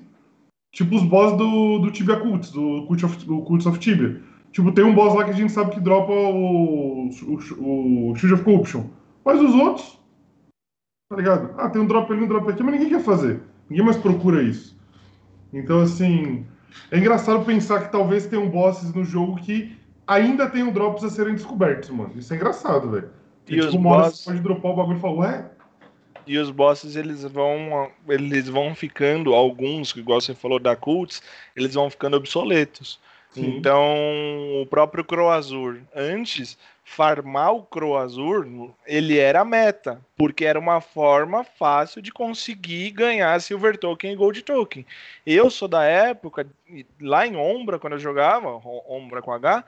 Tipo 0.72 0.96
os 0.96 1.04
boss 1.04 1.38
do, 1.38 1.80
do 1.80 1.92
Tibia 1.92 2.20
Cults, 2.20 2.52
do, 2.52 2.86
Cult 2.88 3.06
of, 3.06 3.26
do 3.26 3.70
of 3.70 3.80
Tibia. 3.80 4.22
Tipo, 4.56 4.72
tem 4.72 4.86
um 4.86 4.96
boss 4.96 5.14
lá 5.14 5.26
que 5.26 5.32
a 5.32 5.34
gente 5.34 5.52
sabe 5.52 5.72
que 5.72 5.82
dropa 5.82 6.14
o, 6.14 7.10
o, 7.10 8.12
o 8.12 8.16
Shield 8.16 8.36
of 8.36 8.44
Corruption. 8.46 8.86
Mas 9.26 9.42
os 9.42 9.54
outros, 9.54 10.00
tá 11.10 11.18
ligado? 11.18 11.54
Ah, 11.58 11.70
tem 11.70 11.82
um 11.82 11.86
drop 11.86 12.10
ali, 12.10 12.24
um 12.24 12.28
drop 12.28 12.50
aqui, 12.50 12.64
mas 12.64 12.72
ninguém 12.76 12.88
quer 12.88 13.02
fazer. 13.04 13.42
Ninguém 13.70 13.84
mais 13.84 13.98
procura 13.98 14.42
isso. 14.42 14.80
Então, 15.52 15.82
assim, 15.82 16.46
é 16.90 16.98
engraçado 16.98 17.44
pensar 17.44 17.82
que 17.84 17.92
talvez 17.92 18.28
tenham 18.28 18.50
bosses 18.50 18.94
no 18.94 19.04
jogo 19.04 19.36
que 19.36 19.76
ainda 20.08 20.50
tenham 20.50 20.72
drops 20.72 21.04
a 21.04 21.10
serem 21.10 21.34
descobertos, 21.34 21.90
mano. 21.90 22.14
Isso 22.16 22.34
é 22.34 22.38
engraçado, 22.38 22.90
velho. 22.92 23.10
E 23.50 23.56
E, 23.56 23.60
os 23.60 23.66
tipo, 23.66 23.78
uma 23.80 23.90
hora 23.90 24.04
boss- 24.04 24.20
você 24.20 24.30
pode 24.30 24.42
dropar 24.42 24.72
o 24.72 24.76
bagulho 24.78 24.98
e 24.98 25.02
falar, 25.02 25.16
ué? 25.16 25.52
E 26.26 26.38
os 26.38 26.50
bosses, 26.50 26.96
eles 26.96 27.24
vão 27.24 27.92
eles 28.08 28.48
vão 28.48 28.74
ficando, 28.74 29.34
alguns, 29.34 29.94
igual 29.98 30.22
você 30.22 30.34
falou 30.34 30.60
da 30.60 30.78
Cults, 30.78 31.22
eles 31.58 31.74
vão 31.74 31.90
ficando 31.90 32.16
obsoletos. 32.16 33.04
Sim. 33.36 33.58
Então, 33.58 34.62
o 34.62 34.66
próprio 34.66 35.04
Croazur, 35.04 35.82
antes, 35.94 36.58
farmar 36.86 37.54
o 37.54 37.64
Croazur, 37.64 38.48
ele 38.88 39.20
era 39.20 39.44
meta, 39.44 40.00
porque 40.16 40.46
era 40.46 40.58
uma 40.58 40.80
forma 40.80 41.44
fácil 41.44 42.02
de 42.02 42.14
conseguir 42.14 42.92
ganhar 42.92 43.40
Silver 43.42 43.78
Token 43.78 44.14
e 44.14 44.16
Gold 44.16 44.42
Token. 44.42 44.86
Eu 45.26 45.50
sou 45.50 45.68
da 45.68 45.84
época, 45.84 46.48
lá 47.02 47.28
em 47.28 47.36
Ombra, 47.36 47.78
quando 47.78 47.94
eu 47.94 48.00
jogava, 48.00 48.62
Ombra 48.88 49.22
com 49.22 49.34
H, 49.34 49.66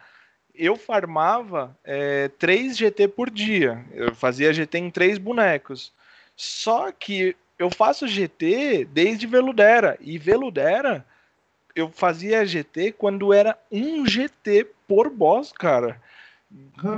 eu 0.56 0.78
farmava 0.78 1.78
é, 1.84 2.30
3 2.40 2.78
GT 2.78 3.10
por 3.10 3.30
dia. 3.30 3.84
Eu 3.92 4.16
fazia 4.16 4.54
GT 4.54 4.78
em 4.78 4.90
3 4.90 5.18
bonecos. 5.18 5.92
Só 6.38 6.90
que 6.92 7.36
eu 7.60 7.70
faço 7.70 8.08
GT 8.08 8.86
desde 8.86 9.28
Veludera. 9.28 9.98
E 10.00 10.18
Veludera 10.18 11.06
eu 11.78 11.92
fazia 11.92 12.44
GT 12.44 12.94
quando 12.94 13.32
era 13.32 13.56
um 13.72 14.04
GT 14.06 14.68
por 14.88 15.12
boss, 15.12 15.52
cara. 15.52 16.02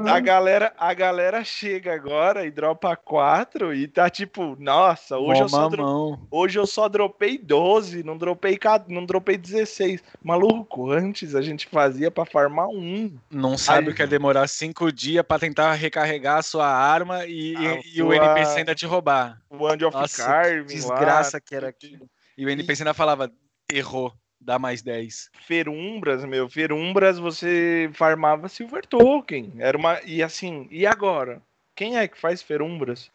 A 0.06 0.20
galera, 0.20 0.72
a 0.78 0.94
galera 0.94 1.44
chega 1.44 1.94
agora 1.94 2.46
e 2.46 2.52
dropa 2.52 2.96
4 2.96 3.74
e 3.74 3.88
tá 3.88 4.10
tipo, 4.10 4.56
nossa, 4.60 5.18
hoje, 5.18 5.42
eu 5.42 5.50
só, 5.50 5.68
dro... 5.68 6.20
hoje 6.30 6.60
eu 6.60 6.68
só 6.68 6.88
dropei 6.88 7.38
12, 7.38 8.04
não 8.04 8.16
dropei, 8.16 8.58
não 8.88 9.06
dropei 9.06 9.38
16. 9.38 10.02
Maluco, 10.24 10.92
antes 10.92 11.34
a 11.34 11.42
gente 11.42 11.68
fazia 11.68 12.12
para 12.12 12.26
farmar 12.26 12.68
um. 12.68 13.18
Não 13.30 13.58
sabe 13.58 13.88
Aí... 13.88 13.94
o 13.94 13.96
que 13.96 14.04
é 14.04 14.08
demorar 14.08 14.48
5 14.48 14.92
dias 14.94 15.26
para 15.28 15.40
tentar 15.40 15.74
recarregar 15.74 16.38
a 16.38 16.44
sua 16.44 16.68
arma 16.68 17.26
e, 17.26 17.56
e, 17.56 17.98
e 17.98 18.04
o 18.04 18.14
NPC 18.14 18.60
ainda 18.60 18.76
te 18.76 18.86
roubar. 18.86 19.42
O 19.50 19.64
Wand 19.64 19.82
of 19.82 19.98
nossa, 19.98 20.26
Carving, 20.26 20.66
desgraça 20.68 21.38
lá. 21.38 21.42
que 21.42 21.56
era 21.56 21.68
aquilo. 21.68 22.08
E 22.38 22.46
o 22.46 22.50
NPC 22.50 22.84
ainda 22.84 22.94
falava, 22.94 23.32
errou 23.70 24.14
dá 24.40 24.58
mais 24.58 24.82
10. 24.82 25.30
Ferumbras, 25.46 26.24
meu, 26.26 26.50
Ferumbras 26.50 27.20
você 27.20 27.90
farmava 27.94 28.48
Silver 28.48 28.86
Token. 28.86 29.54
Era 29.60 29.78
uma 29.78 30.00
e 30.06 30.24
assim, 30.24 30.68
e 30.72 30.86
agora? 30.86 31.42
Quem 31.76 31.98
é 31.98 32.08
que 32.08 32.20
faz 32.20 32.42
Ferumbras? 32.42 33.12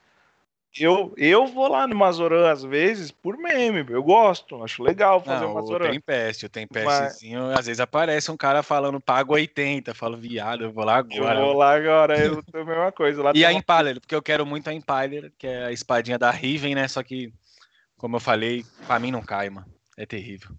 Eu, 0.77 1.15
eu 1.17 1.47
vou 1.47 1.69
lá 1.69 1.87
no 1.87 1.95
Mazoran 1.95 2.51
às 2.51 2.65
vezes 2.65 3.13
por 3.13 3.37
meme, 3.37 3.87
eu 3.89 4.03
gosto, 4.03 4.61
acho 4.65 4.83
legal 4.83 5.23
fazer 5.23 5.45
o 5.45 5.51
um 5.51 5.55
Mazoran. 5.55 5.89
Tem 5.89 6.01
peste, 6.01 6.49
tem 6.49 6.67
pestezinho, 6.67 7.43
Mas... 7.43 7.61
às 7.61 7.67
vezes 7.67 7.79
aparece 7.79 8.29
um 8.29 8.37
cara 8.37 8.61
falando 8.61 9.01
pago 9.01 9.35
80, 9.35 9.95
falo 9.95 10.17
viado, 10.17 10.65
eu 10.65 10.73
vou 10.73 10.85
lá 10.85 10.97
agora. 10.97 11.39
Eu 11.39 11.47
vou 11.47 11.57
lá 11.57 11.77
agora, 11.77 12.19
eu 12.19 12.43
tô 12.43 12.59
a 12.59 12.65
mesma 12.65 12.91
coisa. 12.91 13.23
Lá 13.23 13.33
e 13.37 13.45
a 13.45 13.53
Impaler, 13.53 14.01
porque 14.01 14.17
eu 14.17 14.23
quero 14.23 14.45
muito 14.45 14.69
a 14.69 14.75
Impaler, 14.75 15.33
que 15.39 15.47
é 15.47 15.67
a 15.67 15.73
espadinha 15.73 16.19
da 16.19 16.33
Riven, 16.33 16.75
né? 16.75 16.89
Só 16.89 17.05
que, 17.05 17.33
como 17.97 18.17
eu 18.17 18.21
falei, 18.21 18.65
pra 18.85 18.99
mim 18.99 19.13
não 19.13 19.23
cai, 19.23 19.51
mano. 19.51 19.67
É 19.97 20.05
terrível. 20.05 20.51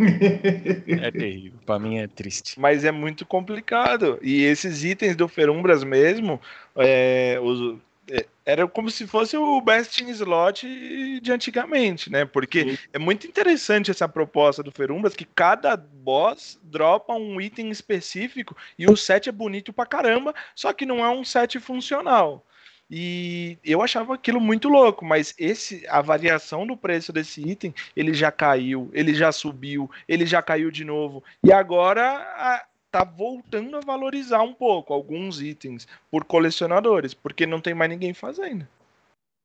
É 0.00 1.10
terrível, 1.10 1.58
pra 1.66 1.78
mim 1.78 1.98
é 1.98 2.06
triste. 2.06 2.58
Mas 2.58 2.84
é 2.84 2.90
muito 2.90 3.26
complicado. 3.26 4.18
E 4.22 4.42
esses 4.42 4.84
itens 4.84 5.14
do 5.14 5.28
Ferumbras 5.28 5.84
mesmo, 5.84 6.40
é, 6.76 7.38
os, 7.42 7.78
é, 8.10 8.26
era 8.44 8.66
como 8.66 8.90
se 8.90 9.06
fosse 9.06 9.36
o 9.36 9.60
Best 9.60 10.02
in 10.02 10.10
Slot 10.10 11.20
de 11.20 11.32
antigamente, 11.32 12.10
né? 12.10 12.24
Porque 12.24 12.70
Sim. 12.70 12.78
é 12.92 12.98
muito 12.98 13.26
interessante 13.26 13.90
essa 13.90 14.08
proposta 14.08 14.62
do 14.62 14.72
Ferumbras, 14.72 15.14
que 15.14 15.24
cada 15.24 15.76
boss 15.76 16.58
dropa 16.62 17.14
um 17.14 17.40
item 17.40 17.70
específico 17.70 18.56
e 18.78 18.86
o 18.86 18.96
set 18.96 19.28
é 19.28 19.32
bonito 19.32 19.72
pra 19.72 19.86
caramba, 19.86 20.34
só 20.54 20.72
que 20.72 20.86
não 20.86 21.04
é 21.04 21.10
um 21.10 21.24
set 21.24 21.58
funcional. 21.60 22.44
E 22.90 23.56
eu 23.64 23.82
achava 23.82 24.14
aquilo 24.14 24.40
muito 24.40 24.68
louco, 24.68 25.04
mas 25.04 25.32
esse 25.38 25.86
a 25.88 26.02
variação 26.02 26.66
do 26.66 26.76
preço 26.76 27.12
desse 27.12 27.40
item, 27.40 27.72
ele 27.94 28.12
já 28.12 28.32
caiu, 28.32 28.90
ele 28.92 29.14
já 29.14 29.30
subiu, 29.30 29.88
ele 30.08 30.26
já 30.26 30.42
caiu 30.42 30.72
de 30.72 30.84
novo. 30.84 31.22
E 31.44 31.52
agora 31.52 32.02
a, 32.02 32.64
tá 32.90 33.04
voltando 33.04 33.76
a 33.76 33.80
valorizar 33.80 34.42
um 34.42 34.52
pouco 34.52 34.92
alguns 34.92 35.40
itens 35.40 35.86
por 36.10 36.24
colecionadores, 36.24 37.14
porque 37.14 37.46
não 37.46 37.60
tem 37.60 37.74
mais 37.74 37.90
ninguém 37.90 38.12
fazendo. 38.12 38.66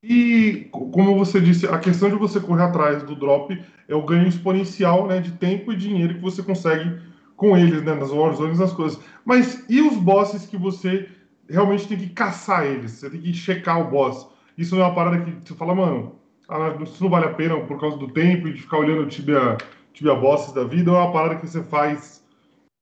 E 0.04 0.68
como 0.72 1.16
você 1.16 1.40
disse, 1.40 1.68
a 1.68 1.78
questão 1.78 2.10
de 2.10 2.16
você 2.16 2.40
correr 2.40 2.64
atrás 2.64 3.04
do 3.04 3.16
drop 3.16 3.60
é 3.88 3.96
o 3.96 4.06
ganho 4.06 4.28
exponencial, 4.28 5.08
né, 5.08 5.20
de 5.20 5.32
tempo 5.32 5.72
e 5.72 5.78
dinheiro 5.78 6.16
que 6.16 6.22
você 6.22 6.42
consegue 6.42 7.00
com 7.36 7.58
eles, 7.58 7.84
né, 7.84 7.94
nas 7.94 8.12
Warzones, 8.12 8.60
nas 8.60 8.74
coisas. 8.74 9.00
Mas 9.24 9.64
e 9.70 9.82
os 9.82 9.98
bosses 9.98 10.46
que 10.46 10.58
você 10.58 11.10
realmente 11.50 11.88
tem 11.88 11.98
que 11.98 12.10
caçar 12.10 12.66
eles, 12.66 12.92
você 12.92 13.10
tem 13.10 13.22
que 13.22 13.34
checar 13.34 13.80
o 13.80 13.90
boss. 13.90 14.28
Isso 14.58 14.76
não 14.76 14.84
é 14.84 14.88
uma 14.88 14.96
parada 14.96 15.20
que 15.20 15.48
você 15.48 15.56
fala, 15.56 15.76
mano, 15.76 16.20
ah, 16.50 16.78
isso 16.82 17.04
não 17.04 17.10
vale 17.10 17.26
a 17.26 17.34
pena 17.34 17.60
por 17.62 17.80
causa 17.80 17.98
do 17.98 18.08
tempo 18.08 18.48
e 18.48 18.54
de 18.54 18.62
ficar 18.62 18.78
olhando 18.78 19.08
tibia, 19.08 19.58
tibia 19.94 20.16
bosses 20.16 20.54
da 20.54 20.64
vida, 20.64 20.92
ou 20.92 20.98
é 20.98 21.02
uma 21.02 21.12
parada 21.12 21.36
que 21.38 21.48
você 21.48 21.64
faz 21.64 22.24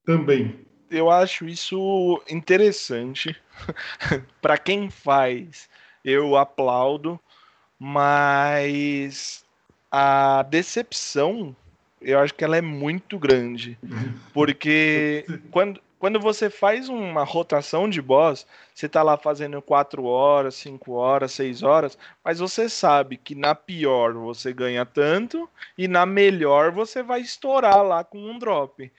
também? 0.06 0.60
Eu 0.90 1.10
acho 1.10 1.46
isso 1.48 2.22
interessante. 2.30 3.36
para 4.42 4.58
quem 4.58 4.90
faz, 4.90 5.70
eu 6.04 6.36
aplaudo, 6.36 7.20
mas 7.80 9.44
a 9.92 10.44
decepção, 10.44 11.56
eu 12.02 12.20
acho 12.20 12.34
que 12.34 12.44
ela 12.44 12.58
é 12.58 12.62
muito 12.62 13.18
grande. 13.18 13.78
Porque 14.34 15.26
quando, 15.50 15.82
quando 16.04 16.20
você 16.20 16.50
faz 16.50 16.90
uma 16.90 17.24
rotação 17.24 17.90
de 17.90 18.02
boss, 18.02 18.46
você 18.76 18.90
tá 18.90 19.02
lá 19.02 19.16
fazendo 19.16 19.62
4 19.62 20.04
horas, 20.04 20.56
5 20.56 20.92
horas, 20.92 21.32
6 21.32 21.64
horas, 21.64 21.98
mas 22.22 22.40
você 22.40 22.68
sabe 22.68 23.16
que 23.16 23.34
na 23.34 23.56
pior 23.56 24.12
você 24.12 24.52
ganha 24.52 24.86
tanto 24.86 25.50
e 25.78 25.88
na 25.88 26.06
melhor 26.06 26.74
você 26.74 27.02
vai 27.02 27.22
estourar 27.22 27.82
lá 27.82 28.04
com 28.04 28.18
um 28.18 28.38
drop. 28.38 28.92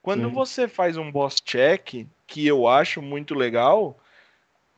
Quando 0.00 0.28
Sim. 0.28 0.34
você 0.34 0.68
faz 0.68 0.96
um 0.96 1.10
boss 1.10 1.40
check, 1.40 2.06
que 2.28 2.46
eu 2.46 2.68
acho 2.68 3.02
muito 3.02 3.34
legal, 3.34 3.98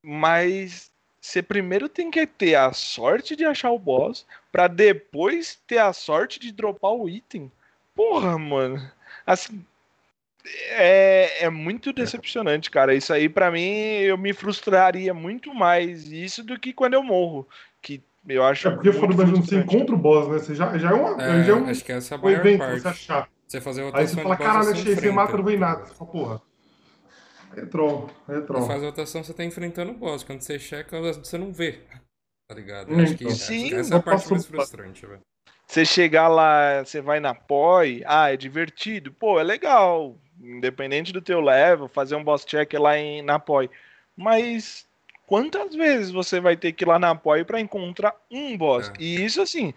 mas 0.02 0.90
você 1.20 1.42
primeiro 1.42 1.86
tem 1.86 2.10
que 2.10 2.26
ter 2.26 2.54
a 2.54 2.72
sorte 2.72 3.36
de 3.36 3.44
achar 3.44 3.70
o 3.72 3.78
boss 3.78 4.24
para 4.50 4.68
depois 4.68 5.60
ter 5.66 5.80
a 5.80 5.92
sorte 5.92 6.40
de 6.40 6.50
dropar 6.50 6.92
o 6.92 7.10
item. 7.10 7.52
Porra, 7.94 8.38
mano. 8.38 8.90
Assim, 9.26 9.62
é, 10.46 11.44
é 11.44 11.50
muito 11.50 11.92
decepcionante, 11.92 12.70
cara. 12.70 12.94
Isso 12.94 13.12
aí, 13.12 13.28
para 13.28 13.50
mim, 13.50 13.62
eu 13.62 14.18
me 14.18 14.32
frustraria 14.32 15.14
muito 15.14 15.54
mais 15.54 16.10
isso 16.10 16.44
do 16.44 16.58
que 16.58 16.72
quando 16.72 16.94
eu 16.94 17.02
morro. 17.02 17.48
Que 17.80 18.02
eu 18.28 18.44
acho. 18.44 18.68
É 18.68 18.70
porque 18.70 18.92
foram 18.92 19.14
você 19.14 19.56
encontra 19.56 19.94
o 19.94 19.98
boss, 19.98 20.28
né? 20.28 20.38
Você 20.38 20.54
já, 20.54 20.76
já 20.76 20.90
é 20.90 20.94
uma. 20.94 21.22
É, 21.22 21.44
já 21.44 21.52
é 21.52 21.54
um, 21.54 21.68
acho 21.68 21.84
que 21.84 21.92
essa 21.92 22.14
é 22.14 22.18
a 22.18 22.20
maior 22.20 22.40
evento, 22.40 22.58
parte. 22.58 22.80
Você 22.80 22.88
achar. 22.88 23.28
Você 23.46 23.60
fazer 23.60 23.82
a 23.82 23.98
Aí 23.98 24.06
você 24.06 24.20
fala, 24.20 24.36
caralho, 24.36 24.70
achei, 24.70 24.94
você 24.94 25.10
mata, 25.10 25.36
não 25.36 25.44
vem 25.44 25.58
nada. 25.58 25.86
Você 25.86 25.94
fala, 25.94 26.10
porra. 26.10 26.42
É 27.56 27.64
troll, 27.66 28.10
é 28.28 28.40
troll. 28.40 28.62
Você 28.62 28.66
faz 28.66 28.82
a 28.82 28.86
rotação, 28.86 29.22
você 29.22 29.32
tá 29.32 29.44
enfrentando 29.44 29.92
o 29.92 29.94
boss. 29.94 30.24
Quando 30.24 30.40
você 30.40 30.58
checa, 30.58 31.00
você 31.00 31.38
não 31.38 31.52
vê. 31.52 31.80
Tá 32.48 32.54
ligado? 32.54 32.92
Eu 32.92 33.00
acho 33.00 33.16
que 33.16 33.24
então. 33.24 33.36
Sim, 33.36 33.74
essa 33.74 33.94
é 33.94 33.98
a 33.98 34.02
parte 34.02 34.28
mais 34.30 34.44
frustrante, 34.44 35.06
velho. 35.06 35.20
Você 35.66 35.84
chegar 35.84 36.28
lá, 36.28 36.84
você 36.84 37.00
vai 37.00 37.20
na 37.20 37.34
POI, 37.34 38.02
ah, 38.06 38.32
é 38.32 38.36
divertido. 38.36 39.12
Pô, 39.12 39.40
é 39.40 39.42
legal 39.42 40.18
independente 40.44 41.12
do 41.12 41.20
teu 41.20 41.40
level, 41.40 41.88
fazer 41.88 42.14
um 42.14 42.24
boss 42.24 42.44
check 42.44 42.72
lá 42.74 42.98
em, 42.98 43.22
na 43.22 43.38
POI. 43.38 43.70
Mas 44.16 44.86
quantas 45.26 45.74
vezes 45.74 46.10
você 46.10 46.40
vai 46.40 46.56
ter 46.56 46.72
que 46.72 46.84
ir 46.84 46.88
lá 46.88 46.98
na 46.98 47.14
POI 47.14 47.44
para 47.44 47.60
encontrar 47.60 48.14
um 48.30 48.56
boss? 48.56 48.88
É. 48.90 49.02
E 49.02 49.24
isso 49.24 49.40
assim, 49.40 49.72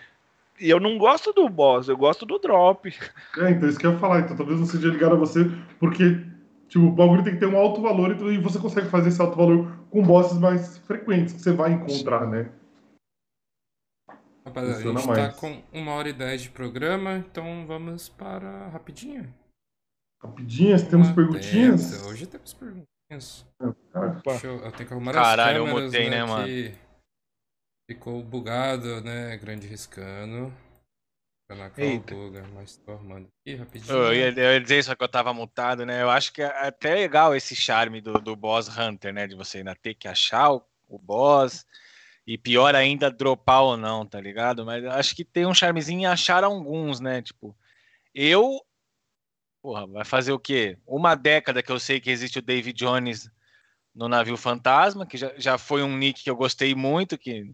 eu 0.60 0.80
não 0.80 0.98
gosto 0.98 1.32
do 1.32 1.48
boss, 1.48 1.88
eu 1.88 1.98
gosto 1.98 2.26
do 2.26 2.40
drop. 2.40 2.94
É, 3.38 3.52
então 3.52 3.70
isso 3.70 3.80
que 3.80 3.86
eu 3.86 3.94
ia 3.94 4.00
falar. 4.00 4.22
Então 4.22 4.36
talvez 4.36 4.60
não 4.60 4.66
seja 4.66 4.88
ligado 4.88 5.14
a 5.14 5.20
você, 5.20 5.50
porque 5.80 6.22
tipo, 6.68 6.86
o 6.86 6.92
bagulho 6.92 7.24
tem 7.24 7.34
que 7.34 7.40
ter 7.40 7.48
um 7.48 7.58
alto 7.58 7.82
valor 7.82 8.12
então, 8.12 8.32
e 8.32 8.38
você 8.38 8.60
consegue 8.60 8.90
fazer 8.90 9.10
esse 9.10 9.22
alto 9.22 9.38
valor 9.38 9.72
com 9.90 10.02
bosses 10.04 10.38
mais 10.38 10.78
frequentes 10.80 11.34
que 11.34 11.42
você 11.42 11.52
vai 11.52 11.74
encontrar, 11.74 12.28
né? 12.28 12.50
Rapaziada, 14.46 14.80
a 14.80 14.82
gente 14.82 15.08
mais. 15.08 15.36
tá 15.36 15.40
com 15.40 15.62
uma 15.74 15.92
hora 15.94 16.10
e 16.10 16.14
dez 16.14 16.42
de 16.42 16.50
programa, 16.50 17.18
então 17.18 17.66
vamos 17.68 18.08
para 18.08 18.70
rapidinho. 18.70 19.28
Rapidinhas, 20.22 20.84
temos 20.84 21.12
perguntinhas? 21.12 22.04
Hoje 22.04 22.26
temos 22.26 22.54
perguntinhas. 22.54 23.46
Deixa 24.26 24.48
eu, 24.48 24.58
eu 24.58 24.72
tenho 24.72 24.88
que 24.88 24.94
arrumar 24.94 25.14
Caralho, 25.14 25.64
as 25.64 25.70
câmeras, 25.70 25.78
eu 25.78 25.86
mutei, 25.86 26.10
né, 26.10 26.18
né 26.18 26.26
mano? 26.26 26.78
Ficou 27.90 28.24
bugado, 28.24 29.02
né? 29.02 29.38
Grande 29.38 29.68
riscando. 29.68 30.54
Eita. 31.78 32.14
Buga, 32.14 32.46
mas 32.54 32.76
tô 32.76 32.92
arrumando 32.92 33.30
aqui 33.40 33.56
rapidinho. 33.56 33.96
Eu 33.96 34.14
ia, 34.14 34.30
eu 34.32 34.54
ia 34.54 34.60
dizer 34.60 34.84
só 34.84 34.94
que 34.94 35.04
eu 35.04 35.08
tava 35.08 35.34
mutado, 35.34 35.86
né? 35.86 36.02
Eu 36.02 36.10
acho 36.10 36.34
que 36.34 36.42
é 36.42 36.68
até 36.68 36.94
legal 36.94 37.34
esse 37.34 37.56
charme 37.56 38.02
do, 38.02 38.20
do 38.20 38.36
boss 38.36 38.68
hunter, 38.68 39.14
né? 39.14 39.26
De 39.28 39.36
você 39.36 39.60
ainda 39.60 39.74
ter 39.74 39.94
que 39.94 40.10
achar 40.10 40.52
o, 40.52 40.62
o 40.90 41.00
boss. 41.00 41.66
E 42.26 42.38
pior 42.38 42.76
ainda, 42.76 43.10
dropar 43.10 43.64
ou 43.64 43.78
não, 43.78 44.06
tá 44.06 44.20
ligado? 44.20 44.66
Mas 44.66 44.84
acho 44.84 45.16
que 45.16 45.24
tem 45.24 45.46
um 45.46 45.54
charmezinho 45.54 46.02
em 46.02 46.06
achar 46.06 46.44
alguns, 46.44 47.00
né? 47.00 47.22
Tipo, 47.22 47.56
eu 48.14 48.60
Porra, 49.68 49.86
vai 49.86 50.06
fazer 50.06 50.32
o 50.32 50.40
quê? 50.40 50.78
Uma 50.88 51.14
década 51.14 51.62
que 51.62 51.70
eu 51.70 51.78
sei 51.78 52.00
que 52.00 52.10
existe 52.10 52.40
o 52.40 52.42
David 52.42 52.74
Jones 52.74 53.30
no 53.94 54.08
navio 54.08 54.38
Fantasma, 54.38 55.06
que 55.06 55.18
já, 55.18 55.34
já 55.36 55.58
foi 55.58 55.84
um 55.84 55.98
nick 55.98 56.24
que 56.24 56.30
eu 56.30 56.38
gostei 56.38 56.74
muito, 56.74 57.18
que 57.18 57.54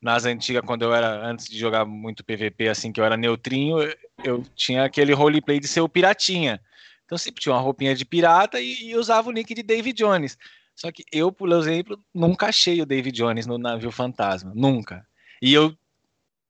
nas 0.00 0.24
antigas, 0.24 0.62
quando 0.64 0.82
eu 0.82 0.94
era, 0.94 1.26
antes 1.26 1.48
de 1.48 1.58
jogar 1.58 1.84
muito 1.84 2.24
PVP, 2.24 2.68
assim, 2.68 2.92
que 2.92 3.00
eu 3.00 3.04
era 3.04 3.16
neutrinho, 3.16 3.78
eu 4.22 4.44
tinha 4.54 4.84
aquele 4.84 5.12
roleplay 5.12 5.58
de 5.58 5.66
ser 5.66 5.80
o 5.80 5.88
piratinha. 5.88 6.60
Então 7.04 7.18
sempre 7.18 7.42
tinha 7.42 7.52
uma 7.52 7.60
roupinha 7.60 7.92
de 7.92 8.04
pirata 8.04 8.60
e, 8.60 8.90
e 8.90 8.94
usava 8.94 9.28
o 9.28 9.32
nick 9.32 9.52
de 9.52 9.64
David 9.64 9.98
Jones. 9.98 10.38
Só 10.76 10.92
que 10.92 11.02
eu, 11.10 11.32
por 11.32 11.50
exemplo, 11.50 12.00
nunca 12.14 12.46
achei 12.46 12.80
o 12.80 12.86
David 12.86 13.16
Jones 13.16 13.48
no 13.48 13.58
navio 13.58 13.90
fantasma. 13.90 14.52
Nunca. 14.54 15.04
E 15.42 15.52
eu 15.52 15.76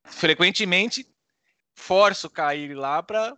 frequentemente 0.05 1.07
forço 1.75 2.29
cair 2.29 2.75
lá 2.75 3.03
pra, 3.03 3.35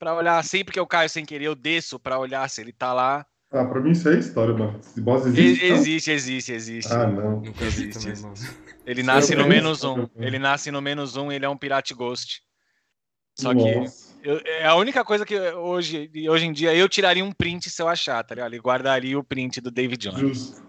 pra 0.00 0.16
olhar. 0.16 0.42
Sempre 0.42 0.72
que 0.72 0.80
eu 0.80 0.86
caio 0.86 1.08
sem 1.08 1.24
querer, 1.24 1.44
eu 1.44 1.54
desço 1.54 2.00
pra 2.00 2.18
olhar 2.18 2.48
se 2.50 2.60
ele 2.60 2.72
tá 2.72 2.92
lá. 2.92 3.24
Ah, 3.52 3.64
pra 3.64 3.80
mim 3.80 3.90
isso 3.90 4.08
é 4.08 4.18
história, 4.18 4.54
mano. 4.54 4.78
Esse 4.80 5.00
boss 5.00 5.26
existe. 5.26 5.68
não? 5.68 5.76
Existe, 5.76 6.10
existe, 6.10 6.52
existe. 6.52 6.92
Ah, 6.92 7.06
não. 7.06 7.40
Nunca 7.40 7.64
vi 7.64 7.88
Existe, 7.88 7.92
também, 7.94 8.12
existe. 8.12 8.24
mano. 8.24 8.34
Ele 8.86 9.02
nasce 9.02 9.34
no 9.34 9.46
menos 9.46 9.84
um. 9.84 10.08
Ele 10.16 10.38
nasce 10.38 10.70
no 10.70 10.80
menos 10.80 11.16
um, 11.16 11.30
ele 11.30 11.44
é 11.44 11.48
um 11.48 11.56
pirate 11.56 11.92
ghost. 11.94 12.42
Só 13.38 13.52
que 13.54 13.60
eu- 14.22 14.40
é 14.44 14.66
a 14.66 14.74
única 14.76 15.04
coisa 15.04 15.24
que 15.26 15.38
hoje, 15.38 16.10
hoje 16.28 16.46
em 16.46 16.52
dia 16.52 16.74
eu 16.74 16.88
tiraria 16.88 17.24
um 17.24 17.32
print 17.32 17.68
se 17.70 17.80
eu 17.82 17.88
achar, 17.88 18.22
tá 18.24 18.34
ligado? 18.34 18.54
E 18.54 18.58
guardaria 18.58 19.18
o 19.18 19.24
print 19.24 19.60
do 19.60 19.70
David 19.70 20.00
Jones. 20.08 20.20
Justo. 20.20 20.62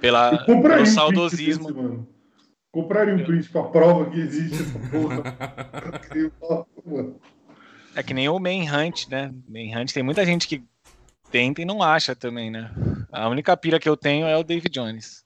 Pela, 0.00 0.44
pelo 0.44 0.82
um 0.82 0.86
saudosismo. 0.86 1.64
print 1.66 1.76
desse, 1.78 1.88
mano. 1.88 2.08
Compraria 2.70 3.14
um 3.14 3.24
print 3.24 3.48
pra 3.48 3.62
prova 3.64 4.10
que 4.10 4.20
existe 4.20 4.62
essa 4.62 4.78
porra. 4.90 5.22
É 7.96 8.02
que 8.02 8.12
nem 8.12 8.28
o 8.28 8.38
Manhunt, 8.38 9.08
né? 9.08 9.34
Manhunt 9.48 9.90
tem 9.94 10.02
muita 10.02 10.22
gente 10.26 10.46
que 10.46 10.62
tenta 11.30 11.62
e 11.62 11.64
não 11.64 11.82
acha 11.82 12.14
também, 12.14 12.50
né? 12.50 12.70
A 13.10 13.26
única 13.26 13.56
pira 13.56 13.80
que 13.80 13.88
eu 13.88 13.96
tenho 13.96 14.26
é 14.26 14.36
o 14.36 14.44
David 14.44 14.68
Jones. 14.68 15.24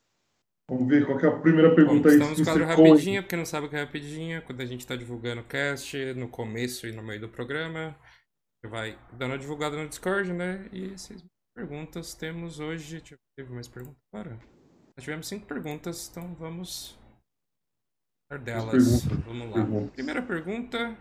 Vamos 0.71 0.87
ver 0.87 1.05
qual 1.05 1.19
que 1.19 1.27
é 1.27 1.29
a 1.29 1.37
primeira 1.37 1.71
Bom, 1.71 1.75
pergunta 1.75 2.09
aí. 2.09 2.15
estamos 2.15 2.41
quadro 2.43 2.65
rapidinho, 2.65 3.23
porque 3.25 3.35
não 3.35 3.45
sabe 3.45 3.67
o 3.67 3.69
que 3.69 3.75
é 3.75 3.81
rapidinho, 3.81 4.41
quando 4.43 4.61
a 4.61 4.65
gente 4.65 4.87
tá 4.87 4.95
divulgando 4.95 5.41
o 5.41 5.45
cast, 5.45 6.15
no 6.15 6.29
começo 6.29 6.87
e 6.87 6.93
no 6.93 7.03
meio 7.03 7.21
do 7.21 7.29
programa, 7.29 7.97
você 8.63 8.71
vai 8.71 8.97
dando 9.15 9.35
a 9.35 9.37
divulgada 9.37 9.77
no 9.77 9.89
Discord, 9.89 10.33
né? 10.33 10.69
E 10.73 10.93
essas 10.93 11.25
perguntas 11.57 12.15
temos 12.15 12.61
hoje. 12.61 12.99
Deixa 12.99 13.15
eu 13.15 13.19
ver, 13.19 13.43
teve 13.43 13.53
mais 13.53 13.67
perguntas 13.67 14.01
agora? 14.15 14.39
Nós 14.97 15.03
tivemos 15.03 15.27
cinco 15.27 15.45
perguntas, 15.45 16.09
então 16.09 16.37
vamos 16.37 16.97
falar 18.31 18.41
delas. 18.45 19.03
Vamos 19.27 19.49
lá. 19.49 19.55
perguntas. 19.55 19.91
Primeira 19.91 20.23
pergunta 20.23 20.97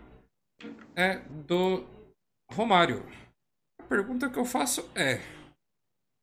é 0.96 1.20
do 1.46 1.84
Romário. 2.52 3.04
A 3.80 3.84
pergunta 3.84 4.28
que 4.28 4.38
eu 4.38 4.44
faço 4.44 4.88
é: 4.94 5.20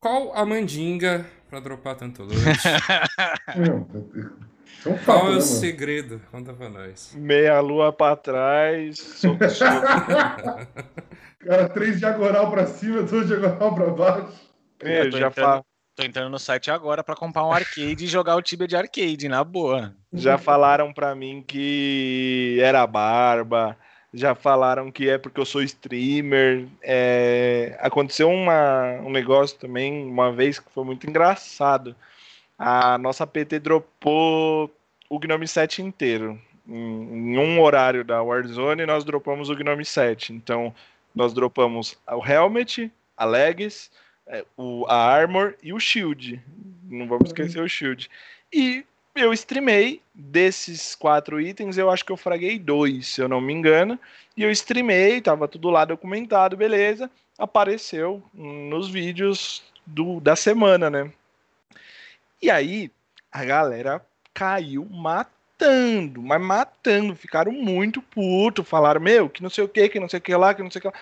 Qual 0.02 0.34
a 0.36 0.46
mandinga 0.46 1.26
pra 1.50 1.60
dropar 1.60 1.96
tanto 1.96 2.24
loot? 2.24 2.36
É 4.86 4.90
fato, 4.90 5.06
Qual 5.06 5.18
é 5.18 5.22
né, 5.24 5.30
o 5.30 5.32
mano? 5.32 5.42
segredo? 5.42 6.22
Conta 6.32 6.54
pra 6.54 6.70
nós. 6.70 7.14
Meia 7.16 7.60
lua 7.62 7.92
pra 7.92 8.16
trás, 8.16 8.98
soco. 9.00 9.38
Cara, 11.40 11.70
três 11.70 12.00
diagonal 12.00 12.52
pra 12.52 12.66
cima, 12.68 13.02
dois 13.04 13.28
diagonal 13.28 13.74
pra 13.74 13.90
baixo. 13.90 14.34
É, 14.82 15.02
Eu 15.02 15.10
tô 15.10 15.18
já, 15.18 15.28
entrando- 15.28 15.58
fa- 15.58 15.64
Tô 15.96 16.04
entrando 16.04 16.30
no 16.30 16.38
site 16.38 16.70
agora 16.70 17.04
pra 17.04 17.16
comprar 17.16 17.44
um 17.44 17.52
arcade 17.52 18.06
e 18.06 18.08
jogar 18.08 18.36
o 18.36 18.42
Tibia 18.42 18.68
de 18.68 18.76
arcade, 18.76 19.28
na 19.28 19.44
boa. 19.44 19.96
já 20.14 20.38
falaram 20.38 20.94
pra 20.94 21.16
mim 21.16 21.44
que 21.48 22.60
era 22.62 22.86
barba, 22.86 23.76
já 24.18 24.36
falaram 24.36 24.92
que 24.92 25.10
é 25.10 25.18
porque 25.18 25.40
eu 25.40 25.46
sou 25.46 25.62
streamer. 25.62 26.68
É, 26.82 27.78
Aconteceu 27.80 28.30
uma, 28.30 29.00
um 29.06 29.10
negócio 29.10 29.58
também, 29.58 30.06
uma 30.06 30.32
vez, 30.32 30.60
que 30.60 30.72
foi 30.72 30.84
muito 30.84 31.08
engraçado. 31.08 31.96
A 32.58 32.98
nossa 32.98 33.28
PT 33.28 33.60
dropou 33.60 34.72
o 35.10 35.20
Gnome 35.20 35.48
7 35.48 35.82
inteiro. 35.82 36.40
Em, 36.68 37.34
em 37.34 37.38
um 37.38 37.62
horário 37.62 38.04
da 38.04 38.22
Warzone, 38.22 38.86
nós 38.86 39.04
dropamos 39.04 39.50
o 39.50 39.56
Gnome 39.56 39.86
7. 39.86 40.34
Então, 40.34 40.74
nós 41.14 41.34
dropamos 41.34 41.98
o 42.12 42.26
Helmet, 42.26 42.92
a 43.16 43.26
Legs, 43.26 43.92
é, 44.28 44.44
o, 44.58 44.86
a 44.88 44.96
Armor 44.96 45.56
e 45.62 45.72
o 45.72 45.80
Shield. 45.80 46.42
Não 46.84 47.08
vamos 47.08 47.30
esquecer 47.30 47.62
o 47.62 47.70
Shield. 47.70 48.10
E 48.52 48.86
eu 49.18 49.34
streamei 49.34 50.02
desses 50.14 50.96
quatro 50.96 51.40
itens, 51.42 51.78
eu 51.78 51.90
acho 51.90 52.06
que 52.06 52.12
eu 52.12 52.18
fraguei 52.18 52.58
dois, 52.60 53.08
se 53.08 53.22
eu 53.22 53.28
não 53.28 53.42
me 53.42 53.54
engano. 53.54 54.00
E 54.36 54.44
eu 54.44 54.52
streamei, 54.52 55.22
tava 55.22 55.48
tudo 55.48 55.70
lá 55.70 55.86
documentado, 55.86 56.56
beleza. 56.56 57.10
Apareceu 57.38 58.24
nos 58.34 58.90
vídeos 58.90 59.64
do, 59.86 60.20
da 60.20 60.36
semana, 60.36 60.90
né? 60.90 61.12
E 62.42 62.50
aí, 62.50 62.92
a 63.32 63.44
galera 63.44 64.06
caiu 64.34 64.86
matando, 64.86 66.22
mas 66.22 66.42
matando, 66.42 67.16
ficaram 67.16 67.52
muito 67.52 68.02
puto, 68.02 68.64
falaram, 68.64 69.02
meu, 69.02 69.30
que 69.30 69.42
não 69.42 69.50
sei 69.50 69.64
o 69.64 69.68
que, 69.70 69.90
que 69.90 70.00
não 70.00 70.08
sei 70.08 70.20
o 70.20 70.22
que 70.22 70.36
lá, 70.36 70.54
que 70.54 70.62
não 70.62 70.70
sei 70.70 70.80
o 70.80 70.82
que 70.84 70.88
lá. 70.88 70.94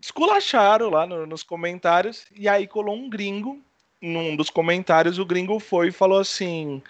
Esculacharam 0.00 0.90
lá 0.90 1.06
no- 1.06 1.26
nos 1.26 1.42
comentários, 1.42 2.26
e 2.34 2.48
aí 2.48 2.66
colou 2.66 2.94
um 2.96 3.08
gringo, 3.08 3.60
num 4.00 4.36
dos 4.36 4.50
comentários, 4.50 5.18
o 5.18 5.24
gringo 5.24 5.58
foi 5.58 5.88
e 5.88 5.92
falou 5.92 6.18
assim, 6.18 6.82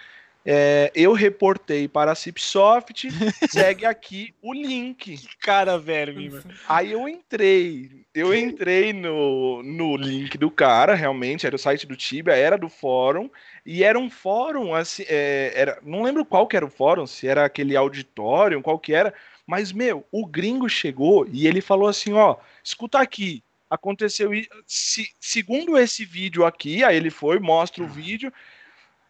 é, 0.48 0.93
eu 0.94 1.12
reportei 1.12 1.89
para 1.89 2.12
a 2.12 2.14
Cipsoft, 2.14 3.09
segue 3.51 3.85
aqui 3.85 4.32
o 4.40 4.55
link. 4.55 5.18
Cara, 5.40 5.77
verme, 5.77 6.31
mano. 6.31 6.44
Aí 6.68 6.93
eu 6.93 7.09
entrei, 7.09 7.90
eu 8.14 8.32
entrei 8.32 8.93
no, 8.93 9.60
no 9.64 9.97
link 9.97 10.39
do 10.39 10.48
cara, 10.48 10.94
realmente, 10.94 11.44
era 11.47 11.56
o 11.56 11.59
site 11.59 11.85
do 11.85 11.97
Tibia, 11.97 12.36
era 12.36 12.56
do 12.56 12.68
fórum, 12.68 13.28
e 13.64 13.82
era 13.82 13.98
um 13.98 14.09
fórum, 14.09 14.73
assim, 14.73 15.05
é, 15.09 15.52
era, 15.52 15.81
não 15.82 16.05
lembro 16.05 16.24
qual 16.24 16.47
que 16.47 16.56
era 16.56 16.64
o 16.64 16.70
fórum, 16.70 17.09
se 17.09 17.27
era 17.27 17.44
aquele 17.44 17.77
auditório, 17.77 18.62
qual 18.62 18.78
que 18.78 18.94
era, 18.94 19.12
mas, 19.44 19.73
meu, 19.73 20.06
o 20.12 20.24
gringo 20.24 20.68
chegou 20.68 21.27
e 21.28 21.48
ele 21.48 21.60
falou 21.60 21.89
assim, 21.89 22.12
ó, 22.12 22.36
escuta 22.62 23.01
aqui, 23.01 23.43
aconteceu, 23.68 24.31
se, 24.64 25.10
segundo 25.18 25.77
esse 25.77 26.05
vídeo 26.05 26.44
aqui, 26.44 26.85
aí 26.85 26.97
ele 26.97 27.10
foi, 27.10 27.40
mostra 27.40 27.82
o 27.82 27.89
vídeo, 27.89 28.32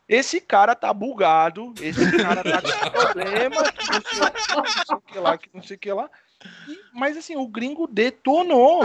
esse 0.09 0.41
cara 0.41 0.75
tá 0.75 0.93
bugado, 0.93 1.75
esse 1.81 2.13
cara 2.19 2.43
tá 2.45 2.63
com 2.63 2.91
problema, 2.91 3.57
não 3.63 4.03
sei, 4.03 4.21
o 4.23 4.31
que, 4.31 4.47
que 4.47 4.55
não 4.55 4.67
sei 4.87 4.97
o 4.97 5.01
que 5.01 5.19
lá, 5.19 5.39
que 5.39 5.49
não 5.53 5.63
sei 5.63 5.77
o 5.77 5.79
que 5.81 5.93
lá. 5.93 6.11
E- 6.69 6.79
mas 6.93 7.17
assim, 7.17 7.37
o 7.37 7.47
gringo 7.47 7.87
detonou. 7.87 8.83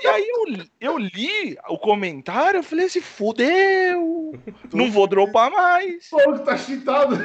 E 0.00 0.06
aí 0.06 0.28
eu, 0.28 0.44
eu 0.80 0.98
li 0.98 1.56
o 1.68 1.78
comentário, 1.78 2.58
eu 2.58 2.62
falei 2.62 2.86
assim, 2.86 3.00
fudeu, 3.00 4.32
não 4.72 4.90
vou 4.90 5.06
dropar 5.06 5.50
mais. 5.50 6.08
Pô, 6.08 6.32
que 6.32 6.44
tá 6.44 6.56
cheatado. 6.56 7.16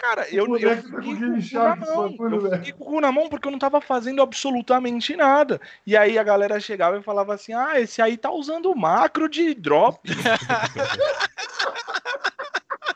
Cara, 0.00 0.26
eu, 0.30 0.56
eu 0.58 0.76
tá 0.76 0.82
com 0.82 0.82
fiquei 0.82 1.14
com 1.14 1.20
Game 1.20 1.26
o 1.26 1.32
cu 1.32 1.34
na 1.34 1.40
Shark, 1.40 1.80
mão. 1.80 2.16
Eu 2.18 2.40
velho. 2.40 2.56
fiquei 2.56 2.72
com 2.72 2.84
o 2.84 2.86
cu 2.86 3.00
na 3.00 3.12
mão 3.12 3.28
porque 3.28 3.48
eu 3.48 3.52
não 3.52 3.58
tava 3.58 3.80
fazendo 3.80 4.22
absolutamente 4.22 5.16
nada. 5.16 5.60
E 5.86 5.96
aí 5.96 6.18
a 6.18 6.22
galera 6.22 6.60
chegava 6.60 6.98
e 6.98 7.02
falava 7.02 7.34
assim: 7.34 7.52
ah, 7.52 7.80
esse 7.80 8.00
aí 8.02 8.16
tá 8.16 8.30
usando 8.30 8.74
macro 8.74 9.28
de 9.28 9.54
drop. 9.54 10.00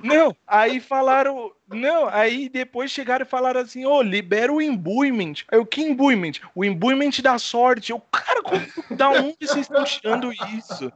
Não, 0.02 0.34
aí 0.46 0.80
falaram. 0.80 1.52
Não, 1.68 2.08
aí 2.08 2.48
depois 2.48 2.90
chegaram 2.90 3.24
e 3.24 3.28
falaram 3.28 3.60
assim: 3.60 3.84
ô, 3.84 4.02
libera 4.02 4.52
o 4.52 4.60
embuement. 4.60 5.34
Aí 5.50 5.58
o 5.58 5.66
que 5.66 5.82
embuement? 5.82 6.32
O 6.54 6.64
embuement 6.64 7.10
da 7.22 7.38
sorte. 7.38 7.92
Eu, 7.92 8.02
da 8.90 9.10
onde 9.10 9.36
vocês 9.40 9.66
estão 9.66 9.84
tirando 9.84 10.32
isso? 10.32 10.92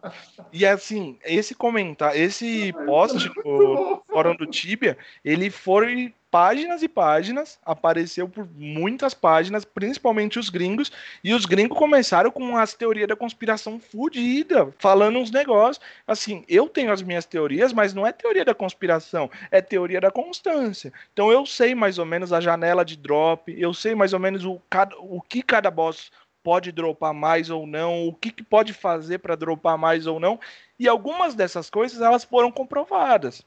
E 0.53 0.67
assim, 0.67 1.19
esse 1.25 1.55
comentário, 1.55 2.21
esse 2.21 2.73
post 2.87 3.31
no 3.45 4.03
fórum 4.11 4.37
do 4.37 4.47
Tibia, 4.47 4.97
ele 5.25 5.51
foi 5.51 6.13
páginas 6.35 6.83
e 6.83 6.89
páginas, 6.89 7.61
apareceu 7.65 8.29
por 8.29 8.45
muitas 8.57 9.15
páginas, 9.15 9.65
principalmente 9.65 10.37
os 10.37 10.51
gringos, 10.51 10.91
e 11.23 11.33
os 11.33 11.47
gringos 11.47 11.79
começaram 11.79 12.29
com 12.29 12.57
as 12.57 12.75
teorias 12.75 13.07
da 13.07 13.15
conspiração 13.15 13.79
fodida, 13.79 14.75
falando 14.81 15.21
uns 15.21 15.31
negócios. 15.31 15.81
Assim, 16.05 16.45
eu 16.49 16.69
tenho 16.69 16.91
as 16.91 17.03
minhas 17.03 17.25
teorias, 17.25 17.73
mas 17.73 17.95
não 17.95 18.05
é 18.05 18.11
teoria 18.11 18.45
da 18.45 18.53
conspiração, 18.53 19.31
é 19.49 19.61
teoria 19.61 20.01
da 20.01 20.11
constância. 20.11 20.93
Então 21.13 21.31
eu 21.31 21.47
sei 21.47 21.73
mais 21.73 22.01
ou 22.01 22.05
menos 22.05 22.33
a 22.33 22.41
janela 22.41 22.85
de 22.85 22.97
drop, 22.97 23.55
eu 23.57 23.73
sei 23.73 23.95
mais 23.95 24.13
ou 24.13 24.19
menos 24.19 24.45
o, 24.45 24.61
o 25.03 25.23
que 25.23 25.41
cada 25.41 25.71
boss 25.71 26.11
pode 26.45 26.71
dropar 26.71 27.15
mais 27.15 27.49
ou 27.49 27.67
não, 27.67 28.07
o 28.07 28.15
que, 28.15 28.31
que 28.31 28.43
pode 28.43 28.75
fazer 28.75 29.19
para 29.19 29.35
dropar 29.35 29.79
mais 29.79 30.07
ou 30.07 30.21
não, 30.21 30.39
e 30.79 30.87
algumas 30.87 31.35
dessas 31.35 31.71
coisas 31.71 32.01
elas 32.03 32.23
foram 32.23 32.53
comprovadas. 32.53 33.43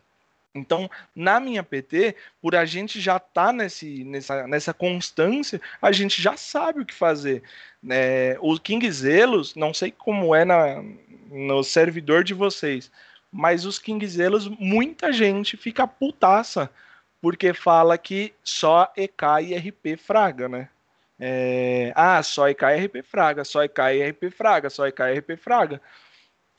Então, 0.55 0.89
na 1.15 1.39
minha 1.39 1.61
PT, 1.61 2.15
por 2.41 2.55
a 2.55 2.65
gente 2.65 2.99
já 2.99 3.17
estar 3.17 3.53
nesse, 3.53 4.03
nessa, 4.03 4.47
nessa 4.47 4.73
constância, 4.73 5.61
a 5.79 5.91
gente 5.91 6.19
já 6.19 6.35
sabe 6.35 6.81
o 6.81 6.85
que 6.85 6.93
fazer. 6.93 7.43
É, 7.87 8.35
o 8.41 8.59
King 8.59 8.91
Zelos, 8.91 9.55
não 9.55 9.71
sei 9.73 9.91
como 9.91 10.33
é 10.33 10.43
na, 10.43 10.83
no 11.29 11.63
servidor 11.63 12.23
de 12.23 12.33
vocês, 12.33 12.91
mas 13.31 13.65
os 13.65 13.77
King 13.77 14.05
Zelos, 14.07 14.47
muita 14.47 15.13
gente 15.13 15.55
fica 15.55 15.87
putaça, 15.87 16.71
porque 17.21 17.53
fala 17.53 17.95
que 17.95 18.33
só 18.43 18.91
EK 18.97 19.23
e 19.43 19.55
RP 19.55 19.97
fraga, 19.97 20.49
né? 20.49 20.69
É, 21.19 21.91
ah, 21.95 22.21
só 22.21 22.47
EK 22.49 22.63
e 22.63 22.85
RP 22.85 23.03
fraga, 23.03 23.43
só 23.43 23.63
EK 23.63 23.79
e 23.93 24.09
RP 24.09 24.31
fraga, 24.31 24.69
só 24.69 24.87
EK 24.87 24.99
e 25.03 25.19
RP 25.19 25.37
fraga. 25.37 25.81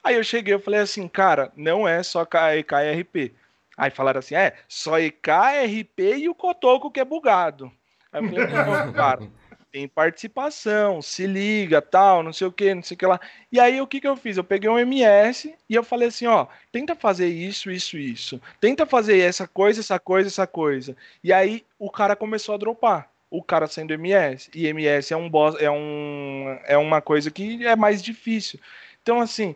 Aí 0.03 0.17
eu 0.17 0.25
cheguei 0.25 0.55
e 0.55 0.59
falei 0.59 0.81
assim, 0.81 1.07
cara, 1.09 1.53
não 1.57 1.87
é 1.87 2.03
só 2.03 2.23
EK 2.23 2.75
e 2.75 3.01
RP. 3.01 3.35
Aí 3.77 3.91
falaram 3.91 4.19
assim, 4.19 4.35
é, 4.35 4.57
só 4.69 4.99
EK, 4.99 5.31
RP 5.67 6.01
e 6.19 6.29
o 6.29 6.35
Cotoco 6.35 6.91
que 6.91 7.01
é 7.01 7.05
bugado. 7.05 7.71
Aí 8.13 8.23
eu 8.25 8.29
falei, 8.29 8.47
não, 8.47 8.93
cara, 8.95 9.31
tem 9.71 9.87
participação, 9.87 11.03
se 11.03 11.27
liga, 11.27 11.81
tal, 11.83 12.23
não 12.23 12.33
sei 12.33 12.47
o 12.47 12.53
que, 12.53 12.75
não 12.75 12.83
sei 12.83 12.95
o 12.95 12.99
que 12.99 13.07
lá. 13.07 13.21
E 13.53 13.61
aí 13.61 13.81
o 13.81 13.87
que 13.87 14.01
que 14.01 14.09
eu 14.09 14.17
fiz? 14.17 14.37
Eu 14.37 14.45
peguei 14.45 14.69
um 14.69 14.79
MS 14.79 15.55
e 15.69 15.75
eu 15.75 15.85
falei 15.85 16.09
assim, 16.09 16.27
ó, 16.27 16.47
tenta 16.73 16.97
fazer 16.97 17.29
isso, 17.29 17.71
isso, 17.71 17.97
isso. 17.99 18.41
Tenta 18.61 18.87
fazer 18.87 19.21
essa 19.21 19.47
coisa, 19.47 19.81
essa 19.81 19.99
coisa, 19.99 20.29
essa 20.29 20.47
coisa. 20.47 20.97
E 21.23 21.33
aí 21.33 21.65
o 21.79 21.91
cara 21.91 22.17
começou 22.17 22.55
a 22.55 22.59
dropar. 22.59 23.11
O 23.31 23.43
cara 23.43 23.67
sendo 23.67 23.93
MS. 23.93 24.51
E 24.55 24.67
MS 24.67 25.13
é 25.13 25.17
um 25.17 25.29
boss, 25.29 25.55
é 25.61 25.71
um 25.71 26.59
é 26.65 26.79
uma 26.79 27.01
coisa 27.01 27.31
que 27.31 27.65
é 27.67 27.77
mais 27.77 28.03
difícil. 28.03 28.59
Então 29.03 29.21
assim, 29.21 29.55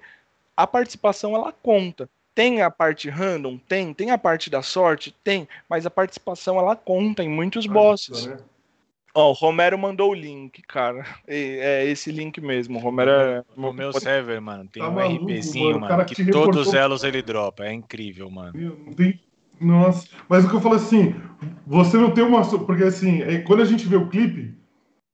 a 0.56 0.66
participação 0.66 1.34
ela 1.34 1.52
conta. 1.52 2.08
Tem 2.34 2.62
a 2.62 2.70
parte 2.70 3.08
random? 3.10 3.58
Tem. 3.58 3.92
Tem 3.92 4.10
a 4.10 4.16
parte 4.18 4.48
da 4.48 4.62
sorte? 4.62 5.14
Tem. 5.24 5.46
Mas 5.68 5.84
a 5.86 5.90
participação 5.90 6.58
ela 6.58 6.74
conta 6.74 7.22
em 7.22 7.28
muitos 7.28 7.66
bosses. 7.66 8.26
Né? 8.26 8.38
Ó, 9.14 9.28
o 9.28 9.32
Romero 9.34 9.76
mandou 9.76 10.10
o 10.10 10.14
link, 10.14 10.62
cara. 10.62 11.04
E- 11.28 11.58
É 11.60 11.84
esse 11.84 12.10
link 12.10 12.40
mesmo. 12.40 12.78
O 12.78 12.80
Romero 12.80 13.10
é. 13.10 13.44
O 13.54 13.70
meu 13.72 13.92
server, 13.92 14.40
mano, 14.40 14.66
tem 14.66 14.82
Tá 14.82 14.88
um 14.88 14.92
maluco, 14.92 15.24
RPzinho, 15.30 15.80
mano. 15.80 16.04
Que 16.06 16.14
te 16.14 16.24
todos 16.30 16.56
os 16.56 16.66
reportou- 16.68 16.80
elos 16.80 17.04
ele 17.04 17.20
dropa. 17.20 17.64
É 17.66 17.72
incrível, 17.72 18.30
mano. 18.30 18.52
Não 18.86 18.94
tem- 18.94 19.20
Nossa, 19.62 20.08
mas 20.28 20.44
o 20.44 20.48
que 20.48 20.56
eu 20.56 20.60
falo 20.60 20.74
assim, 20.74 21.14
você 21.66 21.96
não 21.96 22.10
tem 22.10 22.24
uma. 22.24 22.42
Porque 22.44 22.84
assim, 22.84 23.22
é, 23.22 23.38
quando 23.38 23.62
a 23.62 23.64
gente 23.64 23.86
vê 23.86 23.96
o 23.96 24.08
clipe, 24.08 24.54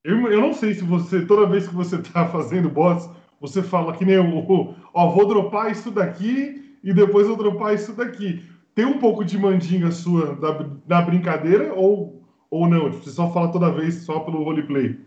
eu, 0.02 0.30
eu 0.32 0.40
não 0.40 0.54
sei 0.54 0.74
se 0.74 0.82
você, 0.82 1.24
toda 1.26 1.46
vez 1.46 1.68
que 1.68 1.74
você 1.74 1.98
tá 2.02 2.26
fazendo 2.28 2.70
boss, 2.70 3.08
você 3.40 3.62
fala 3.62 3.92
que 3.96 4.04
nem 4.04 4.18
o. 4.18 4.38
o- 4.38 4.74
Ó, 4.94 5.10
vou 5.10 5.26
dropar 5.28 5.70
isso 5.70 5.90
daqui 5.90 6.76
e 6.82 6.92
depois 6.92 7.26
vou 7.26 7.36
dropar 7.36 7.74
isso 7.74 7.92
daqui. 7.92 8.42
Tem 8.74 8.84
um 8.84 8.98
pouco 8.98 9.24
de 9.24 9.36
mandinga 9.36 9.90
sua 9.90 10.34
da, 10.36 10.52
da 10.86 11.02
brincadeira 11.02 11.74
ou, 11.74 12.22
ou 12.50 12.68
não? 12.68 12.90
Tipo, 12.90 13.04
Você 13.04 13.10
só 13.10 13.30
fala 13.32 13.50
toda 13.52 13.70
vez 13.72 14.04
só 14.04 14.20
pelo 14.20 14.42
roleplay? 14.42 14.98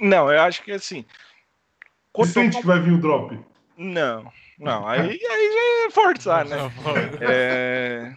Não, 0.00 0.30
eu 0.30 0.40
acho 0.42 0.62
que 0.62 0.70
assim. 0.72 1.04
Você 2.14 2.32
sente 2.32 2.60
que 2.60 2.66
vai 2.66 2.78
vir 2.80 2.92
o 2.92 2.98
drop? 3.00 3.38
Não, 3.76 4.32
não. 4.58 4.86
Aí, 4.88 5.00
aí 5.00 5.18
já 5.18 5.86
é 5.86 5.90
forçar, 5.90 6.44
né? 6.46 6.56
É, 7.20 8.12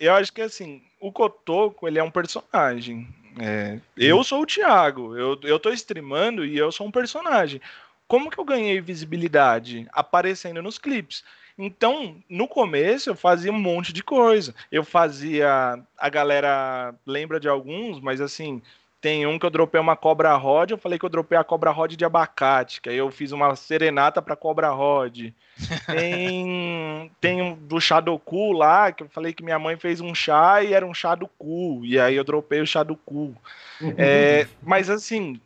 eu 0.00 0.14
acho 0.14 0.32
que 0.32 0.40
assim, 0.40 0.82
o 1.00 1.12
Cotoco, 1.12 1.86
ele 1.86 1.98
é 1.98 2.02
um 2.02 2.10
personagem. 2.10 3.08
É, 3.40 3.78
eu 3.96 4.24
sou 4.24 4.42
o 4.42 4.46
Thiago, 4.46 5.16
eu, 5.16 5.38
eu 5.44 5.60
tô 5.60 5.70
streamando 5.70 6.44
e 6.44 6.58
eu 6.58 6.72
sou 6.72 6.86
um 6.86 6.90
personagem. 6.90 7.60
Como 8.08 8.30
que 8.30 8.38
eu 8.38 8.44
ganhei 8.44 8.80
visibilidade? 8.80 9.86
Aparecendo 9.92 10.62
nos 10.62 10.78
clipes. 10.78 11.22
Então, 11.58 12.16
no 12.28 12.48
começo, 12.48 13.10
eu 13.10 13.16
fazia 13.16 13.52
um 13.52 13.58
monte 13.58 13.92
de 13.92 14.02
coisa. 14.02 14.54
Eu 14.70 14.84
fazia. 14.84 15.78
A 15.96 16.08
galera 16.08 16.94
lembra 17.04 17.38
de 17.38 17.48
alguns, 17.48 18.00
mas 18.00 18.20
assim. 18.20 18.62
Tem 19.00 19.26
um 19.26 19.38
que 19.38 19.46
eu 19.46 19.50
dropei 19.50 19.80
uma 19.80 19.96
cobra 19.96 20.34
rod, 20.34 20.70
eu 20.70 20.78
falei 20.78 20.98
que 20.98 21.04
eu 21.04 21.08
dropei 21.08 21.38
a 21.38 21.44
cobra 21.44 21.70
rod 21.70 21.94
de 21.94 22.04
abacate, 22.04 22.80
que 22.80 22.88
aí 22.88 22.96
eu 22.96 23.10
fiz 23.10 23.30
uma 23.30 23.54
serenata 23.54 24.20
pra 24.20 24.34
cobra 24.34 24.70
rod. 24.70 25.32
Tem, 25.88 27.10
tem 27.20 27.40
um 27.42 27.54
do 27.54 27.80
chá 27.80 27.98
do 27.98 28.18
cu 28.18 28.52
lá, 28.52 28.92
que 28.92 29.02
eu 29.02 29.08
falei 29.08 29.32
que 29.32 29.42
minha 29.42 29.58
mãe 29.58 29.76
fez 29.76 30.00
um 30.00 30.14
chá 30.14 30.62
e 30.62 30.74
era 30.74 30.86
um 30.86 30.92
chá 30.92 31.14
do 31.14 31.26
cu. 31.26 31.80
E 31.82 31.98
aí 31.98 32.14
eu 32.14 32.22
dropei 32.22 32.60
o 32.60 32.66
chá 32.66 32.82
do 32.82 32.94
cu. 32.94 33.34
É, 33.96 34.46
mas 34.62 34.90
assim, 34.90 35.40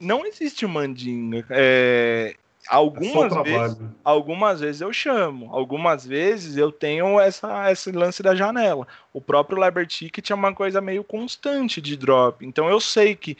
não 0.00 0.26
existe 0.26 0.66
mandinga. 0.66 1.46
É, 1.50 2.34
É 2.70 2.74
algumas 2.74 3.34
vezes, 3.34 3.76
trabalho. 3.76 3.96
algumas 4.04 4.60
vezes 4.60 4.80
eu 4.80 4.92
chamo, 4.92 5.52
algumas 5.52 6.06
vezes 6.06 6.56
eu 6.56 6.70
tenho 6.70 7.18
essa, 7.20 7.70
esse 7.72 7.90
lance 7.90 8.22
da 8.22 8.34
janela. 8.34 8.86
O 9.12 9.20
próprio 9.20 9.62
Liber 9.62 9.86
Ticket 9.86 10.30
é 10.30 10.34
uma 10.34 10.54
coisa 10.54 10.80
meio 10.80 11.02
constante 11.02 11.80
de 11.80 11.96
drop. 11.96 12.44
Então 12.46 12.68
eu 12.68 12.80
sei 12.80 13.16
que 13.16 13.36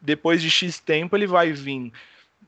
depois 0.00 0.40
de 0.40 0.50
X 0.50 0.78
tempo 0.78 1.16
ele 1.16 1.26
vai 1.26 1.52
vir. 1.52 1.92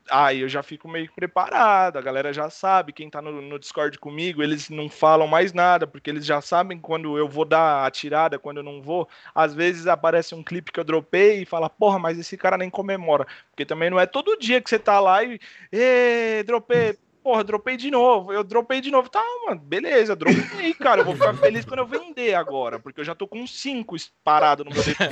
Aí 0.09 0.41
eu 0.41 0.49
já 0.49 0.61
fico 0.61 0.87
meio 0.87 1.11
preparado, 1.13 1.97
a 1.97 2.01
galera 2.01 2.31
já 2.31 2.47
sabe, 2.49 2.93
quem 2.93 3.09
tá 3.09 3.21
no, 3.21 3.41
no 3.41 3.57
Discord 3.57 3.97
comigo, 3.97 4.43
eles 4.43 4.69
não 4.69 4.87
falam 4.87 5.27
mais 5.27 5.51
nada, 5.51 5.87
porque 5.87 6.09
eles 6.11 6.23
já 6.25 6.41
sabem 6.41 6.79
quando 6.79 7.17
eu 7.17 7.27
vou 7.27 7.43
dar 7.43 7.85
a 7.85 7.89
tirada, 7.89 8.37
quando 8.37 8.57
eu 8.57 8.63
não 8.63 8.81
vou. 8.83 9.09
Às 9.33 9.55
vezes 9.55 9.87
aparece 9.87 10.35
um 10.35 10.43
clipe 10.43 10.71
que 10.71 10.79
eu 10.79 10.83
dropei 10.83 11.41
e 11.41 11.45
fala, 11.45 11.69
porra, 11.69 11.97
mas 11.97 12.19
esse 12.19 12.37
cara 12.37 12.57
nem 12.57 12.69
comemora. 12.69 13.25
Porque 13.49 13.65
também 13.65 13.89
não 13.89 13.99
é 13.99 14.05
todo 14.05 14.37
dia 14.37 14.61
que 14.61 14.69
você 14.69 14.77
tá 14.77 14.99
lá 14.99 15.23
e. 15.23 15.39
Ê, 15.71 16.43
dropei. 16.43 16.97
Porra, 17.25 17.43
dropei 17.43 17.75
de 17.75 17.89
novo. 17.89 18.31
Eu 18.31 18.43
dropei 18.43 18.79
de 18.79 18.91
novo. 18.91 19.09
Tá, 19.09 19.19
mano, 19.47 19.59
beleza, 19.59 20.15
dropei, 20.15 20.75
cara. 20.75 21.01
Eu 21.01 21.05
vou 21.05 21.15
ficar 21.15 21.33
feliz 21.33 21.65
quando 21.65 21.79
eu 21.79 21.87
vender 21.87 22.35
agora, 22.35 22.77
porque 22.77 22.99
eu 22.99 23.03
já 23.03 23.15
tô 23.15 23.27
com 23.27 23.47
5 23.47 23.95
parado 24.23 24.63
no 24.63 24.69
meu 24.69 24.83
DP. 24.83 25.03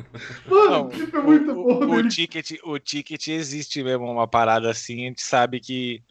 Mano, 0.48 0.70
Não, 0.70 0.86
o 0.86 0.88
clipe 0.88 1.14
é 1.14 1.20
muito 1.20 1.50
o, 1.50 1.54
bom 1.54 1.84
o, 1.84 1.84
o 1.84 1.96
dele. 1.96 2.08
ticket, 2.08 2.52
o 2.64 2.78
ticket 2.78 3.28
existe 3.28 3.82
mesmo, 3.82 4.10
uma 4.10 4.26
parada 4.26 4.70
assim. 4.70 5.04
A 5.04 5.08
gente 5.08 5.20
sabe 5.20 5.60
que 5.60 6.02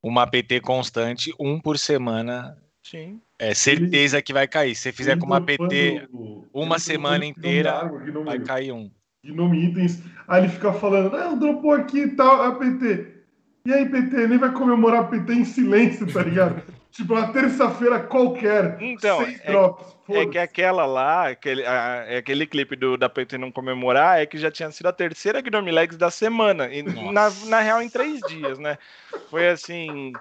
uma 0.00 0.24
PT 0.24 0.60
constante, 0.60 1.34
um 1.36 1.58
por 1.58 1.76
semana, 1.76 2.56
Sim. 2.80 3.20
é 3.40 3.52
certeza 3.54 4.22
que 4.22 4.32
vai 4.32 4.46
cair. 4.46 4.76
Se 4.76 4.82
você 4.82 4.92
fizer 4.92 5.12
Ele 5.12 5.20
com 5.20 5.26
uma 5.26 5.40
PT, 5.40 6.06
uma 6.54 6.76
ele 6.76 6.80
semana 6.80 7.26
inteira, 7.26 7.90
vai 8.24 8.38
cair 8.38 8.70
um. 8.70 8.88
Gnome 9.24 9.66
Itens. 9.66 10.00
Aí 10.28 10.44
ele 10.44 10.52
fica 10.52 10.72
falando, 10.72 11.10
não, 11.10 11.36
dropou 11.36 11.72
aqui 11.72 12.02
e 12.02 12.14
tal, 12.14 12.40
a 12.40 12.54
PT. 12.54 13.19
E 13.64 13.72
aí, 13.72 13.86
PT, 13.88 14.26
nem 14.26 14.38
vai 14.38 14.52
comemorar 14.52 15.00
a 15.02 15.04
PT 15.08 15.32
em 15.32 15.44
silêncio, 15.44 16.10
tá 16.10 16.22
ligado? 16.22 16.62
tipo, 16.90 17.12
uma 17.14 17.32
terça-feira 17.32 18.00
qualquer. 18.00 18.78
Então, 18.80 19.22
seis 19.24 19.40
é- 19.42 19.50
drops. 19.50 20.00
É 20.12 20.26
que 20.26 20.38
aquela 20.38 20.86
lá, 20.86 21.28
aquele, 21.28 21.64
a- 21.64 22.04
é 22.08 22.16
aquele 22.16 22.44
clipe 22.44 22.74
do, 22.74 22.96
da 22.96 23.08
PT 23.08 23.38
não 23.38 23.52
comemorar, 23.52 24.20
é 24.20 24.26
que 24.26 24.38
já 24.38 24.50
tinha 24.50 24.68
sido 24.72 24.86
a 24.86 24.92
terceira 24.92 25.40
Gnome 25.40 25.70
Legs 25.70 25.96
da 25.96 26.10
semana. 26.10 26.66
E 26.72 26.82
na, 26.82 27.30
na 27.46 27.60
real, 27.60 27.80
em 27.80 27.88
três 27.88 28.18
dias, 28.28 28.58
né? 28.58 28.76
Foi 29.30 29.48
assim. 29.48 30.12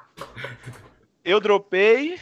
Eu 1.25 1.39
dropei, 1.39 2.19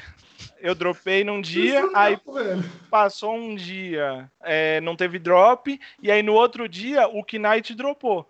eu 0.61 0.73
dropei 0.73 1.23
num 1.25 1.41
dia, 1.41 1.79
Isso 1.81 1.91
aí 1.93 2.17
velho. 2.25 2.63
passou 2.89 3.35
um 3.35 3.53
dia, 3.55 4.29
é, 4.41 4.79
não 4.81 4.95
teve 4.95 5.19
drop, 5.19 5.77
e 6.01 6.09
aí 6.11 6.23
no 6.23 6.33
outro 6.33 6.69
dia 6.69 7.07
o 7.09 7.21
Knight 7.33 7.75
dropou. 7.75 8.29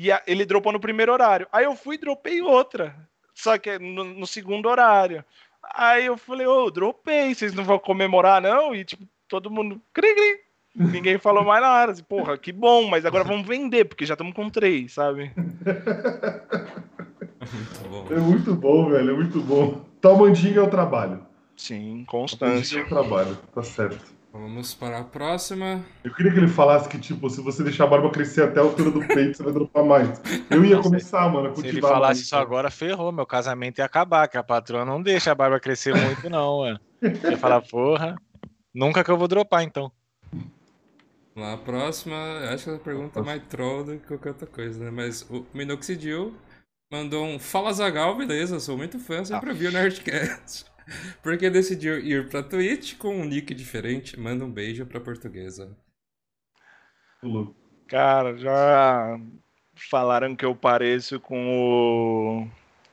E 0.00 0.12
a- 0.12 0.22
ele 0.28 0.44
dropou 0.44 0.72
no 0.72 0.78
primeiro 0.78 1.12
horário. 1.12 1.48
Aí 1.50 1.64
eu 1.64 1.74
fui 1.74 1.96
e 1.96 1.98
dropei 1.98 2.40
outra, 2.40 2.94
só 3.34 3.58
que 3.58 3.80
no, 3.80 4.04
no 4.04 4.26
segundo 4.28 4.68
horário. 4.68 5.24
Aí 5.74 6.06
eu 6.06 6.16
falei, 6.16 6.46
ô, 6.46 6.70
dropei, 6.70 7.34
vocês 7.34 7.52
não 7.52 7.64
vão 7.64 7.80
comemorar 7.80 8.40
não? 8.40 8.72
E 8.72 8.84
tipo, 8.84 9.02
todo 9.26 9.50
mundo, 9.50 9.80
cri, 9.92 10.14
cri. 10.14 10.40
Ninguém 10.76 11.18
falou 11.18 11.42
mais 11.44 11.60
nada. 11.60 11.90
Assim, 11.90 12.04
Porra, 12.04 12.38
que 12.38 12.52
bom, 12.52 12.86
mas 12.88 13.04
agora 13.04 13.24
vamos 13.24 13.44
vender, 13.44 13.86
porque 13.86 14.06
já 14.06 14.14
estamos 14.14 14.34
com 14.34 14.48
três, 14.48 14.92
sabe? 14.92 15.32
Muito 17.52 17.88
bom. 17.90 18.06
É 18.10 18.18
muito 18.20 18.54
bom, 18.54 18.88
velho, 18.90 19.10
é 19.10 19.14
muito 19.14 19.40
bom. 19.40 19.84
Tal 20.00 20.16
mandinga 20.16 20.60
é 20.60 20.62
o 20.62 20.70
trabalho. 20.70 21.26
Sim, 21.56 21.80
Mandinga 21.90 22.06
constância. 22.06 22.78
é 22.78 22.82
o 22.82 22.88
trabalho, 22.88 23.36
tá 23.52 23.64
certo. 23.64 24.16
Vamos 24.32 24.74
para 24.74 24.98
a 24.98 25.04
próxima. 25.04 25.84
Eu 26.04 26.12
queria 26.14 26.32
que 26.32 26.38
ele 26.38 26.48
falasse 26.48 26.88
que, 26.88 26.98
tipo, 26.98 27.30
se 27.30 27.40
você 27.40 27.62
deixar 27.62 27.84
a 27.84 27.86
barba 27.86 28.10
crescer 28.10 28.42
até 28.42 28.60
a 28.60 28.62
altura 28.62 28.90
do 28.90 29.00
peito, 29.00 29.36
você 29.36 29.42
vai 29.42 29.52
dropar 29.52 29.84
mais. 29.84 30.20
Eu 30.50 30.64
ia 30.64 30.80
começar, 30.80 31.28
mano, 31.32 31.48
a 31.48 31.54
Se 31.54 31.66
ele 31.66 31.80
falasse 31.80 32.22
isso 32.22 32.36
agora, 32.36 32.70
ferrou. 32.70 33.10
Meu 33.10 33.26
casamento 33.26 33.78
ia 33.78 33.86
acabar, 33.86 34.28
que 34.28 34.36
a 34.36 34.42
patroa 34.42 34.84
não 34.84 35.02
deixa 35.02 35.32
a 35.32 35.34
barba 35.34 35.58
crescer 35.58 35.94
muito, 35.94 36.28
não, 36.28 36.58
mano. 36.58 36.80
Ia 37.02 37.38
falar, 37.38 37.62
porra, 37.62 38.16
nunca 38.74 39.02
que 39.02 39.10
eu 39.10 39.16
vou 39.16 39.28
dropar, 39.28 39.62
então. 39.62 39.90
Lá, 41.34 41.54
a 41.54 41.56
próxima, 41.56 42.16
eu 42.16 42.48
acho 42.50 42.64
que 42.64 42.70
essa 42.70 42.78
pergunta 42.80 43.20
é 43.20 43.22
mais 43.22 43.42
troll 43.48 43.84
do 43.84 43.92
que 43.92 44.08
qualquer 44.08 44.30
outra 44.30 44.46
coisa, 44.46 44.84
né? 44.84 44.90
Mas 44.90 45.22
o 45.30 45.46
Minoxidil 45.54 46.34
mandou 46.92 47.24
um 47.24 47.38
Fala 47.38 47.72
Zagal, 47.72 48.16
beleza, 48.16 48.60
sou 48.60 48.76
muito 48.76 48.98
fã, 48.98 49.24
sempre 49.24 49.52
vi 49.54 49.68
o 49.68 49.72
Nerdcast. 49.72 50.66
Porque 51.22 51.50
decidiu 51.50 51.98
ir 51.98 52.28
pra 52.28 52.42
Twitch 52.42 52.96
com 52.96 53.14
um 53.14 53.24
nick 53.24 53.54
diferente. 53.54 54.18
Manda 54.18 54.44
um 54.44 54.50
beijo 54.50 54.86
pra 54.86 55.00
portuguesa. 55.00 55.76
Cara, 57.88 58.36
já 58.36 59.18
falaram 59.90 60.36
que 60.36 60.44
eu 60.44 60.54
pareço 60.54 61.20
com 61.20 61.48
o. 61.48 62.48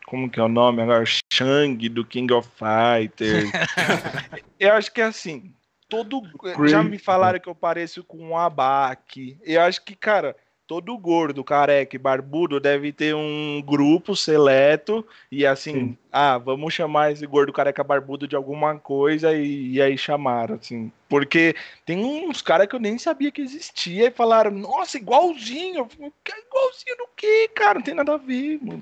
Como 0.06 0.30
que 0.30 0.40
é 0.40 0.44
o 0.44 0.48
nome 0.48 0.82
agora? 0.82 1.04
Shang 1.34 1.90
do 1.90 2.06
King 2.06 2.32
of 2.34 2.50
Fighters. 2.56 3.50
eu 4.60 4.74
acho 4.74 4.92
que 4.94 5.02
é 5.02 5.06
assim. 5.06 5.54
Todo. 5.90 6.22
Já 6.68 6.82
me 6.84 6.98
falaram 6.98 7.40
que 7.40 7.50
eu 7.50 7.56
pareço 7.56 8.04
com 8.04 8.30
o 8.30 8.38
Abaque. 8.38 9.38
Eu 9.44 9.62
acho 9.62 9.84
que, 9.84 9.96
cara, 9.96 10.36
todo 10.68 10.98
gordo, 10.98 11.44
careca 11.44 11.96
e 11.96 12.00
barbudo 12.00 12.60
deve 12.60 12.92
ter 12.92 13.14
um 13.16 13.62
grupo 13.66 14.16
seleto 14.16 15.06
e 15.32 15.46
assim, 15.46 15.72
Sim. 15.74 15.98
ah, 16.12 16.38
vamos 16.38 16.74
chamar 16.74 17.12
esse 17.12 17.26
gordo 17.26 17.54
careca 17.54 17.84
barbudo 17.84 18.28
de 18.28 18.36
alguma 18.36 18.78
coisa 18.80 19.34
e, 19.34 19.74
e 19.74 19.82
aí 19.82 19.98
chamaram, 19.98 20.56
assim. 20.56 20.92
Porque 21.08 21.56
tem 21.86 22.28
uns 22.28 22.42
caras 22.42 22.68
que 22.68 22.76
eu 22.76 22.80
nem 22.80 22.98
sabia 22.98 23.32
que 23.32 23.42
existia 23.42 24.08
e 24.08 24.12
falaram, 24.12 24.52
nossa, 24.52 24.98
igualzinho. 24.98 25.80
Eu 25.80 25.90
falei, 25.90 26.12
"Que 26.24 26.32
igualzinho 26.32 26.98
do 26.98 27.08
quê, 27.16 27.48
cara? 27.56 27.76
Não 27.76 27.82
tem 27.84 27.94
nada 27.94 28.16
a 28.16 28.18
ver. 28.18 28.60
mano." 28.62 28.82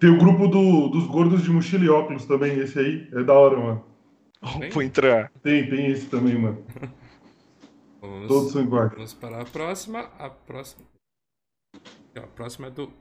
Tem 0.00 0.10
o 0.10 0.18
grupo 0.18 0.48
do- 0.48 0.88
dos 0.88 1.06
gordos 1.06 1.42
de 1.44 1.50
mochila 1.50 1.84
e 1.84 1.88
óculos 1.88 2.26
também, 2.26 2.58
esse 2.58 2.78
aí. 2.78 3.08
É 3.12 3.22
da 3.22 3.32
hora, 3.34 3.56
mano. 3.56 3.84
Vou 4.72 4.82
entrar. 4.82 5.30
Tem, 5.42 5.68
tem 5.70 5.86
esse 5.90 6.06
também, 6.06 6.34
mano. 6.36 6.64
Vamos, 8.04 8.28
Todos 8.28 8.52
são 8.52 8.62
iguais. 8.62 8.92
vamos 8.92 9.14
para 9.14 9.40
a 9.40 9.44
próxima. 9.44 10.00
A 10.18 10.28
próxima. 10.28 10.86
A 12.16 12.26
próxima 12.28 12.66
é 12.68 12.70
do 12.70 12.92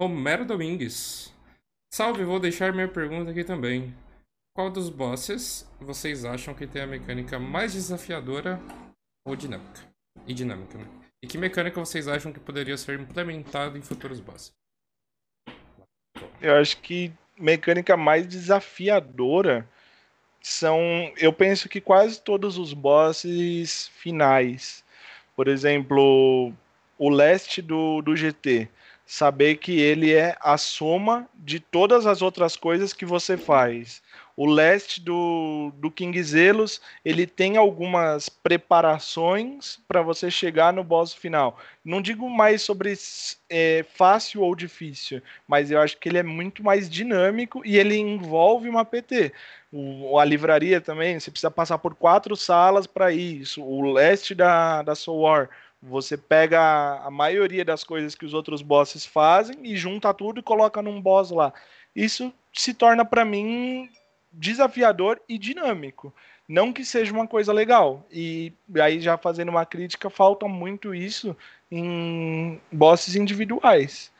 Romero 0.00 0.44
Domingues. 0.44 1.32
Salve, 1.92 2.24
vou 2.24 2.38
deixar 2.40 2.72
minha 2.72 2.88
pergunta 2.88 3.30
aqui 3.30 3.44
também. 3.44 3.94
Qual 4.54 4.70
dos 4.70 4.90
bosses 4.90 5.68
vocês 5.80 6.24
acham 6.24 6.54
que 6.54 6.66
tem 6.66 6.82
a 6.82 6.86
mecânica 6.86 7.38
mais 7.38 7.72
desafiadora 7.72 8.60
ou 9.24 9.36
dinâmica? 9.36 9.80
E 10.26 10.34
dinâmica, 10.34 10.76
né? 10.76 10.86
E 11.22 11.26
que 11.26 11.38
mecânica 11.38 11.78
vocês 11.80 12.08
acham 12.08 12.32
que 12.32 12.40
poderia 12.40 12.76
ser 12.76 12.98
implementada 12.98 13.78
em 13.78 13.82
futuros 13.82 14.20
bosses? 14.20 14.52
Eu 16.40 16.56
acho 16.56 16.80
que 16.80 17.12
mecânica 17.38 17.96
mais 17.96 18.26
desafiadora 18.26 19.68
são. 20.48 21.12
Eu 21.18 21.32
penso 21.32 21.68
que 21.68 21.80
quase 21.80 22.20
todos 22.20 22.58
os 22.58 22.72
bosses 22.72 23.88
finais. 23.98 24.82
Por 25.36 25.46
exemplo, 25.46 26.52
o 26.98 27.08
leste 27.08 27.60
do, 27.62 28.02
do 28.02 28.16
GT. 28.16 28.68
Saber 29.06 29.56
que 29.56 29.80
ele 29.80 30.12
é 30.12 30.36
a 30.40 30.58
soma 30.58 31.28
de 31.34 31.60
todas 31.60 32.06
as 32.06 32.20
outras 32.20 32.56
coisas 32.56 32.92
que 32.92 33.06
você 33.06 33.36
faz. 33.36 34.02
O 34.40 34.46
leste 34.46 35.00
do, 35.00 35.72
do 35.78 35.90
King 35.90 36.22
Zelos, 36.22 36.80
ele 37.04 37.26
tem 37.26 37.56
algumas 37.56 38.28
preparações 38.28 39.80
para 39.88 40.00
você 40.00 40.30
chegar 40.30 40.72
no 40.72 40.84
boss 40.84 41.12
final. 41.12 41.58
Não 41.84 42.00
digo 42.00 42.30
mais 42.30 42.62
sobre 42.62 42.94
é, 43.50 43.84
fácil 43.96 44.42
ou 44.42 44.54
difícil, 44.54 45.20
mas 45.48 45.72
eu 45.72 45.80
acho 45.80 45.98
que 45.98 46.08
ele 46.08 46.18
é 46.18 46.22
muito 46.22 46.62
mais 46.62 46.88
dinâmico 46.88 47.62
e 47.64 47.76
ele 47.76 47.96
envolve 47.96 48.68
uma 48.68 48.84
PT. 48.84 49.32
O, 49.72 50.16
a 50.20 50.24
livraria 50.24 50.80
também, 50.80 51.18
você 51.18 51.32
precisa 51.32 51.50
passar 51.50 51.78
por 51.78 51.96
quatro 51.96 52.36
salas 52.36 52.86
para 52.86 53.10
isso. 53.10 53.60
O 53.60 53.90
leste 53.90 54.36
da, 54.36 54.82
da 54.82 54.94
Soul 54.94 55.22
War, 55.22 55.50
você 55.82 56.16
pega 56.16 56.60
a, 56.60 57.08
a 57.08 57.10
maioria 57.10 57.64
das 57.64 57.82
coisas 57.82 58.14
que 58.14 58.24
os 58.24 58.34
outros 58.34 58.62
bosses 58.62 59.04
fazem 59.04 59.56
e 59.64 59.76
junta 59.76 60.14
tudo 60.14 60.38
e 60.38 60.44
coloca 60.44 60.80
num 60.80 61.02
boss 61.02 61.32
lá. 61.32 61.52
Isso 61.92 62.32
se 62.52 62.72
torna 62.72 63.04
para 63.04 63.24
mim 63.24 63.90
desafiador 64.32 65.20
e 65.28 65.38
dinâmico. 65.38 66.12
Não 66.48 66.72
que 66.72 66.84
seja 66.84 67.12
uma 67.12 67.26
coisa 67.26 67.52
legal. 67.52 68.06
E 68.10 68.52
aí, 68.80 69.00
já 69.00 69.18
fazendo 69.18 69.50
uma 69.50 69.66
crítica, 69.66 70.08
falta 70.08 70.48
muito 70.48 70.94
isso 70.94 71.36
em 71.70 72.60
bosses 72.72 73.14
individuais. 73.16 74.10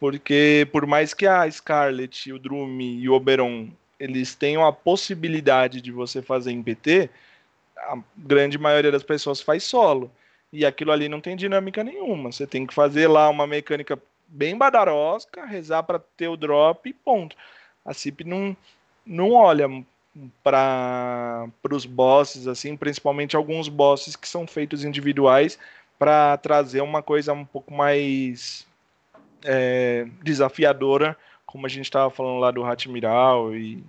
Porque 0.00 0.68
por 0.72 0.86
mais 0.86 1.14
que 1.14 1.26
a 1.26 1.48
Scarlet, 1.50 2.32
o 2.32 2.38
Drum 2.38 2.80
e 2.80 3.08
o 3.08 3.12
Oberon 3.12 3.68
eles 3.98 4.34
tenham 4.34 4.64
a 4.64 4.72
possibilidade 4.72 5.80
de 5.80 5.90
você 5.90 6.22
fazer 6.22 6.52
em 6.52 6.62
PT, 6.62 7.10
a 7.76 7.98
grande 8.16 8.56
maioria 8.56 8.92
das 8.92 9.02
pessoas 9.02 9.40
faz 9.40 9.64
solo. 9.64 10.10
E 10.52 10.64
aquilo 10.64 10.92
ali 10.92 11.08
não 11.08 11.20
tem 11.20 11.36
dinâmica 11.36 11.84
nenhuma. 11.84 12.32
Você 12.32 12.46
tem 12.46 12.66
que 12.66 12.72
fazer 12.72 13.08
lá 13.08 13.28
uma 13.28 13.46
mecânica 13.46 14.00
bem 14.26 14.56
badarosca, 14.56 15.44
rezar 15.44 15.82
para 15.82 15.98
ter 15.98 16.28
o 16.28 16.36
drop 16.36 16.88
e 16.88 16.92
ponto. 16.92 17.36
A 17.84 17.92
CIP 17.92 18.24
não, 18.24 18.56
não 19.08 19.32
olha 19.32 19.66
para 20.42 21.48
os 21.70 21.86
bosses, 21.86 22.46
assim, 22.46 22.76
principalmente 22.76 23.36
alguns 23.36 23.68
bosses 23.68 24.14
que 24.14 24.28
são 24.28 24.46
feitos 24.46 24.84
individuais, 24.84 25.58
para 25.98 26.36
trazer 26.36 26.80
uma 26.80 27.02
coisa 27.02 27.32
um 27.32 27.44
pouco 27.44 27.72
mais 27.72 28.66
é, 29.44 30.06
desafiadora, 30.22 31.16
como 31.46 31.66
a 31.66 31.68
gente 31.68 31.84
estava 31.84 32.10
falando 32.10 32.38
lá 32.38 32.50
do 32.50 32.64
Hatmiral 32.64 33.54
e, 33.54 33.82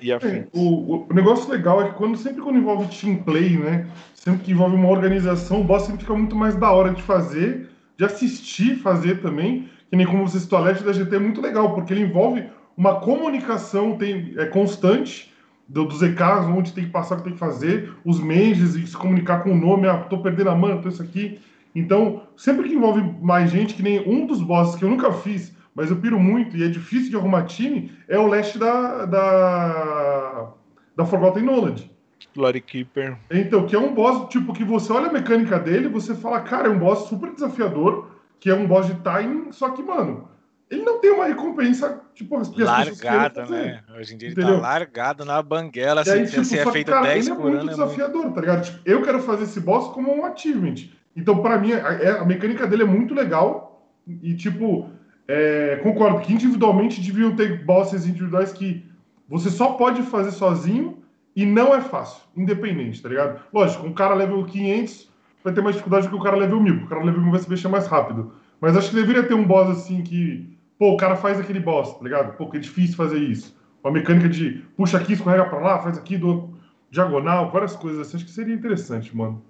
e 0.00 0.12
afins. 0.12 0.32
É, 0.32 0.46
o, 0.52 1.06
o 1.08 1.14
negócio 1.14 1.50
legal 1.50 1.82
é 1.82 1.88
que 1.88 1.94
quando, 1.94 2.16
sempre 2.16 2.42
quando 2.42 2.58
envolve 2.58 2.86
team 2.94 3.16
play, 3.16 3.56
né? 3.56 3.88
Sempre 4.14 4.44
que 4.44 4.52
envolve 4.52 4.76
uma 4.76 4.88
organização, 4.88 5.60
o 5.60 5.64
boss 5.64 5.84
sempre 5.84 6.02
fica 6.02 6.14
muito 6.14 6.36
mais 6.36 6.54
da 6.54 6.70
hora 6.70 6.92
de 6.92 7.02
fazer, 7.02 7.68
de 7.96 8.04
assistir 8.04 8.76
fazer 8.76 9.20
também. 9.20 9.68
Que 9.88 9.96
nem 9.96 10.06
como 10.06 10.28
você 10.28 10.38
citou, 10.38 10.58
a 10.58 10.62
Leste 10.62 10.84
da 10.84 10.92
GT 10.92 11.16
é 11.16 11.18
muito 11.18 11.40
legal, 11.40 11.74
porque 11.74 11.94
ele 11.94 12.02
envolve 12.02 12.44
uma 12.78 13.00
comunicação 13.00 13.98
tem, 13.98 14.34
é, 14.36 14.46
constante 14.46 15.34
do, 15.66 15.84
dos 15.84 16.00
EKs, 16.00 16.46
onde 16.46 16.72
tem 16.72 16.84
que 16.84 16.90
passar, 16.90 17.16
o 17.16 17.18
que 17.18 17.24
tem 17.24 17.32
que 17.32 17.38
fazer, 17.38 17.92
os 18.04 18.20
menges 18.20 18.76
e 18.76 18.86
se 18.86 18.96
comunicar 18.96 19.42
com 19.42 19.50
o 19.50 19.56
nome, 19.56 19.88
ah, 19.88 19.98
tô 19.98 20.18
perdendo 20.18 20.50
a 20.50 20.54
mão, 20.54 20.80
tô 20.80 20.88
isso 20.88 21.02
aqui. 21.02 21.40
Então, 21.74 22.22
sempre 22.36 22.68
que 22.68 22.74
envolve 22.76 23.02
mais 23.20 23.50
gente, 23.50 23.74
que 23.74 23.82
nem 23.82 24.08
um 24.08 24.24
dos 24.24 24.40
bosses 24.40 24.76
que 24.76 24.84
eu 24.84 24.88
nunca 24.88 25.12
fiz, 25.12 25.52
mas 25.74 25.90
eu 25.90 25.96
piro 25.96 26.20
muito 26.20 26.56
e 26.56 26.62
é 26.62 26.68
difícil 26.68 27.10
de 27.10 27.16
arrumar 27.16 27.46
time, 27.46 27.90
é 28.06 28.16
o 28.16 28.28
leste 28.28 28.58
da, 28.58 29.04
da, 29.06 30.52
da 30.96 31.04
Forgotten 31.04 31.42
Knowledge. 31.42 31.90
Glory 32.32 32.60
Keeper. 32.60 33.16
Então, 33.28 33.66
que 33.66 33.74
é 33.74 33.78
um 33.78 33.92
boss, 33.92 34.28
tipo, 34.28 34.52
que 34.52 34.62
você 34.62 34.92
olha 34.92 35.08
a 35.08 35.12
mecânica 35.12 35.58
dele, 35.58 35.88
você 35.88 36.14
fala, 36.14 36.40
cara, 36.42 36.68
é 36.68 36.70
um 36.70 36.78
boss 36.78 37.08
super 37.08 37.32
desafiador, 37.32 38.06
que 38.38 38.48
é 38.48 38.54
um 38.54 38.68
boss 38.68 38.86
de 38.86 38.94
timing, 39.00 39.50
só 39.50 39.70
que, 39.70 39.82
mano, 39.82 40.28
ele 40.70 40.82
não 40.82 41.00
tem 41.00 41.10
uma 41.12 41.24
recompensa, 41.26 42.00
tipo, 42.14 42.36
as 42.36 42.50
Largada, 42.56 43.46
né? 43.46 43.80
Hoje 43.98 44.14
em 44.14 44.18
dia 44.18 44.28
ele 44.28 44.40
tá 44.40 44.50
largado 44.50 45.24
na 45.24 45.40
banguela, 45.42 46.02
E 46.06 46.10
aí, 46.10 46.22
assim, 46.22 46.30
tipo, 46.32 46.44
se 46.44 46.58
é 46.58 46.66
feito 46.70 46.90
cara, 46.90 47.06
10 47.06 47.26
ele 47.26 47.32
é 47.32 47.36
por 47.36 47.42
muito 47.50 47.54
ano. 47.62 47.70
é 47.70 47.74
muito- 47.76 47.86
desafiador, 47.94 48.32
tá 48.32 48.40
ligado? 48.40 48.64
Tipo, 48.64 48.78
eu 48.84 49.02
quero 49.02 49.20
fazer 49.20 49.44
esse 49.44 49.60
boss 49.60 49.92
como 49.92 50.14
um 50.14 50.24
achievement. 50.24 50.74
Então, 51.16 51.40
pra 51.42 51.58
mim, 51.58 51.72
a, 51.72 51.76
é- 51.78 52.18
a 52.20 52.24
mecânica 52.24 52.66
dele 52.66 52.82
é 52.82 52.86
muito 52.86 53.14
legal. 53.14 53.88
E, 54.22 54.34
tipo, 54.34 54.88
é, 55.26 55.80
concordo 55.82 56.20
que 56.20 56.32
individualmente 56.32 57.00
deviam 57.00 57.34
ter 57.36 57.64
bosses 57.64 58.06
individuais 58.06 58.52
que 58.52 58.84
você 59.28 59.50
só 59.50 59.72
pode 59.72 60.02
fazer 60.02 60.30
sozinho 60.30 60.98
e 61.36 61.44
não 61.44 61.74
é 61.74 61.80
fácil, 61.80 62.22
independente, 62.36 63.02
tá 63.02 63.08
ligado? 63.08 63.40
Lógico, 63.52 63.86
um 63.86 63.92
cara 63.92 64.14
level 64.14 64.42
500 64.44 65.10
vai 65.44 65.52
ter 65.52 65.60
mais 65.60 65.76
dificuldade 65.76 66.08
que 66.08 66.14
o 66.14 66.20
cara 66.20 66.36
level 66.36 66.60
1000, 66.60 66.72
porque 66.74 66.86
o 66.86 66.88
cara 66.88 67.04
level 67.04 67.20
1000 67.20 67.30
vai 67.30 67.40
se 67.40 67.50
mexer 67.50 67.68
mais 67.68 67.86
rápido. 67.86 68.32
Mas 68.60 68.76
acho 68.76 68.90
que 68.90 68.96
deveria 68.96 69.22
ter 69.22 69.34
um 69.34 69.44
boss 69.46 69.68
assim 69.70 70.02
que, 70.02 70.57
pô, 70.78 70.92
o 70.92 70.96
cara 70.96 71.16
faz 71.16 71.40
aquele 71.40 71.60
boss, 71.60 71.94
tá 71.96 72.04
ligado? 72.04 72.36
Pô, 72.36 72.48
que 72.48 72.56
é 72.56 72.60
difícil 72.60 72.96
fazer 72.96 73.18
isso. 73.18 73.56
Uma 73.82 73.92
mecânica 73.92 74.28
de 74.28 74.64
puxa 74.76 74.98
aqui, 74.98 75.14
escorrega 75.14 75.44
pra 75.46 75.58
lá, 75.58 75.82
faz 75.82 75.98
aqui 75.98 76.16
do 76.16 76.56
diagonal, 76.90 77.50
várias 77.50 77.76
coisas 77.76 78.00
assim. 78.00 78.16
Acho 78.16 78.26
que 78.26 78.30
seria 78.30 78.54
interessante, 78.54 79.14
mano. 79.16 79.44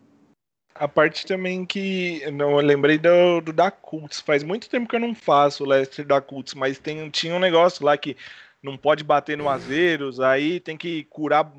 A 0.74 0.86
parte 0.86 1.26
também 1.26 1.66
que 1.66 2.22
não, 2.30 2.52
eu 2.52 2.64
lembrei 2.64 2.98
do, 2.98 3.40
do 3.40 3.52
da 3.52 3.70
Cults. 3.70 4.20
Faz 4.20 4.44
muito 4.44 4.70
tempo 4.70 4.88
que 4.88 4.94
eu 4.94 5.00
não 5.00 5.14
faço 5.14 5.64
o 5.64 5.66
Lester 5.66 6.06
da 6.06 6.20
Cults, 6.20 6.55
mas 6.55 6.78
tem, 6.78 7.09
tinha 7.10 7.34
um 7.34 7.40
negócio 7.40 7.84
lá 7.84 7.96
que 7.96 8.16
não 8.62 8.76
pode 8.76 9.02
bater 9.02 9.36
no 9.36 9.48
Azeiros, 9.48 10.20
aí 10.20 10.60
tem 10.60 10.76
que 10.76 11.05
curar 11.05 11.50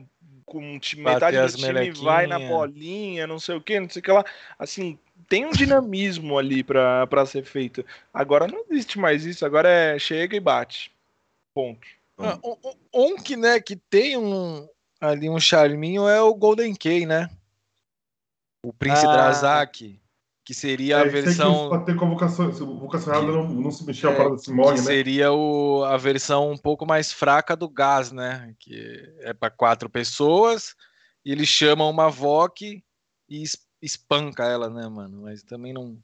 com 0.45 0.59
um 0.59 0.79
metade 0.97 1.37
do 1.37 1.57
time 1.57 1.91
vai 1.91 2.25
na 2.25 2.39
bolinha, 2.39 3.27
não 3.27 3.39
sei 3.39 3.55
o 3.55 3.61
que, 3.61 3.79
não 3.79 3.89
sei 3.89 3.99
o 3.99 4.03
que 4.03 4.11
lá. 4.11 4.25
Assim, 4.57 4.97
tem 5.29 5.45
um 5.45 5.51
dinamismo 5.51 6.37
ali 6.37 6.63
pra, 6.63 7.05
pra 7.07 7.25
ser 7.25 7.43
feito. 7.45 7.85
Agora 8.13 8.47
não 8.47 8.65
existe 8.69 8.97
mais 8.99 9.25
isso, 9.25 9.45
agora 9.45 9.69
é 9.69 9.99
chega 9.99 10.35
e 10.35 10.39
bate. 10.39 10.91
Ponto. 11.53 11.87
Ah, 12.17 12.37
um, 12.43 13.13
um- 13.13 13.15
que, 13.15 13.37
né, 13.37 13.59
que 13.61 13.75
tem 13.75 14.17
um 14.17 14.67
ali 14.99 15.29
um 15.29 15.39
charminho 15.39 16.09
é 16.09 16.19
o 16.21 16.33
Golden 16.33 16.75
Key, 16.75 17.05
né? 17.05 17.29
O 18.65 18.73
Príncipe 18.73 19.07
Ah. 19.07 19.13
Drazak, 19.13 19.99
que 20.43 20.53
seria 20.53 20.97
a 20.97 21.01
É, 21.01 21.03
que 21.03 21.09
versão 21.09 21.69
Pra 21.69 21.79
ter 21.79 21.95
convocação, 21.95 22.51
se 22.51 22.61
vocação 22.61 23.13
errada 23.13 23.31
não, 23.31 23.47
não 23.47 23.71
se 23.71 23.85
mexer, 23.85 24.07
a 24.07 24.11
É, 24.11 24.15
parada 24.17 24.37
se 24.37 24.51
morre, 24.51 24.73
que 24.75 24.81
né? 24.81 24.85
seria 24.87 25.31
o, 25.31 25.83
a 25.85 25.95
versão 25.95 26.51
um 26.51 26.57
pouco 26.57 26.85
mais 26.85 27.13
fraca 27.13 27.55
do 27.55 27.69
gás, 27.69 28.11
né? 28.11 28.53
Que 28.59 29.13
é 29.19 29.33
para 29.33 29.49
quatro 29.49 29.89
pessoas 29.89 30.75
e 31.23 31.31
eles 31.31 31.47
chamam 31.47 31.89
uma 31.89 32.09
VOC 32.09 32.83
e 33.29 33.43
espanca 33.81 34.43
ela, 34.45 34.69
né, 34.69 34.87
mano? 34.87 35.21
Mas 35.23 35.43
também 35.43 35.73
não. 35.73 35.97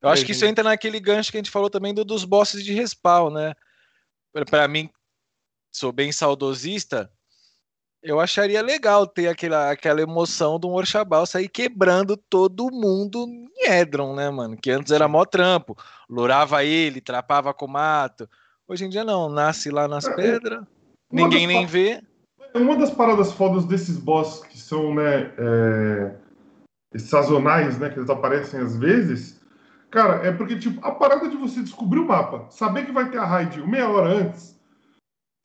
Eu 0.00 0.08
acho 0.08 0.24
que 0.24 0.32
isso 0.32 0.44
entra 0.44 0.62
naquele 0.64 1.00
gancho 1.00 1.30
que 1.30 1.36
a 1.36 1.40
gente 1.40 1.50
falou 1.50 1.68
também 1.68 1.92
do- 1.92 2.04
dos 2.04 2.24
bosses 2.24 2.64
de 2.64 2.72
respawn, 2.72 3.30
né? 3.30 3.54
Pra- 4.32 4.44
Pra 4.44 4.68
mim, 4.68 4.88
sou 5.72 5.90
bem 5.90 6.12
saudosista, 6.12 7.10
eu 8.00 8.20
acharia 8.20 8.62
legal 8.62 9.06
ter 9.06 9.26
aquela, 9.28 9.70
aquela 9.72 10.00
emoção 10.00 10.58
de 10.58 10.66
um 10.66 10.72
Orchabal 10.72 11.26
sair 11.26 11.48
quebrando 11.48 12.16
todo 12.16 12.70
mundo 12.70 13.26
em 13.26 13.48
Edron, 13.72 14.14
né, 14.14 14.30
mano? 14.30 14.56
Que 14.56 14.70
antes 14.70 14.92
era 14.92 15.08
mó 15.08 15.24
trampo. 15.24 15.76
Lourava 16.08 16.62
ele, 16.64 17.00
trapava 17.00 17.52
com 17.52 17.64
o 17.66 17.68
mato. 17.68 18.28
Hoje 18.68 18.84
em 18.84 18.88
dia 18.88 19.02
não, 19.02 19.28
nasce 19.28 19.70
lá 19.70 19.88
nas 19.88 20.08
pedras, 20.08 20.60
Uma 21.10 21.22
ninguém 21.22 21.46
das 21.46 21.56
nem 21.56 21.66
vê. 21.66 22.02
Uma 22.54 22.76
das 22.76 22.90
paradas 22.90 23.32
fodas 23.32 23.64
desses 23.64 23.96
boss 23.96 24.44
que 24.44 24.58
são, 24.58 24.94
né, 24.94 25.32
é, 25.36 26.16
sazonais, 26.96 27.78
né, 27.78 27.90
que 27.90 27.98
eles 27.98 28.08
aparecem 28.10 28.60
às 28.60 28.76
vezes, 28.76 29.40
cara, 29.90 30.26
é 30.26 30.32
porque, 30.32 30.56
tipo, 30.58 30.84
a 30.86 30.92
parada 30.92 31.28
de 31.28 31.36
você 31.36 31.60
descobrir 31.60 31.98
o 32.00 32.06
mapa, 32.06 32.46
saber 32.50 32.86
que 32.86 32.92
vai 32.92 33.10
ter 33.10 33.18
a 33.18 33.24
raid 33.24 33.60
meia 33.66 33.88
hora 33.88 34.08
antes, 34.08 34.56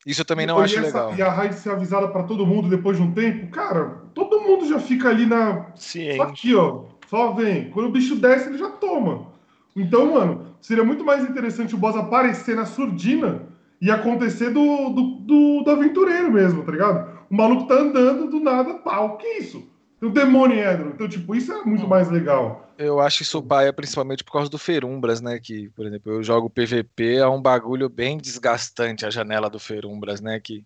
Isso 0.06 0.22
eu 0.22 0.26
também 0.26 0.46
não 0.46 0.60
acho 0.60 0.78
essa- 0.80 1.08
legal. 1.08 1.16
E 1.18 1.22
a 1.22 1.32
raid 1.32 1.56
ser 1.56 1.72
avisada 1.72 2.08
pra 2.10 2.24
todo 2.24 2.46
mundo 2.46 2.70
depois 2.70 2.98
de 2.98 3.04
um 3.04 3.12
tempo, 3.14 3.48
cara, 3.52 4.04
todo 4.14 4.42
mundo 4.42 4.68
já 4.68 4.80
fica 4.80 5.10
ali 5.10 5.26
na, 5.26 5.68
Só 5.76 5.76
Ciente. 5.76 6.22
aqui, 6.22 6.56
ó. 6.56 6.84
Só 7.08 7.32
vem. 7.34 7.70
Quando 7.72 7.88
o 7.88 7.92
bicho 7.92 8.16
desce, 8.16 8.50
ele 8.50 8.58
já 8.58 8.70
toma. 8.70 9.28
Então, 9.76 10.14
mano, 10.14 10.56
seria 10.62 10.84
muito 10.84 11.04
mais 11.06 11.24
interessante 11.24 11.74
o 11.76 11.78
boss 11.78 11.96
aparecer 11.96 12.56
na 12.56 12.66
surdina 12.66 13.44
e 13.82 13.90
acontecer 13.92 14.50
do, 14.50 14.90
do, 14.90 15.02
do, 15.20 15.64
do 15.64 15.72
aventureiro 15.72 16.32
mesmo, 16.32 16.64
tá 16.64 16.72
ligado? 16.72 17.20
O 17.30 17.36
maluco 17.36 17.68
tá 17.68 17.76
andando 17.76 18.30
do 18.30 18.40
nada, 18.40 18.74
pau. 18.76 19.18
Que 19.18 19.28
isso? 19.40 19.64
Tem 20.04 20.10
um 20.10 20.14
demônio 20.14 20.58
em 20.58 20.60
Edron. 20.60 20.90
Então, 20.90 21.08
tipo, 21.08 21.34
isso 21.34 21.54
é 21.54 21.64
muito 21.64 21.88
mais 21.88 22.10
legal. 22.10 22.70
Eu 22.78 23.00
acho 23.00 23.22
isso 23.22 23.42
paia 23.42 23.72
principalmente 23.72 24.22
por 24.22 24.34
causa 24.34 24.50
do 24.50 24.58
Ferumbras, 24.58 25.22
né? 25.22 25.40
Que, 25.40 25.70
por 25.70 25.86
exemplo, 25.86 26.12
eu 26.12 26.22
jogo 26.22 26.50
PVP, 26.50 27.16
é 27.16 27.28
um 27.28 27.42
bagulho 27.42 27.88
bem 27.88 28.18
desgastante 28.18 29.06
a 29.06 29.10
janela 29.10 29.50
do 29.50 29.60
Ferumbras, 29.60 30.20
né? 30.20 30.42
Que 30.42 30.66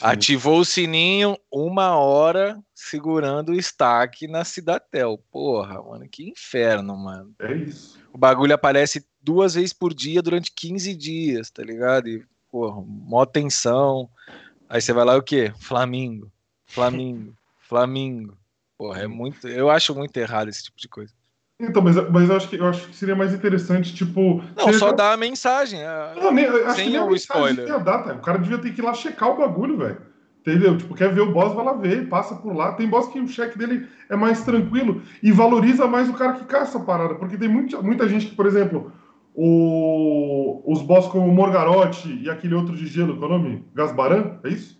ativou 0.00 0.60
o 0.60 0.64
sininho 0.64 1.36
uma 1.52 1.96
hora 1.98 2.58
segurando 2.74 3.50
o 3.50 3.54
stack 3.56 4.26
na 4.26 4.42
Cidatel. 4.42 5.22
Porra, 5.30 5.82
mano, 5.82 6.08
que 6.08 6.26
inferno, 6.26 6.96
mano. 6.96 7.34
É 7.38 7.52
isso. 7.52 8.00
O 8.10 8.16
bagulho 8.16 8.54
aparece 8.54 9.04
duas 9.20 9.52
vezes 9.52 9.74
por 9.74 9.92
dia 9.92 10.22
durante 10.22 10.50
15 10.50 10.94
dias, 10.94 11.50
tá 11.50 11.62
ligado? 11.62 12.08
E, 12.08 12.24
porra, 12.50 12.82
mó 12.86 13.26
tensão. 13.26 14.08
Aí 14.66 14.80
você 14.80 14.94
vai 14.94 15.04
lá 15.04 15.14
e 15.14 15.18
o 15.18 15.22
quê? 15.22 15.52
Flamingo, 15.58 16.32
Flamingo, 16.64 17.34
Flamingo. 17.68 18.34
Porra, 18.78 19.02
é 19.02 19.06
muito. 19.06 19.48
Eu 19.48 19.70
acho 19.70 19.94
muito 19.94 20.16
errado 20.16 20.48
esse 20.48 20.64
tipo 20.64 20.78
de 20.78 20.88
coisa. 20.88 21.12
Então, 21.58 21.80
mas, 21.80 21.96
mas 22.10 22.28
eu, 22.28 22.36
acho 22.36 22.48
que, 22.50 22.56
eu 22.56 22.66
acho 22.66 22.86
que 22.88 22.94
seria 22.96 23.16
mais 23.16 23.32
interessante, 23.32 23.94
tipo. 23.94 24.42
Não, 24.54 24.72
só 24.74 24.92
dá 24.92 25.12
a 25.12 25.16
mensagem. 25.16 25.82
a- 25.82 26.14
Não, 26.14 26.30
nem, 26.32 26.46
Sem 26.74 26.84
que 26.84 26.90
nem 26.90 26.98
a 27.00 27.04
o 27.04 27.14
spoiler. 27.14 27.82
dar, 27.82 28.02
tá? 28.02 28.12
O 28.14 28.20
cara 28.20 28.38
devia 28.38 28.58
ter 28.58 28.74
que 28.74 28.80
ir 28.80 28.84
lá 28.84 28.92
checar 28.92 29.30
o 29.30 29.36
bagulho, 29.38 29.78
velho. 29.78 29.96
Entendeu? 30.40 30.76
Tipo, 30.76 30.94
quer 30.94 31.12
ver 31.12 31.22
o 31.22 31.32
boss, 31.32 31.54
vai 31.54 31.64
lá 31.64 31.72
ver, 31.72 32.08
passa 32.08 32.36
por 32.36 32.54
lá. 32.54 32.72
Tem 32.74 32.88
boss 32.88 33.08
que 33.08 33.18
o 33.18 33.26
cheque 33.26 33.58
dele 33.58 33.88
é 34.08 34.14
mais 34.14 34.44
tranquilo 34.44 35.02
e 35.20 35.32
valoriza 35.32 35.88
mais 35.88 36.08
o 36.08 36.12
cara 36.14 36.34
que 36.34 36.44
caça 36.44 36.78
a 36.78 36.84
parada. 36.84 37.14
Porque 37.16 37.36
tem 37.36 37.48
muita, 37.48 37.82
muita 37.82 38.08
gente 38.08 38.26
que, 38.26 38.36
por 38.36 38.46
exemplo, 38.46 38.92
o, 39.34 40.62
os 40.70 40.82
boss 40.82 41.06
como 41.08 41.26
o 41.26 41.34
Morgarote 41.34 42.08
e 42.22 42.30
aquele 42.30 42.54
outro 42.54 42.76
de 42.76 42.86
gelo, 42.86 43.16
qual 43.18 43.32
é 43.32 43.34
o 43.34 43.38
nome? 43.38 43.64
Gasbaran, 43.74 44.38
é 44.44 44.48
isso? 44.50 44.78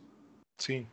Sim. 0.59 0.86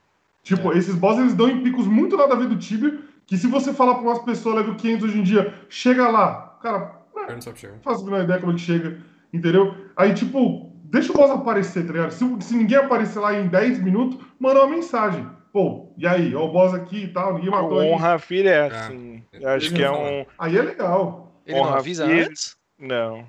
Tipo, 0.43 0.73
esses 0.73 0.95
boss 0.95 1.17
eles 1.17 1.33
dão 1.33 1.49
em 1.49 1.63
picos 1.63 1.87
muito 1.87 2.17
nada 2.17 2.33
a 2.33 2.37
ver 2.37 2.47
do 2.49 2.57
Tibio, 2.57 3.01
que 3.25 3.37
se 3.37 3.47
você 3.47 3.73
falar 3.73 3.95
pra 3.95 4.03
umas 4.03 4.19
pessoas 4.19 4.55
level 4.57 4.75
500 4.75 5.05
hoje 5.09 5.17
em 5.19 5.23
dia, 5.23 5.53
chega 5.69 6.07
lá, 6.09 6.57
cara, 6.61 6.99
O 7.11 7.15
cara 7.15 7.33
não 7.33 7.41
sabe 7.41 7.59
chegar. 7.59 7.73
não 7.75 7.81
faço 7.81 8.01
a 8.01 8.05
menor 8.05 8.23
ideia 8.25 8.39
como 8.39 8.51
é 8.51 8.55
que 8.55 8.61
chega, 8.61 8.99
entendeu? 9.31 9.73
Aí, 9.95 10.13
tipo, 10.13 10.69
deixa 10.83 11.13
o 11.13 11.15
boss 11.15 11.31
aparecer, 11.31 11.87
tá 11.87 11.93
ligado? 11.93 12.11
Se, 12.11 12.25
se 12.41 12.55
ninguém 12.55 12.77
aparecer 12.77 13.19
lá 13.19 13.33
em 13.39 13.47
10 13.47 13.81
minutos, 13.81 14.19
manda 14.39 14.59
uma 14.63 14.75
mensagem. 14.75 15.25
Pô, 15.53 15.93
e 15.97 16.05
aí, 16.05 16.33
ó 16.35 16.45
o 16.45 16.51
boss 16.51 16.73
aqui 16.73 17.03
e 17.03 17.07
tal, 17.07 17.35
ninguém 17.35 17.49
matou 17.51 17.73
O 17.77 17.81
ele. 17.81 17.91
honra 17.93 18.17
filho 18.19 18.49
é 18.49 18.67
Ah, 18.67 18.87
assim. 18.87 19.23
eu 19.31 19.41
Eu 19.41 19.49
acho 19.49 19.67
ia 19.67 19.73
que 19.77 19.83
é 19.83 19.87
falar. 19.87 19.99
um. 20.11 20.25
Aí 20.39 20.57
é 20.57 20.61
legal. 20.61 21.41
Ele 21.45 21.57
não 21.57 21.63
Porra, 21.65 21.77
avisa 21.77 22.07
filho. 22.07 22.25
antes? 22.25 22.57
Não. 22.77 23.25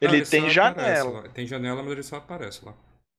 Ele 0.00 0.18
Não, 0.18 0.24
tem 0.26 0.50
janela. 0.50 1.10
aparece. 1.10 1.34
Tem 1.34 1.46
janela, 1.46 1.82
mas 1.82 1.92
ele 1.92 2.02
só 2.02 2.16
aparece 2.16 2.64
lá. 2.64 2.74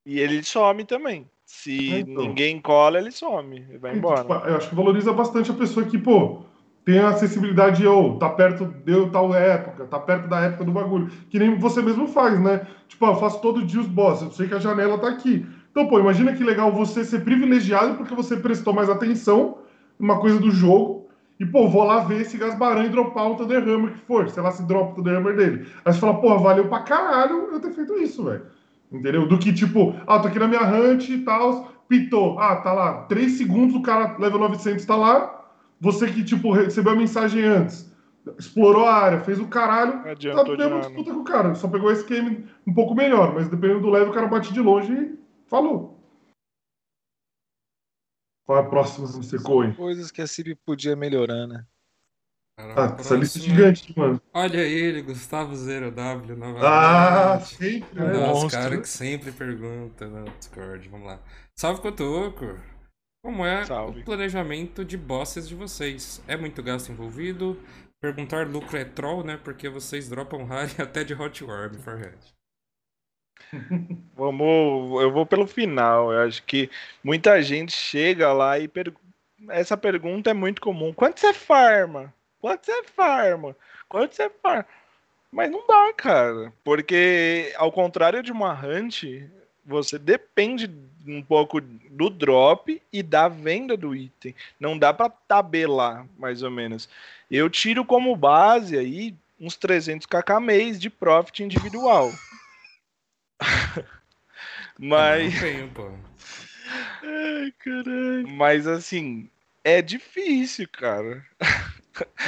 E 0.06 0.20
ele 0.20 0.44
some 0.44 0.84
também. 0.84 1.28
Se 1.52 2.02
Então. 2.02 2.24
ninguém 2.26 2.62
cola, 2.62 3.00
ele 3.00 3.12
some. 3.12 3.66
Ele 3.68 3.80
vai 3.80 3.98
Então, 3.98 4.12
embora. 4.12 4.22
tipo, 4.22 4.34
eu 4.48 4.56
acho 4.56 4.70
que 4.70 4.76
valoriza 4.76 5.12
bastante 5.12 5.50
a 5.50 5.54
pessoa 5.56 5.84
que, 5.84 5.98
pô, 5.98 6.42
tem 6.86 7.00
a 7.00 7.10
acessibilidade, 7.10 7.86
ou 7.88 8.20
tá 8.20 8.30
perto 8.30 8.66
de 8.86 9.10
tal 9.10 9.34
época, 9.34 9.86
tá 9.86 10.00
perto 10.00 10.28
da 10.30 10.42
época 10.42 10.64
do 10.64 10.72
bagulho. 10.72 11.10
Que 11.28 11.40
nem 11.40 11.58
você 11.58 11.82
mesmo 11.82 12.08
faz, 12.08 12.40
né? 12.40 12.68
Tipo, 12.88 13.08
ó, 13.08 13.14
eu 13.14 13.16
faço 13.16 13.42
todo 13.42 13.66
dia 13.66 13.82
os 13.82 13.88
bosses, 13.88 14.26
eu 14.26 14.32
sei 14.32 14.48
que 14.48 14.54
a 14.54 14.60
janela 14.60 15.00
tá 15.00 15.10
aqui. 15.10 15.44
Então, 15.72 15.88
pô, 15.88 16.00
imagina 16.00 16.34
que 16.34 16.44
legal 16.44 16.72
você 16.72 17.04
ser 17.04 17.24
privilegiado 17.24 17.96
porque 17.96 18.14
você 18.14 18.38
prestou 18.38 18.72
mais 18.72 18.88
atenção 18.88 19.58
numa 20.00 20.20
coisa 20.20 20.40
do 20.40 20.52
jogo. 20.52 21.10
E, 21.40 21.46
pô, 21.48 21.68
vou 21.68 21.84
lá 21.84 22.02
ver 22.02 22.22
esse 22.22 22.38
Gasbaran 22.38 22.86
e 22.86 22.90
dropar 22.90 23.28
o 23.32 23.36
Thunderhammer 23.36 23.94
que 23.94 24.06
for, 24.06 24.30
sei 24.30 24.44
lá 24.44 24.52
se 24.52 24.68
dropa 24.68 24.92
o 24.92 24.96
Thunderhammer 24.96 25.36
dele. 25.36 25.68
Aí 25.84 25.92
você 25.94 26.00
fala, 26.00 26.22
pô, 26.22 26.38
valeu 26.38 26.68
pra 26.68 26.82
caralho 26.82 27.50
eu 27.52 27.60
ter 27.60 27.72
feito 27.72 27.98
isso, 27.98 28.24
velho. 28.26 28.44
Entendeu? 28.92 29.28
Do 29.28 29.38
que, 29.38 29.54
tipo, 29.54 29.96
ah, 30.08 30.20
tô 30.20 30.28
aqui 30.28 30.40
na 30.40 30.48
minha 30.48 30.64
hunt 30.64 31.10
e 31.10 31.20
tal, 31.20 31.72
pitou. 31.88 32.40
Ah, 32.40 32.56
tá 32.58 32.74
lá, 32.74 33.04
3 33.04 33.34
segundos 33.34 33.76
o 33.76 33.82
cara 33.82 34.18
level 34.18 34.40
900 34.40 34.86
tá 34.86 34.96
lá. 34.96 35.36
Você 35.80 36.12
que, 36.12 36.24
tipo, 36.24 36.52
recebeu 36.52 36.94
a 36.94 36.96
mensagem 36.96 37.44
antes, 37.44 37.90
explorou 38.38 38.86
a 38.86 38.94
área, 38.94 39.20
fez 39.22 39.40
o 39.40 39.48
caralho, 39.48 40.04
tá 40.04 40.12
adiantou 40.12 40.58
mesmo 40.58 40.76
nada. 40.76 40.88
disputa 40.88 41.14
com 41.14 41.20
o 41.20 41.24
cara. 41.24 41.56
Só 41.56 41.68
pegou 41.68 41.92
esse 41.92 42.06
game 42.06 42.46
um 42.68 42.74
pouco 42.74 42.94
melhor, 42.96 43.34
mas 43.34 43.48
dependendo 43.48 43.82
do 43.82 43.90
level, 43.90 44.10
o 44.10 44.14
cara 44.14 44.28
bate 44.28 44.52
de 44.54 44.60
longe 44.60 44.92
e 44.92 45.20
falou. 45.48 45.98
Qual 48.46 48.58
é 48.58 48.62
a 48.62 48.66
próxima, 48.66 49.08
Mr. 49.08 49.44
Cohen? 49.44 49.74
Coisas 49.74 50.10
que 50.10 50.22
a 50.22 50.28
CIP 50.28 50.56
podia 50.66 50.96
melhorar, 50.96 51.46
né? 51.46 51.64
Cara, 52.60 52.74
Ah, 52.76 52.96
essa 53.00 53.16
lista 53.16 53.40
é 53.40 53.42
próxima. 53.42 53.56
gigante, 53.56 53.98
mano. 53.98 54.22
Olha 54.34 54.58
ele, 54.60 55.02
Gustavo 55.02 55.56
Zero 55.56 55.92
W 55.92 56.36
novamente. 56.36 56.66
Ah, 56.66 57.40
sempre, 57.40 58.04
Um 58.04 58.06
né? 58.06 58.12
dos 58.12 58.20
monstro. 58.22 58.50
caras 58.50 58.82
que 58.82 58.90
sempre 58.90 59.32
pergunta 59.32 60.08
no 60.08 60.26
Discord. 60.38 60.90
Vamos 60.90 61.08
lá. 61.08 61.20
Salve, 61.58 61.82
Cotoco! 61.82 62.60
Como 63.24 63.46
é 63.46 63.66
Salve. 63.66 64.02
o 64.02 64.04
planejamento 64.04 64.84
de 64.84 64.98
bosses 64.98 65.48
de 65.48 65.56
vocês? 65.56 66.22
É 66.28 66.36
muito 66.36 66.62
gasto 66.62 66.92
envolvido? 66.92 67.58
Perguntar 68.02 68.46
lucro 68.48 68.78
é 68.78 68.84
troll, 68.84 69.24
né? 69.24 69.38
Porque 69.42 69.70
vocês 69.70 70.10
dropam 70.10 70.44
rare 70.44 70.72
até 70.82 71.04
de 71.06 71.14
Hot 71.14 71.42
Warm, 71.44 71.76
Forhead. 71.76 72.18
Vamos, 74.16 75.02
eu 75.02 75.12
vou 75.12 75.26
pelo 75.26 75.48
final. 75.48 76.12
Eu 76.12 76.20
acho 76.28 76.44
que 76.44 76.70
muita 77.04 77.42
gente 77.42 77.72
chega 77.72 78.34
lá 78.34 78.60
e 78.60 78.70
essa 79.50 79.78
pergunta 79.78 80.30
é 80.30 80.34
muito 80.34 80.62
comum. 80.62 80.94
Quanto 80.94 81.20
você 81.22 81.34
farma? 81.34 82.14
Quanto 82.42 82.66
você 82.66 82.84
farma? 82.84 83.56
Quanto 83.88 84.16
você 84.16 84.30
farma? 84.42 84.66
Mas 85.32 85.52
não 85.52 85.66
dá, 85.68 85.94
cara. 85.94 86.54
Porque 86.64 87.54
ao 87.58 87.72
contrário 87.72 88.24
de 88.24 88.32
uma 88.32 88.54
hunt, 88.54 89.04
você 89.66 90.00
depende 90.00 90.70
um 91.06 91.22
pouco 91.22 91.62
do 91.62 92.10
drop 92.10 92.82
e 92.92 93.04
da 93.04 93.28
venda 93.28 93.78
do 93.78 93.96
item. 93.96 94.34
Não 94.60 94.78
dá 94.78 94.94
pra 94.94 95.10
tabelar, 95.10 96.06
mais 96.18 96.42
ou 96.42 96.50
menos. 96.50 96.90
Eu 97.30 97.50
tiro 97.50 97.86
como 97.86 98.16
base 98.16 98.78
aí 98.78 99.16
uns 99.40 99.56
300 99.56 100.06
kk 100.08 100.40
mês 100.42 100.80
de 100.80 100.90
profit 100.90 101.44
individual. 101.44 102.12
Mas, 104.78 105.34
Não 105.34 105.42
tenho, 105.42 105.70
pô. 105.70 105.92
ai, 107.04 107.54
caralho. 107.60 108.28
Mas 108.28 108.66
assim, 108.68 109.30
é 109.64 109.82
difícil, 109.82 110.68
cara. 110.72 111.26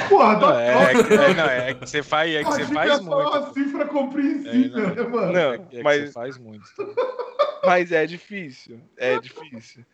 Porra, 0.08 0.32
Não, 0.34 0.40
tá 0.40 0.60
é, 0.60 0.92
top, 0.92 1.12
é, 1.14 1.16
né? 1.18 1.34
não, 1.34 1.44
é 1.44 1.74
que 1.74 1.80
você 1.88 2.02
faz, 2.02 2.34
é 2.34 2.38
que 2.44 2.50
você 2.50 2.64
faz 2.66 3.00
muito. 3.00 3.28
uma 3.28 3.52
cifra 3.52 3.84
compreensível, 3.86 4.78
É, 4.78 4.86
não. 4.86 4.94
né, 4.94 5.02
mano? 5.02 5.32
Não, 5.32 5.52
É 5.54 5.58
que 5.58 5.82
mas 5.82 6.00
você 6.06 6.12
faz 6.12 6.38
muito. 6.38 6.64
Mas 7.64 7.92
é 7.92 8.04
difícil, 8.06 8.80
é 8.96 9.20
difícil. 9.20 9.84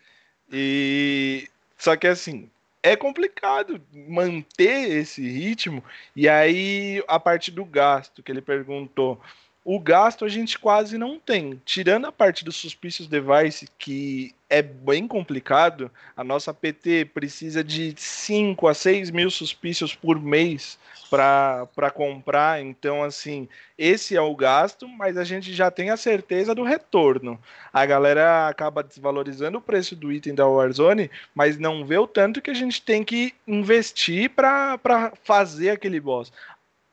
E 0.50 1.46
só 1.76 1.96
que 1.96 2.06
assim, 2.06 2.48
é 2.82 2.96
complicado 2.96 3.78
manter 3.92 4.90
esse 4.90 5.20
ritmo. 5.28 5.84
E 6.16 6.26
aí 6.28 7.04
a 7.06 7.20
parte 7.20 7.50
do 7.50 7.66
gasto 7.66 8.22
que 8.22 8.32
ele 8.32 8.40
perguntou, 8.40 9.20
o 9.70 9.78
gasto 9.78 10.24
a 10.24 10.28
gente 10.30 10.58
quase 10.58 10.96
não 10.96 11.18
tem. 11.18 11.60
Tirando 11.62 12.06
a 12.06 12.12
parte 12.12 12.42
do 12.42 12.50
Suspicious 12.50 13.06
Device, 13.06 13.68
que 13.78 14.34
é 14.48 14.62
bem 14.62 15.06
complicado, 15.06 15.90
a 16.16 16.24
nossa 16.24 16.54
PT 16.54 17.10
precisa 17.12 17.62
de 17.62 17.92
5 17.94 18.66
a 18.66 18.72
6 18.72 19.10
mil 19.10 19.30
suspícios 19.30 19.94
por 19.94 20.18
mês 20.18 20.78
para 21.10 21.90
comprar. 21.92 22.62
Então, 22.62 23.04
assim, 23.04 23.46
esse 23.76 24.16
é 24.16 24.20
o 24.22 24.34
gasto, 24.34 24.88
mas 24.88 25.18
a 25.18 25.24
gente 25.24 25.52
já 25.52 25.70
tem 25.70 25.90
a 25.90 25.98
certeza 25.98 26.54
do 26.54 26.62
retorno. 26.62 27.38
A 27.70 27.84
galera 27.84 28.48
acaba 28.48 28.82
desvalorizando 28.82 29.58
o 29.58 29.62
preço 29.62 29.94
do 29.94 30.10
item 30.10 30.34
da 30.34 30.46
Warzone, 30.46 31.10
mas 31.34 31.58
não 31.58 31.84
vê 31.84 31.98
o 31.98 32.06
tanto 32.06 32.40
que 32.40 32.50
a 32.50 32.54
gente 32.54 32.80
tem 32.80 33.04
que 33.04 33.34
investir 33.46 34.30
para 34.30 35.12
fazer 35.24 35.68
aquele 35.68 36.00
boss. 36.00 36.32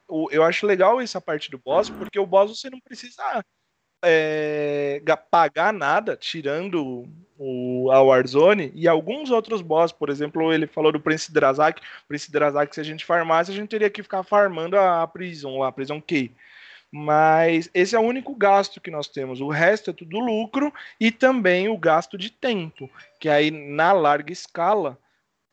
O- 0.07 0.29
eu 0.31 0.43
acho 0.43 0.65
legal 0.67 1.01
essa 1.01 1.19
parte 1.19 1.49
do 1.49 1.57
boss, 1.57 1.89
porque 1.89 2.19
o 2.19 2.25
boss 2.25 2.57
você 2.59 2.69
não 2.69 2.79
precisa 2.79 3.43
é, 4.03 5.01
ga- 5.03 5.17
pagar 5.17 5.73
nada, 5.73 6.15
tirando 6.15 7.07
o, 7.37 7.89
a 7.91 8.01
Warzone, 8.01 8.71
e 8.75 8.87
alguns 8.87 9.31
outros 9.31 9.61
boss, 9.61 9.91
por 9.91 10.09
exemplo, 10.09 10.53
ele 10.53 10.67
falou 10.67 10.91
do 10.91 10.99
Prince 10.99 11.31
Drazak, 11.33 11.81
Prince 12.07 12.31
Drazak, 12.31 12.73
se 12.73 12.81
a 12.81 12.83
gente 12.83 13.03
farmasse, 13.03 13.51
a 13.51 13.55
gente 13.55 13.69
teria 13.69 13.89
que 13.89 14.03
ficar 14.03 14.23
farmando 14.23 14.77
a, 14.77 15.01
a 15.01 15.07
Prison, 15.07 15.57
lá, 15.59 15.69
a 15.69 15.71
Prison 15.71 15.99
Key. 16.01 16.31
Mas 16.91 17.69
esse 17.73 17.95
é 17.95 17.99
o 17.99 18.03
único 18.03 18.33
gasto 18.35 18.79
que 18.79 18.91
nós 18.91 19.07
temos. 19.07 19.41
O 19.41 19.49
resto 19.49 19.89
é 19.89 19.93
tudo 19.93 20.19
lucro 20.19 20.71
e 20.99 21.11
também 21.11 21.67
o 21.67 21.77
gasto 21.77 22.17
de 22.17 22.29
tempo, 22.29 22.89
que 23.19 23.27
aí 23.27 23.51
na 23.51 23.91
larga 23.91 24.31
escala 24.31 24.97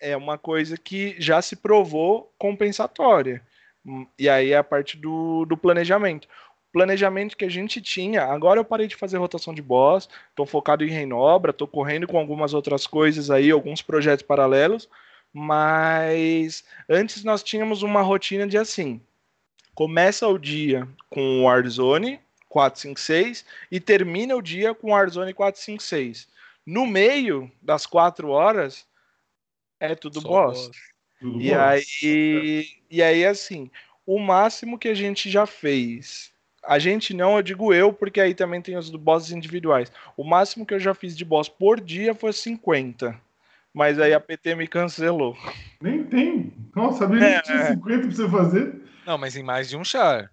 é 0.01 0.17
uma 0.17 0.37
coisa 0.39 0.77
que 0.77 1.17
já 1.19 1.41
se 1.43 1.57
provou 1.57 2.33
compensatória. 2.39 3.43
Hum, 3.85 4.07
E 4.19 4.29
aí 4.29 4.53
é 4.53 4.57
a 4.57 4.65
parte 4.65 4.97
do, 4.97 5.45
do 5.45 5.57
planejamento. 5.57 6.27
O 6.69 6.73
planejamento 6.73 7.37
que 7.37 7.45
a 7.45 7.51
gente 7.51 7.83
tinha, 7.83 8.25
agora 8.25 8.59
eu 8.59 8.65
parei 8.65 8.87
de 8.87 8.97
fazer 8.97 9.19
rotação 9.19 9.53
de 9.53 9.61
boss, 9.61 10.09
estou 10.31 10.47
focado 10.47 10.85
em 10.85 10.89
Reinobra, 10.89 11.51
estou 11.51 11.69
correndo 11.69 12.07
com 12.07 12.19
algumas 12.19 12.55
outras 12.55 12.87
coisas 12.87 13.31
aí, 13.31 13.51
alguns 13.51 13.83
projetos 13.83 14.25
paralelos, 14.25 14.89
mas 15.33 16.65
antes 16.89 17.25
nós 17.25 17.43
tínhamos 17.43 17.83
uma 17.83 18.01
rotina 18.01 18.47
de 18.47 18.57
assim, 18.57 19.01
começa 19.75 20.27
o 20.27 20.39
dia 20.39 20.89
com 21.11 21.41
o 21.41 21.45
Warzone 21.45 22.21
456 22.49 23.45
e 23.71 23.81
termina 23.81 24.37
o 24.37 24.43
dia 24.43 24.75
com 24.75 24.89
o 24.89 24.91
Warzone 24.91 25.33
456. 25.33 26.29
No 26.65 26.87
meio 26.87 27.51
das 27.61 27.87
quatro 27.87 28.29
horas 28.29 28.87
É 29.81 29.95
tudo 29.95 30.21
Só 30.21 30.29
boss. 30.29 30.71
Tudo 31.23 31.41
E 31.41 31.51
bom? 31.51 31.57
aí, 31.61 32.67
e 32.91 33.01
aí, 33.01 33.25
assim, 33.25 33.71
o 34.05 34.19
máximo 34.19 34.77
que 34.77 34.89
a 34.89 34.95
gente 34.95 35.31
já 35.31 35.47
fez. 35.47 36.33
A 36.65 36.79
gente 36.81 37.15
não, 37.15 37.37
eu 37.37 37.43
digo 37.43 37.73
eu, 37.73 37.93
porque 37.93 38.21
aí 38.21 38.35
também 38.35 38.61
tem 38.61 38.77
os 38.77 38.91
bosses 38.91 39.31
individuais. 39.31 39.91
O 40.17 40.25
máximo 40.25 40.67
que 40.67 40.75
eu 40.75 40.81
já 40.81 40.93
fiz 40.95 41.17
de 41.17 41.25
boss 41.25 41.49
por 41.49 41.81
dia 41.81 42.13
foi 42.15 42.33
50. 42.33 43.19
Mas 43.73 43.99
aí 43.99 44.13
a 44.13 44.21
PT 44.21 44.55
me 44.57 44.67
cancelou. 44.67 45.37
Nem 45.81 46.05
tem. 46.05 46.53
Nossa, 46.75 46.99
sabia 46.99 47.21
nem 47.21 47.37
que 47.39 47.43
tinha 47.45 47.59
É. 47.59 47.71
50 47.73 48.01
pra 48.01 48.11
você 48.11 48.29
fazer. 48.29 48.83
Não, 49.07 49.17
mas 49.17 49.37
em 49.37 49.43
mais 49.43 49.69
de 49.69 49.77
um 49.77 49.85
char. 49.85 50.31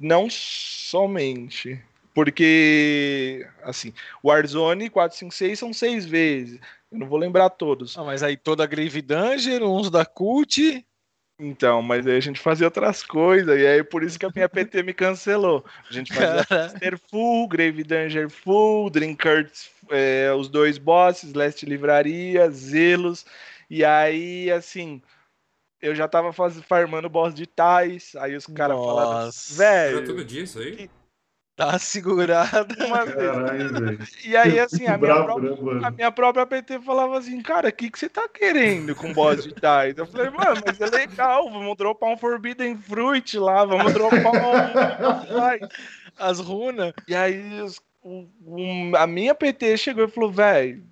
Não 0.00 0.28
somente. 0.28 1.80
Porque, 2.14 3.46
assim, 3.62 3.92
Warzone 4.24 4.90
456 4.90 5.58
são 5.58 5.72
seis 5.72 6.04
vezes. 6.04 6.60
Eu 6.92 6.98
não 6.98 7.08
vou 7.08 7.18
lembrar 7.18 7.48
todos. 7.48 7.96
Ah, 7.96 8.04
mas 8.04 8.22
aí 8.22 8.36
toda 8.36 8.62
a 8.62 8.66
Grave 8.66 9.00
Danger, 9.00 9.62
uns 9.62 9.90
da 9.90 10.04
Cult. 10.04 10.84
Então, 11.38 11.80
mas 11.80 12.06
aí 12.06 12.16
a 12.16 12.20
gente 12.20 12.38
fazia 12.38 12.66
outras 12.66 13.02
coisas. 13.02 13.58
E 13.58 13.66
aí 13.66 13.82
por 13.82 14.02
isso 14.02 14.18
que 14.18 14.26
a 14.26 14.30
minha 14.32 14.48
PT 14.48 14.82
me 14.82 14.92
cancelou. 14.92 15.64
A 15.88 15.92
gente 15.92 16.12
fazia 16.12 16.46
Master 16.50 17.00
Full, 17.10 17.48
Grave 17.48 17.82
Danger 17.82 18.28
Full, 18.28 18.90
Drinkers, 18.90 19.70
é, 19.90 20.30
os 20.36 20.48
dois 20.48 20.76
bosses, 20.76 21.32
Last 21.32 21.64
Livraria, 21.64 22.50
Zelos. 22.50 23.24
E 23.70 23.82
aí, 23.82 24.50
assim, 24.50 25.00
eu 25.80 25.94
já 25.94 26.06
tava 26.06 26.30
faz, 26.30 26.60
farmando 26.60 27.08
boss 27.08 27.34
de 27.34 27.46
Tais. 27.46 28.14
Aí 28.16 28.36
os 28.36 28.46
caras 28.46 28.76
falaram, 28.76 29.24
Nossa. 29.24 29.64
Era 29.64 29.92
velho, 29.92 30.04
tudo 30.04 30.24
disso 30.24 30.58
aí? 30.58 30.90
Segurada. 31.78 32.66
uma 32.86 33.04
vez. 33.04 33.16
Caralho. 33.16 33.98
E 34.24 34.36
aí, 34.36 34.58
assim, 34.58 34.84
a 34.86 34.96
minha, 34.96 34.98
Bravo, 34.98 35.24
própria, 35.40 35.74
né, 35.74 35.80
a 35.86 35.90
minha 35.90 36.12
própria 36.12 36.46
PT 36.46 36.80
falava 36.80 37.18
assim, 37.18 37.40
cara, 37.42 37.68
o 37.68 37.72
que, 37.72 37.90
que 37.90 37.98
você 37.98 38.08
tá 38.08 38.28
querendo 38.28 38.94
com 38.94 39.12
boss 39.12 39.42
de 39.44 39.52
Tais? 39.54 39.96
Eu 39.98 40.06
falei, 40.06 40.30
mano, 40.30 40.60
mas 40.66 40.80
é 40.80 40.86
legal, 40.86 41.50
vamos 41.50 41.76
dropar 41.76 42.10
um 42.10 42.16
Forbidden 42.16 42.76
Fruit 42.78 43.38
lá, 43.38 43.64
vamos 43.64 43.92
dropar 43.92 44.32
um. 44.34 45.68
As 46.18 46.38
runas. 46.40 46.92
E 47.08 47.14
aí 47.14 47.62
os- 47.62 47.80
o- 48.02 48.26
a 48.96 49.06
minha 49.06 49.34
PT 49.34 49.76
chegou 49.76 50.04
e 50.04 50.08
falou, 50.10 50.30
velho, 50.30 50.84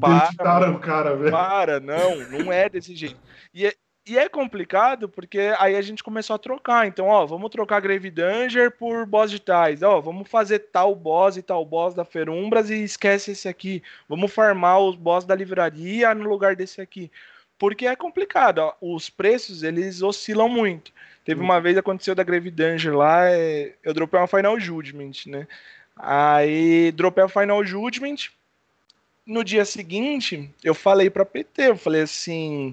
Para, 0.00 0.70
o 0.70 0.78
cara, 0.80 1.14
velho. 1.14 1.30
para, 1.30 1.80
não, 1.80 2.16
não 2.28 2.52
é 2.52 2.68
desse 2.68 2.94
jeito. 2.94 3.16
E 3.54 3.66
é, 3.66 3.72
e 4.06 4.16
é 4.16 4.28
complicado 4.28 5.08
porque 5.08 5.52
aí 5.58 5.74
a 5.74 5.82
gente 5.82 6.04
começou 6.04 6.36
a 6.36 6.38
trocar. 6.38 6.86
Então, 6.86 7.08
ó, 7.08 7.26
vamos 7.26 7.50
trocar 7.50 7.80
Grave 7.80 8.10
Danger 8.10 8.70
por 8.70 9.04
boss 9.04 9.30
de 9.30 9.40
tais. 9.40 9.82
Ó, 9.82 10.00
vamos 10.00 10.28
fazer 10.28 10.60
tal 10.60 10.94
boss 10.94 11.36
e 11.36 11.42
tal 11.42 11.64
boss 11.64 11.92
da 11.94 12.04
Ferumbras 12.04 12.70
e 12.70 12.84
esquece 12.84 13.32
esse 13.32 13.48
aqui. 13.48 13.82
Vamos 14.08 14.32
farmar 14.32 14.78
os 14.80 14.94
boss 14.94 15.24
da 15.24 15.34
livraria 15.34 16.14
no 16.14 16.28
lugar 16.28 16.54
desse 16.54 16.80
aqui. 16.80 17.10
Porque 17.58 17.86
é 17.86 17.96
complicado, 17.96 18.58
ó, 18.58 18.74
os 18.80 19.10
preços 19.10 19.62
eles 19.62 20.02
oscilam 20.02 20.48
muito. 20.48 20.92
Teve 21.24 21.40
uma 21.40 21.60
vez 21.60 21.76
aconteceu 21.76 22.14
da 22.14 22.22
Grave 22.22 22.50
Danger 22.52 22.96
lá, 22.96 23.28
é, 23.28 23.74
eu 23.82 23.92
dropei 23.92 24.20
uma 24.20 24.28
Final 24.28 24.60
Judgment, 24.60 25.26
né? 25.26 25.48
Aí 25.96 26.92
dropei 26.92 27.24
a 27.24 27.28
Final 27.28 27.64
Judgment. 27.64 28.28
No 29.26 29.42
dia 29.42 29.64
seguinte, 29.64 30.48
eu 30.62 30.72
falei 30.72 31.10
pra 31.10 31.24
PT, 31.24 31.70
eu 31.70 31.76
falei 31.76 32.02
assim: 32.02 32.72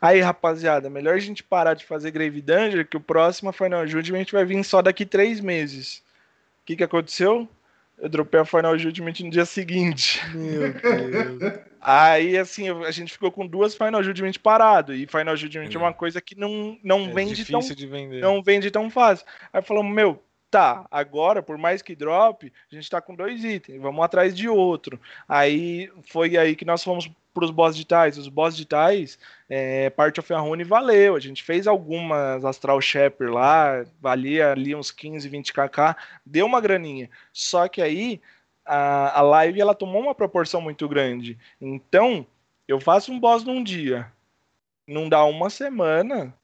Aí, 0.00 0.20
rapaziada, 0.20 0.88
melhor 0.88 1.14
a 1.16 1.20
gente 1.20 1.42
parar 1.42 1.74
de 1.74 1.84
fazer 1.84 2.10
Grave 2.10 2.40
Danger, 2.40 2.86
que 2.86 2.96
o 2.96 3.00
próximo 3.00 3.52
Final 3.52 3.86
Judgment 3.86 4.26
vai 4.32 4.44
vir 4.44 4.62
só 4.64 4.80
daqui 4.80 5.04
três 5.04 5.40
meses. 5.40 6.02
O 6.62 6.66
que, 6.66 6.76
que 6.76 6.84
aconteceu? 6.84 7.48
Eu 8.00 8.08
dropei 8.08 8.38
a 8.38 8.44
Final 8.44 8.78
Judgment 8.78 9.14
no 9.20 9.30
dia 9.30 9.44
seguinte. 9.44 10.20
Meu 10.32 10.72
Deus. 11.38 11.60
Aí, 11.80 12.36
assim, 12.38 12.68
a 12.84 12.90
gente 12.92 13.12
ficou 13.12 13.32
com 13.32 13.46
duas 13.46 13.74
Final 13.74 14.02
Judgment 14.04 14.34
parado. 14.42 14.94
E 14.94 15.06
Final 15.06 15.36
Judgment 15.36 15.70
é 15.74 15.78
uma 15.78 15.92
coisa 15.92 16.20
que 16.20 16.38
não, 16.38 16.78
não 16.82 17.06
É 17.06 17.12
vende 17.12 17.44
tão 17.44 17.58
difícil 17.58 17.74
de 17.76 17.86
vender. 17.86 18.20
não 18.20 18.40
vende 18.42 18.70
tão 18.70 18.88
fácil. 18.90 19.26
Aí 19.52 19.62
falamos, 19.62 19.92
meu, 19.92 20.22
tá, 20.50 20.86
agora, 20.90 21.42
por 21.42 21.58
mais 21.58 21.82
que 21.82 21.96
drop, 21.96 22.52
a 22.70 22.74
gente 22.74 22.88
tá 22.88 23.00
com 23.00 23.14
dois 23.14 23.42
itens, 23.44 23.80
vamos 23.80 24.04
atrás 24.04 24.36
de 24.36 24.48
outro. 24.48 25.00
Aí 25.28 25.90
foi 26.04 26.36
aí 26.36 26.54
que 26.54 26.64
nós 26.64 26.82
fomos 26.84 27.10
pros 27.38 27.50
boss 27.52 27.76
de 27.76 27.86
tais. 27.86 28.18
Os 28.18 28.26
boss 28.28 28.56
de 28.56 28.64
tais, 28.66 29.18
é, 29.48 29.88
Part 29.90 30.18
of 30.18 30.32
a 30.34 30.38
Rune 30.38 30.64
valeu. 30.64 31.14
A 31.14 31.20
gente 31.20 31.42
fez 31.44 31.66
algumas 31.68 32.44
Astral 32.44 32.80
Shepherd 32.80 33.32
lá, 33.32 33.84
valia 34.00 34.50
ali 34.52 34.74
uns 34.74 34.90
15, 34.90 35.28
20 35.28 35.52
kk, 35.52 35.94
deu 36.26 36.46
uma 36.46 36.60
graninha. 36.60 37.08
Só 37.32 37.68
que 37.68 37.80
aí 37.80 38.20
a, 38.66 39.18
a 39.20 39.22
live 39.22 39.60
ela 39.60 39.74
tomou 39.74 40.02
uma 40.02 40.14
proporção 40.14 40.60
muito 40.60 40.88
grande. 40.88 41.38
Então, 41.60 42.26
eu 42.66 42.80
faço 42.80 43.12
um 43.12 43.20
boss 43.20 43.44
num 43.44 43.62
dia. 43.62 44.10
Não 44.86 45.08
dá 45.08 45.24
uma 45.24 45.48
semana, 45.50 46.34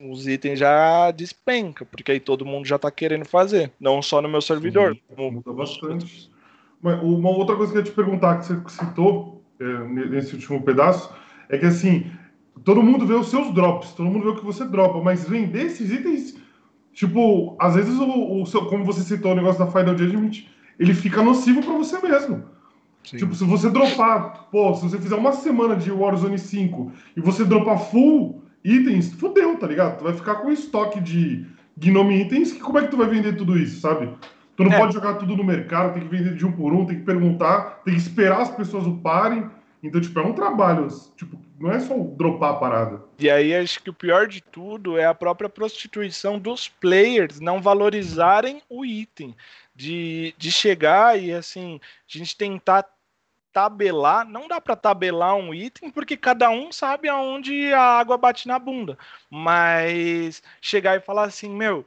os 0.00 0.26
itens 0.26 0.58
já 0.58 1.10
despenca, 1.10 1.84
porque 1.84 2.10
aí 2.12 2.18
todo 2.20 2.44
mundo 2.44 2.66
já 2.66 2.78
tá 2.78 2.90
querendo 2.90 3.24
fazer, 3.24 3.70
não 3.78 4.02
só 4.02 4.20
no 4.20 4.28
meu 4.28 4.40
servidor. 4.42 4.96
como- 5.14 5.30
Muda 5.32 5.52
bastante. 5.52 6.30
Mas 6.82 7.02
uma 7.02 7.30
outra 7.30 7.56
coisa 7.56 7.72
que 7.72 7.78
eu 7.78 7.82
ia 7.82 7.90
te 7.90 7.94
perguntar, 7.94 8.38
que 8.40 8.46
você 8.46 8.60
citou 8.68 9.33
nesse 9.58 10.34
último 10.34 10.62
pedaço, 10.62 11.12
é 11.48 11.58
que 11.58 11.66
assim, 11.66 12.06
todo 12.64 12.82
mundo 12.82 13.06
vê 13.06 13.14
os 13.14 13.28
seus 13.28 13.52
drops, 13.52 13.92
todo 13.92 14.10
mundo 14.10 14.24
vê 14.24 14.28
o 14.30 14.36
que 14.36 14.44
você 14.44 14.64
dropa, 14.64 15.00
mas 15.00 15.28
vender 15.28 15.66
esses 15.66 15.90
itens, 15.90 16.36
tipo, 16.92 17.56
às 17.60 17.74
vezes 17.74 17.98
o, 17.98 18.42
o 18.42 18.46
seu, 18.46 18.66
como 18.66 18.84
você 18.84 19.00
citou 19.02 19.32
o 19.32 19.36
negócio 19.36 19.64
da 19.64 19.70
Final 19.70 19.96
Judgment, 19.96 20.44
ele 20.78 20.94
fica 20.94 21.22
nocivo 21.22 21.62
pra 21.62 21.74
você 21.74 22.00
mesmo. 22.00 22.44
Tipo, 23.02 23.34
se 23.34 23.44
você 23.44 23.68
dropar, 23.68 24.48
pô, 24.50 24.74
se 24.74 24.82
você 24.82 24.98
fizer 24.98 25.14
uma 25.14 25.32
semana 25.32 25.76
de 25.76 25.90
Warzone 25.90 26.38
5 26.38 26.92
e 27.16 27.20
você 27.20 27.44
dropar 27.44 27.78
full 27.78 28.42
itens, 28.64 29.12
fudeu, 29.12 29.58
tá 29.58 29.66
ligado? 29.66 29.98
Tu 29.98 30.04
vai 30.04 30.14
ficar 30.14 30.36
com 30.36 30.50
estoque 30.50 31.00
de 31.00 31.46
Gnome 31.76 32.22
itens, 32.22 32.52
que 32.52 32.60
como 32.60 32.78
é 32.78 32.82
que 32.82 32.90
tu 32.90 32.96
vai 32.96 33.06
vender 33.06 33.36
tudo 33.36 33.58
isso, 33.58 33.80
sabe? 33.80 34.08
Tu 34.56 34.64
não 34.64 34.72
É. 34.72 34.78
pode 34.78 34.94
jogar 34.94 35.14
tudo 35.14 35.36
no 35.36 35.44
mercado, 35.44 35.94
tem 35.94 36.02
que 36.02 36.08
vender 36.08 36.34
de 36.34 36.46
um 36.46 36.52
por 36.52 36.72
um, 36.72 36.86
tem 36.86 36.98
que 36.98 37.04
perguntar, 37.04 37.82
tem 37.84 37.94
que 37.94 38.00
esperar 38.00 38.40
as 38.42 38.50
pessoas 38.50 38.86
uparem. 38.86 39.50
Então, 39.82 40.00
tipo, 40.00 40.18
é 40.18 40.22
um 40.22 40.32
trabalho, 40.32 40.88
tipo, 41.16 41.38
não 41.60 41.70
é 41.70 41.78
só 41.80 41.94
dropar 41.96 42.52
a 42.52 42.56
parada. 42.56 43.02
E 43.18 43.28
aí 43.30 43.54
acho 43.54 43.82
que 43.82 43.90
o 43.90 43.94
pior 43.94 44.26
de 44.26 44.40
tudo 44.40 44.96
é 44.96 45.04
a 45.04 45.14
própria 45.14 45.48
prostituição 45.48 46.38
dos 46.38 46.68
players 46.68 47.38
não 47.40 47.60
valorizarem 47.60 48.62
o 48.68 48.84
item. 48.84 49.36
De, 49.76 50.32
de 50.38 50.52
chegar 50.52 51.20
e 51.20 51.32
assim, 51.32 51.80
a 51.82 52.18
gente 52.18 52.36
tentar 52.36 52.86
tabelar, 53.52 54.24
não 54.24 54.48
dá 54.48 54.60
para 54.60 54.76
tabelar 54.76 55.34
um 55.36 55.52
item 55.52 55.90
porque 55.90 56.16
cada 56.16 56.48
um 56.50 56.72
sabe 56.72 57.08
aonde 57.08 57.72
a 57.72 57.80
água 57.80 58.16
bate 58.16 58.48
na 58.48 58.58
bunda, 58.58 58.96
mas 59.30 60.42
chegar 60.60 60.96
e 60.96 61.00
falar 61.00 61.24
assim, 61.24 61.48
meu, 61.48 61.84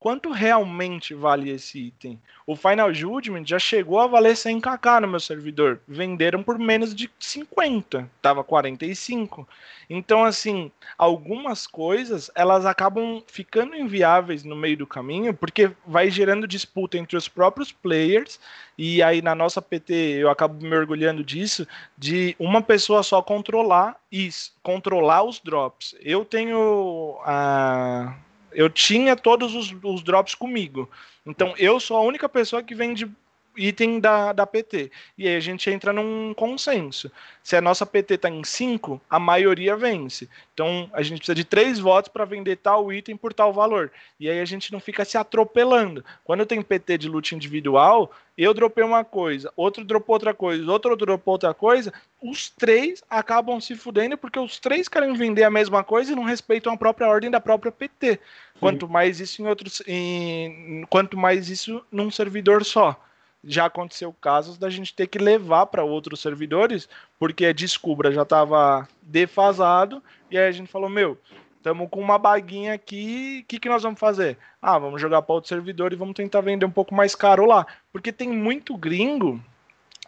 quanto 0.00 0.32
realmente 0.32 1.12
vale 1.12 1.50
esse 1.50 1.78
item? 1.78 2.18
O 2.46 2.56
Final 2.56 2.92
Judgment 2.92 3.44
já 3.44 3.58
chegou 3.58 4.00
a 4.00 4.06
valer 4.06 4.32
100kk 4.32 5.02
no 5.02 5.08
meu 5.08 5.20
servidor, 5.20 5.78
venderam 5.86 6.42
por 6.42 6.58
menos 6.58 6.94
de 6.94 7.08
50, 7.20 8.10
tava 8.22 8.42
45. 8.42 9.46
Então 9.90 10.24
assim, 10.24 10.72
algumas 10.96 11.66
coisas 11.66 12.30
elas 12.34 12.64
acabam 12.64 13.22
ficando 13.26 13.76
inviáveis 13.76 14.42
no 14.42 14.56
meio 14.56 14.78
do 14.78 14.86
caminho 14.86 15.34
porque 15.34 15.70
vai 15.86 16.10
gerando 16.10 16.48
disputa 16.48 16.96
entre 16.96 17.16
os 17.16 17.28
próprios 17.28 17.70
players 17.70 18.40
e 18.78 19.02
aí 19.02 19.20
na 19.20 19.34
nossa 19.34 19.60
PT 19.60 19.92
eu 19.92 20.30
acabo 20.30 20.64
me 20.64 20.74
orgulhando 20.74 21.22
disso 21.22 21.68
de 21.98 22.34
uma 22.38 22.62
pessoa 22.62 23.02
só 23.02 23.20
controlar 23.20 24.00
isso, 24.10 24.54
controlar 24.62 25.24
os 25.24 25.40
drops. 25.40 25.94
Eu 26.00 26.24
tenho 26.24 27.18
a 27.24 28.14
eu 28.52 28.68
tinha 28.68 29.16
todos 29.16 29.54
os, 29.54 29.74
os 29.82 30.02
drops 30.02 30.34
comigo. 30.34 30.88
Então 31.26 31.54
eu 31.56 31.78
sou 31.78 31.96
a 31.96 32.02
única 32.02 32.28
pessoa 32.28 32.62
que 32.62 32.74
vende 32.74 33.10
item 33.56 34.00
da, 34.00 34.32
da 34.32 34.46
PT. 34.46 34.90
E 35.16 35.28
aí 35.28 35.36
a 35.36 35.40
gente 35.40 35.70
entra 35.70 35.92
num 35.92 36.32
consenso. 36.34 37.10
Se 37.42 37.56
a 37.56 37.60
nossa 37.60 37.84
PT 37.84 38.18
tá 38.18 38.28
em 38.28 38.44
5, 38.44 39.00
a 39.08 39.18
maioria 39.18 39.76
vence. 39.76 40.28
Então 40.54 40.88
a 40.92 41.02
gente 41.02 41.18
precisa 41.18 41.34
de 41.34 41.44
três 41.44 41.78
votos 41.78 42.10
para 42.10 42.24
vender 42.24 42.56
tal 42.56 42.92
item 42.92 43.16
por 43.16 43.32
tal 43.32 43.52
valor. 43.52 43.90
E 44.18 44.28
aí 44.28 44.40
a 44.40 44.44
gente 44.44 44.72
não 44.72 44.80
fica 44.80 45.04
se 45.04 45.16
atropelando. 45.18 46.04
Quando 46.24 46.46
tem 46.46 46.62
PT 46.62 46.98
de 46.98 47.08
loot 47.08 47.34
individual, 47.34 48.12
eu 48.36 48.54
dropei 48.54 48.82
uma 48.84 49.04
coisa, 49.04 49.52
outro 49.54 49.84
dropou 49.84 50.14
outra 50.14 50.32
coisa, 50.32 50.70
outro 50.70 50.96
dropou 50.96 51.32
outra 51.32 51.52
coisa, 51.52 51.92
os 52.22 52.48
três 52.48 53.02
acabam 53.10 53.60
se 53.60 53.74
fudendo 53.74 54.16
porque 54.16 54.38
os 54.38 54.58
três 54.58 54.88
querem 54.88 55.12
vender 55.12 55.44
a 55.44 55.50
mesma 55.50 55.84
coisa 55.84 56.12
e 56.12 56.16
não 56.16 56.22
respeitam 56.22 56.72
a 56.72 56.76
própria 56.76 57.08
ordem 57.08 57.30
da 57.30 57.40
própria 57.40 57.72
PT. 57.72 58.18
Quanto 58.58 58.88
mais 58.88 59.20
isso 59.20 59.42
em 59.42 59.46
outros. 59.46 59.82
Em, 59.86 60.84
quanto 60.88 61.16
mais 61.16 61.48
isso 61.48 61.84
num 61.90 62.10
servidor 62.10 62.64
só 62.64 62.98
já 63.42 63.66
aconteceu 63.66 64.14
casos 64.20 64.58
da 64.58 64.68
gente 64.68 64.94
ter 64.94 65.06
que 65.06 65.18
levar 65.18 65.66
para 65.66 65.84
outros 65.84 66.20
servidores, 66.20 66.88
porque 67.18 67.46
a 67.46 67.52
Descubra 67.52 68.12
já 68.12 68.22
estava 68.22 68.88
defasado, 69.02 70.02
e 70.30 70.38
aí 70.38 70.46
a 70.46 70.52
gente 70.52 70.70
falou, 70.70 70.88
meu, 70.88 71.18
estamos 71.56 71.88
com 71.90 72.00
uma 72.00 72.18
baguinha 72.18 72.74
aqui, 72.74 73.40
o 73.42 73.46
que, 73.46 73.58
que 73.58 73.68
nós 73.68 73.82
vamos 73.82 74.00
fazer? 74.00 74.36
Ah, 74.60 74.78
vamos 74.78 75.00
jogar 75.00 75.22
para 75.22 75.34
outro 75.34 75.48
servidor 75.48 75.92
e 75.92 75.96
vamos 75.96 76.14
tentar 76.14 76.40
vender 76.40 76.66
um 76.66 76.70
pouco 76.70 76.94
mais 76.94 77.14
caro 77.14 77.46
lá. 77.46 77.66
Porque 77.92 78.12
tem 78.12 78.28
muito 78.28 78.76
gringo, 78.76 79.40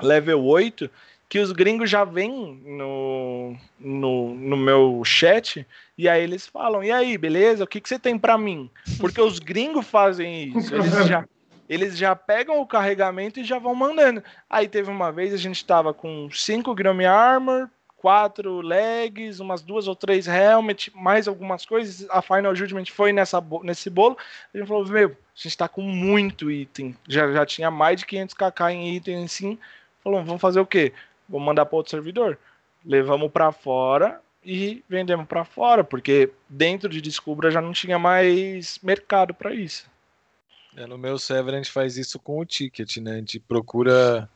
level 0.01 0.45
8, 0.45 0.91
que 1.29 1.39
os 1.39 1.53
gringos 1.53 1.89
já 1.89 2.05
vêm 2.05 2.61
no, 2.65 3.57
no, 3.81 4.35
no 4.35 4.57
meu 4.57 5.03
chat, 5.05 5.67
e 5.97 6.09
aí 6.09 6.23
eles 6.23 6.47
falam, 6.47 6.85
e 6.85 6.93
aí, 6.93 7.17
beleza? 7.17 7.65
O 7.65 7.67
que, 7.67 7.81
que 7.81 7.89
você 7.89 7.99
tem 7.99 8.19
pra 8.19 8.37
mim? 8.37 8.71
Porque 8.99 9.21
os 9.21 9.39
gringos 9.39 9.87
fazem 9.87 10.57
isso. 10.57 10.75
Eles 10.75 11.07
já, 11.07 11.25
eles 11.73 11.97
já 11.97 12.15
pegam 12.15 12.61
o 12.61 12.67
carregamento 12.67 13.41
e 13.41 13.45
já 13.45 13.59
vão 13.59 13.75
mandando. 13.75 14.23
Aí 14.49 14.69
teve 14.69 14.91
uma 14.91 15.11
vez, 15.11 15.33
a 15.33 15.39
gente 15.39 15.65
tava 15.65 15.95
com 15.95 16.29
5 16.31 16.75
Grammy 16.75 17.07
Armor, 17.07 17.67
quatro 17.97 18.61
legs, 18.61 19.41
umas 19.41 19.63
duas 19.63 19.89
ou 19.89 19.97
três 19.97 20.29
helmet, 20.29 20.93
mais 20.95 21.27
algumas 21.27 21.65
coisas. 21.65 22.07
A 22.11 22.21
Final 22.21 22.55
Judgment 22.55 22.85
foi 22.93 23.11
nessa, 23.11 23.43
nesse 23.63 23.89
bolo. 23.89 24.19
A 24.53 24.59
gente 24.59 24.67
falou, 24.67 24.87
meu, 24.87 25.09
a 25.09 25.15
gente 25.35 25.57
tá 25.57 25.67
com 25.67 25.81
muito 25.81 26.51
item. 26.51 26.95
Já, 27.09 27.33
já 27.33 27.47
tinha 27.47 27.71
mais 27.71 28.01
de 28.01 28.07
500kk 28.07 28.71
em 28.71 28.95
item 28.95 29.25
assim. 29.25 29.59
Falou, 30.05 30.23
vamos 30.23 30.43
fazer 30.43 30.61
o 30.61 30.67
quê? 30.67 30.93
Vamos 31.27 31.47
mandar 31.47 31.65
para 31.65 31.77
outro 31.77 31.91
servidor. 31.91 32.39
Levamos 32.85 33.33
para 33.33 33.51
fora 33.51 34.21
e 34.45 34.85
vendemos 34.87 35.27
para 35.27 35.47
fora, 35.47 35.83
porque 35.83 36.31
dentro 36.51 36.91
de 36.91 37.01
Descubra 37.01 37.51
já 37.51 37.63
não 37.63 37.73
tinha 37.73 37.99
mais 37.99 38.79
mercado 38.83 39.33
para 39.33 39.55
isso. 39.55 39.91
É, 40.77 40.87
no 40.87 40.97
meu 40.97 41.19
server 41.19 41.55
a 41.55 41.57
gente 41.59 41.71
faz 41.71 41.97
isso 41.97 42.19
com 42.19 42.39
o 42.39 42.45
ticket, 42.45 42.97
né? 42.99 43.13
A 43.13 43.19
gente 43.19 43.39
procura. 43.39 44.29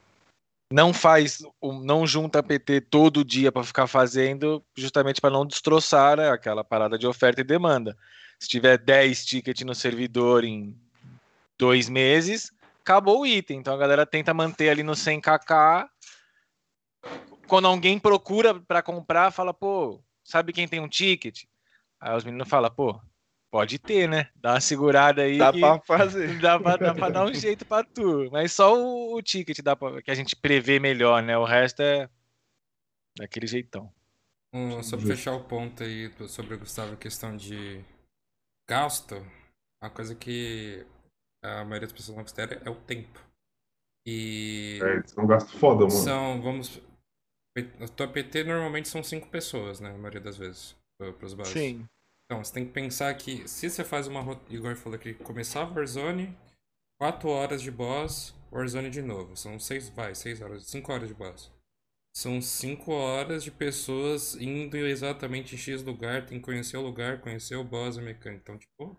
Não 0.72 0.92
faz, 0.92 1.42
não 1.62 2.04
junta 2.06 2.42
PT 2.42 2.80
todo 2.80 3.24
dia 3.24 3.52
para 3.52 3.62
ficar 3.62 3.86
fazendo, 3.86 4.64
justamente 4.76 5.20
para 5.20 5.30
não 5.30 5.46
destroçar 5.46 6.16
né, 6.16 6.28
aquela 6.28 6.64
parada 6.64 6.98
de 6.98 7.06
oferta 7.06 7.40
e 7.40 7.44
demanda. 7.44 7.96
Se 8.40 8.48
tiver 8.48 8.76
10 8.76 9.24
tickets 9.24 9.64
no 9.64 9.76
servidor 9.76 10.42
em 10.42 10.76
dois 11.56 11.88
meses, 11.88 12.52
acabou 12.80 13.20
o 13.20 13.26
item. 13.26 13.60
Então 13.60 13.72
a 13.72 13.78
galera 13.78 14.04
tenta 14.04 14.34
manter 14.34 14.68
ali 14.68 14.82
no 14.82 14.92
100kk. 14.92 15.88
Quando 17.46 17.68
alguém 17.68 17.96
procura 17.96 18.54
para 18.54 18.82
comprar, 18.82 19.30
fala, 19.30 19.54
pô, 19.54 20.02
sabe 20.24 20.52
quem 20.52 20.66
tem 20.66 20.80
um 20.80 20.88
ticket? 20.88 21.44
Aí 22.00 22.16
os 22.16 22.24
meninos 22.24 22.48
falam, 22.48 22.70
pô, 22.70 23.00
pode 23.50 23.78
ter, 23.78 24.08
né? 24.08 24.28
Dá 24.36 24.54
uma 24.54 24.60
segurada 24.60 25.22
aí. 25.22 25.38
Dá 25.38 25.52
para 25.52 25.80
fazer. 25.82 26.38
Dá 26.40 26.58
pra, 26.58 26.76
dá 26.76 26.94
pra 26.94 27.08
dar 27.10 27.24
um 27.26 27.32
jeito 27.34 27.64
pra 27.64 27.82
tu. 27.84 28.28
Mas 28.30 28.52
só 28.52 28.74
o, 28.76 29.16
o 29.16 29.22
ticket 29.22 29.60
dá 29.62 29.74
pra, 29.76 30.00
que 30.02 30.10
a 30.10 30.14
gente 30.14 30.34
prevê 30.36 30.78
melhor, 30.78 31.22
né? 31.22 31.36
O 31.38 31.44
resto 31.44 31.80
é 31.82 32.08
daquele 33.18 33.46
jeitão. 33.46 33.92
Um, 34.52 34.82
só 34.82 34.96
pra 34.96 35.06
fechar 35.06 35.32
o 35.34 35.44
ponto 35.44 35.82
aí 35.82 36.08
do- 36.08 36.28
sobre 36.28 36.54
o 36.54 36.58
Gustavo, 36.58 36.94
a 36.94 36.96
questão 36.96 37.36
de 37.36 37.84
gasto, 38.68 39.14
uma 39.82 39.90
coisa 39.90 40.14
que 40.14 40.86
a 41.44 41.64
maioria 41.64 41.86
das 41.88 41.92
pessoas 41.92 42.16
não 42.16 42.24
considera 42.24 42.62
é 42.64 42.70
o 42.70 42.74
tempo. 42.74 43.20
E 44.06 44.78
É, 44.82 45.00
isso 45.04 45.18
é 45.18 45.22
um 45.22 45.26
gasto 45.26 45.56
foda, 45.58 45.80
mano. 45.80 45.90
são, 45.90 46.40
vamos. 46.40 46.80
A 47.80 47.88
tua 47.88 48.06
PT 48.08 48.44
normalmente 48.44 48.88
são 48.88 49.02
cinco 49.02 49.28
pessoas, 49.28 49.80
né? 49.80 49.90
A 49.90 49.94
maioria 49.94 50.20
das 50.20 50.36
vezes, 50.36 50.76
para 50.98 51.26
os 51.26 51.34
bases. 51.34 51.52
Sim. 51.52 51.86
Então, 52.26 52.42
você 52.42 52.52
tem 52.52 52.66
que 52.66 52.72
pensar 52.72 53.14
que 53.14 53.46
se 53.48 53.70
você 53.70 53.84
faz 53.84 54.08
uma 54.08 54.20
rota. 54.20 54.52
Igor 54.52 54.74
falou 54.76 54.98
que 54.98 55.14
começar 55.14 55.64
Warzone, 55.64 56.36
4 56.98 57.28
horas 57.28 57.62
de 57.62 57.70
boss, 57.70 58.34
Warzone 58.52 58.90
de 58.90 59.00
novo. 59.00 59.36
São 59.36 59.58
6, 59.58 59.88
vai, 59.90 60.14
6 60.14 60.40
horas, 60.40 60.66
5 60.66 60.92
horas 60.92 61.08
de 61.08 61.14
boss. 61.14 61.52
São 62.16 62.40
5 62.40 62.92
horas 62.92 63.44
de 63.44 63.50
pessoas 63.50 64.34
indo 64.36 64.76
exatamente 64.76 65.54
em 65.54 65.58
X 65.58 65.82
lugar, 65.82 66.26
tem 66.26 66.38
que 66.38 66.44
conhecer 66.44 66.76
o 66.76 66.82
lugar, 66.82 67.20
conhecer 67.20 67.56
o 67.56 67.62
boss, 67.64 67.96
a 67.98 68.02
mecânica. 68.02 68.42
Então, 68.42 68.58
tipo, 68.58 68.98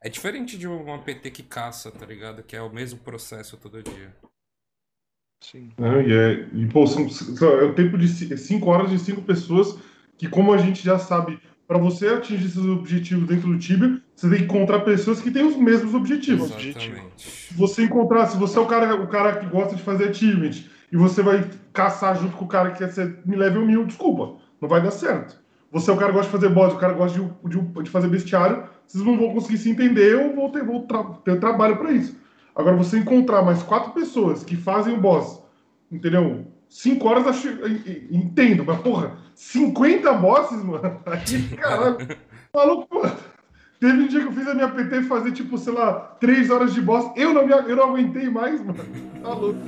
é 0.00 0.08
diferente 0.08 0.56
de 0.56 0.68
uma 0.68 1.02
PT 1.02 1.30
que 1.30 1.42
caça, 1.42 1.90
tá 1.90 2.06
ligado? 2.06 2.42
Que 2.44 2.54
é 2.54 2.62
o 2.62 2.72
mesmo 2.72 3.00
processo 3.00 3.56
todo 3.56 3.82
dia. 3.82 4.14
Sim. 5.42 5.72
Não, 5.78 6.00
e, 6.02 6.12
é, 6.12 6.48
e, 6.54 6.68
pô, 6.68 6.86
são, 6.86 7.08
são- 7.08 7.48
é 7.58 7.64
o 7.64 7.74
tempo 7.74 7.96
de 7.98 8.06
5 8.38 8.70
horas 8.70 8.90
de 8.90 8.98
5 8.98 9.22
pessoas 9.22 9.78
que, 10.18 10.28
como 10.28 10.52
a 10.52 10.58
gente 10.58 10.82
já 10.82 10.98
sabe, 10.98 11.40
para 11.70 11.78
você 11.78 12.08
atingir 12.08 12.46
esses 12.46 12.66
objetivos 12.66 13.28
dentro 13.28 13.46
do 13.46 13.56
Tibia, 13.56 14.00
você 14.16 14.28
tem 14.28 14.38
que 14.38 14.44
encontrar 14.46 14.80
pessoas 14.80 15.20
que 15.20 15.30
têm 15.30 15.46
os 15.46 15.54
mesmos 15.54 15.94
objetivos. 15.94 16.50
Exatamente. 16.50 17.54
Você 17.54 17.84
encontrar, 17.84 18.26
se 18.26 18.36
você 18.36 18.58
é 18.58 18.60
o 18.60 18.66
cara, 18.66 18.96
o 19.00 19.06
cara 19.06 19.36
que 19.36 19.46
gosta 19.46 19.76
de 19.76 19.82
fazer 19.84 20.08
achievement 20.08 20.64
e 20.90 20.96
você 20.96 21.22
vai 21.22 21.48
caçar 21.72 22.18
junto 22.20 22.36
com 22.36 22.44
o 22.44 22.48
cara 22.48 22.72
que 22.72 22.78
quer 22.78 22.90
ser 22.90 23.20
me 23.24 23.36
level 23.36 23.64
mil, 23.64 23.84
desculpa, 23.84 24.40
não 24.60 24.68
vai 24.68 24.82
dar 24.82 24.90
certo. 24.90 25.38
Você 25.70 25.88
é 25.92 25.94
o 25.94 25.96
cara 25.96 26.10
que 26.10 26.18
gosta 26.18 26.32
de 26.32 26.36
fazer 26.42 26.52
boss, 26.52 26.74
o 26.74 26.78
cara 26.78 26.92
gosta 26.92 27.20
de, 27.20 27.30
de, 27.48 27.82
de 27.84 27.88
fazer 27.90 28.08
bestiário, 28.08 28.64
vocês 28.84 29.04
não 29.04 29.16
vão 29.16 29.32
conseguir 29.32 29.58
se 29.58 29.70
entender, 29.70 30.12
eu 30.12 30.34
vou 30.34 30.50
ter, 30.50 30.64
tra- 30.88 31.04
ter 31.24 31.38
trabalho 31.38 31.76
para 31.76 31.92
isso. 31.92 32.18
Agora, 32.52 32.74
você 32.74 32.98
encontrar 32.98 33.42
mais 33.42 33.62
quatro 33.62 33.92
pessoas 33.92 34.42
que 34.42 34.56
fazem 34.56 34.92
o 34.92 35.00
boss, 35.00 35.40
entendeu? 35.88 36.48
Cinco 36.70 37.08
horas, 37.08 37.26
acho, 37.26 37.48
en- 37.48 37.82
en- 37.84 38.06
entendo, 38.16 38.64
mas 38.64 38.80
porra, 38.80 39.18
50 39.34 40.12
bosses, 40.12 40.62
mano, 40.62 41.02
aí, 41.04 41.48
caralho, 41.56 41.98
maluco, 42.54 42.94
mano. 43.02 43.16
Teve 43.80 44.02
um 44.02 44.06
dia 44.06 44.20
que 44.20 44.26
eu 44.26 44.32
fiz 44.32 44.46
a 44.46 44.54
minha 44.54 44.68
PT 44.68 45.02
fazer, 45.02 45.32
tipo, 45.32 45.58
sei 45.58 45.72
lá, 45.72 45.94
três 46.20 46.48
horas 46.50 46.72
de 46.72 46.80
boss. 46.80 47.10
Eu 47.16 47.32
não, 47.34 47.46
me, 47.46 47.52
eu 47.52 47.74
não 47.74 47.90
aguentei 47.90 48.28
mais, 48.28 48.60
mano. 48.60 48.78
Tá 49.22 49.30
louco. 49.30 49.58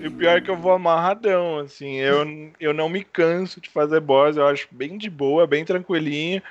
E 0.00 0.06
o 0.06 0.12
pior 0.12 0.36
é 0.36 0.40
que 0.40 0.50
eu 0.50 0.56
vou 0.56 0.72
amarradão, 0.72 1.58
assim. 1.58 1.96
Eu, 1.96 2.52
eu 2.60 2.72
não 2.74 2.88
me 2.88 3.02
canso 3.02 3.60
de 3.60 3.68
fazer 3.70 3.98
boss, 4.00 4.36
eu 4.36 4.46
acho 4.46 4.68
bem 4.70 4.96
de 4.98 5.08
boa, 5.10 5.46
bem 5.46 5.64
tranquilinho. 5.64 6.42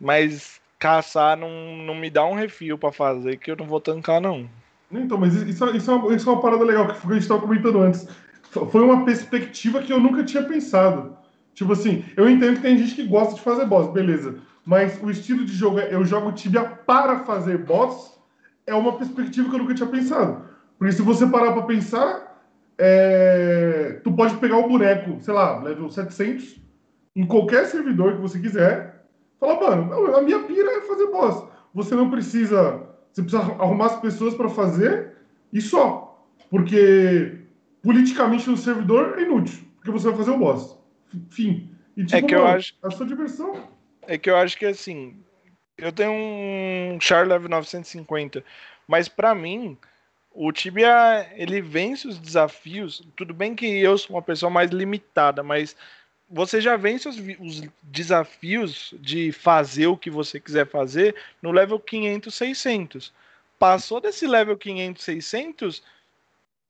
Mas 0.00 0.60
caçar 0.80 1.36
não, 1.36 1.76
não 1.76 1.94
me 1.94 2.10
dá 2.10 2.24
um 2.26 2.34
refil 2.34 2.76
pra 2.76 2.90
fazer 2.90 3.36
que 3.36 3.50
eu 3.50 3.56
não 3.56 3.66
vou 3.66 3.80
tancar, 3.80 4.20
não. 4.20 4.48
Então, 4.90 5.16
mas 5.16 5.34
isso, 5.34 5.64
isso, 5.76 5.90
é 5.90 5.94
uma, 5.94 6.14
isso 6.14 6.28
é 6.28 6.32
uma 6.32 6.42
parada 6.42 6.64
legal, 6.64 6.88
que 6.88 6.92
a 6.92 7.12
gente 7.12 7.22
estava 7.22 7.40
comentando 7.40 7.80
antes. 7.80 8.06
Foi 8.52 8.82
uma 8.82 9.04
perspectiva 9.04 9.80
que 9.80 9.92
eu 9.92 9.98
nunca 9.98 10.22
tinha 10.24 10.42
pensado. 10.42 11.16
Tipo 11.54 11.72
assim, 11.72 12.04
eu 12.16 12.28
entendo 12.28 12.56
que 12.56 12.62
tem 12.62 12.76
gente 12.76 12.94
que 12.94 13.06
gosta 13.06 13.34
de 13.34 13.40
fazer 13.40 13.64
boss, 13.64 13.90
beleza. 13.90 14.36
Mas 14.64 15.02
o 15.02 15.10
estilo 15.10 15.44
de 15.44 15.52
jogo 15.52 15.78
é 15.78 15.92
eu 15.92 16.04
jogo 16.04 16.32
Tibia 16.32 16.62
para 16.62 17.20
fazer 17.20 17.58
boss 17.58 18.12
é 18.66 18.74
uma 18.74 18.96
perspectiva 18.96 19.48
que 19.48 19.54
eu 19.54 19.58
nunca 19.58 19.74
tinha 19.74 19.88
pensado. 19.88 20.44
Porque 20.78 20.92
se 20.92 21.02
você 21.02 21.26
parar 21.26 21.52
pra 21.52 21.62
pensar, 21.62 22.44
é, 22.78 24.00
tu 24.04 24.12
pode 24.12 24.36
pegar 24.36 24.58
o 24.58 24.68
boneco, 24.68 25.20
sei 25.20 25.34
lá, 25.34 25.60
level 25.60 25.90
700, 25.90 26.60
em 27.16 27.26
qualquer 27.26 27.66
servidor 27.66 28.14
que 28.14 28.20
você 28.20 28.38
quiser, 28.38 29.06
falar, 29.40 29.60
mano, 29.60 30.14
a 30.14 30.22
minha 30.22 30.40
pira 30.40 30.70
é 30.70 30.80
fazer 30.82 31.06
boss. 31.06 31.44
Você 31.74 31.94
não 31.94 32.10
precisa. 32.10 32.82
Você 33.12 33.22
precisa 33.22 33.42
arrumar 33.42 33.86
as 33.86 34.00
pessoas 34.00 34.34
pra 34.34 34.48
fazer 34.48 35.12
e 35.52 35.60
só. 35.60 36.26
Porque 36.50 37.41
politicamente 37.82 38.48
no 38.48 38.56
servidor 38.56 39.18
é 39.18 39.22
inútil. 39.22 39.64
Porque 39.76 39.90
você 39.90 40.08
vai 40.08 40.16
fazer 40.16 40.30
o 40.30 40.38
boss. 40.38 40.76
Fim. 41.30 41.70
E, 41.96 42.04
tipo, 42.04 42.16
É 42.16 42.22
que 42.22 42.34
eu 42.34 42.44
mano, 42.44 42.56
acho- 42.56 42.74
a 42.82 42.90
sua 42.90 43.04
diversão. 43.06 43.68
É 44.06 44.16
que 44.16 44.30
eu 44.30 44.36
acho 44.36 44.56
que 44.56 44.64
assim, 44.66 45.16
eu 45.76 45.92
tenho 45.92 46.12
um 46.12 46.98
Char 47.00 47.26
Level 47.26 47.48
950, 47.48 48.44
mas 48.86 49.08
pra 49.08 49.34
mim, 49.34 49.76
o 50.32 50.50
Tibia, 50.52 51.28
ele 51.36 51.60
vence 51.60 52.08
os 52.08 52.18
desafios. 52.18 53.02
Tudo 53.16 53.34
bem 53.34 53.54
que 53.54 53.66
eu 53.66 53.98
sou 53.98 54.16
uma 54.16 54.22
pessoa 54.22 54.48
mais 54.48 54.70
limitada, 54.70 55.42
mas 55.42 55.76
você 56.30 56.60
já 56.60 56.76
vence 56.76 57.08
os, 57.08 57.16
os 57.38 57.62
desafios 57.82 58.94
de 59.00 59.30
fazer 59.32 59.86
o 59.86 59.96
que 59.96 60.10
você 60.10 60.40
quiser 60.40 60.66
fazer 60.66 61.14
no 61.42 61.50
level 61.52 61.78
500, 61.78 62.34
600. 62.34 63.12
Passou 63.58 64.00
desse 64.00 64.26
level 64.26 64.56
500, 64.56 65.04
600, 65.04 65.82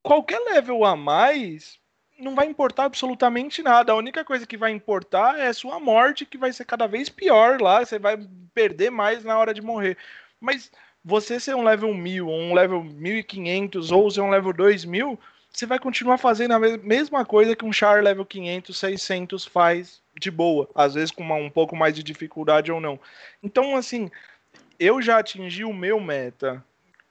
qualquer 0.02 0.38
level 0.40 0.84
a 0.84 0.96
mais 0.96 1.80
não 2.18 2.34
vai 2.34 2.46
importar 2.46 2.84
absolutamente 2.84 3.62
nada. 3.62 3.92
A 3.92 3.96
única 3.96 4.24
coisa 4.24 4.46
que 4.46 4.56
vai 4.56 4.70
importar 4.70 5.38
é 5.40 5.52
sua 5.52 5.80
morte, 5.80 6.24
que 6.26 6.38
vai 6.38 6.52
ser 6.52 6.64
cada 6.64 6.86
vez 6.86 7.08
pior 7.08 7.60
lá. 7.60 7.84
Você 7.84 7.98
vai 7.98 8.16
perder 8.54 8.90
mais 8.90 9.24
na 9.24 9.36
hora 9.38 9.52
de 9.52 9.60
morrer. 9.60 9.96
Mas 10.40 10.70
você 11.04 11.40
ser 11.40 11.56
um 11.56 11.64
level 11.64 11.92
1000, 11.92 12.28
ou 12.28 12.38
um 12.38 12.54
level 12.54 12.84
1500, 12.84 13.90
ou 13.90 14.10
ser 14.10 14.20
um 14.20 14.30
level 14.30 14.52
2000, 14.52 15.18
você 15.50 15.66
vai 15.66 15.78
continuar 15.78 16.16
fazendo 16.16 16.52
a 16.52 16.58
mes- 16.58 16.82
mesma 16.82 17.24
coisa 17.24 17.56
que 17.56 17.64
um 17.64 17.72
char 17.72 18.02
level 18.02 18.24
500, 18.24 18.78
600 18.78 19.44
faz 19.44 20.00
de 20.18 20.30
boa. 20.30 20.68
Às 20.74 20.94
vezes 20.94 21.10
com 21.10 21.22
uma- 21.22 21.34
um 21.34 21.50
pouco 21.50 21.74
mais 21.74 21.94
de 21.94 22.02
dificuldade 22.04 22.70
ou 22.70 22.80
não. 22.80 23.00
Então, 23.42 23.74
assim, 23.76 24.10
eu 24.78 25.02
já 25.02 25.18
atingi 25.18 25.64
o 25.64 25.72
meu 25.74 25.98
meta. 26.00 26.64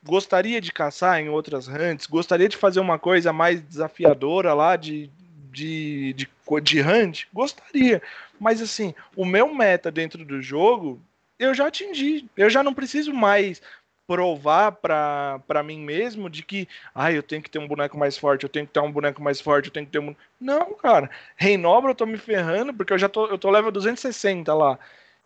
Gostaria 0.03 0.59
de 0.59 0.71
caçar 0.71 1.19
em 1.19 1.29
outras 1.29 1.67
hunts, 1.67 2.07
gostaria 2.07 2.49
de 2.49 2.57
fazer 2.57 2.79
uma 2.79 2.97
coisa 2.97 3.31
mais 3.31 3.61
desafiadora 3.61 4.53
lá 4.53 4.75
de, 4.75 5.11
de, 5.51 6.13
de, 6.13 6.27
de 6.61 6.81
hunt, 6.81 7.25
gostaria. 7.31 8.01
Mas 8.39 8.61
assim, 8.61 8.95
o 9.15 9.25
meu 9.25 9.53
meta 9.53 9.91
dentro 9.91 10.25
do 10.25 10.41
jogo, 10.41 10.99
eu 11.37 11.53
já 11.53 11.67
atingi. 11.67 12.27
Eu 12.35 12.49
já 12.49 12.63
não 12.63 12.73
preciso 12.73 13.13
mais 13.13 13.61
provar 14.07 14.73
pra 14.73 15.63
mim 15.63 15.79
mesmo 15.79 16.29
de 16.29 16.43
que, 16.43 16.67
ah, 16.93 17.11
eu 17.11 17.23
tenho 17.23 17.41
que 17.41 17.49
ter 17.49 17.59
um 17.59 17.67
boneco 17.67 17.97
mais 17.97 18.17
forte, 18.17 18.43
eu 18.43 18.49
tenho 18.49 18.67
que 18.67 18.73
ter 18.73 18.81
um 18.81 18.91
boneco 18.91 19.21
mais 19.21 19.39
forte, 19.39 19.67
eu 19.67 19.73
tenho 19.73 19.85
que 19.85 19.91
ter 19.91 19.99
um. 19.99 20.15
Não, 20.39 20.73
cara. 20.73 21.09
Rei 21.35 21.57
Nobre 21.57 21.91
eu 21.91 21.95
tô 21.95 22.05
me 22.05 22.17
ferrando 22.17 22.73
porque 22.73 22.91
eu 22.91 22.97
já 22.97 23.07
tô, 23.07 23.27
eu 23.27 23.37
tô 23.37 23.49
level 23.49 23.71
260 23.71 24.53
lá. 24.53 24.77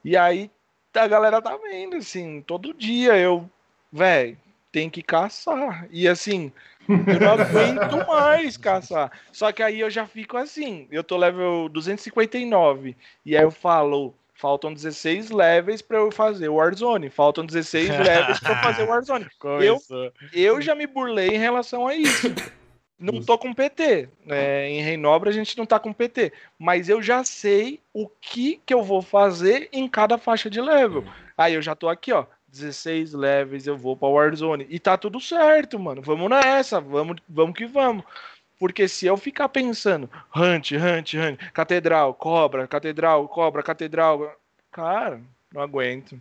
E 0.04 0.16
aí 0.16 0.52
a 0.94 1.08
galera 1.08 1.42
tá 1.42 1.58
vendo, 1.58 1.96
assim, 1.96 2.42
todo 2.42 2.74
dia 2.74 3.18
eu, 3.18 3.50
velho, 3.92 4.38
tem 4.76 4.90
que 4.90 5.02
caçar. 5.02 5.88
E 5.90 6.06
assim, 6.06 6.52
eu 6.90 7.18
não 7.22 7.32
aguento 7.32 8.06
mais 8.12 8.58
caçar. 8.58 9.10
Só 9.32 9.50
que 9.54 9.64
aí 9.64 9.80
eu 9.80 9.90
já 9.90 10.06
fico 10.06 10.36
assim, 10.36 10.86
eu 10.92 11.02
tô 11.02 11.16
level 11.16 11.70
259 11.70 12.94
e 13.26 13.38
aí 13.38 13.44
eu 13.44 13.52
falo, 13.52 14.14
faltam 14.34 14.74
16 14.74 15.32
levels 15.32 15.82
pra 15.82 16.00
eu 16.00 16.12
fazer 16.12 16.50
o 16.50 16.56
Warzone, 16.56 17.10
faltam 17.10 17.46
16 17.46 17.88
levels 18.06 18.42
pra 18.42 18.52
eu 18.52 18.58
fazer 18.58 18.84
o 18.84 18.88
Warzone. 18.88 19.28
Eu, 19.62 19.80
eu 20.34 20.62
já 20.62 20.76
me 20.76 20.86
burlei 20.86 21.30
em 21.30 21.40
relação 21.40 21.88
a 21.88 21.96
isso. 21.96 22.36
Não 23.00 23.22
tô 23.22 23.38
com 23.38 23.54
PT. 23.54 24.10
né? 24.26 24.70
em 24.70 24.82
Renobre 24.82 25.30
a 25.30 25.34
gente 25.34 25.58
não 25.58 25.66
tá 25.66 25.80
com 25.80 25.94
PT. 25.94 26.34
Mas 26.60 26.90
eu 26.90 27.02
já 27.02 27.24
sei 27.24 27.80
o 27.94 28.10
que 28.10 28.60
que 28.66 28.74
eu 28.74 28.84
vou 28.84 29.02
fazer 29.02 29.70
em 29.72 29.88
cada 29.88 30.18
faixa 30.18 30.50
de 30.50 30.60
level. 30.60 31.06
Aí 31.38 31.54
eu 31.54 31.62
já 31.62 31.76
tô 31.76 31.88
aqui, 31.88 32.12
ó. 32.12 32.26
16 32.56 33.14
levels, 33.14 33.68
eu 33.68 33.78
vou 33.78 33.96
pra 33.96 34.08
Warzone. 34.08 34.66
E 34.70 34.80
tá 34.80 34.98
tudo 34.98 35.20
certo, 35.20 35.78
mano. 35.78 36.02
Vamos 36.02 36.30
nessa, 36.30 36.80
vamos, 36.80 37.18
vamos 37.28 37.56
que 37.56 37.66
vamos. 37.66 38.04
Porque 38.58 38.88
se 38.88 39.06
eu 39.06 39.18
ficar 39.18 39.50
pensando, 39.50 40.10
Hunt, 40.36 40.72
Hunt, 40.72 41.14
Hunt, 41.14 41.40
Catedral, 41.54 42.14
Cobra, 42.14 42.68
Catedral, 42.68 43.28
Cobra, 43.28 43.62
Catedral. 43.62 44.32
Cara, 44.72 45.22
não 45.54 45.62
aguento. 45.62 46.20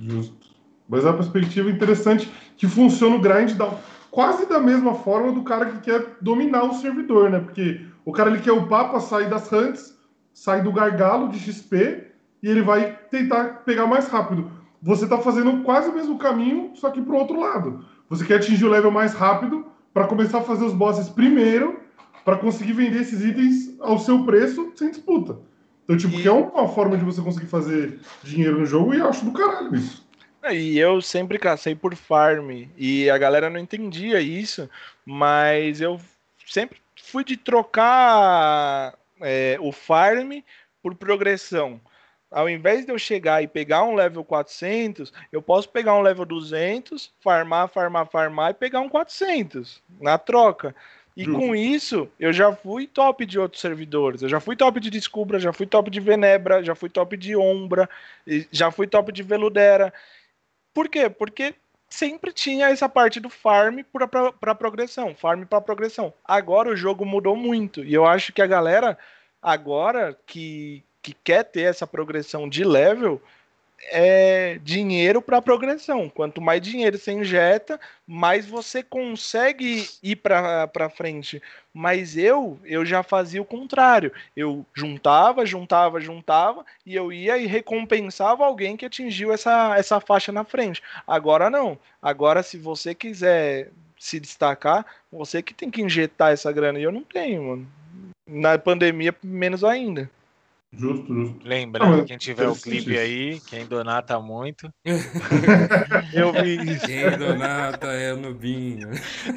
Justo. 0.00 0.56
Mas 0.88 1.04
é 1.04 1.08
uma 1.08 1.16
perspectiva 1.16 1.70
interessante 1.70 2.30
que 2.56 2.66
funciona 2.66 3.16
o 3.16 3.20
grind 3.20 3.52
da, 3.52 3.78
quase 4.10 4.48
da 4.48 4.60
mesma 4.60 4.94
forma 4.94 5.32
do 5.32 5.42
cara 5.42 5.66
que 5.66 5.80
quer 5.80 6.16
dominar 6.20 6.64
o 6.64 6.74
servidor, 6.74 7.30
né? 7.30 7.40
Porque 7.40 7.80
o 8.04 8.12
cara 8.12 8.30
ele 8.30 8.40
quer 8.40 8.52
upar 8.52 8.90
pra 8.90 9.00
sair 9.00 9.28
das 9.28 9.52
hunts, 9.52 9.96
sair 10.32 10.62
do 10.62 10.72
gargalo 10.72 11.28
de 11.28 11.38
XP 11.38 12.06
e 12.42 12.48
ele 12.48 12.62
vai 12.62 12.96
tentar 13.10 13.64
pegar 13.64 13.86
mais 13.86 14.08
rápido. 14.08 14.50
Você 14.86 15.08
tá 15.08 15.18
fazendo 15.18 15.64
quase 15.64 15.88
o 15.88 15.92
mesmo 15.92 16.16
caminho, 16.16 16.70
só 16.76 16.90
que 16.90 17.02
pro 17.02 17.16
outro 17.16 17.40
lado. 17.40 17.84
Você 18.08 18.24
quer 18.24 18.36
atingir 18.36 18.64
o 18.64 18.70
level 18.70 18.92
mais 18.92 19.14
rápido 19.14 19.66
para 19.92 20.06
começar 20.06 20.38
a 20.38 20.42
fazer 20.42 20.64
os 20.64 20.72
bosses 20.72 21.08
primeiro, 21.08 21.80
para 22.24 22.36
conseguir 22.36 22.72
vender 22.72 23.00
esses 23.00 23.20
itens 23.24 23.74
ao 23.80 23.98
seu 23.98 24.24
preço 24.24 24.72
sem 24.76 24.88
disputa. 24.90 25.40
Então, 25.82 25.96
tipo, 25.96 26.14
E- 26.14 26.22
que 26.22 26.28
é 26.28 26.30
uma 26.30 26.68
forma 26.68 26.96
de 26.96 27.04
você 27.04 27.20
conseguir 27.20 27.46
fazer 27.48 27.98
dinheiro 28.22 28.60
no 28.60 28.64
jogo 28.64 28.94
e 28.94 28.98
eu 28.98 29.08
acho 29.08 29.24
do 29.24 29.32
caralho 29.32 29.74
isso. 29.74 30.06
E 30.52 30.78
eu 30.78 31.02
sempre 31.02 31.36
cacei 31.36 31.74
por 31.74 31.96
farm 31.96 32.48
e 32.76 33.10
a 33.10 33.18
galera 33.18 33.50
não 33.50 33.58
entendia 33.58 34.20
isso, 34.20 34.70
mas 35.04 35.80
eu 35.80 36.00
sempre 36.46 36.78
fui 36.94 37.24
de 37.24 37.36
trocar 37.36 38.94
é, 39.20 39.58
o 39.60 39.72
farm 39.72 40.30
por 40.80 40.94
progressão. 40.94 41.80
Ao 42.30 42.48
invés 42.48 42.84
de 42.84 42.92
eu 42.92 42.98
chegar 42.98 43.42
e 43.42 43.46
pegar 43.46 43.84
um 43.84 43.94
level 43.94 44.24
400, 44.24 45.12
eu 45.30 45.40
posso 45.40 45.68
pegar 45.68 45.94
um 45.94 46.02
level 46.02 46.24
200, 46.24 47.12
farmar, 47.20 47.68
farmar, 47.68 48.06
farmar 48.06 48.50
e 48.50 48.54
pegar 48.54 48.80
um 48.80 48.88
400 48.88 49.82
na 50.00 50.18
troca. 50.18 50.74
E 51.16 51.24
Justo. 51.24 51.40
com 51.40 51.56
isso, 51.56 52.08
eu 52.20 52.30
já 52.32 52.54
fui 52.54 52.86
top 52.86 53.24
de 53.24 53.38
outros 53.38 53.62
servidores. 53.62 54.22
Eu 54.22 54.28
já 54.28 54.38
fui 54.38 54.54
top 54.54 54.78
de 54.78 54.90
Descubra, 54.90 55.40
já 55.40 55.52
fui 55.52 55.66
top 55.66 55.90
de 55.90 55.98
Venebra, 55.98 56.62
já 56.62 56.74
fui 56.74 56.90
top 56.90 57.16
de 57.16 57.34
Ombra, 57.34 57.88
já 58.50 58.70
fui 58.70 58.86
top 58.86 59.10
de 59.10 59.22
Veludera. 59.22 59.94
Por 60.74 60.90
quê? 60.90 61.08
Porque 61.08 61.54
sempre 61.88 62.32
tinha 62.32 62.68
essa 62.68 62.86
parte 62.86 63.18
do 63.18 63.30
farm 63.30 63.80
para 64.38 64.54
progressão, 64.54 65.14
farm 65.14 65.44
para 65.44 65.60
progressão. 65.60 66.12
Agora 66.22 66.68
o 66.68 66.76
jogo 66.76 67.06
mudou 67.06 67.34
muito 67.34 67.82
e 67.82 67.94
eu 67.94 68.04
acho 68.04 68.32
que 68.32 68.42
a 68.42 68.46
galera 68.46 68.98
agora 69.40 70.18
que, 70.26 70.82
que 71.06 71.14
quer 71.22 71.44
ter 71.44 71.62
essa 71.62 71.86
progressão 71.86 72.48
de 72.48 72.64
level 72.64 73.22
é 73.92 74.58
dinheiro 74.64 75.22
para 75.22 75.40
progressão. 75.40 76.08
Quanto 76.08 76.40
mais 76.40 76.60
dinheiro 76.60 76.98
você 76.98 77.12
injeta, 77.12 77.78
mais 78.04 78.44
você 78.44 78.82
consegue 78.82 79.86
ir 80.02 80.16
para 80.16 80.90
frente. 80.90 81.40
Mas 81.72 82.16
eu, 82.16 82.58
eu 82.64 82.84
já 82.84 83.04
fazia 83.04 83.40
o 83.40 83.44
contrário. 83.44 84.10
Eu 84.36 84.66
juntava, 84.74 85.46
juntava, 85.46 86.00
juntava 86.00 86.66
e 86.84 86.96
eu 86.96 87.12
ia 87.12 87.38
e 87.38 87.46
recompensava 87.46 88.44
alguém 88.44 88.76
que 88.76 88.86
atingiu 88.86 89.32
essa, 89.32 89.76
essa 89.76 90.00
faixa 90.00 90.32
na 90.32 90.42
frente. 90.42 90.82
Agora 91.06 91.48
não. 91.48 91.78
Agora, 92.02 92.42
se 92.42 92.58
você 92.58 92.96
quiser 92.96 93.70
se 93.96 94.18
destacar, 94.18 94.84
você 95.12 95.40
que 95.40 95.54
tem 95.54 95.70
que 95.70 95.82
injetar 95.82 96.32
essa 96.32 96.50
grana. 96.50 96.80
E 96.80 96.82
eu 96.82 96.90
não 96.90 97.04
tenho, 97.04 97.44
mano. 97.44 97.68
Na 98.26 98.58
pandemia, 98.58 99.14
menos 99.22 99.62
ainda. 99.62 100.10
Justo, 100.78 101.14
justo. 101.14 101.38
Lembrando, 101.42 102.04
quem 102.04 102.18
tiver 102.18 102.46
o 102.48 102.54
clipe 102.54 102.90
isso. 102.90 103.00
aí, 103.00 103.40
quem 103.48 103.66
donata 103.66 104.20
muito. 104.20 104.70
Eu 106.12 106.32
vi 106.32 106.72
isso. 106.72 106.86
Quem 106.86 107.10
donata 107.16 107.86
é 107.86 108.12
o 108.12 108.18
Nubinho. 108.18 108.90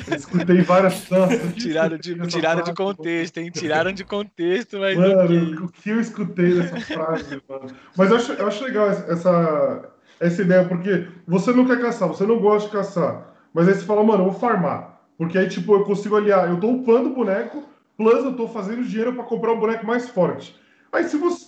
Eu 0.08 0.16
escutei 0.18 0.62
várias 0.62 1.10
nossa, 1.10 1.38
Tiraram 1.56 1.98
de, 1.98 2.28
tiraram 2.28 2.62
de 2.62 2.74
contexto, 2.74 3.38
hein? 3.38 3.52
Tiraram 3.52 3.94
de 3.94 4.04
contexto, 4.04 4.80
mas 4.80 4.98
Mano, 4.98 5.66
o 5.66 5.72
que 5.72 5.90
eu 5.90 6.00
escutei 6.02 6.56
dessa 6.56 6.80
frase, 6.82 7.42
mano. 7.48 7.68
Mas 7.96 8.10
eu 8.10 8.18
acho, 8.18 8.34
eu 8.34 8.48
acho 8.48 8.64
legal 8.64 8.90
essa, 8.90 9.90
essa 10.20 10.42
ideia, 10.42 10.66
porque 10.66 11.08
você 11.26 11.54
não 11.54 11.66
quer 11.66 11.80
caçar, 11.80 12.08
você 12.08 12.26
não 12.26 12.40
gosta 12.40 12.68
de 12.68 12.76
caçar. 12.76 13.34
Mas 13.54 13.68
aí 13.68 13.76
você 13.76 13.86
fala, 13.86 14.04
mano, 14.04 14.26
eu 14.26 14.32
vou 14.32 14.40
farmar. 14.40 15.00
Porque 15.18 15.38
aí, 15.38 15.48
tipo, 15.48 15.74
eu 15.74 15.84
consigo 15.84 16.16
aliar, 16.16 16.50
eu 16.50 16.60
tô 16.60 16.70
upando 16.70 17.10
o 17.10 17.16
boneco, 17.16 17.64
plus 17.98 18.24
eu 18.24 18.36
tô 18.36 18.48
fazendo 18.48 18.84
dinheiro 18.84 19.14
pra 19.14 19.24
comprar 19.24 19.54
um 19.54 19.60
boneco 19.60 19.86
mais 19.86 20.10
forte. 20.10 20.56
Aí 20.92 21.04
se 21.06 21.18
você, 21.18 21.46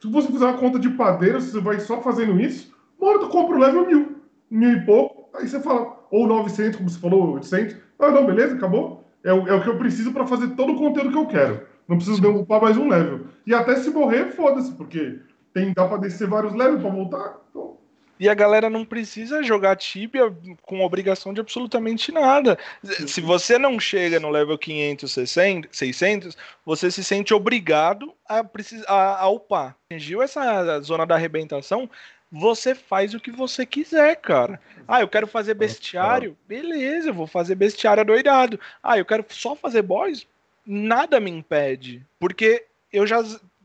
se 0.00 0.10
você 0.10 0.28
fizer 0.28 0.44
uma 0.44 0.58
conta 0.58 0.78
de 0.78 0.90
padeiro, 0.90 1.40
você 1.40 1.60
vai 1.60 1.80
só 1.80 2.00
fazendo 2.00 2.40
isso, 2.40 2.72
uma 2.98 3.10
hora 3.10 3.20
tu 3.20 3.28
compra 3.28 3.56
o 3.56 3.58
level 3.58 3.86
mil, 3.86 4.16
mil 4.50 4.72
e 4.72 4.84
pouco, 4.84 5.28
aí 5.36 5.48
você 5.48 5.60
fala, 5.60 5.98
ou 6.10 6.26
900, 6.26 6.76
como 6.76 6.90
você 6.90 6.98
falou, 6.98 7.32
800. 7.34 7.76
Ah, 7.98 8.10
não, 8.10 8.26
beleza, 8.26 8.54
acabou. 8.54 9.04
É 9.24 9.32
o, 9.32 9.46
é 9.48 9.54
o 9.54 9.62
que 9.62 9.68
eu 9.68 9.78
preciso 9.78 10.12
pra 10.12 10.26
fazer 10.26 10.48
todo 10.56 10.72
o 10.72 10.78
conteúdo 10.78 11.10
que 11.10 11.18
eu 11.18 11.26
quero. 11.26 11.66
Não 11.88 11.96
preciso 11.96 12.20
de 12.20 12.26
upar 12.26 12.60
mais 12.60 12.76
um 12.76 12.88
level. 12.88 13.26
E 13.46 13.54
até 13.54 13.76
se 13.76 13.90
morrer, 13.90 14.32
foda-se, 14.32 14.72
porque 14.72 15.20
tem, 15.52 15.72
dá 15.72 15.86
pra 15.86 15.96
descer 15.96 16.28
vários 16.28 16.54
levels 16.54 16.82
pra 16.82 16.90
voltar. 16.90 17.40
Então, 17.50 17.76
E 18.20 18.28
a 18.28 18.34
galera 18.34 18.70
não 18.70 18.84
precisa 18.84 19.42
jogar 19.42 19.76
Tibia 19.76 20.32
com 20.62 20.84
obrigação 20.84 21.34
de 21.34 21.40
absolutamente 21.40 22.12
nada. 22.12 22.58
Se 23.06 23.20
você 23.20 23.58
não 23.58 23.80
chega 23.80 24.20
no 24.20 24.30
level 24.30 24.56
500, 24.56 25.10
600, 25.10 25.76
600 25.76 26.36
você 26.64 26.90
se 26.90 27.02
sente 27.02 27.34
obrigado 27.34 28.14
a, 28.28 28.44
a, 28.86 29.22
a 29.22 29.28
upar. 29.28 29.76
Atingiu 29.90 30.22
essa 30.22 30.80
zona 30.80 31.04
da 31.04 31.16
arrebentação, 31.16 31.90
você 32.30 32.74
faz 32.74 33.12
o 33.12 33.20
que 33.20 33.30
você 33.30 33.66
quiser, 33.66 34.16
cara. 34.16 34.58
Ah, 34.88 35.02
eu 35.02 35.08
quero 35.08 35.26
fazer 35.26 35.54
bestiário? 35.54 36.36
Beleza, 36.48 37.10
eu 37.10 37.14
vou 37.14 37.26
fazer 37.26 37.54
bestiário 37.54 38.00
adoidado. 38.00 38.58
Ah, 38.82 38.96
eu 38.96 39.04
quero 39.04 39.24
só 39.28 39.54
fazer 39.54 39.82
boss? 39.82 40.26
Nada 40.64 41.20
me 41.20 41.30
impede. 41.30 42.04
Porque 42.18 42.64
eu 42.92 43.06
já, 43.06 43.22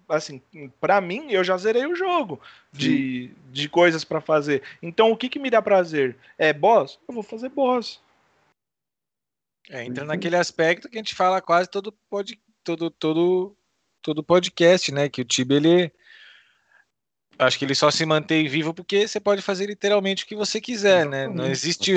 assim, 0.08 0.42
pra 0.80 1.02
mim, 1.02 1.32
eu 1.32 1.44
já 1.44 1.58
zerei 1.58 1.86
o 1.86 1.96
jogo 1.96 2.42
de, 2.72 3.32
de 3.52 3.68
coisas 3.68 4.04
pra 4.04 4.22
fazer. 4.22 4.64
Então, 4.82 5.12
o 5.12 5.18
que 5.18 5.30
que 5.30 5.40
me 5.40 5.50
dá 5.50 5.62
prazer? 5.62 6.16
É 6.38 6.54
boss? 6.54 7.00
Eu 7.08 7.14
vou 7.14 7.24
fazer 7.24 7.50
boss. 7.50 8.00
É, 9.70 9.84
entra 9.84 10.06
naquele 10.06 10.36
aspecto 10.36 10.88
que 10.88 10.98
a 10.98 11.00
gente 11.00 11.14
fala 11.14 11.42
quase 11.42 11.70
todo, 11.70 11.92
pod, 12.10 12.40
todo, 12.64 12.90
todo, 12.90 13.58
todo 14.02 14.24
podcast, 14.24 14.92
né? 14.94 15.10
Que 15.10 15.22
o 15.22 15.26
Tibia, 15.26 15.58
ele. 15.58 15.92
Acho 17.38 17.60
que 17.60 17.66
ele 17.66 17.76
só 17.76 17.92
se 17.92 18.06
mantém 18.06 18.48
vivo 18.48 18.74
porque 18.74 19.08
você 19.08 19.20
pode 19.20 19.42
fazer 19.42 19.68
literalmente 19.68 20.24
o 20.24 20.28
que 20.28 20.36
você 20.36 20.60
quiser, 20.60 21.06
né? 21.06 21.28
Não 21.28 21.46
Exatamente. 21.46 21.52
existe. 21.52 21.94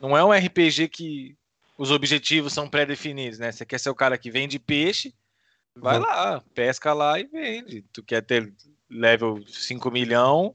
Não 0.00 0.16
é 0.16 0.22
um 0.22 0.32
RPG 0.32 0.88
que 0.88 1.36
os 1.78 1.90
objetivos 1.90 2.52
são 2.52 2.68
pré-definidos, 2.68 3.38
né? 3.38 3.52
Você 3.52 3.64
quer 3.64 3.78
ser 3.78 3.90
o 3.90 3.94
cara 3.94 4.18
que 4.18 4.30
vende 4.30 4.58
peixe, 4.58 5.14
vai 5.76 5.98
lá, 5.98 6.42
pesca 6.54 6.92
lá 6.92 7.18
e 7.18 7.24
vende. 7.24 7.84
Tu 7.92 8.02
quer 8.02 8.22
ter 8.22 8.52
level 8.90 9.40
5 9.46 9.90
milhão, 9.90 10.54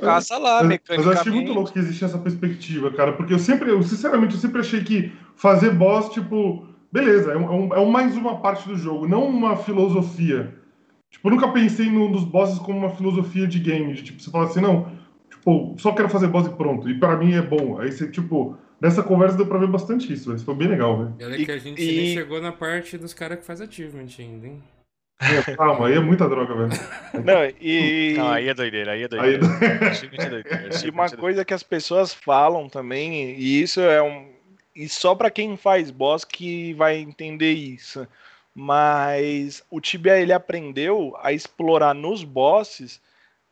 caça 0.00 0.36
lá, 0.36 0.62
Mas, 0.62 0.78
mas 0.88 1.04
eu 1.06 1.12
achei 1.12 1.32
muito 1.32 1.46
mecanicamente. 1.46 1.50
louco 1.54 1.72
que 1.72 1.78
existia 1.78 2.06
essa 2.06 2.18
perspectiva, 2.18 2.90
cara, 2.92 3.12
porque 3.12 3.32
eu 3.32 3.38
sempre, 3.38 3.70
eu 3.70 3.82
sinceramente, 3.82 4.34
eu 4.34 4.40
sempre 4.40 4.60
achei 4.60 4.82
que 4.82 5.12
fazer 5.36 5.70
boss, 5.70 6.08
tipo, 6.10 6.66
beleza, 6.92 7.32
é, 7.32 7.36
um, 7.36 7.44
é 7.74 7.80
um- 7.80 7.88
é 7.88 7.90
mais 7.90 8.16
uma 8.16 8.40
parte 8.40 8.68
do 8.68 8.76
jogo, 8.76 9.06
não 9.06 9.26
uma 9.26 9.56
filosofia. 9.56 10.54
Tipo, 11.10 11.28
eu 11.28 11.32
nunca 11.32 11.48
pensei 11.52 11.88
no- 11.90 12.08
nos 12.10 12.24
bosses 12.24 12.58
como 12.58 12.78
uma 12.78 12.90
filosofia 12.90 13.46
de 13.46 13.58
game, 13.58 13.94
de, 13.94 14.02
tipo, 14.02 14.20
você 14.20 14.30
fala 14.30 14.44
assim, 14.44 14.60
não, 14.60 14.90
tipo, 15.30 15.74
só 15.78 15.92
quero 15.92 16.08
fazer 16.08 16.26
boss 16.28 16.46
e 16.46 16.50
pronto, 16.50 16.88
e 16.90 16.98
pra 16.98 17.16
mim 17.16 17.32
é 17.34 17.40
bom. 17.42 17.78
Aí 17.80 17.90
você, 17.90 18.10
tipo, 18.10 18.56
nessa 18.80 19.02
conversa 19.02 19.36
deu 19.36 19.46
pra 19.46 19.58
ver 19.58 19.68
bastante 19.68 20.12
isso, 20.12 20.34
isso 20.34 20.44
foi 20.44 20.54
bem 20.54 20.68
legal, 20.68 20.96
velho. 20.98 21.14
E 21.18 21.24
olha 21.24 21.44
que 21.44 21.52
a 21.52 21.58
gente 21.58 21.82
e- 21.82 21.96
nem 21.96 22.14
chegou 22.14 22.40
na 22.40 22.52
parte 22.52 22.96
dos 22.98 23.12
caras 23.14 23.38
que 23.38 23.44
faz 23.44 23.60
achievement 23.60 24.08
ainda, 24.18 24.46
hein? 24.46 24.62
É, 25.20 25.56
Calma, 25.56 25.88
aí 25.88 25.94
é 25.94 26.00
muita 26.00 26.28
droga, 26.28 26.54
velho. 26.54 26.70
Não, 27.24 27.44
e, 27.60 28.14
Não, 28.16 28.30
aí 28.30 28.48
é 28.48 28.54
doideira, 28.54 28.92
aí 28.92 29.02
é 29.02 29.08
Aí, 29.18 29.38
doideira. 29.38 29.90
Achei 29.90 30.08
muito 30.08 30.30
doideira, 30.30 30.68
achei 30.68 30.88
e 30.88 30.90
uma 30.92 31.02
doideira. 31.02 31.20
coisa 31.20 31.44
que 31.44 31.52
as 31.54 31.62
pessoas 31.64 32.14
falam 32.14 32.68
também, 32.68 33.34
e 33.36 33.60
isso 33.60 33.80
é 33.80 34.00
um. 34.00 34.28
E 34.76 34.88
só 34.88 35.16
pra 35.16 35.28
quem 35.28 35.56
faz 35.56 35.90
boss 35.90 36.24
que 36.24 36.72
vai 36.74 36.98
entender 36.98 37.52
isso. 37.52 38.06
Mas 38.54 39.62
o 39.70 39.80
Tibia 39.80 40.20
ele 40.20 40.32
aprendeu 40.32 41.16
a 41.20 41.32
explorar 41.32 41.94
nos 41.94 42.22
bosses 42.22 43.00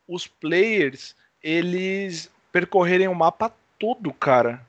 os 0.07 0.27
players 0.27 1.16
eles 1.43 2.31
percorrerem 2.53 3.09
o 3.09 3.15
mapa 3.15 3.53
todo, 3.78 4.12
cara. 4.12 4.61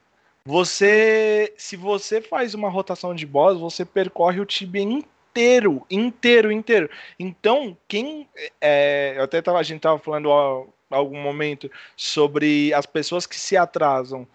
Você, 0.47 1.53
se 1.57 1.75
você 1.75 2.21
faz 2.21 2.53
uma 2.53 2.69
rotação 2.69 3.13
de 3.13 3.25
boss, 3.25 3.59
você 3.59 3.83
percorre 3.83 4.39
o 4.39 4.45
Tibia 4.45 4.81
inteiro, 4.81 5.85
inteiro, 5.91 6.49
inteiro. 6.53 6.89
Então, 7.19 7.77
quem, 7.85 8.29
é, 8.61 9.15
eu 9.17 9.23
até 9.23 9.41
tava, 9.41 9.59
a 9.59 9.63
gente 9.63 9.81
tava 9.81 9.99
falando 9.99 10.31
há 10.31 10.65
algum 10.89 11.21
momento 11.21 11.69
sobre 11.97 12.73
as 12.73 12.85
pessoas 12.85 13.27
que 13.27 13.35
se 13.37 13.57
atrasam. 13.57 14.25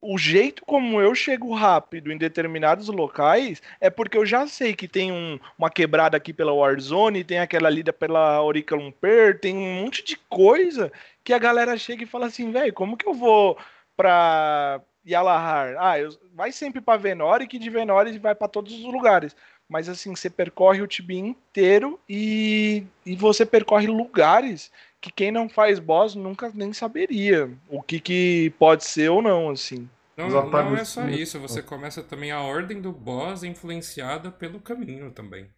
O 0.00 0.16
jeito 0.16 0.64
como 0.64 1.00
eu 1.00 1.12
chego 1.12 1.52
rápido 1.52 2.12
em 2.12 2.16
determinados 2.16 2.86
locais 2.86 3.60
é 3.80 3.90
porque 3.90 4.16
eu 4.16 4.24
já 4.24 4.46
sei 4.46 4.76
que 4.76 4.86
tem 4.86 5.10
um- 5.10 5.40
uma 5.58 5.68
quebrada 5.70 6.16
aqui 6.16 6.32
pela 6.32 6.52
Warzone, 6.54 7.24
tem 7.24 7.40
aquela 7.40 7.66
ali 7.66 7.82
da- 7.82 7.92
pela 7.92 8.36
Auriculum 8.36 8.92
Per, 8.92 9.40
tem 9.40 9.56
um 9.56 9.82
monte 9.82 10.04
de 10.04 10.14
coisa 10.28 10.92
que 11.24 11.32
a 11.32 11.38
galera 11.38 11.76
chega 11.76 12.04
e 12.04 12.06
fala 12.06 12.26
assim, 12.26 12.52
velho, 12.52 12.72
como 12.72 12.96
que 12.96 13.08
eu 13.08 13.14
vou 13.14 13.58
pra 13.96 14.80
Yalahar? 15.06 15.76
Ah, 15.78 15.98
eu, 15.98 16.10
vai 16.34 16.52
sempre 16.52 16.80
pra 16.80 16.96
Venore, 16.96 17.46
que 17.46 17.58
de 17.58 17.70
Venore 17.70 18.18
vai 18.18 18.34
pra 18.34 18.48
todos 18.48 18.72
os 18.72 18.84
lugares. 18.84 19.34
Mas 19.68 19.88
assim, 19.88 20.14
você 20.14 20.30
percorre 20.30 20.80
o 20.80 20.86
Tibia 20.86 21.18
inteiro 21.18 21.98
e, 22.08 22.84
e 23.04 23.16
você 23.16 23.44
percorre 23.44 23.86
lugares 23.86 24.70
que 25.00 25.10
quem 25.10 25.30
não 25.32 25.48
faz 25.48 25.78
boss 25.78 26.14
nunca 26.14 26.50
nem 26.54 26.72
saberia 26.72 27.50
o 27.68 27.82
que, 27.82 28.00
que 28.00 28.52
pode 28.58 28.84
ser 28.84 29.10
ou 29.10 29.20
não, 29.20 29.50
assim. 29.50 29.88
Não, 30.16 30.28
não 30.48 30.76
é 30.76 30.84
só 30.84 31.06
isso, 31.08 31.38
você 31.38 31.62
começa 31.62 32.02
também 32.02 32.30
a 32.30 32.40
ordem 32.40 32.80
do 32.80 32.92
boss 32.92 33.42
influenciada 33.42 34.30
pelo 34.30 34.60
caminho 34.60 35.10
também. 35.10 35.50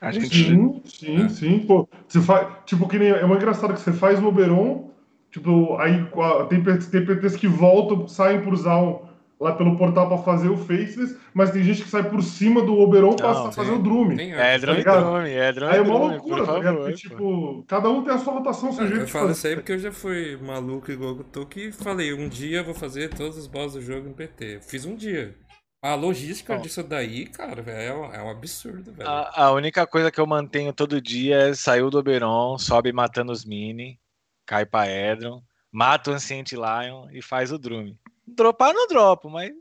A 0.00 0.10
gente. 0.10 0.28
Sim, 0.28 0.82
sim, 0.84 1.24
É. 1.24 1.28
sim. 1.28 1.58
Pô, 1.66 1.88
você 2.06 2.20
faz. 2.20 2.48
Tipo, 2.64 2.88
que 2.88 2.98
nem. 2.98 3.08
É 3.08 3.24
uma 3.24 3.36
engraçada 3.36 3.74
que 3.74 3.80
você 3.80 3.92
faz 3.92 4.18
o 4.18 4.26
Oberon. 4.26 4.90
Tipo, 5.36 5.76
aí 5.76 6.02
tem, 6.48 6.62
tem 6.64 7.04
PTs 7.04 7.36
que 7.36 7.46
voltam, 7.46 8.08
saem 8.08 8.40
por 8.40 8.56
Zal 8.56 9.06
lá 9.38 9.52
pelo 9.52 9.76
portal 9.76 10.08
pra 10.08 10.16
fazer 10.16 10.48
o 10.48 10.56
Faceless, 10.56 11.14
mas 11.34 11.50
tem 11.50 11.62
gente 11.62 11.82
que 11.82 11.90
sai 11.90 12.08
por 12.08 12.22
cima 12.22 12.62
do 12.62 12.78
Oberon 12.78 13.14
pra 13.16 13.52
fazer 13.52 13.72
o 13.72 13.78
Drume. 13.78 14.16
Tem 14.16 14.32
É 14.32 14.58
drone, 14.58 14.78
ligado? 14.78 15.00
drone, 15.04 15.30
é 15.30 15.52
drone, 15.52 15.72
Aí 15.74 15.78
é 15.78 15.82
uma 15.82 15.98
loucura, 15.98 16.46
tá 16.46 16.54
ligado? 16.54 16.74
favor. 16.76 16.84
Porque, 16.90 16.96
tipo, 17.08 17.64
cada 17.68 17.90
um 17.90 18.02
tem 18.02 18.14
a 18.14 18.18
sua 18.18 18.32
rotação, 18.32 18.72
seu 18.72 18.86
jeito 18.88 19.02
Eu 19.02 19.08
falo 19.08 19.32
isso 19.32 19.46
aí 19.46 19.56
porque 19.56 19.72
eu 19.72 19.78
já 19.78 19.92
fui 19.92 20.38
maluco 20.38 20.90
igual 20.90 21.12
o 21.12 21.22
Tuque 21.22 21.68
e 21.68 21.72
falei, 21.72 22.14
um 22.14 22.30
dia 22.30 22.60
eu 22.60 22.64
vou 22.64 22.72
fazer 22.72 23.10
todos 23.10 23.36
os 23.36 23.46
boss 23.46 23.74
do 23.74 23.82
jogo 23.82 24.08
em 24.08 24.14
PT. 24.14 24.56
Eu 24.56 24.60
fiz 24.62 24.86
um 24.86 24.96
dia. 24.96 25.34
A 25.82 25.94
logística 25.94 26.56
Bom. 26.56 26.62
disso 26.62 26.82
daí, 26.82 27.26
cara, 27.26 27.62
é 27.70 27.92
um, 27.92 28.04
é 28.06 28.22
um 28.22 28.30
absurdo, 28.30 28.90
velho. 28.90 29.06
A, 29.08 29.44
a 29.44 29.52
única 29.52 29.86
coisa 29.86 30.10
que 30.10 30.18
eu 30.18 30.26
mantenho 30.26 30.72
todo 30.72 30.98
dia 31.00 31.36
é 31.50 31.54
sair 31.54 31.88
do 31.90 31.98
Oberon, 31.98 32.56
sobe 32.58 32.90
matando 32.90 33.30
os 33.30 33.44
mini, 33.44 33.98
cai 34.46 34.64
pra 34.64 34.88
Edron, 34.88 35.42
mata 35.70 36.10
o 36.10 36.14
Ancient 36.14 36.52
Lion 36.52 37.08
e 37.10 37.20
faz 37.20 37.52
o 37.52 37.58
Drume. 37.58 37.98
Dropar 38.26 38.72
não 38.72 38.86
dropo, 38.86 39.28
mas 39.28 39.52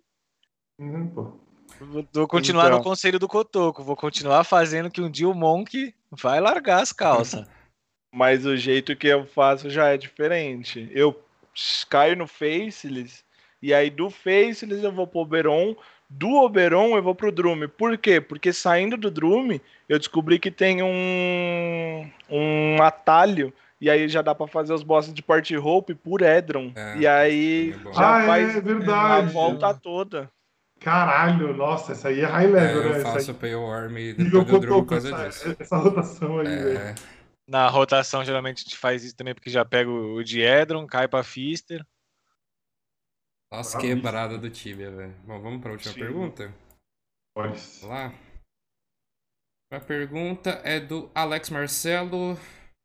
Uhum, 0.79 1.07
pô. 1.07 1.39
vou, 1.79 2.07
vou 2.13 2.27
continuar 2.27 2.67
Então. 2.67 2.77
no 2.77 2.83
conselho 2.83 3.17
do 3.19 3.27
Cotoco. 3.27 3.83
Vou 3.83 3.95
continuar 3.95 4.43
fazendo 4.43 4.89
que 4.91 5.01
um 5.01 5.09
dia 5.09 5.27
o 5.27 5.33
Monk 5.33 5.93
vai 6.11 6.39
largar 6.39 6.81
as 6.81 6.91
calças. 6.91 7.47
Mas 8.13 8.45
o 8.45 8.55
jeito 8.55 8.95
que 8.95 9.07
eu 9.07 9.25
faço 9.25 9.69
já 9.69 9.89
é 9.89 9.97
diferente. 9.97 10.89
Eu 10.93 11.21
caio 11.89 12.15
no 12.15 12.25
Faceless, 12.25 13.25
e 13.61 13.73
aí 13.73 13.89
do 13.89 14.09
Faceless 14.09 14.81
eu 14.83 14.91
vou 14.91 15.05
pro 15.05 15.19
Oberon, 15.19 15.75
do 16.09 16.29
Oberon 16.35 16.95
eu 16.95 17.03
vou 17.03 17.13
pro 17.13 17.31
Drume. 17.31 17.67
Por 17.67 17.97
quê? 17.97 18.21
Porque 18.21 18.53
saindo 18.53 18.95
do 18.95 19.11
Drume, 19.11 19.61
eu 19.89 19.99
descobri 19.99 20.39
que 20.39 20.49
tem 20.49 20.81
um, 20.81 22.09
um 22.29 22.81
atalho, 22.81 23.53
e 23.85 23.89
aí 23.89 24.09
já 24.09 24.21
dá 24.23 24.33
pra 24.33 24.47
fazer 24.47 24.73
os 24.73 24.81
bosses 24.81 25.13
de 25.13 25.21
Party 25.21 25.55
Hope 25.55 25.93
por 25.93 26.21
Edron. 26.23 26.71
É, 26.75 26.97
e 26.97 27.05
aí 27.07 27.71
é 27.71 27.93
já 27.93 28.15
Ah, 28.15 28.23
é 28.23 28.25
faz 28.25 28.57
a 28.57 28.59
verdade. 28.59 29.31
volta 29.31 29.73
toda. 29.75 30.31
Caralho, 30.79 31.55
nossa, 31.55 31.91
essa 31.93 32.09
aí 32.09 32.19
é 32.21 32.25
high 32.25 32.45
É, 32.45 32.47
level, 32.47 32.81
né? 32.81 32.87
eu 32.89 32.93
Essa 32.95 33.11
faço 33.13 33.31
aí. 33.31 33.37
Payorworm 33.37 33.93
Nível 33.93 34.25
depois 34.25 34.47
do 34.47 34.59
Drum 34.59 34.79
por 34.83 34.89
causa 34.89 35.09
essa, 35.15 35.27
disso. 35.49 35.55
essa 35.59 35.77
rotação 35.77 36.39
aí, 36.39 36.47
velho. 36.47 36.77
É, 36.79 36.95
Na 37.47 37.67
rotação, 37.69 38.25
geralmente 38.25 38.57
a 38.59 38.63
gente 38.63 38.77
faz 38.77 39.03
isso 39.03 39.15
também 39.15 39.33
porque 39.35 39.49
já 39.51 39.63
pega 39.63 39.89
o 39.89 40.23
de 40.23 40.41
Edron, 40.41 40.85
cai 40.87 41.07
pra 41.07 41.23
Fister. 41.23 41.85
nossa, 43.53 43.77
quebrada 43.77 44.37
do 44.37 44.49
Tibia, 44.49 44.89
velho. 44.91 45.13
Bom, 45.25 45.39
vamos 45.41 45.61
pra 45.61 45.71
última 45.71 45.93
Sim. 45.93 45.99
pergunta? 45.99 46.53
Olha. 47.37 47.49
Vamos 47.49 47.81
lá. 47.83 48.13
A 49.71 49.79
pergunta 49.79 50.49
é 50.63 50.79
do 50.79 51.09
Alex 51.15 51.49
Marcelo. 51.49 52.37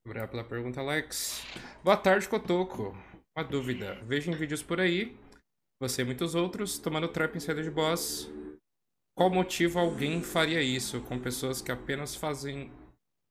Obrigado 0.04 0.30
pela 0.30 0.44
pergunta, 0.44 0.80
Alex. 0.80 1.44
Boa 1.84 1.96
tarde, 1.96 2.28
Cotoco. 2.28 2.96
Uma 3.36 3.44
dúvida. 3.44 3.98
Vejo 4.02 4.30
em 4.30 4.34
vídeos 4.34 4.62
por 4.62 4.80
aí, 4.80 5.16
você 5.80 6.02
e 6.02 6.04
muitos 6.04 6.34
outros, 6.34 6.78
tomando 6.78 7.08
trap 7.08 7.36
em 7.36 7.40
saída 7.40 7.62
de 7.62 7.70
boss. 7.70 8.30
Qual 9.16 9.30
motivo 9.30 9.78
alguém 9.78 10.22
faria 10.22 10.62
isso 10.62 11.00
com 11.02 11.18
pessoas 11.18 11.60
que 11.60 11.70
apenas 11.70 12.14
fazem. 12.14 12.70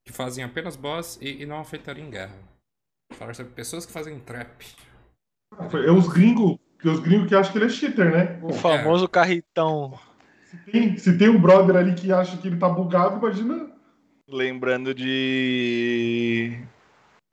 que 0.06 0.14
fazem 0.14 0.44
apenas 0.44 0.76
boss 0.76 1.18
e, 1.22 1.42
e 1.42 1.46
não 1.46 1.60
afetariam 1.60 2.08
em 2.08 2.12
guerra? 2.12 2.38
Falar 3.14 3.34
sobre 3.34 3.54
pessoas 3.54 3.86
que 3.86 3.92
fazem 3.92 4.20
trap. 4.20 4.66
É 5.86 5.92
os 5.92 6.08
gringos, 6.08 6.58
os 6.86 7.00
gringos 7.00 7.28
que 7.28 7.36
acham 7.36 7.52
que 7.52 7.58
ele 7.58 7.66
é 7.66 7.70
cheater, 7.70 8.12
né? 8.12 8.40
O 8.44 8.54
famoso 8.54 9.10
carritão. 9.10 10.00
Se 10.46 10.58
tem, 10.72 10.98
se 10.98 11.18
tem 11.18 11.30
um 11.30 11.42
brother 11.42 11.76
ali 11.76 11.96
que 11.96 12.12
acha 12.12 12.38
que 12.38 12.48
ele 12.48 12.58
tá 12.58 12.70
bugado, 12.70 13.18
imagina. 13.18 13.79
Lembrando 14.32 14.94
de. 14.94 16.60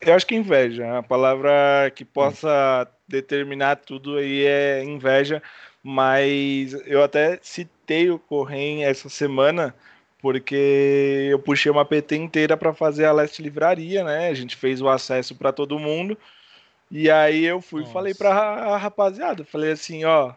Eu 0.01 0.15
acho 0.15 0.27
que 0.27 0.35
inveja. 0.35 0.99
A 0.99 1.03
palavra 1.03 1.91
que 1.95 2.05
possa 2.05 2.89
determinar 3.07 3.77
tudo 3.77 4.17
aí 4.17 4.45
é 4.45 4.83
inveja. 4.85 5.43
Mas 5.83 6.73
eu 6.87 7.03
até 7.03 7.39
citei 7.43 8.11
o 8.11 8.19
Corren 8.19 8.83
essa 8.85 9.09
semana, 9.09 9.75
porque 10.21 11.29
eu 11.31 11.39
puxei 11.39 11.71
uma 11.71 11.85
PT 11.85 12.17
inteira 12.17 12.57
para 12.57 12.75
fazer 12.75 13.05
a 13.05 13.13
Leste 13.13 13.41
Livraria, 13.41 14.03
né? 14.03 14.29
A 14.29 14.35
gente 14.35 14.57
fez 14.57 14.81
o 14.81 14.89
acesso 14.89 15.35
para 15.37 15.53
todo 15.53 15.79
mundo. 15.79 16.19
E 16.91 17.11
aí 17.11 17.45
eu 17.45 17.61
fui 17.61 17.83
e 17.83 17.87
falei 17.93 18.15
pra 18.15 18.33
ra- 18.33 18.77
rapaziada, 18.77 19.45
falei 19.45 19.73
assim, 19.73 20.05
ó, 20.05 20.33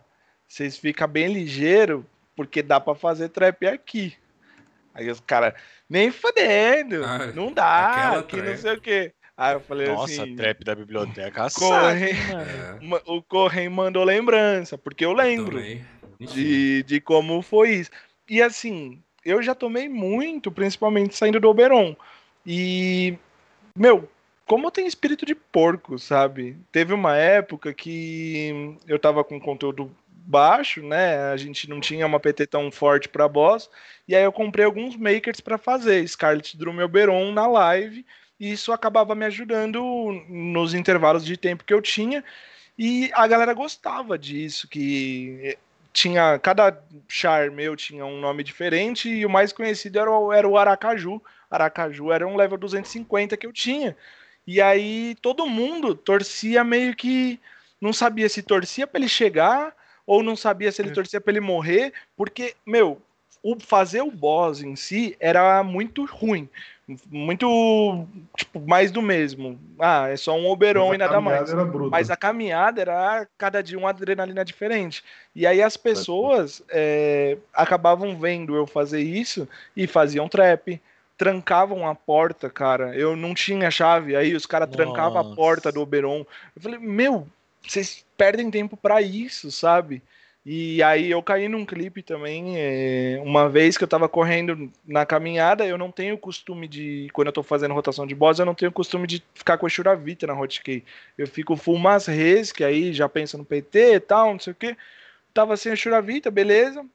vocês 0.47 0.77
ficam 0.77 1.07
bem 1.07 1.31
ligeiro, 1.31 2.05
porque 2.35 2.61
dá 2.61 2.79
para 2.79 2.95
fazer 2.95 3.29
trap 3.29 3.65
aqui. 3.67 4.15
Aí 4.93 5.09
os 5.09 5.19
caras, 5.19 5.53
nem 5.89 6.11
fodendo, 6.11 7.03
Ah, 7.05 7.31
não 7.33 7.53
dá, 7.53 8.23
que 8.27 8.37
não 8.37 8.43
trap. 8.43 8.57
sei 8.57 8.73
o 8.73 8.81
quê. 8.81 9.13
Aí 9.37 9.53
eu 9.53 9.61
falei 9.61 9.87
Nossa, 9.87 10.23
assim, 10.23 10.35
trap 10.35 10.63
da 10.65 10.75
biblioteca. 10.75 11.47
Corre. 11.53 12.13
saco, 12.13 12.27
mano. 12.81 12.95
É, 12.95 13.01
o 13.05 13.21
Correio 13.23 13.71
mandou 13.71 14.03
lembrança, 14.03 14.77
porque 14.77 15.05
eu 15.05 15.13
lembro 15.13 15.51
tomei. 15.53 15.81
de, 16.19 16.83
de 16.83 16.99
como 16.99 17.41
foi 17.41 17.69
isso. 17.75 17.91
E 18.29 18.41
assim, 18.41 19.01
eu 19.23 19.41
já 19.41 19.55
tomei 19.55 19.87
muito, 19.87 20.51
principalmente 20.51 21.15
saindo 21.15 21.39
do 21.39 21.49
Oberon. 21.49 21.95
E, 22.45 23.17
meu, 23.75 24.09
como 24.45 24.71
tem 24.71 24.87
espírito 24.87 25.25
de 25.25 25.35
porco, 25.35 25.97
sabe? 25.99 26.57
Teve 26.71 26.93
uma 26.93 27.15
época 27.15 27.73
que 27.73 28.75
eu 28.87 28.99
tava 28.99 29.23
com 29.23 29.39
conteúdo 29.39 29.95
baixo, 30.29 30.83
né? 30.83 31.31
A 31.31 31.37
gente 31.37 31.67
não 31.67 31.79
tinha 31.79 32.05
uma 32.05 32.19
PT 32.19 32.45
tão 32.45 32.71
forte 32.71 33.09
pra 33.09 33.27
boss. 33.27 33.67
E 34.07 34.15
aí 34.15 34.23
eu 34.23 34.31
comprei 34.31 34.63
alguns 34.63 34.95
makers 34.95 35.41
pra 35.41 35.57
fazer 35.57 36.07
Scarlet 36.07 36.55
Drum 36.55 36.79
e 36.79 36.83
Oberon 36.83 37.31
na 37.31 37.47
live. 37.47 38.05
E 38.39 38.51
isso 38.51 38.71
acabava 38.71 39.15
me 39.15 39.25
ajudando 39.25 39.81
nos 40.29 40.75
intervalos 40.75 41.25
de 41.25 41.35
tempo 41.35 41.63
que 41.63 41.73
eu 41.73 41.81
tinha. 41.81 42.23
E 42.77 43.09
a 43.13 43.25
galera 43.25 43.53
gostava 43.55 44.19
disso, 44.19 44.67
que 44.67 45.57
tinha 45.91 46.37
cada 46.37 46.79
char 47.07 47.49
meu 47.49 47.75
tinha 47.75 48.05
um 48.05 48.21
nome 48.21 48.43
diferente 48.43 49.09
e 49.09 49.25
o 49.25 49.29
mais 49.29 49.51
conhecido 49.51 49.99
era 49.99 50.11
o, 50.11 50.31
era 50.31 50.47
o 50.47 50.59
Aracaju. 50.59 51.19
Aracaju 51.49 52.11
era 52.11 52.27
um 52.27 52.35
level 52.35 52.57
250 52.59 53.35
que 53.35 53.47
eu 53.47 53.51
tinha. 53.51 53.97
E 54.45 54.61
aí 54.61 55.15
todo 55.23 55.47
mundo 55.47 55.95
torcia 55.95 56.63
meio 56.63 56.95
que 56.95 57.39
não 57.81 57.91
sabia 57.91 58.29
se 58.29 58.43
torcia 58.43 58.85
para 58.85 58.99
ele 58.99 59.09
chegar 59.09 59.73
ou 60.09 60.23
não 60.23 60.35
sabia 60.35 60.71
se 60.71 60.81
ele 60.81 60.89
torcia 60.89 61.21
para 61.21 61.31
ele 61.31 61.39
morrer, 61.39 61.93
porque 62.17 62.55
meu, 62.65 62.99
o 63.43 63.59
fazer 63.59 64.01
o 64.01 64.09
boss 64.09 64.59
em 64.59 64.75
si 64.75 65.15
era 65.19 65.63
muito 65.63 66.03
ruim, 66.03 66.49
muito 67.11 68.07
tipo 68.35 68.59
mais 68.59 68.89
do 68.89 69.03
mesmo. 69.03 69.59
Ah, 69.77 70.07
é 70.07 70.17
só 70.17 70.35
um 70.35 70.47
Oberon 70.49 70.95
e 70.95 70.97
nada 70.97 71.21
mais. 71.21 71.53
Mas 71.91 72.09
a 72.09 72.17
caminhada 72.17 72.81
era 72.81 73.27
cada 73.37 73.61
dia 73.61 73.77
uma 73.77 73.91
adrenalina 73.91 74.43
diferente. 74.43 75.03
E 75.35 75.45
aí 75.45 75.61
as 75.61 75.77
pessoas 75.77 76.63
é, 76.69 77.37
acabavam 77.53 78.17
vendo 78.17 78.55
eu 78.55 78.65
fazer 78.65 79.01
isso 79.01 79.47
e 79.77 79.85
faziam 79.85 80.27
trap, 80.27 80.81
trancavam 81.15 81.87
a 81.87 81.93
porta, 81.93 82.49
cara. 82.49 82.95
Eu 82.95 83.15
não 83.15 83.35
tinha 83.35 83.69
chave, 83.69 84.15
aí 84.15 84.33
os 84.33 84.47
caras 84.47 84.71
trancavam 84.71 85.19
a 85.19 85.35
porta 85.35 85.71
do 85.71 85.81
Oberon. 85.81 86.25
Eu 86.55 86.61
falei, 86.63 86.79
meu, 86.79 87.27
vocês 87.65 88.05
perdem 88.17 88.49
tempo 88.51 88.75
pra 88.75 89.01
isso, 89.01 89.51
sabe? 89.51 90.01
E 90.45 90.81
aí 90.81 91.11
eu 91.11 91.21
caí 91.21 91.47
num 91.47 91.65
clipe 91.65 92.01
também, 92.01 92.55
é, 92.57 93.21
uma 93.23 93.49
vez 93.49 93.77
que 93.77 93.83
eu 93.83 93.87
tava 93.87 94.07
correndo 94.09 94.71
na 94.87 95.05
caminhada, 95.05 95.65
eu 95.65 95.77
não 95.77 95.91
tenho 95.91 96.17
costume 96.17 96.67
de, 96.67 97.09
quando 97.13 97.27
eu 97.27 97.33
tô 97.33 97.43
fazendo 97.43 97.73
rotação 97.73 98.07
de 98.07 98.15
boss, 98.15 98.39
eu 98.39 98.45
não 98.45 98.55
tenho 98.55 98.71
costume 98.71 99.05
de 99.05 99.23
ficar 99.33 99.57
com 99.57 99.65
a 99.65 99.69
Shuravita 99.69 100.25
na 100.25 100.33
hotkey. 100.33 100.83
Eu 101.17 101.27
fico 101.27 101.55
full 101.57 101.77
mass 101.77 102.07
res, 102.07 102.51
que 102.51 102.63
aí 102.63 102.93
já 102.93 103.07
pensa 103.09 103.37
no 103.37 103.45
PT 103.45 103.95
e 103.95 103.99
tal, 103.99 104.31
não 104.31 104.39
sei 104.39 104.53
o 104.53 104.55
que. 104.55 104.75
Tava 105.33 105.57
sem 105.57 105.71
a 105.71 105.75
Shuravita, 105.75 106.31
beleza. 106.31 106.85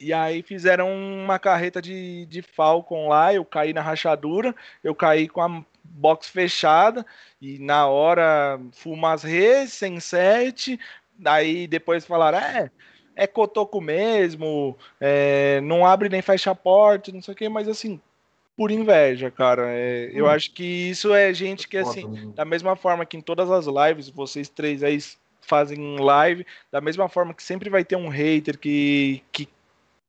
E 0.00 0.12
aí 0.12 0.42
fizeram 0.42 0.88
uma 0.90 1.38
carreta 1.38 1.82
de, 1.82 2.24
de 2.26 2.40
Falcon 2.40 3.08
lá, 3.08 3.34
eu 3.34 3.44
caí 3.44 3.72
na 3.72 3.82
rachadura, 3.82 4.54
eu 4.82 4.94
caí 4.94 5.28
com 5.28 5.42
a 5.42 5.64
box 5.90 6.28
fechada, 6.28 7.04
e 7.40 7.58
na 7.58 7.86
hora 7.86 8.60
fumas 8.72 9.22
res, 9.22 9.72
sem 9.72 10.00
set, 10.00 10.78
Daí 11.18 11.66
depois 11.66 12.06
falaram, 12.06 12.38
é, 12.38 12.70
é 13.16 13.26
cotoco 13.26 13.80
mesmo, 13.80 14.78
é, 15.00 15.60
não 15.62 15.84
abre 15.84 16.08
nem 16.08 16.22
fecha 16.22 16.52
a 16.52 16.54
porta, 16.54 17.10
não 17.10 17.20
sei 17.20 17.34
o 17.34 17.36
que, 17.36 17.48
mas 17.48 17.66
assim, 17.66 18.00
por 18.56 18.70
inveja, 18.70 19.30
cara. 19.30 19.64
É, 19.68 20.10
eu 20.14 20.26
Hum. 20.26 20.28
acho 20.28 20.52
que 20.52 20.62
isso 20.62 21.12
é 21.12 21.34
gente 21.34 21.66
que, 21.66 21.76
assim, 21.76 22.04
mano. 22.06 22.32
da 22.34 22.44
mesma 22.44 22.76
forma 22.76 23.04
que 23.04 23.16
em 23.16 23.20
todas 23.20 23.50
as 23.50 23.66
lives, 23.66 24.08
vocês 24.08 24.48
três 24.48 24.84
aí 24.84 24.98
fazem 25.42 25.98
live, 25.98 26.46
da 26.70 26.80
mesma 26.80 27.08
forma 27.08 27.34
que 27.34 27.42
sempre 27.42 27.68
vai 27.68 27.84
ter 27.84 27.96
um 27.96 28.08
hater 28.08 28.56
que. 28.56 29.22
que 29.32 29.48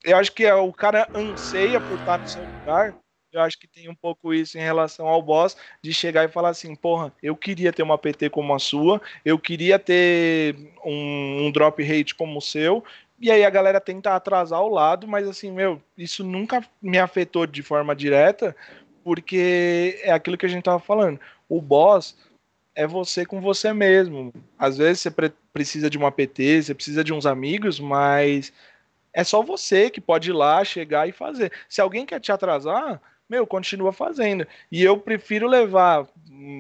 eu 0.03 0.15
acho 0.18 0.31
que 0.31 0.45
é, 0.45 0.53
o 0.53 0.72
cara 0.72 1.10
anseia 1.14 1.81
por 1.81 1.97
estar 1.97 2.19
no 2.19 2.27
seu 2.27 2.43
lugar. 2.43 2.95
Eu 3.31 3.41
acho 3.41 3.60
que 3.60 3.68
tem 3.68 3.88
um 3.88 3.95
pouco 3.95 4.34
isso 4.34 4.57
em 4.57 4.61
relação 4.61 5.07
ao 5.07 5.22
boss, 5.22 5.56
de 5.84 5.93
chegar 5.93 6.23
e 6.26 6.31
falar 6.31 6.49
assim, 6.49 6.76
porra, 6.76 7.14
eu 7.22 7.35
queria 7.35 7.72
ter 7.72 7.84
uma 7.84 7.97
PT 7.97 8.30
como 8.30 8.53
a 8.56 8.60
sua, 8.60 8.99
eu 9.23 9.38
queria 9.38 9.77
ter 9.77 10.56
um, 10.84 11.45
um 11.45 11.51
drop 11.51 11.81
rate 11.84 12.15
como 12.15 12.39
o 12.39 12.41
seu, 12.41 12.84
e 13.19 13.30
aí 13.30 13.45
a 13.45 13.49
galera 13.49 13.80
tenta 13.80 14.15
atrasar 14.15 14.61
o 14.61 14.69
lado, 14.69 15.07
mas 15.07 15.27
assim, 15.27 15.51
meu, 15.51 15.80
isso 15.95 16.23
nunca 16.23 16.64
me 16.81 16.97
afetou 16.97 17.45
de 17.45 17.61
forma 17.61 17.95
direta, 17.95 18.56
porque 19.03 19.99
é 20.01 20.11
aquilo 20.11 20.38
que 20.38 20.45
a 20.45 20.49
gente 20.49 20.64
tava 20.64 20.80
falando. 20.80 21.19
O 21.47 21.61
boss 21.61 22.18
é 22.76 22.88
você 22.88 23.26
com 23.26 23.41
você 23.41 23.73
mesmo. 23.73 24.34
Às 24.57 24.77
vezes 24.77 25.01
você 25.01 25.11
pre- 25.11 25.34
precisa 25.53 25.89
de 25.89 25.97
uma 25.97 26.11
PT, 26.11 26.64
você 26.64 26.73
precisa 26.73 27.03
de 27.03 27.14
uns 27.14 27.26
amigos, 27.26 27.80
mas 27.80 28.51
é 29.14 29.23
só 29.23 29.41
você 29.43 29.89
que 29.89 30.01
pode 30.01 30.30
ir 30.30 30.34
lá, 30.34 30.64
chegar 30.64 31.07
e 31.07 31.11
fazer. 31.11 31.51
Se 31.68 31.81
alguém 31.81 32.06
quer 32.06 32.19
te 32.19 32.31
atrasar, 32.31 33.01
meu, 33.30 33.45
continua 33.45 33.93
fazendo. 33.93 34.47
E 34.72 34.84
eu 34.84 34.97
prefiro 34.97 35.47
levar 35.47 36.07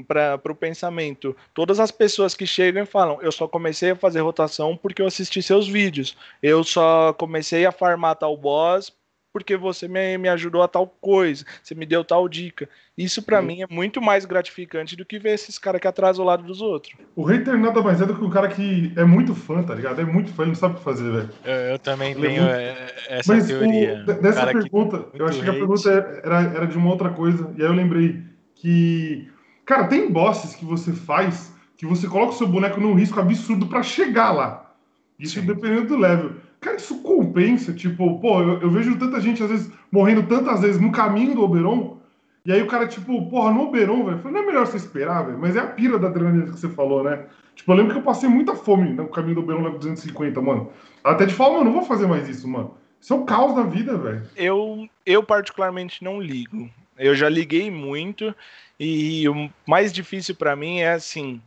para 0.07 0.51
o 0.51 0.55
pensamento 0.55 1.35
todas 1.53 1.79
as 1.79 1.91
pessoas 1.91 2.35
que 2.35 2.45
chegam 2.45 2.83
e 2.83 2.85
falam: 2.85 3.19
eu 3.21 3.31
só 3.31 3.47
comecei 3.47 3.91
a 3.91 3.95
fazer 3.95 4.21
rotação 4.21 4.77
porque 4.77 5.01
eu 5.01 5.07
assisti 5.07 5.41
seus 5.41 5.67
vídeos. 5.67 6.15
Eu 6.43 6.63
só 6.63 7.13
comecei 7.13 7.65
a 7.65 7.71
farmar 7.71 8.15
tal 8.15 8.37
boss 8.37 8.93
porque 9.31 9.55
você 9.55 9.87
me, 9.87 10.17
me 10.17 10.27
ajudou 10.29 10.61
a 10.61 10.67
tal 10.67 10.87
coisa, 10.87 11.45
você 11.61 11.75
me 11.75 11.85
deu 11.85 12.03
tal 12.03 12.27
dica. 12.27 12.67
Isso 12.97 13.21
para 13.23 13.39
Sim. 13.41 13.47
mim 13.47 13.61
é 13.61 13.67
muito 13.69 14.01
mais 14.01 14.25
gratificante 14.25 14.95
do 14.95 15.05
que 15.05 15.19
ver 15.19 15.33
esses 15.33 15.57
caras 15.57 15.79
que 15.79 15.87
atrasam 15.87 16.23
o 16.25 16.27
lado 16.27 16.43
dos 16.43 16.61
outros. 16.61 16.93
O 17.15 17.23
hater 17.23 17.57
nada 17.57 17.81
mais 17.81 18.01
é 18.01 18.05
do 18.05 18.15
que 18.15 18.23
um 18.23 18.29
cara 18.29 18.47
que 18.47 18.91
é 18.95 19.03
muito 19.03 19.33
fã, 19.35 19.61
tá 19.63 19.73
ligado? 19.75 20.01
É 20.01 20.05
muito 20.05 20.33
fã, 20.33 20.43
ele 20.43 20.51
não 20.51 20.55
sabe 20.55 20.75
o 20.75 20.77
que 20.77 20.83
fazer, 20.83 21.11
velho. 21.11 21.29
Eu, 21.45 21.53
eu 21.53 21.79
também 21.79 22.11
Ele 22.11 22.25
é 22.25 22.29
tenho 22.29 22.41
muito- 22.43 22.55
é, 22.55 22.95
essa 23.09 23.33
Mas 23.33 23.47
teoria. 23.47 24.01
o, 24.01 24.05
de- 24.05 24.21
dessa 24.21 24.47
pergunta, 24.47 24.95
eu 24.97 25.03
muito 25.11 25.23
achei 25.25 25.41
que 25.43 25.49
a 25.49 25.53
pergunta 25.53 25.89
era, 26.23 26.41
era 26.41 26.67
de 26.67 26.77
uma 26.77 26.89
outra 26.89 27.09
coisa. 27.09 27.53
E 27.57 27.61
aí 27.61 27.67
eu 27.67 27.73
lembrei 27.73 28.21
que, 28.55 29.29
cara, 29.65 29.87
tem 29.87 30.11
bosses 30.11 30.55
que 30.55 30.65
você 30.65 30.91
faz 30.93 31.57
que 31.77 31.85
você 31.85 32.07
coloca 32.09 32.33
o 32.33 32.37
seu 32.37 32.45
boneco 32.45 32.81
num 32.81 32.93
risco 32.93 33.17
absurdo 33.21 33.67
pra 33.67 33.81
chegar 33.81 34.31
lá. 34.33 34.75
Isso 35.17 35.39
Sim. 35.39 35.45
dependendo 35.45 35.87
do 35.87 35.97
level. 35.97 36.33
Cara, 36.59 36.77
isso 36.77 37.01
compensa. 37.01 37.73
Tipo, 37.73 38.19
pô, 38.19 38.41
eu, 38.41 38.61
eu 38.61 38.69
vejo 38.69 38.97
tanta 38.97 39.19
gente, 39.21 39.41
às 39.41 39.49
vezes, 39.49 39.71
morrendo 39.91 40.23
tantas 40.23 40.61
vezes 40.61 40.81
no 40.81 40.91
caminho 40.91 41.35
do 41.35 41.43
Oberon. 41.43 41.97
E 42.45 42.51
aí 42.51 42.61
o 42.61 42.67
cara, 42.67 42.87
tipo, 42.87 43.29
porra, 43.29 43.51
no 43.51 43.63
Oberon, 43.63 44.05
velho, 44.05 44.31
não 44.31 44.39
é 44.39 44.45
melhor 44.45 44.65
você 44.65 44.77
esperar, 44.77 45.25
velho. 45.25 45.37
Mas 45.39 45.55
é 45.55 45.59
a 45.59 45.67
pira 45.67 45.99
da 45.99 46.07
adrenalina 46.07 46.45
que 46.45 46.51
você 46.51 46.69
falou, 46.69 47.03
né? 47.03 47.25
Tipo, 47.55 47.71
eu 47.71 47.75
lembro 47.75 47.93
que 47.93 47.99
eu 47.99 48.03
passei 48.03 48.29
muita 48.29 48.55
fome 48.55 48.89
no 48.93 49.07
caminho 49.07 49.35
do 49.35 49.41
Oberon 49.41 49.63
level 49.63 49.79
250, 49.79 50.41
mano. 50.41 50.69
Até 51.03 51.25
de 51.25 51.33
falar, 51.33 51.59
mano, 51.59 51.65
não 51.65 51.73
vou 51.73 51.83
fazer 51.83 52.07
mais 52.07 52.27
isso, 52.27 52.47
mano. 52.47 52.75
Isso 52.99 53.13
é 53.13 53.17
o 53.17 53.23
caos 53.23 53.55
da 53.55 53.63
vida, 53.63 53.97
velho. 53.97 54.23
eu, 54.35 54.87
eu 55.05 55.23
particularmente 55.23 56.03
não 56.03 56.19
ligo. 56.21 56.69
Eu 56.97 57.15
já 57.15 57.29
liguei 57.29 57.71
muito 57.71 58.35
e 58.77 59.27
o 59.29 59.49
mais 59.65 59.93
difícil 59.93 60.35
pra 60.35 60.55
mim 60.55 60.79
é 60.79 60.91
assim, 60.91 61.41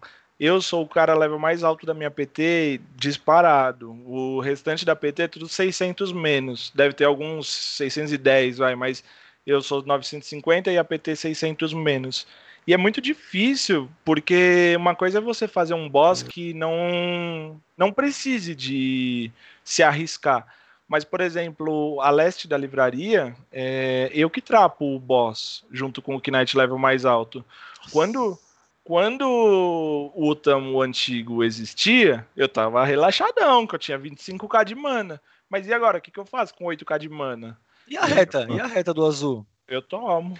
eu 0.44 0.60
sou 0.60 0.82
o 0.82 0.88
cara 0.88 1.16
level 1.16 1.38
mais 1.38 1.62
alto 1.62 1.86
da 1.86 1.94
minha 1.94 2.10
PT 2.10 2.80
disparado. 2.96 3.92
O 4.04 4.40
restante 4.40 4.84
da 4.84 4.96
PT 4.96 5.22
é 5.22 5.28
tudo 5.28 5.48
600 5.48 6.12
menos. 6.12 6.72
Deve 6.74 6.94
ter 6.94 7.04
alguns 7.04 7.46
610, 7.46 8.58
vai, 8.58 8.74
mas 8.74 9.04
eu 9.46 9.62
sou 9.62 9.84
950 9.84 10.72
e 10.72 10.76
a 10.76 10.82
PT 10.82 11.14
600 11.14 11.72
menos. 11.72 12.26
E 12.66 12.74
é 12.74 12.76
muito 12.76 13.00
difícil, 13.00 13.88
porque 14.04 14.74
uma 14.76 14.96
coisa 14.96 15.18
é 15.18 15.20
você 15.20 15.46
fazer 15.46 15.74
um 15.74 15.88
boss 15.88 16.24
que 16.24 16.52
não 16.54 17.60
não 17.78 17.92
precise 17.92 18.52
de 18.52 19.30
se 19.62 19.80
arriscar. 19.84 20.44
Mas, 20.88 21.04
por 21.04 21.20
exemplo, 21.20 22.00
a 22.00 22.10
leste 22.10 22.48
da 22.48 22.58
livraria, 22.58 23.32
é 23.52 24.10
eu 24.12 24.28
que 24.28 24.40
trapo 24.40 24.96
o 24.96 24.98
boss, 24.98 25.64
junto 25.70 26.02
com 26.02 26.16
o 26.16 26.20
Knight 26.20 26.56
level 26.56 26.78
mais 26.78 27.04
alto. 27.04 27.44
Quando, 27.92 28.36
quando 28.84 30.12
o 30.14 30.34
Tamo 30.34 30.80
antigo 30.82 31.44
existia, 31.44 32.26
eu 32.36 32.48
tava 32.48 32.84
relaxadão, 32.84 33.66
que 33.66 33.74
eu 33.74 33.78
tinha 33.78 33.98
25k 33.98 34.64
de 34.64 34.74
mana. 34.74 35.20
Mas 35.48 35.66
e 35.66 35.72
agora, 35.72 35.98
o 35.98 36.00
que, 36.00 36.10
que 36.10 36.18
eu 36.18 36.26
faço 36.26 36.54
com 36.54 36.64
8k 36.64 36.98
de 36.98 37.08
mana? 37.08 37.60
E 37.86 37.96
a 37.96 38.04
reta? 38.04 38.46
E 38.50 38.60
a 38.60 38.66
reta 38.66 38.92
do 38.92 39.04
azul? 39.04 39.46
Eu 39.68 39.82
tomo, 39.82 40.38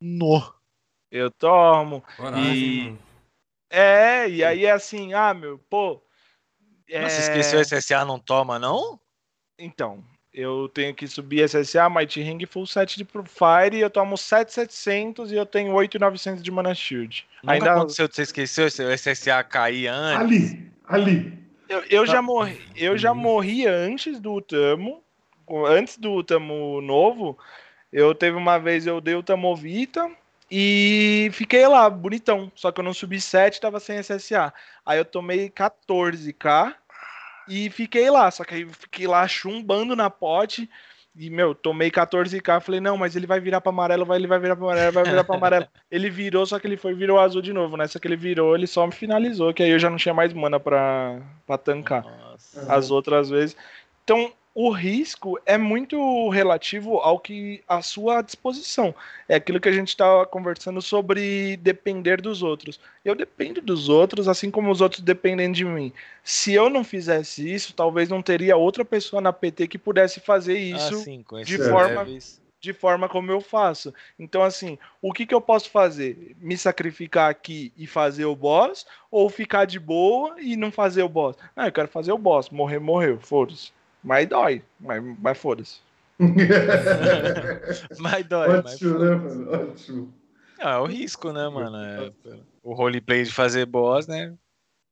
No. 0.00 0.54
eu 1.10 1.30
tomo. 1.30 2.02
Coragem, 2.16 2.68
E- 2.68 2.84
mano. 2.84 3.06
É, 3.68 4.28
e 4.28 4.44
aí 4.44 4.64
é 4.64 4.70
assim, 4.70 5.12
ah, 5.12 5.34
meu, 5.34 5.58
pô. 5.58 6.02
É... 6.88 7.00
Nossa, 7.00 7.20
esqueceu 7.20 7.58
o 7.58 7.62
SSA 7.62 8.04
não 8.04 8.18
toma, 8.18 8.58
não? 8.58 9.00
Então, 9.58 10.04
eu 10.36 10.68
tenho 10.68 10.94
que 10.94 11.08
subir 11.08 11.48
SSA, 11.48 11.88
Mighty 11.88 12.20
Ring 12.20 12.44
full 12.44 12.66
set 12.66 12.98
de 12.98 13.04
Profire, 13.06 13.80
eu 13.80 13.88
tomo 13.88 14.18
7700 14.18 15.32
e 15.32 15.34
eu 15.34 15.46
tenho 15.46 15.72
8900 15.72 16.42
de 16.42 16.50
Mana 16.50 16.74
Shield. 16.74 17.26
Nunca 17.42 17.54
Ainda 17.54 17.72
aconteceu 17.72 18.06
você 18.06 18.20
esqueceu 18.22 18.70
se 18.70 18.84
o 18.84 18.90
SSA 18.90 19.42
cair 19.42 19.88
antes? 19.88 20.20
Ali, 20.20 20.72
ali. 20.84 21.38
eu, 21.70 21.82
eu 21.88 22.04
Tá. 22.06 22.12
já 22.12 22.22
morri, 22.22 22.60
eu 22.76 22.98
já 22.98 23.12
Uhum. 23.12 23.16
morri 23.16 23.66
antes 23.66 24.20
do 24.20 24.38
Tamo, 24.42 25.02
antes 25.68 25.96
do 25.96 26.22
Tamo 26.22 26.82
novo. 26.82 27.38
Eu 27.90 28.14
teve 28.14 28.36
uma 28.36 28.58
vez 28.58 28.86
eu 28.86 29.00
dei 29.00 29.14
o 29.14 29.22
Tamovita 29.22 30.10
e 30.50 31.30
fiquei 31.32 31.66
lá, 31.66 31.88
bonitão. 31.88 32.52
Só 32.54 32.70
que 32.70 32.78
eu 32.78 32.84
não 32.84 32.92
subi 32.92 33.18
7, 33.18 33.58
tava 33.58 33.80
sem 33.80 33.96
SSA. 33.96 34.52
Aí 34.84 34.98
eu 34.98 35.04
tomei 35.04 35.48
14k 35.48 36.74
e 37.48 37.70
fiquei 37.70 38.10
lá. 38.10 38.30
Só 38.30 38.44
que 38.44 38.54
aí 38.54 38.66
fiquei 38.66 39.06
lá 39.06 39.26
chumbando 39.26 39.94
na 39.94 40.10
pote. 40.10 40.68
E, 41.18 41.30
meu, 41.30 41.54
tomei 41.54 41.90
14k. 41.90 42.60
Falei, 42.60 42.80
não, 42.80 42.96
mas 42.98 43.16
ele 43.16 43.26
vai 43.26 43.40
virar 43.40 43.60
pra 43.60 43.70
amarelo, 43.70 44.04
vai, 44.04 44.18
ele 44.18 44.26
vai 44.26 44.38
virar 44.38 44.54
pra 44.54 44.66
amarelo, 44.66 44.92
vai 44.92 45.04
virar 45.04 45.24
pra 45.24 45.36
amarelo. 45.36 45.66
ele 45.90 46.10
virou, 46.10 46.44
só 46.44 46.58
que 46.58 46.66
ele 46.66 46.76
foi 46.76 46.94
virou 46.94 47.18
azul 47.18 47.40
de 47.40 47.52
novo. 47.54 47.76
Nessa 47.76 47.98
que 47.98 48.06
ele 48.06 48.16
virou, 48.16 48.54
ele 48.54 48.66
só 48.66 48.86
me 48.86 48.92
finalizou. 48.92 49.54
Que 49.54 49.62
aí 49.62 49.70
eu 49.70 49.78
já 49.78 49.88
não 49.88 49.96
tinha 49.96 50.14
mais 50.14 50.32
mana 50.34 50.60
pra, 50.60 51.22
pra 51.46 51.56
tancar 51.56 52.04
Nossa. 52.04 52.72
as 52.72 52.90
outras 52.90 53.30
vezes. 53.30 53.56
Então, 54.04 54.30
o 54.58 54.70
risco 54.70 55.38
é 55.44 55.58
muito 55.58 56.30
relativo 56.30 56.96
ao 56.96 57.18
que 57.20 57.62
a 57.68 57.82
sua 57.82 58.22
disposição. 58.22 58.94
É 59.28 59.34
aquilo 59.34 59.60
que 59.60 59.68
a 59.68 59.72
gente 59.72 59.88
estava 59.88 60.24
conversando 60.24 60.80
sobre 60.80 61.58
depender 61.58 62.22
dos 62.22 62.42
outros. 62.42 62.80
Eu 63.04 63.14
dependo 63.14 63.60
dos 63.60 63.90
outros, 63.90 64.26
assim 64.28 64.50
como 64.50 64.70
os 64.70 64.80
outros 64.80 65.02
dependem 65.02 65.52
de 65.52 65.62
mim. 65.62 65.92
Se 66.24 66.54
eu 66.54 66.70
não 66.70 66.82
fizesse 66.82 67.52
isso, 67.52 67.74
talvez 67.74 68.08
não 68.08 68.22
teria 68.22 68.56
outra 68.56 68.82
pessoa 68.82 69.20
na 69.20 69.30
PT 69.30 69.68
que 69.68 69.76
pudesse 69.76 70.20
fazer 70.20 70.56
isso 70.58 70.94
Ah, 70.94 71.04
sim, 71.04 71.22
de 71.44 71.58
forma- 71.58 72.02
leves. 72.04 72.40
de 72.58 72.72
forma 72.72 73.10
como 73.10 73.30
eu 73.30 73.42
faço. 73.42 73.92
Então, 74.18 74.42
assim, 74.42 74.78
o 75.02 75.12
que, 75.12 75.26
que 75.26 75.34
eu 75.34 75.40
posso 75.42 75.68
fazer? 75.68 76.34
Me 76.40 76.56
sacrificar 76.56 77.30
aqui 77.30 77.74
e 77.76 77.86
fazer 77.86 78.24
o 78.24 78.34
boss? 78.34 78.86
Ou 79.10 79.28
ficar 79.28 79.66
de 79.66 79.78
boa 79.78 80.34
e 80.40 80.56
não 80.56 80.72
fazer 80.72 81.02
o 81.02 81.08
boss? 81.10 81.36
Ah, 81.54 81.68
eu 81.68 81.72
quero 81.72 81.88
fazer 81.88 82.12
o 82.12 82.18
boss. 82.18 82.48
Morrer, 82.48 82.78
morreu. 82.78 83.20
Foda-se. 83.20 83.75
Mas 84.06 84.28
dói. 84.28 84.62
Mas, 84.78 85.02
mas 85.18 85.36
foda-se. 85.36 85.80
Mas 87.98 88.24
dói, 88.26 88.62
mas 88.62 88.74
Ótimo, 88.74 88.98
né, 89.00 89.14
mano? 89.16 89.50
Ótimo. 89.52 90.14
Ah, 90.60 90.70
é 90.74 90.78
o 90.78 90.86
risco, 90.86 91.32
né, 91.32 91.46
mano? 91.48 91.76
É, 91.76 92.12
o 92.62 92.72
roleplay 92.72 93.24
de 93.24 93.32
fazer 93.32 93.66
boss, 93.66 94.06
né? 94.06 94.32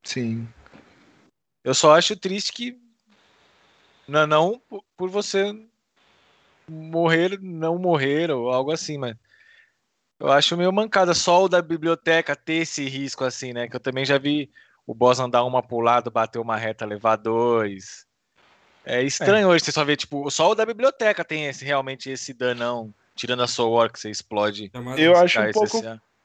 Sim. 0.02 0.46
Eu 1.62 1.74
só 1.74 1.94
acho 1.96 2.16
triste 2.16 2.52
que. 2.52 2.78
Não, 4.06 4.26
não 4.26 4.58
por- 4.68 4.84
por 4.96 5.08
você 5.08 5.56
morrer, 6.68 7.38
não 7.40 7.78
morrer 7.78 8.30
ou 8.32 8.50
algo 8.50 8.72
assim, 8.72 8.98
mas. 8.98 9.16
Eu 10.18 10.28
acho 10.30 10.56
meio 10.56 10.72
mancada 10.72 11.14
só 11.14 11.44
o 11.44 11.48
da 11.48 11.62
biblioteca 11.62 12.34
ter 12.36 12.54
esse 12.62 12.84
risco 12.88 13.24
assim, 13.24 13.52
né? 13.52 13.68
Que 13.68 13.76
eu 13.76 13.80
também 13.80 14.04
já 14.04 14.18
vi 14.18 14.50
o 14.86 14.92
boss 14.94 15.20
andar 15.20 15.44
uma 15.44 15.62
pro 15.62 15.80
lado, 15.80 16.10
bater 16.10 16.38
uma 16.38 16.56
reta, 16.56 16.84
levar 16.84 17.16
dois. 17.16 18.04
É 18.84 19.02
estranho 19.02 19.48
hoje 19.48 19.64
você 19.64 19.72
só 19.72 19.84
vê, 19.84 19.96
tipo, 19.96 20.30
só 20.30 20.50
o 20.50 20.54
da 20.54 20.66
biblioteca 20.66 21.24
tem 21.24 21.46
esse, 21.46 21.64
realmente 21.64 22.10
esse 22.10 22.32
danão, 22.34 22.92
tirando 23.14 23.42
a 23.42 23.46
Soul 23.46 23.72
War 23.74 23.90
que 23.92 23.98
você 23.98 24.10
explode. 24.10 24.70
Chamado- 24.74 24.98
Eu 24.98 25.16
acho 25.16 25.40
um 25.40 25.44
esse 25.44 25.52
pouco, 25.58 25.82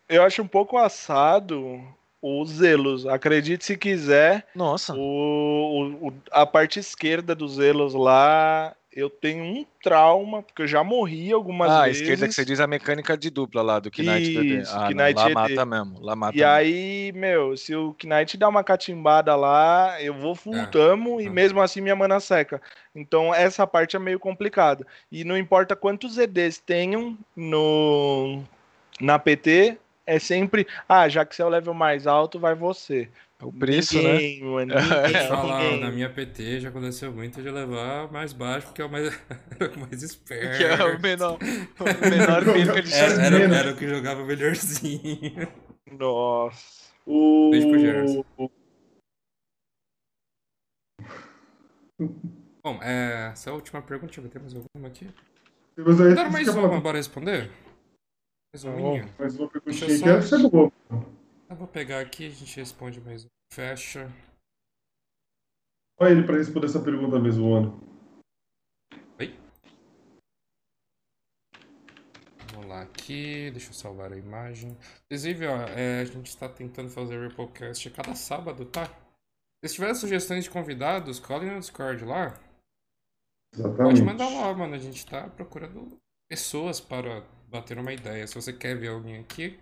eu 0.09 0.23
acho 0.23 0.41
um 0.41 0.47
pouco 0.47 0.77
assado 0.77 1.81
os 2.21 2.49
Zelos. 2.49 3.05
Acredite 3.07 3.63
se 3.63 3.77
quiser, 3.77 4.45
Nossa. 4.53 4.93
o, 4.93 4.99
o- 4.99 6.07
o- 6.09 6.13
a 6.31 6.45
parte 6.45 6.79
esquerda 6.79 7.33
dos 7.33 7.53
Zelos 7.55 7.93
lá, 7.93 8.75
eu 8.91 9.09
tenho 9.09 9.43
um 9.43 9.65
trauma, 9.83 10.41
porque 10.41 10.63
eu 10.63 10.67
já 10.67 10.83
morri 10.83 11.31
algumas 11.31 11.69
ah, 11.69 11.81
a 11.81 11.85
vezes. 11.85 12.01
esquerda 12.01 12.27
que 12.27 12.33
você 12.33 12.43
diz 12.43 12.59
a 12.59 12.67
mecânica 12.67 13.17
de 13.17 13.29
dupla 13.29 13.61
lá 13.61 13.79
do 13.79 13.89
Knight 13.89 14.33
DD. 14.33 14.61
Isso, 14.61 14.75
Ah, 14.75 14.89
não, 14.89 15.03
Knight 15.05 15.15
lá 15.19 15.25
ED. 15.27 15.33
mata 15.35 15.65
mesmo, 15.65 15.99
lá 16.01 16.15
mata 16.15 16.35
E 16.35 16.41
mesmo. 16.41 16.51
aí, 16.53 17.11
meu, 17.13 17.55
se 17.55 17.75
o 17.75 17.95
Knight 18.03 18.37
dá 18.37 18.47
uma 18.49 18.63
catimbada 18.63 19.35
lá, 19.35 20.01
eu 20.01 20.13
vou 20.13 20.33
full 20.35 20.55
É. 20.55 20.65
tamo 20.65 21.21
e 21.21 21.27
Ah. 21.27 21.31
mesmo 21.31 21.61
assim 21.61 21.81
minha 21.81 21.95
mana 21.95 22.19
seca. 22.19 22.61
Então 22.95 23.33
essa 23.33 23.65
parte 23.67 23.95
é 23.95 23.99
meio 23.99 24.19
complicada. 24.19 24.85
E 25.11 25.23
não 25.23 25.37
importa 25.37 25.75
quantos 25.75 26.17
EDs 26.17 26.57
tenham 26.57 27.17
no 27.35 28.43
na 28.99 29.17
PT, 29.17 29.77
é 30.05 30.19
sempre, 30.19 30.67
ah, 30.87 31.07
já 31.07 31.23
que 31.23 31.33
você 31.35 31.41
é 31.41 31.45
o 31.45 31.49
level 31.49 31.73
mais 31.73 32.05
alto, 32.07 32.37
vai 32.39 32.53
você. 32.55 33.07
O 33.41 33.53
preço, 33.53 34.01
né? 34.01 34.13
ninguém, 34.19 34.43
mano, 34.43 34.73
Deixa 34.73 34.95
eu 34.95 35.03
ninguém, 35.07 35.27
falar, 35.29 35.63
ninguém. 35.63 35.79
na 35.79 35.91
minha 35.91 36.09
PT 36.09 36.59
já 36.59 36.69
aconteceu 36.69 37.11
muito 37.13 37.41
de 37.41 37.49
levar 37.49 38.11
mais 38.11 38.33
baixo, 38.33 38.67
porque 38.67 38.81
é 38.81 38.85
o 38.85 38.89
mais, 38.91 39.05
era 39.59 39.71
o 39.75 39.79
mais 39.79 40.03
esperto. 40.03 40.57
Que 40.57 40.63
é 40.65 40.83
o 40.83 40.99
menor, 41.01 41.37
o 41.39 41.83
menor 42.09 42.43
perca 42.45 42.81
de 42.81 42.93
Era, 42.93 43.13
era, 43.23 43.39
menos. 43.39 43.57
era 43.57 43.71
o 43.71 43.77
que 43.77 43.87
jogava 43.87 44.25
melhorzinho. 44.25 45.47
Nossa. 45.91 46.89
O... 47.05 47.49
Beijo 47.51 47.69
pro 47.69 47.79
Gerson. 47.79 48.25
Bom, 52.63 52.79
é, 52.83 53.29
essa 53.31 53.49
é 53.49 53.51
a 53.51 53.55
última 53.55 53.81
pergunta. 53.81 54.07
Deixa 54.07 54.19
eu 54.19 54.23
ver, 54.25 54.29
tem 54.31 54.41
mais 54.41 54.53
alguma 54.53 54.87
aqui? 54.89 55.07
Você 55.77 56.29
mais 56.29 56.47
uma, 56.49 56.81
bora 56.81 56.97
responder? 56.97 57.49
Mais 58.53 58.63
Tá 58.63 58.69
uma 58.69 58.75
minha? 58.91 59.09
Mais 59.17 59.37
uma 59.39 59.47
perguntinha 59.47 59.87
Deixa 59.87 60.03
que 60.03 60.09
eu 60.09 60.17
essa 60.17 60.37
só- 60.39 60.45
é 60.47 60.49
boa. 60.49 60.71
Eu 61.49 61.55
vou 61.55 61.67
pegar 61.67 61.99
aqui, 61.99 62.27
a 62.27 62.29
gente 62.29 62.55
responde 62.57 63.01
mais 63.01 63.25
um. 63.25 63.27
Fecha. 63.51 64.07
Olha 65.99 66.11
ele 66.11 66.23
pra 66.23 66.37
responder 66.37 66.67
essa 66.67 66.81
pergunta 66.81 67.19
mesmo, 67.19 67.49
mano. 67.49 67.89
Vamos 72.51 72.67
lá 72.67 72.81
aqui, 72.83 73.49
deixa 73.51 73.69
eu 73.69 73.73
salvar 73.73 74.13
a 74.13 74.17
imagem. 74.17 74.77
Inclusive, 75.05 75.47
ó, 75.47 75.57
é, 75.69 76.01
a 76.01 76.05
gente 76.05 76.27
está 76.27 76.47
tentando 76.47 76.89
fazer 76.89 77.17
o 77.17 77.27
Ripplecast 77.27 77.89
cada 77.89 78.13
sábado, 78.15 78.65
tá? 78.65 78.85
Se 79.65 79.73
tiver 79.73 79.93
sugestões 79.95 80.43
de 80.43 80.49
convidados, 80.49 81.19
colhem 81.19 81.51
no 81.51 81.59
Discord 81.59 82.05
lá. 82.05 82.31
Pode 83.51 83.59
Exatamente. 83.59 84.01
mandar 84.03 84.29
lá, 84.29 84.53
mano. 84.53 84.75
A 84.75 84.77
gente 84.77 85.05
tá 85.05 85.27
procurando 85.29 85.97
pessoas 86.29 86.79
para 86.79 87.21
bater 87.47 87.77
uma 87.77 87.91
ideia. 87.91 88.27
Se 88.27 88.35
você 88.35 88.53
quer 88.53 88.77
ver 88.77 88.89
alguém 88.89 89.17
aqui, 89.17 89.59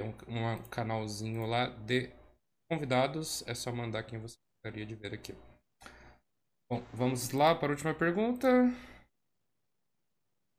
tem 0.00 0.06
um, 0.06 0.14
um 0.28 0.62
canalzinho 0.64 1.46
lá 1.46 1.66
de 1.66 2.10
convidados. 2.70 3.46
É 3.46 3.54
só 3.54 3.70
mandar 3.70 4.02
quem 4.04 4.18
você 4.18 4.36
gostaria 4.64 4.86
de 4.86 4.94
ver 4.94 5.12
aqui. 5.14 5.34
Bom, 6.70 6.82
vamos 6.92 7.30
lá 7.32 7.54
para 7.54 7.68
a 7.68 7.70
última 7.72 7.94
pergunta. 7.94 8.48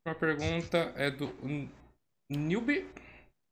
A 0.05 0.09
última 0.09 0.19
pergunta 0.19 0.77
é 0.95 1.09
do 1.09 1.27
Newbie. 2.29 2.87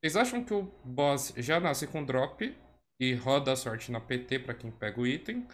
Vocês 0.02 0.16
acham 0.16 0.44
que 0.44 0.54
o 0.54 0.64
boss 0.84 1.34
já 1.38 1.60
nasce 1.60 1.88
com 1.88 2.06
drop 2.06 2.56
e 3.02 3.14
roda 3.16 3.54
a 3.54 3.56
sorte 3.56 3.92
na 3.92 4.00
PT 4.00 4.40
para 4.40 4.54
quem 4.54 4.72
pega 4.72 5.00
o 5.00 5.08
item? 5.08 5.48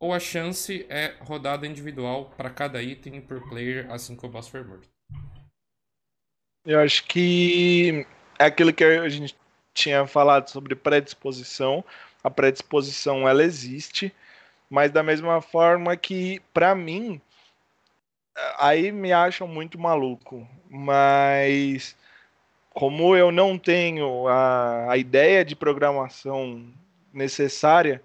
Ou 0.00 0.12
a 0.12 0.20
chance 0.20 0.86
é 0.88 1.16
rodada 1.20 1.66
individual 1.66 2.30
para 2.30 2.50
cada 2.50 2.80
item 2.80 3.20
por 3.20 3.48
player 3.48 3.90
assim 3.90 4.16
que 4.16 4.24
o 4.24 4.28
boss 4.28 4.48
for 4.48 4.64
morto? 4.64 4.88
Eu 6.64 6.80
acho 6.80 7.04
que 7.04 8.06
é 8.38 8.44
aquilo 8.44 8.72
que 8.72 8.84
a 8.84 9.08
gente 9.08 9.34
tinha 9.78 10.06
falado 10.06 10.48
sobre 10.48 10.74
predisposição. 10.74 11.84
A 12.22 12.30
predisposição 12.30 13.28
ela 13.28 13.44
existe, 13.44 14.12
mas 14.68 14.90
da 14.90 15.02
mesma 15.02 15.40
forma 15.40 15.96
que 15.96 16.40
para 16.52 16.74
mim 16.74 17.20
aí 18.58 18.92
me 18.92 19.12
acham 19.12 19.46
muito 19.48 19.78
maluco, 19.78 20.46
mas 20.68 21.96
como 22.70 23.16
eu 23.16 23.32
não 23.32 23.58
tenho 23.58 24.28
a, 24.28 24.92
a 24.92 24.96
ideia 24.96 25.44
de 25.44 25.56
programação 25.56 26.64
necessária, 27.12 28.02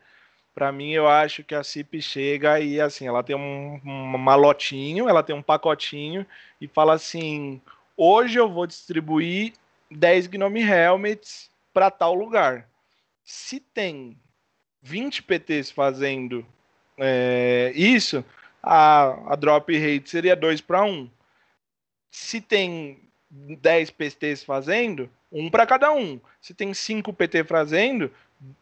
para 0.56 0.72
mim 0.72 0.92
eu 0.92 1.08
acho 1.08 1.44
que 1.44 1.54
a 1.54 1.64
CIP 1.64 2.02
chega 2.02 2.60
e 2.60 2.80
assim, 2.80 3.08
ela 3.08 3.24
tem 3.24 3.36
um, 3.36 3.80
um 3.84 4.18
malotinho, 4.18 5.10
ela 5.10 5.24
tem 5.24 5.36
um 5.36 5.42
pacotinho 5.42 6.26
e 6.62 6.68
fala 6.68 6.94
assim: 6.94 7.62
hoje 7.98 8.40
eu 8.40 8.50
vou 8.50 8.66
distribuir 8.66 9.54
10 9.92 10.28
Gnome 10.28 10.62
Helmets 10.62 11.53
para 11.74 11.92
tal 11.92 12.14
lugar. 12.14 12.68
Se 13.24 13.60
tem 13.60 14.18
20 14.82 15.24
PTs 15.24 15.72
fazendo 15.72 16.46
é, 16.98 17.72
isso, 17.76 18.24
a, 18.62 19.34
a 19.34 19.36
drop 19.36 19.76
rate 19.78 20.10
seria 20.10 20.36
2 20.36 20.62
para 20.62 20.84
1. 20.84 21.10
Se 22.12 22.40
tem 22.40 23.00
10 23.30 23.92
PTs 23.92 24.44
fazendo, 24.44 25.10
um 25.32 25.50
para 25.50 25.66
cada 25.66 25.92
um. 25.92 26.20
Se 26.40 26.54
tem 26.54 26.74
5 26.74 27.12
PT 27.12 27.44
fazendo, 27.46 28.12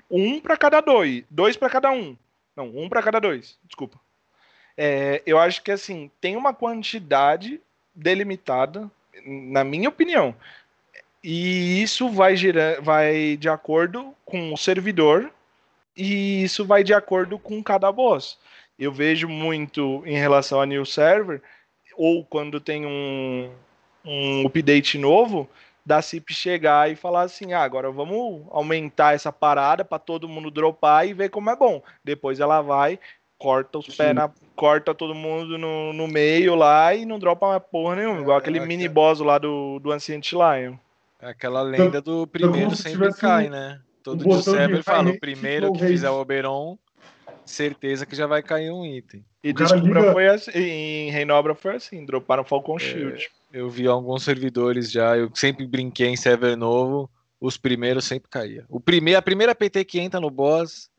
um 0.10 0.40
para 0.40 0.56
cada 0.56 0.80
dois. 0.80 1.24
Dois 1.30 1.58
para 1.58 1.70
cada 1.70 1.92
um. 1.92 2.16
Não, 2.56 2.68
um 2.78 2.88
para 2.88 3.04
cada 3.04 3.20
dois. 3.20 3.58
Desculpa. 3.66 4.00
É, 4.78 5.22
eu 5.26 5.38
acho 5.38 5.62
que 5.62 5.72
assim, 5.72 6.10
tem 6.22 6.38
uma 6.38 6.54
quantidade 6.54 7.60
delimitada, 7.94 8.90
na 9.26 9.64
minha 9.64 9.90
opinião. 9.90 10.36
E 11.24 11.82
isso 11.82 12.10
vai, 12.10 12.36
gerar, 12.36 12.82
vai 12.82 13.38
de 13.38 13.48
acordo 13.48 14.14
com 14.26 14.54
o 14.54 14.58
servidor 14.58 15.32
e 15.96 16.44
isso 16.44 16.66
vai 16.66 16.84
de 16.84 16.94
acordo 16.94 17.38
com 17.38 17.62
cada 17.62 17.92
boss. 17.92 18.38
Eu 18.78 18.92
vejo 18.92 19.28
muito 19.28 20.02
em 20.06 20.18
relação 20.18 20.60
a 20.60 20.66
new 20.66 20.86
server, 20.86 21.42
ou 21.96 22.26
quando 22.26 22.60
tem 22.60 22.86
um, 22.86 23.52
um 24.04 24.48
update 24.48 24.98
novo, 24.98 25.48
da 25.86 26.02
CIP 26.02 26.34
chegar 26.34 26.90
e 26.90 26.96
falar 26.96 27.24
assim: 27.24 27.54
ah, 27.54 27.62
agora 27.62 27.92
vamos 27.92 28.44
aumentar 28.50 29.14
essa 29.14 29.32
parada 29.32 29.84
para 29.86 30.00
todo 30.00 30.28
mundo 30.28 30.50
dropar 30.50 31.08
e 31.08 31.14
ver 31.14 31.30
como 31.30 31.50
é 31.50 31.56
bom. 31.56 31.84
Depois 32.04 32.40
ela 32.40 32.62
vai, 32.62 32.98
corta 33.38 33.78
os 33.80 33.96
pés 33.96 34.16
na. 34.16 34.32
corta 34.56 34.96
todo 34.96 35.14
mundo 35.14 35.58
no, 35.58 35.94
no 35.94 36.08
meio 36.08 36.56
lá 36.56 36.96
e 36.96 37.06
não 37.06 37.20
dropa 37.20 37.50
mais 37.50 37.64
porra 37.72 37.98
nenhuma. 37.98 38.22
igual 38.22 38.38
aquele 38.38 38.60
é 38.60 38.66
mini 38.66 38.88
boss 38.88 39.20
lá 39.20 39.38
do, 39.38 39.80
do 39.80 39.92
Ancient 39.92 40.32
Lion. 40.32 40.76
É 41.22 41.30
aquela 41.30 41.62
lenda 41.62 42.02
do 42.02 42.26
primeiro 42.28 42.76
sempre 42.76 43.14
cai, 43.14 43.48
um- 43.48 43.52
né? 43.52 43.80
Todo 44.04 44.28
um 44.28 44.42
server 44.42 44.82
fala, 44.84 45.12
o 45.12 45.20
primeiro 45.20 45.68
low 45.68 45.74
que 45.76 45.86
fizer 45.86 46.10
o 46.10 46.20
Oberon, 46.20 46.78
certeza 47.46 48.06
que 48.06 48.16
já 48.16 48.26
vai 48.26 48.42
cair 48.42 48.72
um 48.72 48.84
item. 48.86 49.24
E 49.44 49.54
Descubra 49.54 50.00
liga- 50.00 50.12
foi 50.12 50.28
assim, 50.28 50.52
em 50.60 51.12
Reinobra 51.12 51.54
foi 51.54 51.76
assim, 51.76 52.04
droparam 52.06 52.44
Falcon 52.44 52.80
Shield. 52.80 53.30
Eu 53.54 53.70
vi 53.70 53.86
alguns 53.88 54.24
servidores 54.24 54.90
já, 54.92 55.16
eu 55.18 55.30
sempre 55.36 55.68
brinquei 55.68 56.08
em 56.08 56.16
server 56.18 56.56
novo, 56.56 57.10
os 57.40 57.58
primeiros 57.58 58.06
sempre 58.06 58.30
caía. 58.30 58.66
O 58.70 58.80
primeiro, 58.80 59.20
a 59.20 59.22
primeira 59.22 59.54
PT 59.54 59.86
que 59.86 60.00
entra 60.00 60.20
no 60.20 60.30
boss, 60.32 60.90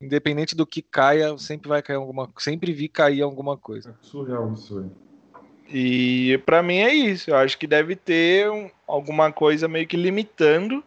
independente 0.00 0.54
do 0.54 0.66
que 0.66 0.82
caia, 0.82 1.36
sempre 1.38 1.68
vai 1.68 1.82
cair 1.82 1.96
alguma, 1.96 2.30
sempre 2.38 2.72
vi 2.72 2.88
cair 2.88 3.22
alguma 3.22 3.56
coisa. 3.56 3.90
É 3.90 3.94
surreal 4.00 4.52
isso 4.52 4.78
aí. 4.78 4.86
E 5.74 6.38
pra 6.44 6.62
mim 6.62 6.78
é 6.78 6.92
isso. 6.92 7.30
Eu 7.30 7.36
acho 7.36 7.56
que 7.56 7.66
deve 7.66 7.96
ter 7.96 8.50
um- 8.50 8.70
alguma 8.94 9.32
coisa 9.32 9.66
meio 9.66 9.86
que 9.86 9.96
limitando. 9.96 10.84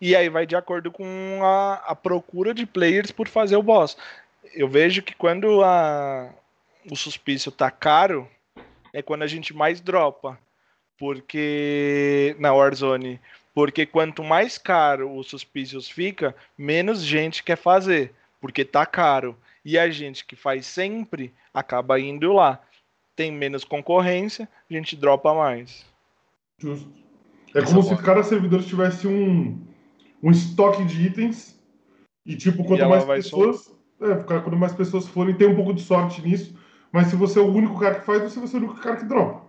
E 0.00 0.14
aí 0.14 0.28
vai 0.28 0.46
de 0.46 0.54
acordo 0.54 0.92
com 0.92 1.40
a, 1.42 1.74
a 1.86 1.94
procura 1.94 2.54
de 2.54 2.66
players 2.66 3.10
por 3.10 3.26
fazer 3.28 3.56
o 3.56 3.62
boss. 3.62 3.96
Eu 4.54 4.68
vejo 4.68 5.02
que 5.02 5.14
quando 5.14 5.62
a, 5.64 6.30
o 6.90 6.94
suspício 6.94 7.50
tá 7.50 7.70
caro, 7.70 8.28
é 8.92 9.02
quando 9.02 9.22
a 9.22 9.26
gente 9.26 9.54
mais 9.54 9.80
dropa. 9.80 10.38
Porque. 10.98 12.36
Na 12.38 12.52
Warzone. 12.52 13.20
Porque 13.54 13.86
quanto 13.86 14.22
mais 14.22 14.56
caro 14.56 15.16
o 15.16 15.24
suspícios 15.24 15.88
fica, 15.88 16.34
menos 16.56 17.02
gente 17.02 17.42
quer 17.42 17.56
fazer. 17.56 18.12
Porque 18.40 18.64
tá 18.64 18.86
caro. 18.86 19.36
E 19.64 19.76
a 19.76 19.90
gente 19.90 20.24
que 20.24 20.36
faz 20.36 20.66
sempre 20.66 21.34
acaba 21.52 21.98
indo 21.98 22.32
lá 22.32 22.60
tem 23.18 23.32
menos 23.32 23.64
concorrência, 23.64 24.48
a 24.70 24.72
gente 24.72 24.94
dropa 24.94 25.34
mais. 25.34 25.84
Justo. 26.56 27.07
É 27.54 27.62
como 27.62 27.82
se 27.82 27.96
cada 27.96 28.22
servidor 28.22 28.62
tivesse 28.62 29.06
um, 29.06 29.66
um 30.22 30.30
estoque 30.30 30.84
de 30.84 31.06
itens. 31.06 31.58
E, 32.24 32.36
tipo, 32.36 32.64
quanto 32.64 32.82
ela 32.82 33.04
mais 33.06 33.24
pessoas. 33.24 33.74
É, 34.00 34.22
cara, 34.24 34.40
quanto 34.42 34.56
mais 34.56 34.72
pessoas 34.74 35.06
forem, 35.06 35.36
tem 35.36 35.48
um 35.48 35.56
pouco 35.56 35.74
de 35.74 35.82
sorte 35.82 36.22
nisso. 36.22 36.54
Mas 36.92 37.08
se 37.08 37.16
você 37.16 37.38
é 37.38 37.42
o 37.42 37.52
único 37.52 37.78
cara 37.78 37.98
que 37.98 38.06
faz, 38.06 38.22
você 38.22 38.38
vai 38.38 38.48
ser 38.48 38.56
o 38.56 38.60
único 38.60 38.80
cara 38.80 38.96
que 38.96 39.04
dropa. 39.04 39.46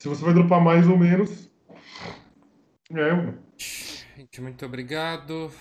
Se 0.00 0.08
você 0.08 0.24
vai 0.24 0.32
dropar 0.32 0.60
mais 0.60 0.88
ou 0.88 0.96
menos. 0.96 1.50
É. 2.92 3.34
Gente, 4.16 4.40
muito 4.40 4.64
obrigado. 4.64 5.46
O 5.46 5.52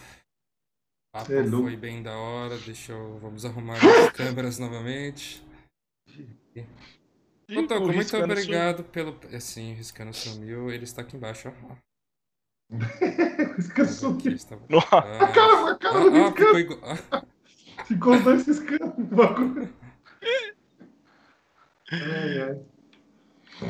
papo 1.11 1.33
é 1.33 1.43
foi 1.43 1.75
bem 1.75 2.01
da 2.01 2.15
hora. 2.17 2.57
Deixa 2.57 2.93
eu. 2.93 3.19
Vamos 3.19 3.45
arrumar 3.45 3.77
as 3.77 4.11
câmeras 4.11 4.59
novamente. 4.59 5.43
E 7.49 7.55
Cotoco, 7.55 7.81
o 7.81 7.85
muito 7.87 7.97
Riscano 7.97 8.25
obrigado 8.25 8.83
pelo. 8.83 9.19
Assim, 9.33 9.73
o 9.73 9.75
Riscano 9.75 10.13
sumiu, 10.13 10.71
ele 10.71 10.83
está 10.83 11.01
aqui 11.01 11.17
embaixo, 11.17 11.51
ó. 11.69 11.75
Que 14.21 14.29
está. 14.29 14.55
Não. 14.69 14.77
Ah, 14.79 15.27
cara, 15.33 15.71
a 15.71 15.75
cara 15.75 15.99
do 15.99 16.15
ah, 16.15 16.19
ah, 16.19 16.29
Riscano. 16.29 16.35
ficou 16.35 16.59
igual. 16.59 16.97
ah, 17.11 17.25
ficou 17.85 18.21
dois 18.21 18.45
riscando. 18.45 18.85
o 18.85 19.03
bagulho. 19.03 19.73
Ai, 21.91 22.41
ai. 22.41 22.61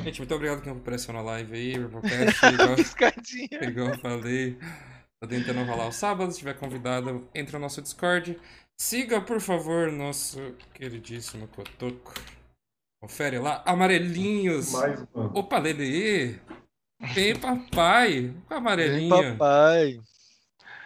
Gente, 0.04 0.20
muito 0.20 0.36
obrigado 0.36 0.62
quem 0.62 0.74
apareceu 0.74 1.14
na 1.14 1.22
live 1.22 1.56
aí, 1.56 1.72
Ripocast, 1.72 2.46
igual, 2.54 2.76
Piscadinha. 2.76 3.64
igual 3.64 3.88
eu 3.88 4.00
falei. 4.00 4.60
Tá 5.20 5.28
tentando 5.28 5.64
rolar 5.64 5.88
o 5.88 5.92
sábado, 5.92 6.32
se 6.32 6.40
tiver 6.40 6.54
convidado, 6.56 7.28
entra 7.34 7.58
no 7.58 7.64
nosso 7.64 7.82
Discord. 7.82 8.40
Siga, 8.78 9.20
por 9.22 9.42
favor, 9.42 9.92
nosso 9.92 10.56
queridíssimo 10.74 11.48
Cotoco. 11.48 12.14
Confere 13.00 13.40
lá, 13.40 13.64
amarelinhos. 13.66 14.74
Mais. 14.74 15.06
Opa, 15.14 15.58
Lele! 15.58 16.40
Tem 17.14 17.34
papai! 17.36 18.34
Com 18.48 18.56
Vem, 18.56 18.58
amarelinho. 18.58 19.38
papai. 19.38 20.00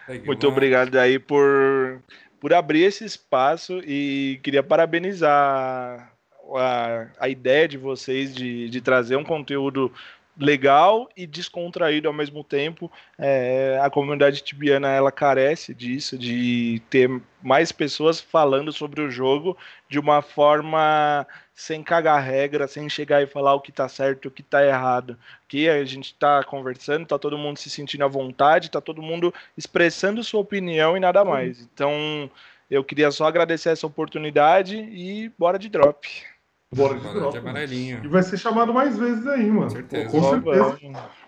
Segue 0.06 0.26
Muito 0.28 0.46
lá. 0.46 0.52
obrigado 0.52 0.96
aí 1.00 1.18
por, 1.18 2.04
por 2.40 2.54
abrir 2.54 2.84
esse 2.84 3.04
espaço 3.04 3.80
e 3.80 4.40
queria 4.44 4.62
parabenizar 4.62 6.14
a, 6.56 7.08
a 7.20 7.30
ideia 7.30 7.68
de 7.68 7.78
vocês 7.78 8.36
de, 8.36 8.70
de 8.70 8.82
trazer 8.82 9.16
um 9.16 9.24
conteúdo 9.24 9.92
legal 10.38 11.10
e 11.16 11.26
descontraído 11.26 12.08
ao 12.08 12.14
mesmo 12.14 12.44
tempo. 12.44 12.92
É, 13.18 13.80
a 13.82 13.90
comunidade 13.90 14.44
tibiana 14.44 14.90
ela 14.90 15.12
carece 15.12 15.74
disso, 15.74 16.18
de 16.18 16.82
ter 16.90 17.10
mais 17.42 17.72
pessoas 17.72 18.20
falando 18.20 18.72
sobre 18.72 19.02
o 19.02 19.10
jogo 19.10 19.58
de 19.90 19.98
uma 19.98 20.22
forma 20.22 21.26
sem 21.56 21.84
cagar 21.84 22.22
regra, 22.22 22.68
sem 22.68 22.90
chegar 22.90 23.22
e 23.22 23.28
falar 23.28 23.54
o 23.54 23.62
que 23.62 23.72
tá 23.72 23.88
certo 23.88 24.26
e 24.26 24.28
o 24.28 24.32
que 24.32 24.42
tá 24.42 24.66
errado. 24.66 25.18
Que 25.48 25.70
a 25.70 25.86
gente 25.86 26.14
tá 26.16 26.44
conversando, 26.44 27.06
tá 27.06 27.20
todo 27.20 27.38
mundo 27.38 27.58
se 27.58 27.70
sentindo 27.70 28.04
à 28.04 28.08
vontade, 28.08 28.72
tá 28.72 28.82
todo 28.82 29.02
mundo 29.02 29.34
expressando 29.58 30.24
sua 30.24 30.42
opinião 30.42 30.98
e 30.98 31.00
nada 31.00 31.24
mais. 31.24 31.62
Então, 31.62 32.30
eu 32.70 32.84
queria 32.84 33.12
só 33.12 33.26
agradecer 33.26 33.70
essa 33.70 33.86
oportunidade 33.86 34.78
e 34.78 35.32
bora 35.38 35.60
de 35.60 35.70
drop. 35.70 36.33
Bora 36.76 36.96
de 36.98 37.04
mano. 37.06 37.38
amarelinho. 37.38 38.02
E 38.04 38.08
vai 38.08 38.24
ser 38.24 38.38
chamado 38.38 38.74
mais 38.74 38.98
vezes 38.98 39.26
aí, 39.28 39.50
mano. 39.50 39.70
certeza. 39.70 40.10
Com 40.10 40.30
certeza. 40.30 40.78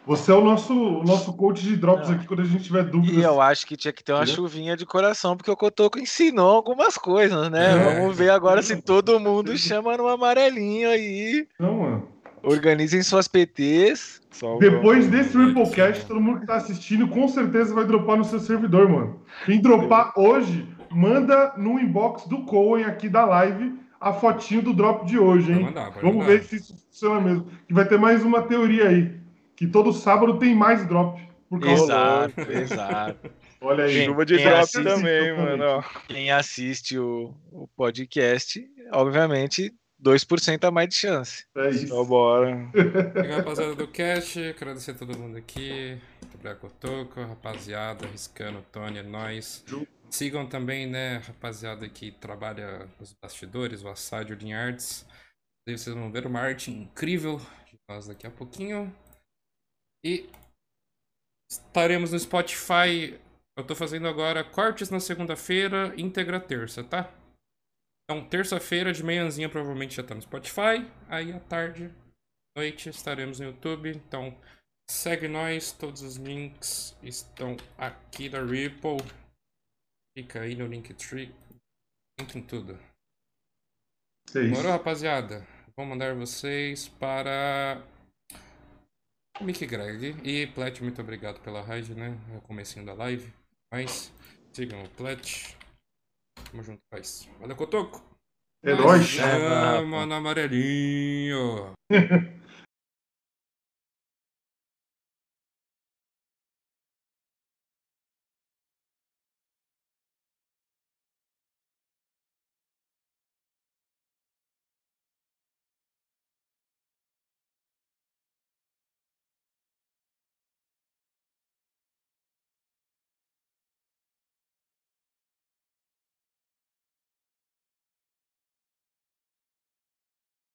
Você 0.05 0.31
é 0.31 0.35
o 0.35 0.41
nosso, 0.43 0.73
o 0.73 1.03
nosso 1.03 1.33
coach 1.33 1.63
de 1.63 1.75
drops 1.75 2.09
aqui 2.11 2.27
quando 2.27 2.41
a 2.41 2.45
gente 2.45 2.63
tiver 2.63 2.83
dúvidas. 2.83 3.17
E 3.17 3.21
eu 3.21 3.41
acho 3.41 3.65
que 3.65 3.75
tinha 3.75 3.91
que 3.91 4.03
ter 4.03 4.13
uma 4.13 4.19
Entendeu? 4.23 4.35
chuvinha 4.35 4.77
de 4.77 4.85
coração, 4.85 5.35
porque 5.35 5.49
o 5.49 5.55
Cotoco 5.57 5.97
ensinou 5.97 6.55
algumas 6.55 6.95
coisas, 6.97 7.49
né? 7.49 7.73
É. 7.73 7.95
Vamos 8.01 8.15
ver 8.15 8.29
agora 8.29 8.61
se 8.61 8.79
todo 8.81 9.19
mundo 9.19 9.57
chama 9.57 9.97
no 9.97 10.07
amarelinho 10.07 10.89
aí. 10.89 11.47
Não, 11.59 11.79
mano. 11.79 12.07
Organizem 12.43 13.01
suas 13.01 13.27
PTs. 13.27 14.21
Depois 14.59 15.07
desse 15.07 15.35
Ripplecast, 15.35 16.05
todo 16.05 16.21
mundo 16.21 16.41
que 16.41 16.45
tá 16.45 16.55
assistindo 16.57 17.07
com 17.07 17.27
certeza 17.27 17.73
vai 17.73 17.85
dropar 17.85 18.17
no 18.17 18.23
seu 18.23 18.39
servidor, 18.39 18.87
mano. 18.87 19.21
Quem 19.45 19.59
dropar 19.59 20.13
hoje, 20.15 20.67
manda 20.91 21.53
no 21.57 21.79
inbox 21.79 22.27
do 22.27 22.43
Coen 22.45 22.83
aqui 22.85 23.09
da 23.09 23.25
live 23.25 23.73
a 23.99 24.13
fotinho 24.13 24.61
do 24.61 24.73
drop 24.73 25.05
de 25.05 25.17
hoje, 25.17 25.51
hein? 25.51 25.63
mandar, 25.63 25.91
pode 25.91 26.01
Vamos 26.01 26.17
mandar. 26.17 26.31
ver 26.31 26.43
se 26.43 26.57
isso 26.57 26.75
funciona 26.77 27.21
mesmo. 27.21 27.47
Que 27.67 27.73
vai 27.73 27.87
ter 27.87 27.97
mais 27.97 28.23
uma 28.23 28.41
teoria 28.41 28.89
aí. 28.89 29.15
Que 29.55 29.67
todo 29.67 29.93
sábado 29.93 30.37
tem 30.37 30.55
mais 30.55 30.85
drop. 30.87 31.21
Por 31.49 31.59
causa 31.59 31.83
Exato, 31.83 32.41
exato. 32.51 33.31
Olha 33.61 33.85
aí. 33.85 34.05
Chuva 34.05 34.25
de 34.25 34.37
drop 34.37 34.55
assiste 34.55 34.83
também, 34.83 35.35
mano. 35.37 35.83
Quem 36.07 36.31
assiste 36.31 36.97
o, 36.99 37.33
o 37.51 37.67
podcast, 37.75 38.63
obviamente, 38.91 39.73
2% 40.03 40.63
a 40.63 40.71
mais 40.71 40.89
de 40.89 40.95
chance. 40.95 41.45
É 41.55 41.69
isso. 41.69 41.85
Então 41.85 42.05
bora. 42.05 42.69
Obrigado, 42.73 43.37
rapaziada 43.37 43.75
do 43.75 43.87
Cast. 43.87 44.39
Agradecer 44.39 44.91
a 44.91 44.95
todo 44.95 45.17
mundo 45.17 45.37
aqui. 45.37 45.97
Obrigado, 46.33 46.59
Cotoco, 46.59 47.21
rapaziada, 47.21 48.05
Riscano, 48.07 48.63
Tony, 48.71 48.99
é 48.99 49.03
nóis. 49.03 49.63
Sigam 50.15 50.47
também, 50.47 50.87
né, 50.87 51.17
rapaziada 51.17 51.89
que 51.89 52.09
trabalha 52.09 52.85
nos 52.97 53.13
bastidores, 53.21 53.83
o 53.83 53.89
Assad 53.89 54.31
Ordem 54.31 54.53
Arts. 54.53 55.05
Daí 55.67 55.77
vocês 55.77 55.93
vão 55.93 56.09
ver 56.09 56.25
uma 56.25 56.39
arte 56.39 56.71
incrível 56.71 57.37
de 57.65 57.77
nós 57.89 58.07
daqui 58.07 58.25
a 58.25 58.31
pouquinho. 58.31 58.95
E 60.05 60.29
estaremos 61.51 62.13
no 62.13 62.19
Spotify. 62.19 63.19
Eu 63.57 63.67
tô 63.67 63.75
fazendo 63.75 64.07
agora 64.07 64.41
cortes 64.41 64.89
na 64.89 65.01
segunda-feira, 65.01 65.93
íntegra 65.97 66.39
terça, 66.39 66.81
tá? 66.81 67.13
Então, 68.05 68.25
terça-feira 68.25 68.93
de 68.93 69.03
manhãzinha 69.03 69.49
provavelmente 69.49 69.97
já 69.97 70.03
tá 70.03 70.15
no 70.15 70.21
Spotify. 70.21 70.89
Aí 71.09 71.33
à 71.33 71.41
tarde, 71.41 71.93
noite 72.57 72.87
estaremos 72.87 73.41
no 73.41 73.47
YouTube. 73.47 73.89
Então, 73.89 74.33
segue 74.89 75.27
nós. 75.27 75.73
Todos 75.73 76.01
os 76.01 76.15
links 76.15 76.95
estão 77.03 77.57
aqui 77.77 78.29
da 78.29 78.41
Ripple. 78.41 79.24
Fica 80.17 80.41
aí 80.41 80.55
no 80.55 80.65
Linktree. 80.65 81.35
Link 82.17 82.35
em 82.37 82.41
tudo. 82.41 82.79
É 84.33 84.39
isso. 84.39 84.55
Morou, 84.55 84.71
rapaziada? 84.71 85.45
Vou 85.75 85.85
mandar 85.85 86.15
vocês 86.15 86.87
para 86.87 87.83
Mick 89.41 89.65
Greg. 89.65 90.15
E 90.23 90.47
Plet, 90.47 90.81
muito 90.81 91.01
obrigado 91.01 91.41
pela 91.41 91.61
raid, 91.61 91.93
né? 91.93 92.17
É 92.33 92.37
o 92.37 92.41
comecinho 92.41 92.85
da 92.85 92.93
live. 92.93 93.33
Mas 93.69 94.13
sigam 94.53 94.81
o 94.83 94.89
Plet. 94.91 95.57
Tamo 96.49 96.63
junto, 96.63 96.79
paz. 96.89 97.27
Valeu, 97.41 97.57
Cotoco! 97.57 98.01
É 98.63 98.73
nóis. 98.73 99.05
Chama 99.05 100.05
no 100.05 100.13
amarelinho! 100.13 101.73